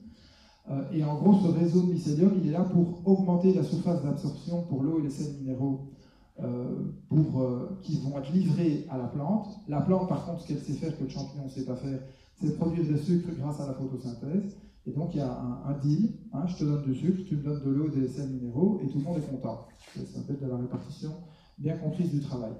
Euh, 0.71 0.83
et 0.93 1.05
en 1.05 1.17
gros, 1.17 1.35
ce 1.41 1.49
réseau 1.49 1.83
de 1.83 1.93
mycélium, 1.93 2.33
il 2.43 2.49
est 2.49 2.53
là 2.53 2.65
pour 2.65 3.07
augmenter 3.07 3.53
la 3.53 3.63
surface 3.63 4.03
d'absorption 4.03 4.63
pour 4.63 4.83
l'eau 4.83 4.99
et 5.01 5.03
les 5.03 5.11
sels 5.11 5.35
minéraux 5.35 5.91
euh, 6.41 6.95
pour, 7.09 7.43
euh, 7.43 7.79
qui 7.83 8.01
vont 8.01 8.19
être 8.19 8.33
livrés 8.33 8.87
à 8.91 8.97
la 8.97 9.05
plante. 9.05 9.49
La 9.69 9.83
plante, 9.83 10.09
par 10.09 10.25
contre, 10.25 10.41
ce 10.41 10.49
qu'elle 10.49 10.61
sait 10.61 10.73
faire 10.73 10.97
que 10.97 11.05
le 11.05 11.11
champignon 11.11 11.45
ne 11.45 11.51
sait 11.51 11.67
pas 11.67 11.77
faire, 11.77 12.01
c'est 12.41 12.57
produire 12.57 12.85
des 12.85 12.97
sucres 12.97 13.29
grâce 13.39 13.61
à 13.61 13.67
la 13.67 13.75
photosynthèse. 13.75 14.57
Et 14.87 14.93
donc, 14.93 15.15
il 15.15 15.19
y 15.19 15.21
a 15.21 15.41
un, 15.67 15.79
deal. 15.79 16.15
Hein, 16.33 16.47
je 16.47 16.57
te 16.57 16.65
donne 16.65 16.83
du 16.85 16.95
sucre, 16.95 17.23
tu 17.27 17.37
me 17.37 17.43
donnes 17.43 17.63
de 17.63 17.71
l'eau 17.71 17.89
et 17.89 18.01
des 18.01 18.09
sels 18.09 18.31
minéraux, 18.31 18.81
et 18.83 18.89
tout 18.89 18.99
le 18.99 19.05
monde 19.05 19.19
est 19.19 19.31
content. 19.31 19.67
Ça 19.95 20.01
s'appelle 20.05 20.39
de 20.41 20.47
la 20.47 20.57
répartition 20.57 21.13
bien 21.59 21.77
comprise 21.77 22.11
du 22.11 22.21
travail. 22.21 22.53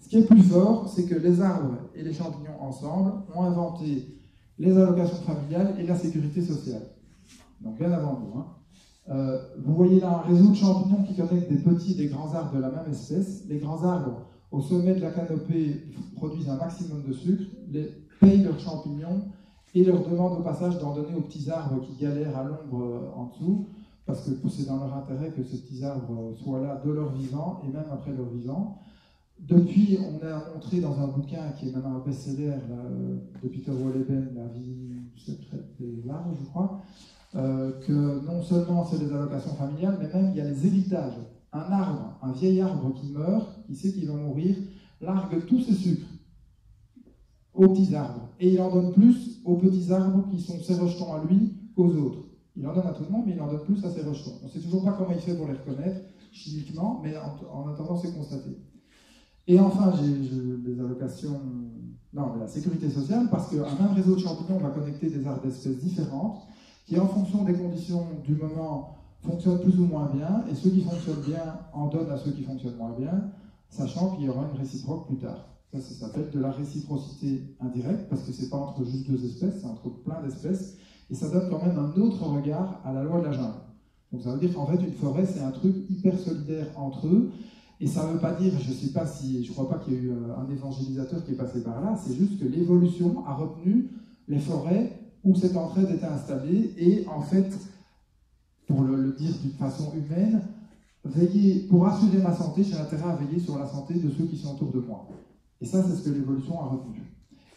Ce 0.00 0.08
qui 0.08 0.18
est 0.18 0.26
plus 0.26 0.42
fort, 0.42 0.88
c'est 0.88 1.06
que 1.06 1.16
les 1.16 1.40
arbres 1.40 1.78
et 1.94 2.02
les 2.02 2.12
champignons 2.12 2.60
ensemble 2.60 3.12
ont 3.34 3.42
inventé 3.42 4.16
les 4.58 4.76
allocations 4.76 5.22
familiales 5.22 5.74
et 5.78 5.86
la 5.86 5.96
sécurité 5.96 6.42
sociale 6.42 6.82
donc 7.60 7.78
bien 7.78 7.92
avant 7.92 8.20
nous. 8.20 8.38
Hein. 8.38 8.46
Euh, 9.08 9.38
vous 9.64 9.74
voyez 9.74 10.00
là 10.00 10.18
un 10.18 10.28
réseau 10.28 10.50
de 10.50 10.54
champignons 10.54 11.02
qui 11.04 11.14
connecte 11.14 11.50
des 11.50 11.58
petits 11.58 11.92
et 11.92 11.96
des 11.96 12.06
grands 12.08 12.34
arbres 12.34 12.56
de 12.56 12.60
la 12.60 12.70
même 12.70 12.90
espèce. 12.90 13.44
Les 13.48 13.58
grands 13.58 13.82
arbres, 13.84 14.22
au 14.50 14.60
sommet 14.60 14.94
de 14.94 15.00
la 15.00 15.10
canopée, 15.10 15.84
produisent 16.16 16.48
un 16.48 16.56
maximum 16.56 17.02
de 17.06 17.12
sucre, 17.12 17.44
les, 17.70 17.90
payent 18.20 18.42
leurs 18.42 18.58
champignons 18.58 19.22
et 19.74 19.84
leur 19.84 20.08
demandent 20.08 20.40
au 20.40 20.42
passage 20.42 20.78
d'en 20.78 20.94
donner 20.94 21.14
aux 21.16 21.22
petits 21.22 21.50
arbres 21.50 21.80
qui 21.82 22.02
galèrent 22.02 22.36
à 22.36 22.44
l'ombre 22.44 22.82
euh, 22.82 23.10
en 23.14 23.26
dessous, 23.26 23.68
parce 24.06 24.22
que 24.22 24.48
c'est 24.48 24.66
dans 24.66 24.78
leur 24.78 24.94
intérêt 24.96 25.30
que 25.30 25.42
ces 25.42 25.58
petits 25.58 25.84
arbres 25.84 26.32
soient 26.42 26.60
là 26.60 26.80
de 26.84 26.90
leur 26.90 27.12
vivant 27.12 27.60
et 27.64 27.72
même 27.72 27.86
après 27.92 28.12
leur 28.12 28.28
vivant. 28.28 28.78
Depuis, 29.38 29.98
on 30.00 30.24
a 30.26 30.52
montré 30.52 30.80
dans 30.80 30.98
un 30.98 31.08
bouquin 31.08 31.50
qui 31.58 31.68
est 31.68 31.72
maintenant 31.72 31.96
un 31.96 32.04
best-seller 32.04 32.54
euh, 32.70 33.18
de 33.42 33.48
Peter 33.48 33.70
Wolleben, 33.70 34.32
La 34.34 34.48
vie 34.48 34.86
secrète 35.16 35.76
des 35.78 36.08
arbres, 36.08 36.36
je 36.40 36.46
crois, 36.46 36.82
euh, 37.34 37.72
que 37.86 38.24
non 38.24 38.42
seulement 38.42 38.84
c'est 38.84 38.98
des 38.98 39.12
allocations 39.12 39.54
familiales, 39.54 39.98
mais 40.00 40.12
même 40.12 40.30
il 40.32 40.38
y 40.38 40.40
a 40.40 40.44
les 40.44 40.66
héritages. 40.66 41.18
Un 41.52 41.72
arbre, 41.72 42.18
un 42.22 42.32
vieil 42.32 42.60
arbre 42.60 42.92
qui 42.94 43.12
meurt, 43.12 43.64
qui 43.66 43.76
sait 43.76 43.92
qu'il 43.92 44.08
va 44.08 44.14
mourir, 44.14 44.56
largue 45.00 45.44
tous 45.46 45.60
ses 45.60 45.74
sucres 45.74 46.06
aux 47.54 47.68
petits 47.68 47.94
arbres. 47.94 48.28
Et 48.40 48.52
il 48.52 48.60
en 48.60 48.70
donne 48.70 48.92
plus 48.92 49.40
aux 49.44 49.56
petits 49.56 49.92
arbres 49.92 50.28
qui 50.30 50.40
sont 50.40 50.58
ses 50.60 50.74
rejetons 50.74 51.12
à 51.14 51.24
lui 51.24 51.54
qu'aux 51.74 51.94
autres. 51.94 52.26
Il 52.56 52.66
en 52.66 52.74
donne 52.74 52.86
à 52.86 52.92
tout 52.92 53.04
le 53.04 53.10
monde, 53.10 53.24
mais 53.26 53.34
il 53.34 53.40
en 53.40 53.48
donne 53.48 53.64
plus 53.64 53.84
à 53.84 53.90
ses 53.90 54.02
rejetons. 54.02 54.32
On 54.42 54.46
ne 54.46 54.50
sait 54.50 54.60
toujours 54.60 54.84
pas 54.84 54.92
comment 54.92 55.12
il 55.12 55.20
fait 55.20 55.36
pour 55.36 55.46
les 55.46 55.54
reconnaître 55.54 56.00
chimiquement, 56.32 57.00
mais 57.02 57.14
en, 57.16 57.68
attendant, 57.68 57.96
c'est 57.96 58.14
constaté. 58.14 58.50
Et 59.48 59.60
enfin, 59.60 59.92
j'ai 59.96 60.08
des 60.58 60.80
allocations, 60.80 61.40
non, 62.12 62.34
de 62.34 62.40
la 62.40 62.48
sécurité 62.48 62.90
sociale, 62.90 63.28
parce 63.30 63.50
qu'un 63.50 63.62
même 63.62 63.94
réseau 63.94 64.16
de 64.16 64.20
champignons 64.20 64.58
va 64.58 64.70
connecter 64.70 65.08
des 65.08 65.26
arbres 65.26 65.42
d'espèces 65.42 65.78
différentes 65.78 66.42
qui 66.84 66.98
en 66.98 67.06
fonction 67.06 67.44
des 67.44 67.54
conditions 67.54 68.06
du 68.24 68.34
moment 68.34 68.96
fonctionnent 69.20 69.60
plus 69.60 69.78
ou 69.78 69.86
moins 69.86 70.10
bien, 70.14 70.44
et 70.50 70.54
ceux 70.54 70.70
qui 70.70 70.82
fonctionnent 70.82 71.22
bien 71.26 71.58
en 71.72 71.88
donnent 71.88 72.10
à 72.10 72.16
ceux 72.16 72.30
qui 72.30 72.42
fonctionnent 72.42 72.76
moins 72.76 72.96
bien, 72.98 73.30
sachant 73.68 74.14
qu'il 74.14 74.24
y 74.24 74.28
aura 74.28 74.46
une 74.52 74.58
réciproque 74.58 75.08
plus 75.08 75.16
tard. 75.16 75.48
Ça, 75.72 75.80
ça 75.80 75.94
s'appelle 75.94 76.30
de 76.30 76.38
la 76.38 76.50
réciprocité 76.50 77.56
indirecte, 77.60 78.08
parce 78.08 78.22
que 78.22 78.32
c'est 78.32 78.50
pas 78.50 78.56
entre 78.56 78.84
juste 78.84 79.08
deux 79.10 79.24
espèces, 79.24 79.60
c'est 79.60 79.66
entre 79.66 79.88
plein 80.02 80.22
d'espèces, 80.22 80.76
et 81.10 81.14
ça 81.14 81.28
donne 81.28 81.50
quand 81.50 81.64
même 81.64 81.78
un 81.78 82.00
autre 82.00 82.24
regard 82.24 82.80
à 82.84 82.92
la 82.92 83.02
loi 83.02 83.20
de 83.20 83.26
la 83.26 83.32
jungle. 83.32 83.54
Donc 84.12 84.22
ça 84.22 84.32
veut 84.32 84.38
dire 84.38 84.54
qu'en 84.54 84.66
fait, 84.66 84.80
une 84.80 84.92
forêt, 84.92 85.26
c'est 85.26 85.42
un 85.42 85.50
truc 85.50 85.74
hyper 85.90 86.16
solidaire 86.18 86.66
entre 86.76 87.08
eux, 87.08 87.30
et 87.80 87.86
ça 87.86 88.06
ne 88.06 88.12
veut 88.12 88.18
pas 88.18 88.32
dire, 88.32 88.52
je 88.58 88.70
ne 88.70 88.74
sais 88.74 88.92
pas 88.92 89.06
si, 89.06 89.44
je 89.44 89.52
crois 89.52 89.68
pas 89.68 89.78
qu'il 89.78 89.92
y 89.92 89.96
ait 89.96 90.00
eu 90.00 90.10
euh, 90.10 90.36
un 90.38 90.50
évangélisateur 90.50 91.24
qui 91.24 91.32
est 91.32 91.36
passé 91.36 91.62
par 91.62 91.80
là, 91.82 91.98
c'est 92.02 92.14
juste 92.14 92.38
que 92.38 92.46
l'évolution 92.46 93.24
a 93.26 93.34
retenu 93.34 93.90
les 94.28 94.38
forêts 94.38 94.98
où 95.24 95.34
cette 95.34 95.56
entraide 95.56 95.90
était 95.90 96.06
installée 96.06 96.72
et 96.78 97.06
en 97.06 97.20
fait, 97.20 97.50
pour 98.66 98.82
le, 98.82 99.12
dire 99.12 99.34
d'une 99.42 99.52
façon 99.52 99.92
humaine, 99.94 100.42
veiller, 101.04 101.66
pour 101.68 101.86
assurer 101.86 102.18
ma 102.18 102.34
santé, 102.34 102.64
j'ai 102.64 102.76
intérêt 102.76 103.10
à 103.10 103.16
veiller 103.16 103.40
sur 103.40 103.58
la 103.58 103.66
santé 103.66 103.94
de 103.94 104.10
ceux 104.10 104.24
qui 104.24 104.36
sont 104.36 104.54
autour 104.54 104.72
de 104.72 104.80
moi. 104.80 105.06
Et 105.60 105.66
ça, 105.66 105.82
c'est 105.82 105.96
ce 105.96 106.02
que 106.02 106.10
l'évolution 106.10 106.60
a 106.60 106.66
retenu. 106.66 107.02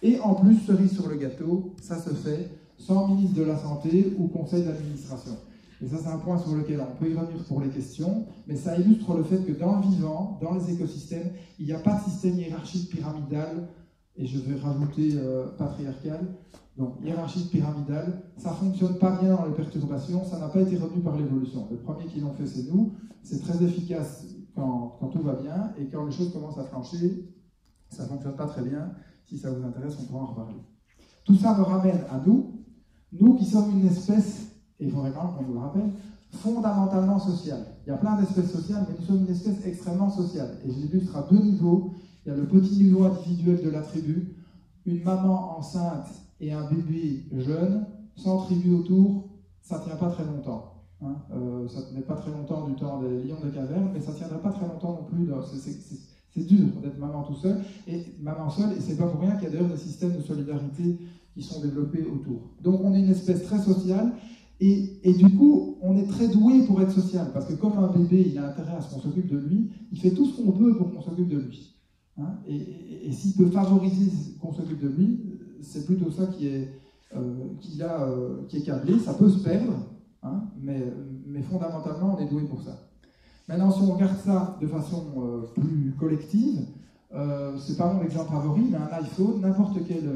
Et 0.02 0.20
en 0.20 0.36
plus, 0.36 0.60
cerise 0.60 0.94
sur 0.94 1.10
le 1.10 1.16
gâteau, 1.16 1.74
ça 1.82 2.00
se 2.00 2.12
fait 2.12 2.50
sans 2.78 3.08
ministre 3.10 3.36
de 3.38 3.44
la 3.44 3.58
Santé 3.58 4.14
ou 4.18 4.28
conseil 4.28 4.64
d'administration. 4.64 5.36
Et 5.82 5.88
ça, 5.88 5.98
c'est 5.98 6.10
un 6.10 6.18
point 6.18 6.38
sur 6.38 6.56
lequel 6.56 6.82
on 6.82 6.96
peut 6.98 7.10
y 7.10 7.16
revenir 7.16 7.44
pour 7.46 7.62
les 7.62 7.70
questions, 7.70 8.26
mais 8.48 8.56
ça 8.56 8.78
illustre 8.78 9.16
le 9.16 9.24
fait 9.24 9.46
que 9.46 9.54
dans 9.54 9.78
le 9.78 9.82
vivant, 9.88 10.38
dans 10.42 10.54
les 10.54 10.74
écosystèmes, 10.74 11.32
il 11.58 11.66
n'y 11.66 11.74
a 11.74 11.80
pas 11.80 11.96
de 11.96 12.10
système 12.10 12.38
hiérarchique 12.38 12.90
pyramidal, 12.90 13.70
et 14.18 14.26
je 14.26 14.40
vais 14.40 14.60
rajouter 14.60 15.12
euh, 15.16 15.48
patriarcal, 15.58 16.28
donc, 16.80 16.96
hiérarchie 17.04 17.50
pyramidale, 17.50 18.22
ça 18.38 18.52
fonctionne 18.52 18.98
pas 19.00 19.20
bien 19.20 19.36
dans 19.36 19.46
les 19.46 19.54
perturbations, 19.54 20.24
ça 20.24 20.40
n'a 20.40 20.48
pas 20.48 20.62
été 20.62 20.78
retenu 20.78 21.02
par 21.02 21.18
l'évolution. 21.18 21.68
Le 21.70 21.76
premier 21.78 22.06
qui 22.06 22.22
l'ont 22.22 22.32
fait, 22.32 22.48
c'est 22.48 22.72
nous. 22.72 22.94
C'est 23.22 23.42
très 23.42 23.62
efficace 23.62 24.26
quand, 24.56 24.98
tout 25.12 25.22
va 25.22 25.34
bien, 25.34 25.74
et 25.78 25.88
quand 25.88 26.06
les 26.06 26.12
choses 26.14 26.32
commencent 26.32 26.58
à 26.58 26.64
flancher, 26.64 27.30
ça 27.90 28.06
fonctionne 28.06 28.38
pas 28.38 28.48
très 28.48 28.62
bien. 28.62 28.94
Si 29.26 29.38
ça 29.38 29.52
vous 29.52 29.62
intéresse, 29.62 29.98
on 30.00 30.06
pourra 30.06 30.24
en 30.24 30.28
reparler. 30.28 30.56
Tout 31.26 31.36
ça 31.36 31.58
me 31.58 31.64
ramène 31.64 32.00
à 32.10 32.22
nous, 32.26 32.64
nous 33.12 33.36
qui 33.36 33.46
sommes 33.46 33.78
une 33.78 33.86
espèce, 33.86 34.49
et 34.80 34.86
il 34.86 34.92
faudrait 34.92 35.12
vous 35.12 35.54
le 35.54 35.60
rappelle, 35.60 35.90
fondamentalement 36.32 37.20
sociale. 37.20 37.66
Il 37.86 37.90
y 37.90 37.94
a 37.94 37.98
plein 37.98 38.20
d'espèces 38.20 38.52
sociales, 38.52 38.86
mais 38.88 38.96
nous 39.00 39.06
sommes 39.06 39.26
une 39.26 39.32
espèce 39.32 39.66
extrêmement 39.66 40.10
sociale. 40.10 40.58
Et 40.66 40.72
je 40.72 40.78
l'illustre 40.78 41.16
à 41.18 41.28
deux 41.30 41.40
niveaux. 41.40 41.94
Il 42.26 42.30
y 42.30 42.32
a 42.32 42.38
le 42.38 42.46
petit 42.46 42.78
niveau 42.84 43.06
individuel 43.06 43.64
de 43.64 43.70
la 43.70 43.82
tribu, 43.82 44.36
une 44.86 45.04
maman 45.04 45.58
enceinte 45.58 46.08
et 46.40 46.54
un 46.54 46.70
bébé 46.70 47.26
jeune, 47.38 47.86
sans 48.16 48.38
tribu 48.46 48.74
autour, 48.74 49.30
ça 49.62 49.80
ne 49.80 49.84
tient 49.86 49.96
pas 49.96 50.10
très 50.10 50.26
longtemps. 50.26 50.74
Hein. 51.02 51.16
Euh, 51.34 51.68
ça 51.68 51.80
ne 51.80 51.86
tenait 51.86 52.02
pas 52.02 52.16
très 52.16 52.32
longtemps 52.32 52.68
du 52.68 52.76
temps 52.76 53.02
des 53.02 53.24
lions 53.24 53.38
des 53.44 53.52
cavernes, 53.52 53.90
mais 53.94 54.02
ça 54.02 54.12
ne 54.12 54.18
tiendrait 54.18 54.42
pas 54.42 54.52
très 54.52 54.68
longtemps 54.68 55.00
non 55.02 55.04
plus. 55.04 55.30
C'est 56.32 56.46
dur 56.46 56.68
d'être 56.82 57.00
maman 57.00 57.24
tout 57.24 57.36
seul, 57.36 57.62
et 57.88 58.06
maman 58.22 58.50
seule, 58.50 58.74
et 58.74 58.82
c'est 58.82 58.98
pas 58.98 59.08
pour 59.08 59.22
rien 59.22 59.32
qu'il 59.36 59.46
y 59.46 59.48
a 59.48 59.50
d'ailleurs 59.52 59.70
des 59.70 59.78
systèmes 59.78 60.16
de 60.16 60.22
solidarité 60.22 61.00
qui 61.34 61.42
sont 61.42 61.62
développés 61.62 62.04
autour. 62.04 62.50
Donc 62.62 62.82
on 62.84 62.94
est 62.94 63.00
une 63.00 63.10
espèce 63.10 63.44
très 63.44 63.60
sociale, 63.60 64.12
et, 64.62 65.14
du 65.14 65.36
coup, 65.36 65.78
on 65.82 65.96
est 65.98 66.08
très 66.08 66.28
doué 66.28 66.64
pour 66.64 66.82
être 66.82 66.92
social, 66.92 67.32
parce 67.34 67.46
que 67.46 67.54
comme 67.54 67.78
un 67.78 67.88
bébé, 67.88 68.28
il 68.30 68.38
a 68.38 68.50
intérêt 68.50 68.76
à 68.76 68.82
ce 68.82 68.94
qu'on 68.94 69.00
s'occupe 69.00 69.28
de 69.28 69.38
lui, 69.38 69.70
il 69.92 70.00
fait 70.00 70.12
tout 70.12 70.26
ce 70.26 70.36
qu'on 70.36 70.52
peut 70.52 70.76
pour 70.76 70.92
qu'on 70.92 71.02
s'occupe 71.02 71.30
de 71.30 71.38
lui. 71.38 71.76
Hein. 72.18 72.36
et, 72.46 73.12
s'il 73.14 73.34
peut 73.36 73.46
favoriser 73.46 74.12
qu'on 74.42 74.52
s'occupe 74.52 74.82
de 74.82 74.90
lui, 74.90 75.20
c'est 75.62 75.86
plutôt 75.86 76.12
ça 76.12 76.28
qui 76.28 76.48
est, 76.48 76.74
euh, 77.16 77.48
euh, 77.82 78.46
qui 78.48 78.58
est 78.58 78.62
câblé. 78.62 79.00
Ça 79.00 79.14
peut 79.14 79.30
se 79.30 79.40
perdre, 79.40 79.74
hein, 80.24 80.44
mais, 80.62 80.84
mais 81.26 81.42
fondamentalement, 81.42 82.18
on 82.18 82.22
est 82.22 82.30
doué 82.30 82.44
pour 82.44 82.62
ça. 82.62 82.78
Maintenant, 83.48 83.72
si 83.72 83.82
on 83.82 83.94
regarde 83.94 84.18
ça 84.18 84.58
de 84.62 84.68
façon 84.68 85.06
euh, 85.18 85.42
plus 85.56 85.96
collective, 86.00 86.60
c'est 87.58 87.76
pas 87.76 87.92
mon 87.92 88.04
exemple 88.04 88.30
favori, 88.30 88.62
mais 88.70 88.78
un 88.78 89.04
iPhone, 89.04 89.42
n'importe 89.42 89.80
quel, 89.88 90.08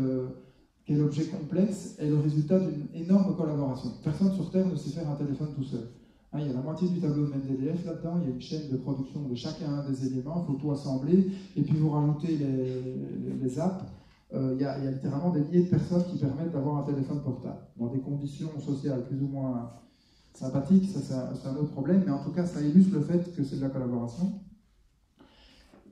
quel 0.85 1.01
objet 1.01 1.25
complexe, 1.25 1.95
est 1.99 2.09
le 2.09 2.17
résultat 2.17 2.59
d'une 2.59 2.87
énorme 2.93 3.35
collaboration. 3.35 3.91
Personne 4.03 4.33
sur 4.33 4.51
Terre 4.51 4.67
ne 4.67 4.75
sait 4.75 4.89
faire 4.89 5.09
un 5.09 5.15
téléphone 5.15 5.53
tout 5.55 5.63
seul. 5.63 5.87
Hein, 6.33 6.39
il 6.41 6.47
y 6.47 6.49
a 6.49 6.53
la 6.53 6.61
moitié 6.61 6.89
du 6.89 6.99
tableau 6.99 7.25
de 7.25 7.29
Mendeleev 7.29 7.85
là-dedans, 7.85 8.19
il 8.21 8.29
y 8.29 8.31
a 8.31 8.35
une 8.35 8.41
chaîne 8.41 8.69
de 8.71 8.77
production 8.77 9.21
de 9.21 9.35
chacun 9.35 9.85
des 9.87 10.07
éléments, 10.07 10.43
il 10.43 10.51
faut 10.51 10.59
tout 10.59 10.71
assembler, 10.71 11.31
et 11.55 11.61
puis 11.61 11.77
vous 11.77 11.91
rajoutez 11.91 12.37
les, 12.37 13.59
apps, 13.59 13.85
euh, 14.33 14.55
il 14.55 14.61
y, 14.61 14.65
a 14.65 14.91
littéralement 14.91 15.29
des 15.29 15.41
milliers 15.41 15.63
de 15.65 15.69
personnes 15.69 16.03
qui 16.11 16.17
permettent 16.17 16.51
d'avoir 16.51 16.77
un 16.77 16.91
téléphone 16.91 17.21
portable. 17.21 17.59
Dans 17.77 17.87
des 17.87 17.99
conditions 17.99 18.49
sociales 18.59 19.05
plus 19.05 19.21
ou 19.21 19.27
moins 19.27 19.71
sympathiques, 20.33 20.89
ça 20.89 21.31
c'est 21.35 21.47
un 21.47 21.55
autre 21.55 21.71
problème, 21.71 22.01
mais 22.05 22.11
en 22.11 22.23
tout 22.23 22.31
cas 22.31 22.45
ça 22.45 22.61
illustre 22.61 22.95
le 22.95 23.01
fait 23.01 23.35
que 23.35 23.43
c'est 23.43 23.57
de 23.57 23.61
la 23.61 23.69
collaboration. 23.69 24.33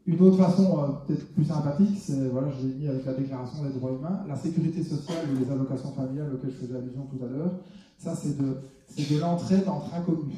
Une 0.08 0.20
autre 0.22 0.38
façon 0.38 0.80
euh, 0.80 0.88
peut-être 1.06 1.28
plus 1.34 1.46
sympathique, 1.46 1.98
c'est, 2.00 2.28
voilà, 2.30 2.50
je 2.50 2.68
l'ai 2.68 2.74
mis 2.74 2.88
avec 2.88 3.06
la 3.06 3.14
déclaration 3.14 3.64
des 3.64 3.74
droits 3.74 3.92
humains, 3.92 4.24
la 4.28 4.36
sécurité 4.36 4.84
sociale 4.84 5.28
ou 5.32 5.40
les 5.40 5.52
allocations 5.52 5.92
familiales 5.92 6.34
auxquelles 6.34 6.52
je 6.52 6.66
faisais 6.66 6.76
allusion 6.76 7.06
tout 7.06 7.24
à 7.24 7.28
l'heure, 7.28 7.54
ça 7.98 8.16
c'est 8.16 8.36
de, 8.38 8.58
de 8.98 9.20
l'entraide 9.20 9.68
entre 9.68 9.94
inconnus. 9.94 10.36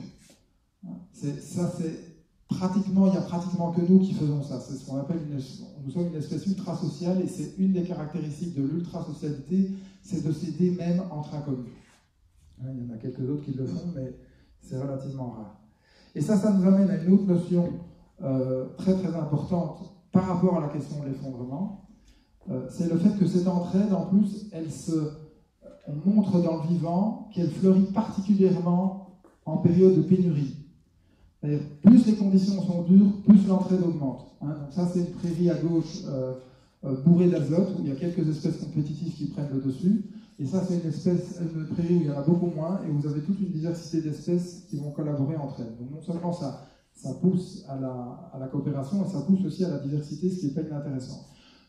Ça 1.14 1.72
c'est 1.78 2.14
pratiquement, 2.50 3.08
il 3.08 3.12
n'y 3.12 3.18
a 3.18 3.22
pratiquement 3.22 3.72
que 3.72 3.82
nous 3.82 4.00
qui 4.00 4.14
faisons 4.14 4.44
ça. 4.44 4.60
C'est 4.60 4.76
ce 4.76 4.86
qu'on 4.86 4.98
appelle 4.98 5.20
une, 5.30 5.40
nous 5.86 5.92
sommes 5.92 6.08
une 6.08 6.16
espèce 6.16 6.46
ultra-sociale 6.46 7.22
et 7.22 7.28
c'est 7.28 7.54
une 7.58 7.72
des 7.72 7.84
caractéristiques 7.84 8.56
de 8.56 8.64
l'ultra-socialité, 8.64 9.72
c'est 10.02 10.26
de 10.26 10.32
s'aider 10.32 10.72
même 10.72 11.02
entre 11.10 11.36
inconnus. 11.36 11.72
Hein, 12.62 12.68
il 12.76 12.86
y 12.86 12.92
en 12.92 12.94
a 12.94 12.98
quelques 12.98 13.28
autres 13.30 13.44
qui 13.44 13.54
le 13.54 13.66
font, 13.66 13.94
mais 13.96 14.14
c'est 14.62 14.78
relativement 14.78 15.30
rare. 15.30 15.62
Et 16.16 16.22
ça, 16.22 16.38
ça 16.38 16.52
nous 16.52 16.68
amène 16.68 16.90
à 16.90 17.02
une 17.02 17.14
autre 17.14 17.26
notion 17.26 17.80
euh, 18.24 18.66
très 18.78 18.94
très 18.94 19.16
importante 19.16 19.94
par 20.12 20.28
rapport 20.28 20.58
à 20.58 20.62
la 20.62 20.68
question 20.68 21.02
de 21.02 21.10
l'effondrement. 21.10 21.88
Euh, 22.52 22.68
c'est 22.70 22.92
le 22.92 22.98
fait 22.98 23.18
que 23.18 23.26
cette 23.26 23.48
entraide, 23.48 23.94
en 23.94 24.06
plus, 24.06 24.48
elle 24.52 24.72
se, 24.72 25.12
on 25.88 26.10
montre 26.10 26.42
dans 26.42 26.64
le 26.64 26.68
vivant 26.68 27.30
qu'elle 27.34 27.50
fleurit 27.50 27.92
particulièrement 27.94 29.20
en 29.46 29.58
période 29.58 29.96
de 29.96 30.02
pénurie 30.02 30.64
plus 31.82 32.06
les 32.08 32.16
conditions 32.16 32.62
sont 32.62 32.84
dures, 32.84 33.12
plus 33.26 33.48
l'entraide 33.48 33.82
augmente. 33.84 34.28
Hein. 34.42 34.56
Ça, 34.72 34.88
c'est 34.92 35.00
une 35.00 35.12
prairie 35.12 35.50
à 35.50 35.56
gauche 35.56 36.04
euh, 36.08 36.34
euh, 36.86 36.96
bourrée 37.04 37.30
d'azote, 37.30 37.76
où 37.78 37.82
il 37.84 37.90
y 37.90 37.92
a 37.92 37.96
quelques 37.96 38.28
espèces 38.30 38.58
compétitives 38.58 39.14
qui 39.14 39.26
prennent 39.26 39.50
le 39.54 39.62
dessus. 39.62 40.06
Et 40.40 40.46
ça, 40.46 40.64
c'est 40.66 40.76
une, 40.76 40.90
espèce, 40.90 41.40
une 41.42 41.68
prairie 41.68 41.98
où 41.98 42.02
il 42.02 42.08
y 42.08 42.12
en 42.12 42.18
a 42.18 42.24
beaucoup 42.24 42.48
moins, 42.56 42.80
et 42.88 42.92
vous 42.92 43.08
avez 43.08 43.22
toute 43.22 43.40
une 43.40 43.52
diversité 43.52 44.02
d'espèces 44.02 44.64
qui 44.70 44.78
vont 44.78 44.92
collaborer 44.92 45.36
entre 45.36 45.60
elles. 45.60 45.76
Donc 45.80 45.92
non 45.92 46.02
seulement 46.02 46.34
ça, 46.34 46.66
ça 46.96 47.14
pousse 47.16 47.66
à 47.68 47.78
la, 48.40 48.48
coopération, 48.48 49.00
mais 49.02 49.12
ça 49.12 49.22
pousse 49.22 49.46
aussi 49.46 49.66
à 49.66 49.70
la 49.70 49.80
diversité, 49.80 50.30
ce 50.30 50.40
qui 50.40 50.46
est 50.48 50.54
pas 50.54 50.62
inintéressant. 50.62 51.26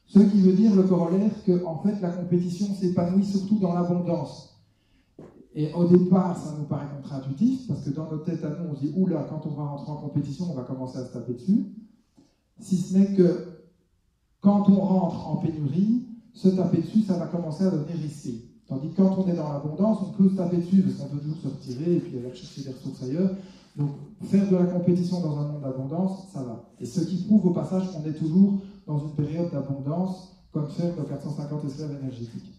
Ce 0.06 0.18
qui 0.18 0.40
veut 0.40 0.52
dire, 0.52 0.74
le 0.76 0.82
corollaire, 0.84 1.30
que 1.44 1.64
en 1.64 1.78
fait, 1.78 2.00
la 2.00 2.10
compétition 2.10 2.66
s'épanouit 2.74 3.24
surtout 3.24 3.58
dans 3.58 3.74
l'abondance. 3.74 4.50
Et 5.54 5.72
au 5.72 5.84
départ, 5.84 6.36
ça 6.36 6.54
nous 6.58 6.64
paraît 6.64 6.86
contre-intuitif, 6.96 7.66
parce 7.68 7.82
que 7.82 7.90
dans 7.90 8.10
notre 8.10 8.24
tête 8.24 8.44
à 8.44 8.50
nous, 8.50 8.70
on 8.70 8.74
se 8.74 8.80
dit, 8.80 8.92
oula, 8.96 9.26
quand 9.28 9.46
on 9.46 9.54
va 9.54 9.64
rentrer 9.64 9.92
en 9.92 9.96
compétition, 9.96 10.46
on 10.50 10.54
va 10.54 10.62
commencer 10.62 10.98
à 10.98 11.04
se 11.04 11.12
taper 11.12 11.34
dessus. 11.34 11.66
Si 12.60 12.76
ce 12.76 12.96
n'est 12.96 13.14
que 13.14 13.54
quand 14.40 14.68
on 14.68 14.80
rentre 14.80 15.28
en 15.28 15.36
pénurie, 15.36 16.06
se 16.32 16.48
taper 16.48 16.82
dessus, 16.82 17.02
ça 17.02 17.16
va 17.16 17.26
commencer 17.26 17.64
à 17.64 17.70
devenir 17.70 17.96
risqué. 17.96 18.44
Tandis 18.66 18.90
que 18.90 18.96
quand 18.96 19.18
on 19.18 19.28
est 19.28 19.36
dans 19.36 19.52
l'abondance, 19.52 19.98
on 20.02 20.12
peut 20.12 20.28
se 20.28 20.36
taper 20.36 20.58
dessus, 20.58 20.82
parce 20.82 20.96
qu'on 20.96 21.16
peut 21.16 21.22
toujours 21.22 21.38
se 21.38 21.48
retirer 21.48 21.96
et 21.96 22.00
puis 22.00 22.18
aller 22.18 22.34
chercher 22.34 22.62
des 22.62 22.70
ressources 22.70 23.02
ailleurs. 23.02 23.30
Donc, 23.76 23.90
faire 24.22 24.48
de 24.48 24.56
la 24.56 24.66
compétition 24.66 25.20
dans 25.20 25.38
un 25.38 25.48
monde 25.52 25.62
d'abondance, 25.62 26.28
ça 26.32 26.42
va. 26.42 26.64
Et 26.80 26.86
ce 26.86 27.00
qui 27.00 27.24
prouve 27.24 27.46
au 27.46 27.50
passage 27.50 27.90
qu'on 27.92 28.04
est 28.08 28.14
toujours 28.14 28.60
dans 28.86 28.98
une 28.98 29.14
période 29.14 29.50
d'abondance, 29.50 30.36
comme 30.52 30.68
faire 30.68 30.96
nos 30.96 31.02
450 31.02 31.64
esclaves 31.64 31.96
énergétiques. 32.00 32.52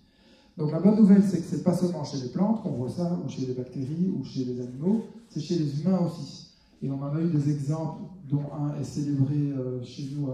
Donc 0.58 0.72
la 0.72 0.80
bonne 0.80 0.98
nouvelle, 0.98 1.24
c'est 1.24 1.40
que 1.40 1.44
ce 1.44 1.58
n'est 1.58 1.64
pas 1.64 1.74
seulement 1.74 2.04
chez 2.04 2.18
les 2.18 2.30
plantes 2.30 2.62
qu'on 2.62 2.72
voit 2.72 2.90
ça, 2.90 3.20
ou 3.26 3.30
chez 3.30 3.46
les 3.46 3.54
bactéries, 3.54 4.10
ou 4.10 4.24
chez 4.24 4.46
les 4.46 4.62
animaux, 4.62 5.04
c'est 5.30 5.42
chez 5.42 5.60
les 5.60 5.82
humains 5.82 6.00
aussi. 6.00 6.50
Et 6.82 6.90
on 6.90 7.02
en 7.02 7.14
a 7.14 7.22
eu 7.22 7.30
des 7.30 7.50
exemples, 7.50 8.04
dont 8.30 8.44
un 8.54 8.80
est 8.80 8.84
célébré 8.84 9.36
euh, 9.36 9.84
chez 9.84 10.10
nous 10.16 10.28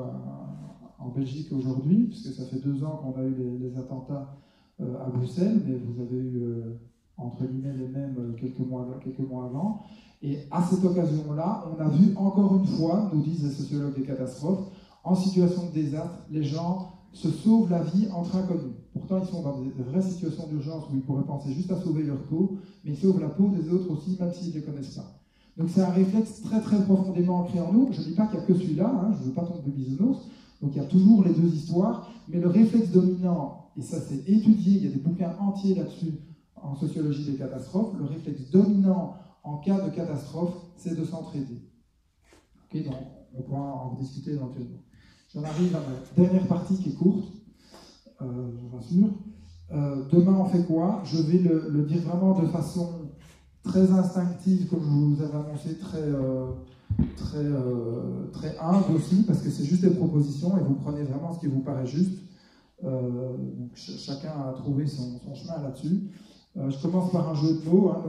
en 1.00 1.10
Belgique 1.10 1.52
aujourd'hui, 1.52 2.08
puisque 2.08 2.34
ça 2.34 2.46
fait 2.46 2.60
deux 2.60 2.84
ans 2.84 2.98
qu'on 2.98 3.20
a 3.20 3.24
eu 3.24 3.36
les, 3.60 3.78
attentats 3.78 4.36
euh, 4.80 5.06
à 5.06 5.10
Bruxelles, 5.10 5.62
mais 5.66 5.76
vous 5.76 6.02
avez 6.02 6.18
eu, 6.18 6.42
euh, 6.44 6.80
entre 7.18 7.46
guillemets, 7.46 7.74
les 7.74 7.88
mêmes 7.88 8.36
quelques 8.40 8.60
mois, 8.60 8.88
quelques 9.04 9.28
mois 9.28 9.46
avant. 9.46 9.82
Et 10.24 10.40
à 10.52 10.64
cette 10.64 10.86
occasion-là, 10.86 11.66
on 11.72 11.82
a 11.82 11.90
vu 11.90 12.16
encore 12.16 12.58
une 12.58 12.68
fois, 12.68 13.10
nous 13.14 13.22
disent 13.22 13.44
les 13.44 13.52
sociologues 13.52 13.96
des 13.96 14.04
catastrophes, 14.04 14.68
en 15.04 15.16
situation 15.16 15.68
de 15.68 15.72
désastre, 15.72 16.26
les 16.30 16.44
gens 16.44 16.92
se 17.12 17.30
sauvent 17.30 17.70
la 17.70 17.82
vie 17.84 18.08
entre 18.14 18.36
inconnus. 18.36 18.76
Pourtant, 18.94 19.20
ils 19.20 19.28
sont 19.28 19.42
dans 19.42 19.60
des 19.60 19.84
vraies 19.84 20.02
situations 20.02 20.48
d'urgence 20.48 20.86
où 20.92 20.96
ils 20.96 21.02
pourraient 21.02 21.26
penser 21.26 21.54
juste 21.54 21.72
à 21.72 21.82
sauver 21.82 22.04
leur 22.04 22.22
peau, 22.24 22.58
mais 22.86 22.92
ils 22.92 22.98
sauvent 22.98 23.20
la 23.20 23.30
peau 23.30 23.50
des 23.50 23.70
autres 23.70 23.92
aussi, 23.92 24.18
même 24.20 24.32
s'ils 24.32 24.50
ne 24.50 24.60
les 24.60 24.62
connaissent 24.62 24.96
pas. 24.96 25.12
Donc 25.58 25.70
c'est 25.70 25.82
un 25.82 25.90
réflexe 25.90 26.42
très 26.42 26.62
très 26.62 26.82
profondément 26.84 27.40
ancré 27.40 27.60
en 27.60 27.74
nous. 27.74 27.90
Je 27.92 28.00
ne 28.00 28.06
dis 28.06 28.14
pas 28.14 28.28
qu'il 28.28 28.40
n'y 28.40 28.44
a 28.44 28.48
que 28.48 28.54
celui-là, 28.54 28.88
hein, 28.88 29.14
je 29.18 29.24
ne 29.24 29.30
veux 29.30 29.34
pas 29.34 29.44
tomber 29.44 29.72
bisounours, 29.72 30.20
donc 30.62 30.72
il 30.74 30.78
y 30.78 30.86
a 30.86 30.88
toujours 30.88 31.24
les 31.24 31.34
deux 31.34 31.54
histoires, 31.54 32.10
mais 32.30 32.40
le 32.40 32.48
réflexe 32.48 32.90
dominant, 32.92 33.66
et 33.78 33.82
ça 33.82 33.98
c'est 34.00 34.30
étudié, 34.30 34.78
il 34.78 34.86
y 34.86 34.88
a 34.88 34.92
des 34.92 35.00
bouquins 35.00 35.34
entiers 35.40 35.76
là-dessus 35.76 36.14
en 36.56 36.76
sociologie 36.76 37.26
des 37.26 37.38
catastrophes, 37.38 37.93
le 37.98 38.06
réflexe 38.06 38.50
dominant 38.52 39.16
en 39.43 39.58
cas 39.58 39.80
de 39.82 39.89
catastrophe, 39.89 40.55
c'est 40.76 40.97
de 40.97 41.04
s'entraider. 41.05 41.62
Ok, 42.66 42.84
donc 42.84 42.96
on 43.36 43.42
pourra 43.42 43.62
en 43.62 43.96
discuter 43.96 44.32
éventuellement. 44.32 44.80
J'en 45.34 45.43
arrive 45.43 45.76
à 45.76 45.80
ma 45.80 46.24
dernière 46.24 46.47
partie 46.47 46.78
qui 46.78 46.89
est 46.89 46.93
courte, 46.93 47.32
euh, 48.22 48.26
je 48.51 48.58
vous 48.59 48.76
rassure. 48.76 49.09
Euh, 49.72 50.04
demain, 50.12 50.38
on 50.38 50.46
fait 50.46 50.66
quoi? 50.66 51.01
Je 51.05 51.22
vais 51.22 51.38
le, 51.39 51.84
dire 51.84 52.01
vraiment 52.01 52.39
de 52.39 52.47
façon 52.47 52.89
très 53.63 53.89
instinctive, 53.92 54.68
comme 54.68 54.82
je 54.82 54.89
vous 54.89 55.24
avais 55.24 55.38
annoncé, 55.38 55.78
très, 55.78 56.01
euh, 56.01 56.51
très, 57.16 57.46
très 58.34 58.58
humble 58.59 58.96
aussi, 58.96 59.24
parce 59.24 59.42
que 59.42 59.50
c'est 59.50 59.63
juste 59.63 59.84
des 59.84 59.92
propositions 59.92 60.58
et 60.58 60.62
vous 60.62 60.76
prenez 60.76 61.04
vraiment 61.04 61.34
ce 61.34 61.39
qui 61.39 61.47
vous 61.47 61.62
paraît 61.62 61.88
juste. 61.88 62.20
donc 62.84 63.72
chacun 63.76 64.34
a 64.50 64.54
trouvé 64.54 64.86
son, 64.88 65.20
chemin 65.34 65.62
là-dessus. 65.62 66.09
je 66.55 66.82
commence 66.82 67.12
par 67.12 67.30
un 67.30 67.36
jeu 67.36 67.54
de 67.54 67.70
mots. 67.70 67.92
Hein, 67.92 68.04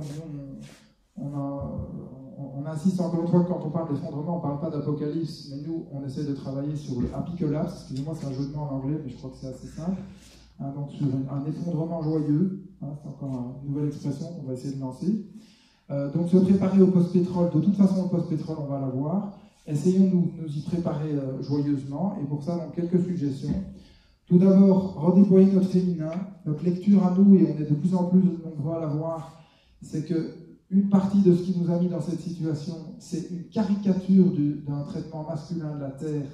on, 1.17 2.65
insiste 2.67 3.01
encore 3.01 3.23
une 3.23 3.29
fois 3.29 3.45
quand 3.45 3.61
on 3.65 3.71
parle 3.71 3.93
d'effondrement, 3.93 4.35
on 4.35 4.37
ne 4.37 4.43
parle 4.43 4.61
pas 4.61 4.71
d'apocalypse, 4.71 5.51
mais 5.51 5.63
nous, 5.67 5.87
on 5.93 6.07
essaie 6.07 6.25
de 6.25 6.33
travailler 6.33 6.75
sur 6.75 7.01
le 7.01 7.09
happy. 7.15 7.33
Excusez-moi, 7.33 8.15
c'est 8.19 8.27
un 8.27 8.33
jeu 8.33 8.47
de 8.47 8.53
mots 8.55 8.63
en 8.63 8.77
anglais, 8.77 8.99
mais 9.05 9.11
je 9.11 9.17
crois 9.17 9.31
que 9.31 9.37
c'est 9.37 9.49
assez 9.49 9.67
simple. 9.67 10.01
Hein, 10.61 10.73
donc 10.75 10.91
sur 10.93 11.07
un 11.07 11.45
effondrement 11.47 12.03
joyeux, 12.03 12.63
hein, 12.83 12.89
c'est 13.03 13.09
encore 13.09 13.61
une 13.63 13.73
nouvelle 13.73 13.89
expression 13.89 14.27
qu'on 14.29 14.47
va 14.47 14.55
essayer 14.55 14.75
de 14.75 14.81
lancer. 14.81 15.27
Euh, 15.91 16.11
donc 16.13 16.29
se 16.29 16.37
préparer 16.37 16.81
au 16.81 16.87
post-pétrole, 16.87 17.51
de 17.51 17.61
toute 17.61 17.77
façon, 17.77 18.05
le 18.05 18.09
post-pétrole, 18.09 18.57
on 18.61 18.67
va 18.67 18.81
l'avoir. 18.81 19.33
Essayons 19.67 20.07
de 20.07 20.11
nous, 20.11 20.33
nous, 20.41 20.49
y 20.49 20.61
préparer 20.63 21.13
euh, 21.13 21.43
joyeusement, 21.43 22.17
et 22.23 22.27
pour 22.27 22.43
ça, 22.43 22.57
donc, 22.57 22.75
quelques 22.75 23.05
suggestions. 23.05 23.55
Tout 24.27 24.39
d'abord, 24.39 24.95
redéployer 24.95 25.53
notre 25.53 25.69
féminin, 25.69 26.13
notre 26.47 26.65
lecture 26.65 27.05
à 27.07 27.15
nous, 27.17 27.35
et 27.37 27.47
on 27.53 27.61
est 27.61 27.69
de 27.69 27.75
plus 27.75 27.95
en 27.95 28.05
plus 28.05 28.21
nombreux 28.21 28.77
à 28.77 28.81
l'avoir, 28.81 29.43
c'est 29.83 30.07
que 30.07 30.42
une 30.73 30.89
partie 30.89 31.21
de 31.21 31.35
ce 31.35 31.43
qui 31.43 31.59
nous 31.59 31.71
a 31.71 31.79
mis 31.79 31.89
dans 31.89 32.01
cette 32.01 32.21
situation, 32.21 32.75
c'est 32.99 33.31
une 33.31 33.45
caricature 33.45 34.33
d'un 34.67 34.83
traitement 34.85 35.25
masculin 35.29 35.75
de 35.77 35.81
la 35.81 35.91
Terre 35.91 36.25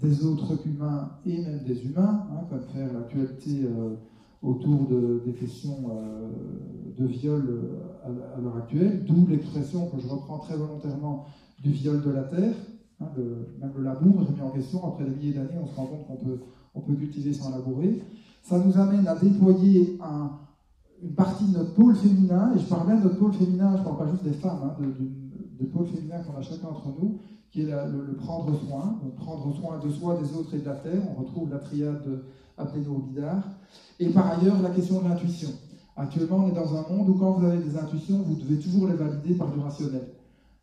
des 0.00 0.24
autres 0.24 0.58
humains 0.66 1.10
et 1.24 1.38
même 1.38 1.62
des 1.64 1.84
humains, 1.86 2.26
hein, 2.30 2.44
comme 2.50 2.62
faire 2.74 2.92
l'actualité 2.92 3.62
euh, 3.64 3.94
autour 4.42 4.88
de, 4.88 5.22
des 5.24 5.32
questions 5.32 5.90
euh, 5.90 6.28
de 6.98 7.06
viol 7.06 7.44
euh, 7.48 8.36
à, 8.36 8.40
l'heure 8.40 8.56
actuelle, 8.56 9.04
d'où 9.04 9.26
l'expression 9.28 9.88
que 9.88 10.00
je 10.00 10.08
reprends 10.08 10.38
très 10.38 10.56
volontairement 10.56 11.26
du 11.62 11.70
viol 11.70 12.02
de 12.02 12.10
la 12.10 12.24
Terre. 12.24 12.54
Hein, 13.00 13.06
même 13.60 13.72
le 13.76 13.84
labour 13.84 14.26
remis 14.26 14.40
en 14.40 14.50
question. 14.50 14.84
Après 14.86 15.04
des 15.04 15.10
milliers 15.10 15.34
d'années, 15.34 15.58
on 15.62 15.66
se 15.66 15.74
rend 15.76 15.86
compte 15.86 16.06
qu'on 16.08 16.24
peut, 16.24 16.40
on 16.74 16.80
peut 16.80 16.94
cultiver 16.94 17.32
sans 17.32 17.50
labourer. 17.50 18.02
Ça 18.42 18.58
nous 18.58 18.76
amène 18.76 19.06
à 19.06 19.14
déployer 19.14 19.98
un, 20.02 20.30
une 21.02 21.14
partie 21.14 21.44
de 21.44 21.58
notre 21.58 21.74
pôle 21.74 21.94
féminin, 21.94 22.52
et 22.54 22.58
je 22.58 22.66
parle 22.66 22.86
bien 22.86 22.96
de 22.96 23.04
notre 23.04 23.18
pôle 23.18 23.32
féminin, 23.32 23.72
je 23.74 23.78
ne 23.78 23.84
parle 23.84 23.98
pas 23.98 24.08
juste 24.10 24.24
des 24.24 24.32
femmes, 24.32 24.60
hein, 24.64 24.76
de, 24.80 25.66
pôle 25.66 25.86
féminin 25.86 26.18
qu'on 26.20 26.38
a 26.38 26.42
chacun 26.42 26.68
entre 26.68 26.88
nous, 27.00 27.18
qui 27.50 27.62
est 27.62 27.70
le, 27.70 28.14
prendre 28.16 28.58
soin, 28.58 28.98
donc 29.02 29.14
prendre 29.16 29.54
soin 29.54 29.78
de 29.78 29.90
soi, 29.90 30.18
des 30.22 30.36
autres 30.36 30.54
et 30.54 30.58
de 30.58 30.66
la 30.66 30.74
terre. 30.74 31.00
On 31.10 31.20
retrouve 31.20 31.50
la 31.50 31.58
triade 31.58 32.02
au 32.58 32.98
Bidar. 32.98 33.42
Et 33.98 34.08
par 34.10 34.38
ailleurs, 34.38 34.60
la 34.62 34.70
question 34.70 35.02
de 35.02 35.08
l'intuition. 35.08 35.50
Actuellement, 35.96 36.44
on 36.44 36.48
est 36.48 36.52
dans 36.52 36.76
un 36.76 36.88
monde 36.88 37.08
où 37.08 37.14
quand 37.14 37.32
vous 37.32 37.46
avez 37.46 37.58
des 37.58 37.76
intuitions, 37.76 38.22
vous 38.22 38.36
devez 38.36 38.58
toujours 38.58 38.88
les 38.88 38.94
valider 38.94 39.34
par 39.34 39.50
du 39.50 39.58
rationnel. 39.58 40.08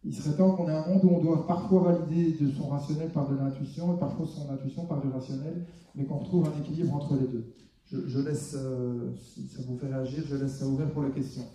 Il 0.04 0.14
serait 0.14 0.38
temps 0.38 0.52
qu'on 0.52 0.70
ait 0.70 0.76
un 0.76 0.88
monde 0.88 1.04
où 1.04 1.10
on 1.10 1.20
doit 1.20 1.48
parfois 1.48 1.82
valider 1.92 2.38
de 2.40 2.52
son 2.52 2.68
rationnel 2.68 3.10
par 3.10 3.28
de 3.28 3.36
l'intuition 3.36 3.96
et 3.96 4.00
parfois 4.00 4.26
son 4.28 4.50
intuition 4.54 4.86
par 4.86 5.02
du 5.02 5.10
rationnel, 5.10 5.66
mais 5.96 6.06
qu'on 6.06 6.20
retrouve 6.20 6.48
un 6.48 6.62
équilibre 6.62 6.96
entre 6.96 7.16
les 7.16 7.28
deux. 7.28 7.54
Je, 8.08 8.20
laisse, 8.20 8.56
euh, 8.56 9.12
si 9.34 9.48
ça 9.48 9.62
vous 9.68 9.78
fait 9.78 9.88
réagir, 9.88 10.24
je 10.30 10.36
laisse 10.36 10.58
ça 10.58 10.66
ouvert 10.66 10.90
pour 10.90 11.04
les 11.04 11.12
questions. 11.12 11.46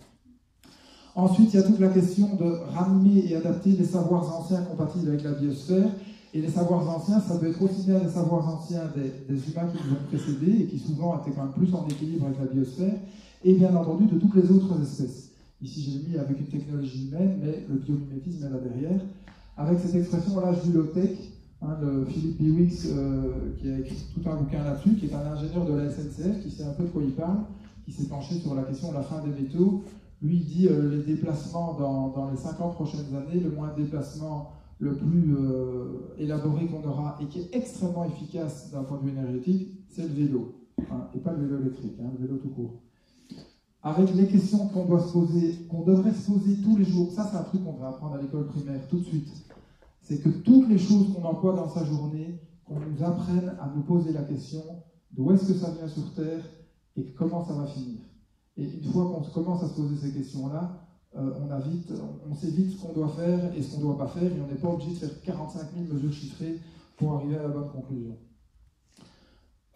Ensuite, 1.13 1.53
il 1.53 1.57
y 1.57 1.59
a 1.59 1.63
toute 1.63 1.79
la 1.79 1.89
question 1.89 2.35
de 2.35 2.45
ramener 2.73 3.29
et 3.29 3.35
adapter 3.35 3.71
les 3.71 3.85
savoirs 3.85 4.33
anciens 4.39 4.61
compatibles 4.61 5.09
avec 5.09 5.23
la 5.23 5.33
biosphère. 5.33 5.89
Et 6.33 6.39
les 6.39 6.49
savoirs 6.49 6.89
anciens, 6.89 7.19
ça 7.19 7.37
peut 7.37 7.47
être 7.47 7.61
aussi 7.61 7.85
bien 7.85 7.99
les 7.99 8.09
savoirs 8.09 8.47
anciens 8.47 8.89
des, 8.95 9.35
humains 9.35 9.67
qui 9.67 9.83
nous 9.83 9.93
ont 9.93 10.07
précédés 10.07 10.61
et 10.61 10.65
qui 10.67 10.79
souvent 10.79 11.19
étaient 11.19 11.31
quand 11.31 11.43
même 11.43 11.51
plus 11.51 11.73
en 11.73 11.85
équilibre 11.87 12.27
avec 12.27 12.39
la 12.39 12.45
biosphère, 12.45 12.93
et 13.43 13.53
bien 13.53 13.75
entendu 13.75 14.05
de 14.05 14.17
toutes 14.17 14.35
les 14.35 14.49
autres 14.49 14.81
espèces. 14.81 15.31
Ici, 15.61 15.81
j'ai 15.81 16.09
mis 16.09 16.17
avec 16.17 16.39
une 16.39 16.47
technologie 16.47 17.09
humaine, 17.09 17.39
mais 17.43 17.65
le 17.67 17.75
biomimétisme 17.75 18.45
est 18.45 18.49
là 18.49 18.59
derrière. 18.59 19.01
Avec 19.57 19.79
cette 19.79 19.95
expression 19.95 20.39
l'âge 20.39 20.63
du 20.63 20.71
low-tech, 20.71 21.17
hein, 21.61 21.77
Philippe 22.07 22.41
Biwix, 22.41 22.87
euh, 22.87 23.55
qui 23.57 23.69
a 23.69 23.79
écrit 23.79 23.97
tout 24.13 24.29
un 24.29 24.35
bouquin 24.35 24.63
là-dessus, 24.63 24.95
qui 24.95 25.05
est 25.07 25.13
un 25.13 25.31
ingénieur 25.31 25.65
de 25.65 25.73
la 25.73 25.89
SNCF, 25.89 26.41
qui 26.41 26.51
sait 26.51 26.63
un 26.63 26.73
peu 26.73 26.83
de 26.83 26.89
quoi 26.89 27.01
il 27.03 27.11
parle, 27.11 27.39
qui 27.85 27.91
s'est 27.91 28.07
penché 28.07 28.35
sur 28.35 28.55
la 28.55 28.63
question 28.63 28.89
de 28.89 28.95
la 28.95 29.03
fin 29.03 29.21
des 29.23 29.29
métaux. 29.29 29.83
Lui, 30.21 30.37
il 30.37 30.45
dit 30.45 30.67
euh, 30.67 30.97
les 30.97 31.15
déplacements 31.15 31.73
dans, 31.73 32.09
dans, 32.09 32.31
les 32.31 32.37
50 32.37 32.73
prochaines 32.75 33.15
années, 33.15 33.39
le 33.39 33.51
moins 33.51 33.73
de 33.75 33.81
déplacements 33.83 34.51
le 34.79 34.95
plus 34.95 35.35
euh, 35.35 36.15
élaboré 36.17 36.65
qu'on 36.65 36.87
aura 36.87 37.17
et 37.21 37.25
qui 37.25 37.39
est 37.39 37.55
extrêmement 37.55 38.03
efficace 38.05 38.71
d'un 38.71 38.83
point 38.83 38.97
de 38.97 39.03
vue 39.03 39.11
énergétique, 39.11 39.69
c'est 39.89 40.01
le 40.01 40.13
vélo. 40.13 40.55
Et 41.13 41.19
pas 41.19 41.33
le 41.33 41.45
vélo 41.45 41.61
électrique, 41.61 41.93
hein, 42.01 42.09
le 42.19 42.25
vélo 42.25 42.39
tout 42.39 42.49
court. 42.49 42.73
Avec 43.83 44.13
les 44.15 44.27
questions 44.27 44.67
qu'on 44.67 44.85
doit 44.85 44.99
se 44.99 45.11
poser, 45.11 45.55
qu'on 45.69 45.83
devrait 45.83 46.13
se 46.13 46.31
poser 46.31 46.55
tous 46.63 46.77
les 46.77 46.85
jours, 46.85 47.11
ça 47.11 47.27
c'est 47.29 47.37
un 47.37 47.43
truc 47.43 47.63
qu'on 47.63 47.73
devrait 47.73 47.89
apprendre 47.89 48.15
à 48.15 48.21
l'école 48.21 48.47
primaire 48.47 48.87
tout 48.89 48.97
de 48.97 49.03
suite. 49.03 49.27
C'est 50.11 50.19
que 50.19 50.27
toutes 50.27 50.67
les 50.67 50.77
choses 50.77 51.13
qu'on 51.13 51.23
emploie 51.23 51.53
dans 51.53 51.69
sa 51.69 51.85
journée, 51.85 52.37
qu'on 52.65 52.75
nous 52.81 53.01
apprenne 53.01 53.55
à 53.61 53.71
nous 53.73 53.81
poser 53.83 54.11
la 54.11 54.23
question 54.23 54.61
d'où 55.13 55.31
est-ce 55.31 55.47
que 55.47 55.53
ça 55.53 55.71
vient 55.71 55.87
sur 55.87 56.13
Terre 56.13 56.43
et 56.97 57.13
comment 57.13 57.45
ça 57.45 57.53
va 57.53 57.65
finir. 57.65 58.01
Et 58.57 58.65
une 58.65 58.91
fois 58.91 59.05
qu'on 59.05 59.21
commence 59.41 59.63
à 59.63 59.69
se 59.69 59.73
poser 59.75 59.95
ces 59.95 60.11
questions-là, 60.11 60.85
euh, 61.15 61.31
on, 61.39 62.29
on 62.29 62.35
sait 62.35 62.49
vite 62.49 62.71
ce 62.71 62.81
qu'on 62.81 62.91
doit 62.91 63.07
faire 63.07 63.55
et 63.55 63.61
ce 63.61 63.71
qu'on 63.71 63.77
ne 63.77 63.83
doit 63.83 63.97
pas 63.99 64.07
faire, 64.07 64.23
et 64.29 64.41
on 64.41 64.51
n'est 64.51 64.59
pas 64.59 64.67
obligé 64.67 64.91
de 64.91 64.95
faire 64.97 65.21
45 65.21 65.61
000 65.77 65.93
mesures 65.93 66.11
chiffrées 66.11 66.59
pour 66.97 67.13
arriver 67.13 67.37
à 67.37 67.43
la 67.43 67.49
bonne 67.49 67.69
conclusion. 67.69 68.17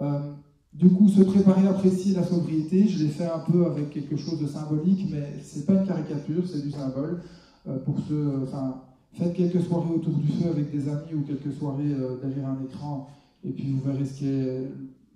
Euh, 0.02 0.34
du 0.74 0.90
coup, 0.90 1.08
se 1.08 1.22
préparer 1.22 1.66
à 1.66 1.70
apprécier 1.70 2.14
la 2.14 2.24
sobriété, 2.26 2.90
je 2.90 3.06
l'ai 3.06 3.10
fait 3.10 3.32
un 3.32 3.40
peu 3.40 3.68
avec 3.68 3.90
quelque 3.90 4.18
chose 4.18 4.42
de 4.42 4.48
symbolique, 4.48 5.08
mais 5.10 5.42
ce 5.42 5.60
n'est 5.60 5.66
pas 5.66 5.76
une 5.76 5.88
caricature, 5.88 6.46
c'est 6.46 6.62
du 6.62 6.72
symbole. 6.72 7.22
Euh, 7.68 7.80
pour 7.80 7.98
ce, 8.02 8.44
enfin, 8.44 8.82
faites 9.18 9.34
quelques 9.34 9.62
soirées 9.62 9.96
autour 9.96 10.14
du 10.14 10.28
feu 10.28 10.50
avec 10.50 10.72
des 10.72 10.88
amis 10.90 11.14
ou 11.16 11.22
quelques 11.22 11.54
soirées 11.54 11.96
derrière 12.22 12.50
un 12.50 12.64
écran, 12.64 13.08
et 13.44 13.52
puis 13.52 13.72
vous 13.72 13.82
verrez 13.82 14.06
ce 14.06 14.66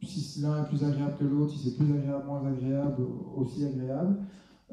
si 0.08 0.42
l'un 0.42 0.64
est 0.64 0.68
plus 0.68 0.84
agréable 0.84 1.16
que 1.20 1.26
l'autre, 1.26 1.54
si 1.54 1.70
c'est 1.70 1.76
plus 1.76 1.92
agréable, 1.94 2.26
moins 2.26 2.46
agréable, 2.46 3.04
aussi 3.36 3.66
agréable. 3.66 4.18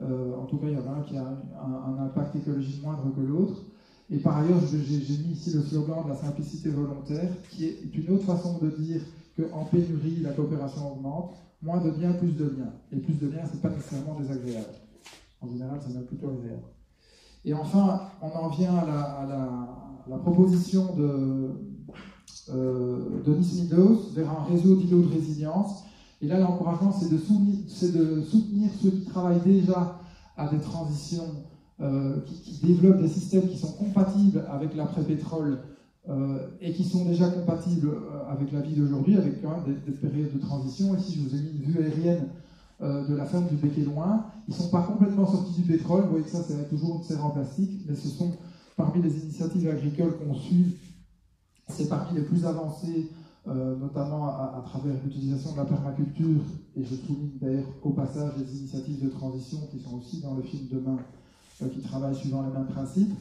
Euh, 0.03 0.37
en 0.37 0.45
tout 0.45 0.59
cas, 0.59 0.67
il 0.69 0.75
y 0.75 0.77
en 0.77 0.87
a 0.87 0.97
un 0.99 1.03
qui 1.03 1.17
a 1.17 1.27
un, 1.27 2.05
impact 2.05 2.37
écologique 2.37 2.83
moindre 2.83 3.13
que 3.15 3.21
l'autre. 3.21 3.63
Et 4.11 4.19
par 4.19 4.39
ailleurs, 4.39 4.61
j'ai 4.71 4.79
mis 4.79 5.33
ici 5.33 5.53
le 5.55 5.63
slogan 5.63 6.05
de 6.05 6.11
la 6.11 6.17
simplicité 6.17 6.71
volontaire, 6.71 7.31
qui 7.51 7.65
est 7.65 7.81
une 7.95 8.15
autre 8.15 8.25
façon 8.25 8.59
de 8.59 8.71
dire 8.71 9.01
qu'en 9.37 9.65
pénurie, 9.65 10.21
la 10.23 10.33
coopération 10.33 10.93
augmente. 10.93 11.35
Moins 11.63 11.81
de 11.81 11.91
biens, 11.91 12.13
plus 12.13 12.33
de 12.33 12.45
liens. 12.45 12.73
Et 12.93 12.97
plus 12.97 13.15
de 13.15 13.29
liens, 13.29 13.45
ce 13.47 13.55
n'est 13.55 13.63
pas 13.63 13.71
nécessairement 13.71 14.21
désagréable. 14.21 14.75
En 15.41 15.49
général, 15.49 15.81
c'est 15.85 15.95
même 15.95 16.05
plutôt 16.05 16.29
agréable. 16.29 16.63
Et 17.47 17.55
enfin, 17.55 18.03
on 18.21 18.29
en 18.29 18.49
vient 18.49 18.75
à 18.75 19.27
la, 20.07 20.19
proposition 20.19 20.95
de 20.97 21.51
euh, 22.51 23.23
Denis 23.25 23.63
Meadows 23.63 24.11
vers 24.15 24.31
un 24.31 24.45
réseau 24.45 24.77
d'îlots 24.77 25.03
de 25.03 25.13
résilience 25.13 25.87
et 26.23 26.29
là, 26.29 26.39
l'encouragement, 26.39 26.93
c'est 26.93 27.11
de, 27.11 28.23
soutenir 28.23 28.71
ceux 28.81 28.91
qui 28.91 29.05
travaillent 29.05 29.41
déjà 29.45 30.01
à 30.37 30.49
des 30.49 30.59
transitions, 30.59 31.45
euh, 31.81 32.21
qui, 32.25 32.67
développent 32.67 33.03
des 33.03 33.09
systèmes 33.09 33.49
qui 33.49 33.59
sont 33.59 33.73
compatibles 33.73 34.45
avec 34.51 34.75
l'après-pétrole 34.75 35.59
euh, 36.09 36.49
et 36.61 36.73
qui 36.73 36.85
sont 36.85 37.05
déjà 37.05 37.29
compatibles 37.29 37.89
euh, 37.89 38.31
avec 38.31 38.51
la 38.53 38.61
vie 38.61 38.75
d'aujourd'hui, 38.75 39.17
avec 39.17 39.43
quand 39.43 39.51
même 39.51 39.77
des, 39.85 39.93
périodes 39.93 40.33
de 40.33 40.39
transition. 40.39 40.97
Ici, 40.97 41.19
je 41.19 41.29
vous 41.29 41.37
ai 41.37 41.43
mis 41.43 41.51
une 41.51 41.71
vue 41.71 41.83
aérienne 41.83 42.29
de 42.81 43.15
la 43.15 43.25
ferme 43.25 43.47
du 43.47 43.57
Bec 43.57 43.77
loin. 43.85 44.27
Ils 44.49 44.55
ne 44.55 44.57
sont 44.57 44.69
pas 44.69 44.83
complètement 44.83 45.27
sortis 45.27 45.61
du 45.61 45.63
pétrole. 45.63 46.03
Vous 46.03 46.11
voyez 46.11 46.25
que 46.25 46.31
ça, 46.31 46.43
c'est 46.47 46.69
toujours 46.69 46.97
une 46.97 47.03
serre 47.03 47.25
en 47.25 47.31
plastique, 47.31 47.83
mais 47.89 47.95
ce 47.95 48.09
sont 48.09 48.33
parmi 48.77 49.03
les 49.03 49.19
initiatives 49.19 49.69
agricoles 49.69 50.19
qu'on 50.19 50.35
suit, 50.35 50.77
c'est 51.69 51.89
parmi 51.89 52.19
les 52.19 52.25
plus 52.25 52.45
avancées 52.45 53.11
euh, 53.49 53.77
notamment 53.77 54.27
à, 54.27 54.61
travers 54.67 54.95
l'utilisation 55.05 55.53
de 55.53 55.59
la 55.59 55.65
permaculture, 55.65 56.41
et 56.75 56.83
je 56.83 56.97
souligne 56.97 57.31
d'ailleurs 57.41 57.69
au 57.83 57.91
passage 57.91 58.33
les 58.39 58.59
initiatives 58.59 59.05
de 59.05 59.09
transition 59.09 59.59
qui 59.71 59.79
sont 59.79 59.97
aussi 59.99 60.21
dans 60.21 60.35
le 60.35 60.43
film 60.43 60.67
Demain, 60.69 60.99
euh, 61.63 61.69
qui 61.69 61.81
travaillent 61.81 62.17
suivant 62.17 62.43
les 62.43 62.53
mêmes 62.53 62.67
principes. 62.67 63.15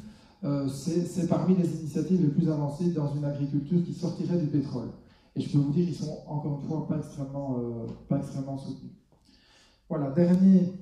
Euh, 0.44 0.68
c'est 0.68 1.28
parmi 1.28 1.56
les 1.56 1.70
initiatives 1.80 2.22
les 2.22 2.30
plus 2.30 2.50
avancées 2.50 2.92
dans 2.92 3.14
une 3.14 3.24
agriculture 3.24 3.84
qui 3.86 3.94
sortirait 3.94 4.40
du 4.40 4.48
pétrole. 4.48 4.90
Et 5.36 5.42
je 5.42 5.52
peux 5.52 5.60
vous 5.60 5.72
dire, 5.72 5.88
ils 5.88 5.96
sont 5.96 6.18
encore 6.28 6.60
une 6.60 6.68
fois 6.68 6.88
pas 6.88 6.98
extrêmement, 6.98 7.60
pas 8.10 8.18
extrêmement 8.18 8.58
soutenus. 8.58 8.94
Voilà, 9.90 10.10
dernier 10.12 10.74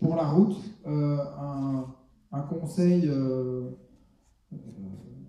pour 0.00 0.16
la 0.16 0.28
route, 0.28 0.56
un, 0.84 1.86
un, 2.32 2.40
conseil 2.40 3.08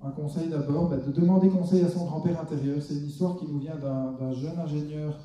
un 0.03 0.11
conseil 0.11 0.49
d'abord, 0.49 0.89
bah, 0.89 0.97
de 0.97 1.11
demander 1.11 1.49
conseil 1.49 1.83
à 1.83 1.89
son 1.89 2.05
grand-père 2.05 2.39
intérieur. 2.41 2.81
C'est 2.81 2.95
une 2.95 3.05
histoire 3.05 3.37
qui 3.37 3.45
nous 3.47 3.59
vient 3.59 3.75
d'un 3.75 4.33
jeune 4.33 4.57
ingénieur 4.59 5.19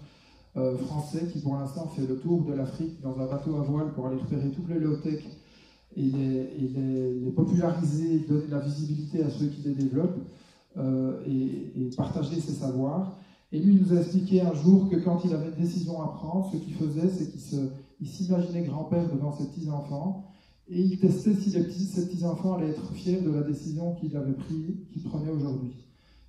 euh, 0.57 0.77
français 0.77 1.27
qui 1.33 1.41
pour 1.41 1.57
l'instant 1.57 1.87
fait 1.89 2.07
le 2.07 2.19
tour 2.19 2.43
de 2.43 2.55
l'Afrique 2.55 3.01
dans 3.03 3.19
un 3.21 3.27
bateau 3.27 3.57
à 3.57 3.61
voile 3.61 3.93
pour 3.93 4.07
aller 4.07 4.17
repérer 4.17 4.51
toutes 4.51 4.69
les 4.69 4.79
low-tech 4.79 5.23
et 5.97 6.03
les, 6.03 7.31
populariser, 7.35 8.21
donner 8.21 8.47
la 8.49 8.61
visibilité 8.61 9.23
à 9.23 9.31
ceux 9.31 9.47
qui 9.47 9.63
les 9.63 9.75
développent 9.75 10.19
euh, 10.77 11.21
et, 11.27 11.91
partager 11.97 12.41
ses 12.41 12.53
savoirs. 12.53 13.19
Et 13.51 13.61
lui, 13.61 13.75
il 13.75 13.83
nous 13.83 13.97
a 13.97 14.01
expliqué 14.01 14.43
un 14.43 14.53
jour 14.55 14.91
que 14.91 14.97
quand 14.97 15.25
il 15.25 15.33
avait 15.33 15.49
une 15.49 15.63
décision 15.63 16.03
à 16.03 16.09
prendre, 16.09 16.51
ce 16.53 16.59
qu'il 16.59 16.75
faisait, 16.75 17.09
c'est 17.09 17.31
qu'il 17.31 18.09
s'imaginait 18.09 18.65
grand-père 18.65 19.11
devant 19.11 19.33
ses 19.33 19.47
petits-enfants 19.47 20.29
et 20.71 20.83
il 20.83 20.99
testait 20.99 21.35
si 21.35 21.51
les 21.51 21.65
petits, 21.65 21.87
ses 21.87 22.07
petits-enfants 22.07 22.55
allaient 22.55 22.71
être 22.71 22.93
fiers 22.93 23.23
de 23.23 23.31
la 23.31 23.43
décision 23.43 23.95
qu'il 23.95 24.15
avait 24.17 24.35
prise, 24.35 24.77
qu'il 24.93 25.03
prenait 25.03 25.31
aujourd'hui. 25.31 25.73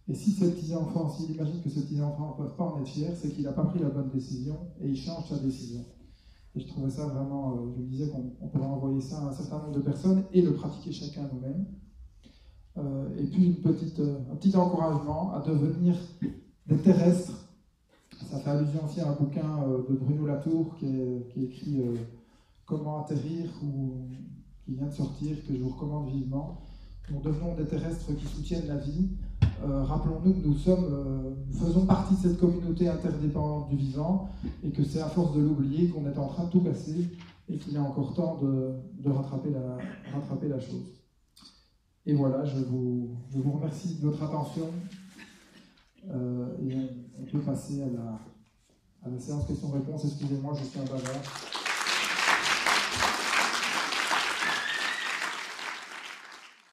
Et 0.08 0.16
si 0.16 0.32
ces 0.32 0.52
petits-enfants, 0.52 1.10
s'il 1.10 1.32
imagine 1.32 1.62
que 1.62 1.70
ces 1.70 1.82
petits-enfants 1.82 2.38
ne 2.38 2.44
peuvent 2.44 2.56
pas 2.56 2.64
en 2.64 2.80
être 2.80 2.88
fiers, 2.88 3.14
c'est 3.16 3.30
qu'il 3.32 3.44
n'a 3.44 3.52
pas 3.52 3.66
pris 3.66 3.80
la 3.80 3.90
bonne 3.90 4.10
décision 4.10 4.58
et 4.82 4.88
il 4.88 4.98
change 4.98 5.28
sa 5.28 5.38
décision. 5.40 5.84
Et 6.56 6.62
je 6.62 6.68
trouvais 6.68 6.90
ça 6.90 7.06
vraiment, 7.06 7.52
euh, 7.52 7.74
je 7.76 7.82
me 7.82 7.88
disais 7.88 8.10
qu'on 8.10 8.48
pourrait 8.48 8.66
envoyer 8.66 9.02
ça 9.02 9.20
à 9.20 9.28
un 9.28 9.34
certain 9.34 9.60
nombre 9.60 9.76
de 9.76 9.82
personnes 9.82 10.24
et 10.34 10.41
le 10.41 10.54
pratiquer 10.54 10.91
chacun 10.94 11.30
nous-mêmes. 11.34 11.66
Euh, 12.78 13.10
et 13.18 13.26
puis 13.26 13.46
une 13.46 13.62
petite, 13.62 14.00
euh, 14.00 14.20
un 14.32 14.36
petit 14.36 14.56
encouragement 14.56 15.34
à 15.34 15.41
devenir 15.41 15.96
des 16.70 16.78
terrestres. 16.78 17.48
Ça 18.30 18.40
fait 18.40 18.50
allusion 18.50 18.86
aussi 18.86 19.02
à 19.02 19.10
un 19.10 19.16
bouquin 19.16 19.68
de 19.90 19.96
Bruno 19.96 20.28
Latour 20.28 20.76
qui 20.78 20.86
est, 20.86 21.44
écrit 21.44 21.82
Comment 22.66 23.04
atterrir 23.04 23.50
ou 23.64 24.08
qui 24.64 24.76
vient 24.76 24.86
de 24.86 24.94
sortir, 24.94 25.36
que 25.48 25.54
je 25.54 25.60
vous 25.60 25.70
recommande 25.70 26.12
vivement. 26.12 26.62
Nous 27.10 27.22
devenons 27.22 27.56
des 27.56 27.66
terrestres 27.66 28.16
qui 28.16 28.26
soutiennent 28.28 28.68
la 28.68 28.78
vie. 28.78 29.10
Euh, 29.64 29.84
rappelons-nous 29.84 30.34
que 30.34 30.48
nous 30.48 30.56
sommes, 30.56 30.86
euh, 30.91 31.32
faisons 31.52 31.88
partie 31.88 32.14
de 32.14 32.20
cette 32.20 32.40
communauté 32.40 32.88
interdépendante 32.88 33.70
du 33.70 33.78
vivant 33.78 34.30
et 34.64 34.70
que 34.70 34.84
c'est 34.84 35.02
à 35.02 35.08
force 35.08 35.36
de 35.36 35.41
l'oublier 35.41 35.90
qu'on 35.90 36.06
est 36.06 36.18
en 36.20 36.28
train 36.28 36.44
de 36.44 36.52
tout 36.52 36.62
casser 36.62 37.10
et 37.50 37.58
qu'il 37.58 37.76
est 37.76 37.80
encore 37.80 38.14
temps 38.14 38.38
de, 38.44 39.10
rattraper, 39.10 39.50
la, 39.50 40.60
chose. 40.60 40.86
Et 42.06 42.14
voilà, 42.14 42.46
je 42.46 42.58
vous 42.64 43.18
remercie 43.52 43.96
de 43.96 44.06
votre 44.06 44.22
attention 44.22 44.68
euh, 46.09 46.57
et 46.61 46.76
on, 47.19 47.23
peut 47.26 47.39
passer 47.39 47.81
à 47.84 47.88
la, 47.88 48.19
à 49.03 49.09
la 49.09 49.19
séance 49.19 49.45
questions-réponses. 49.47 50.05
Excusez-moi, 50.05 50.53
je 50.57 50.63
suis 50.63 50.80
un 50.80 50.84
bavard. 50.84 51.69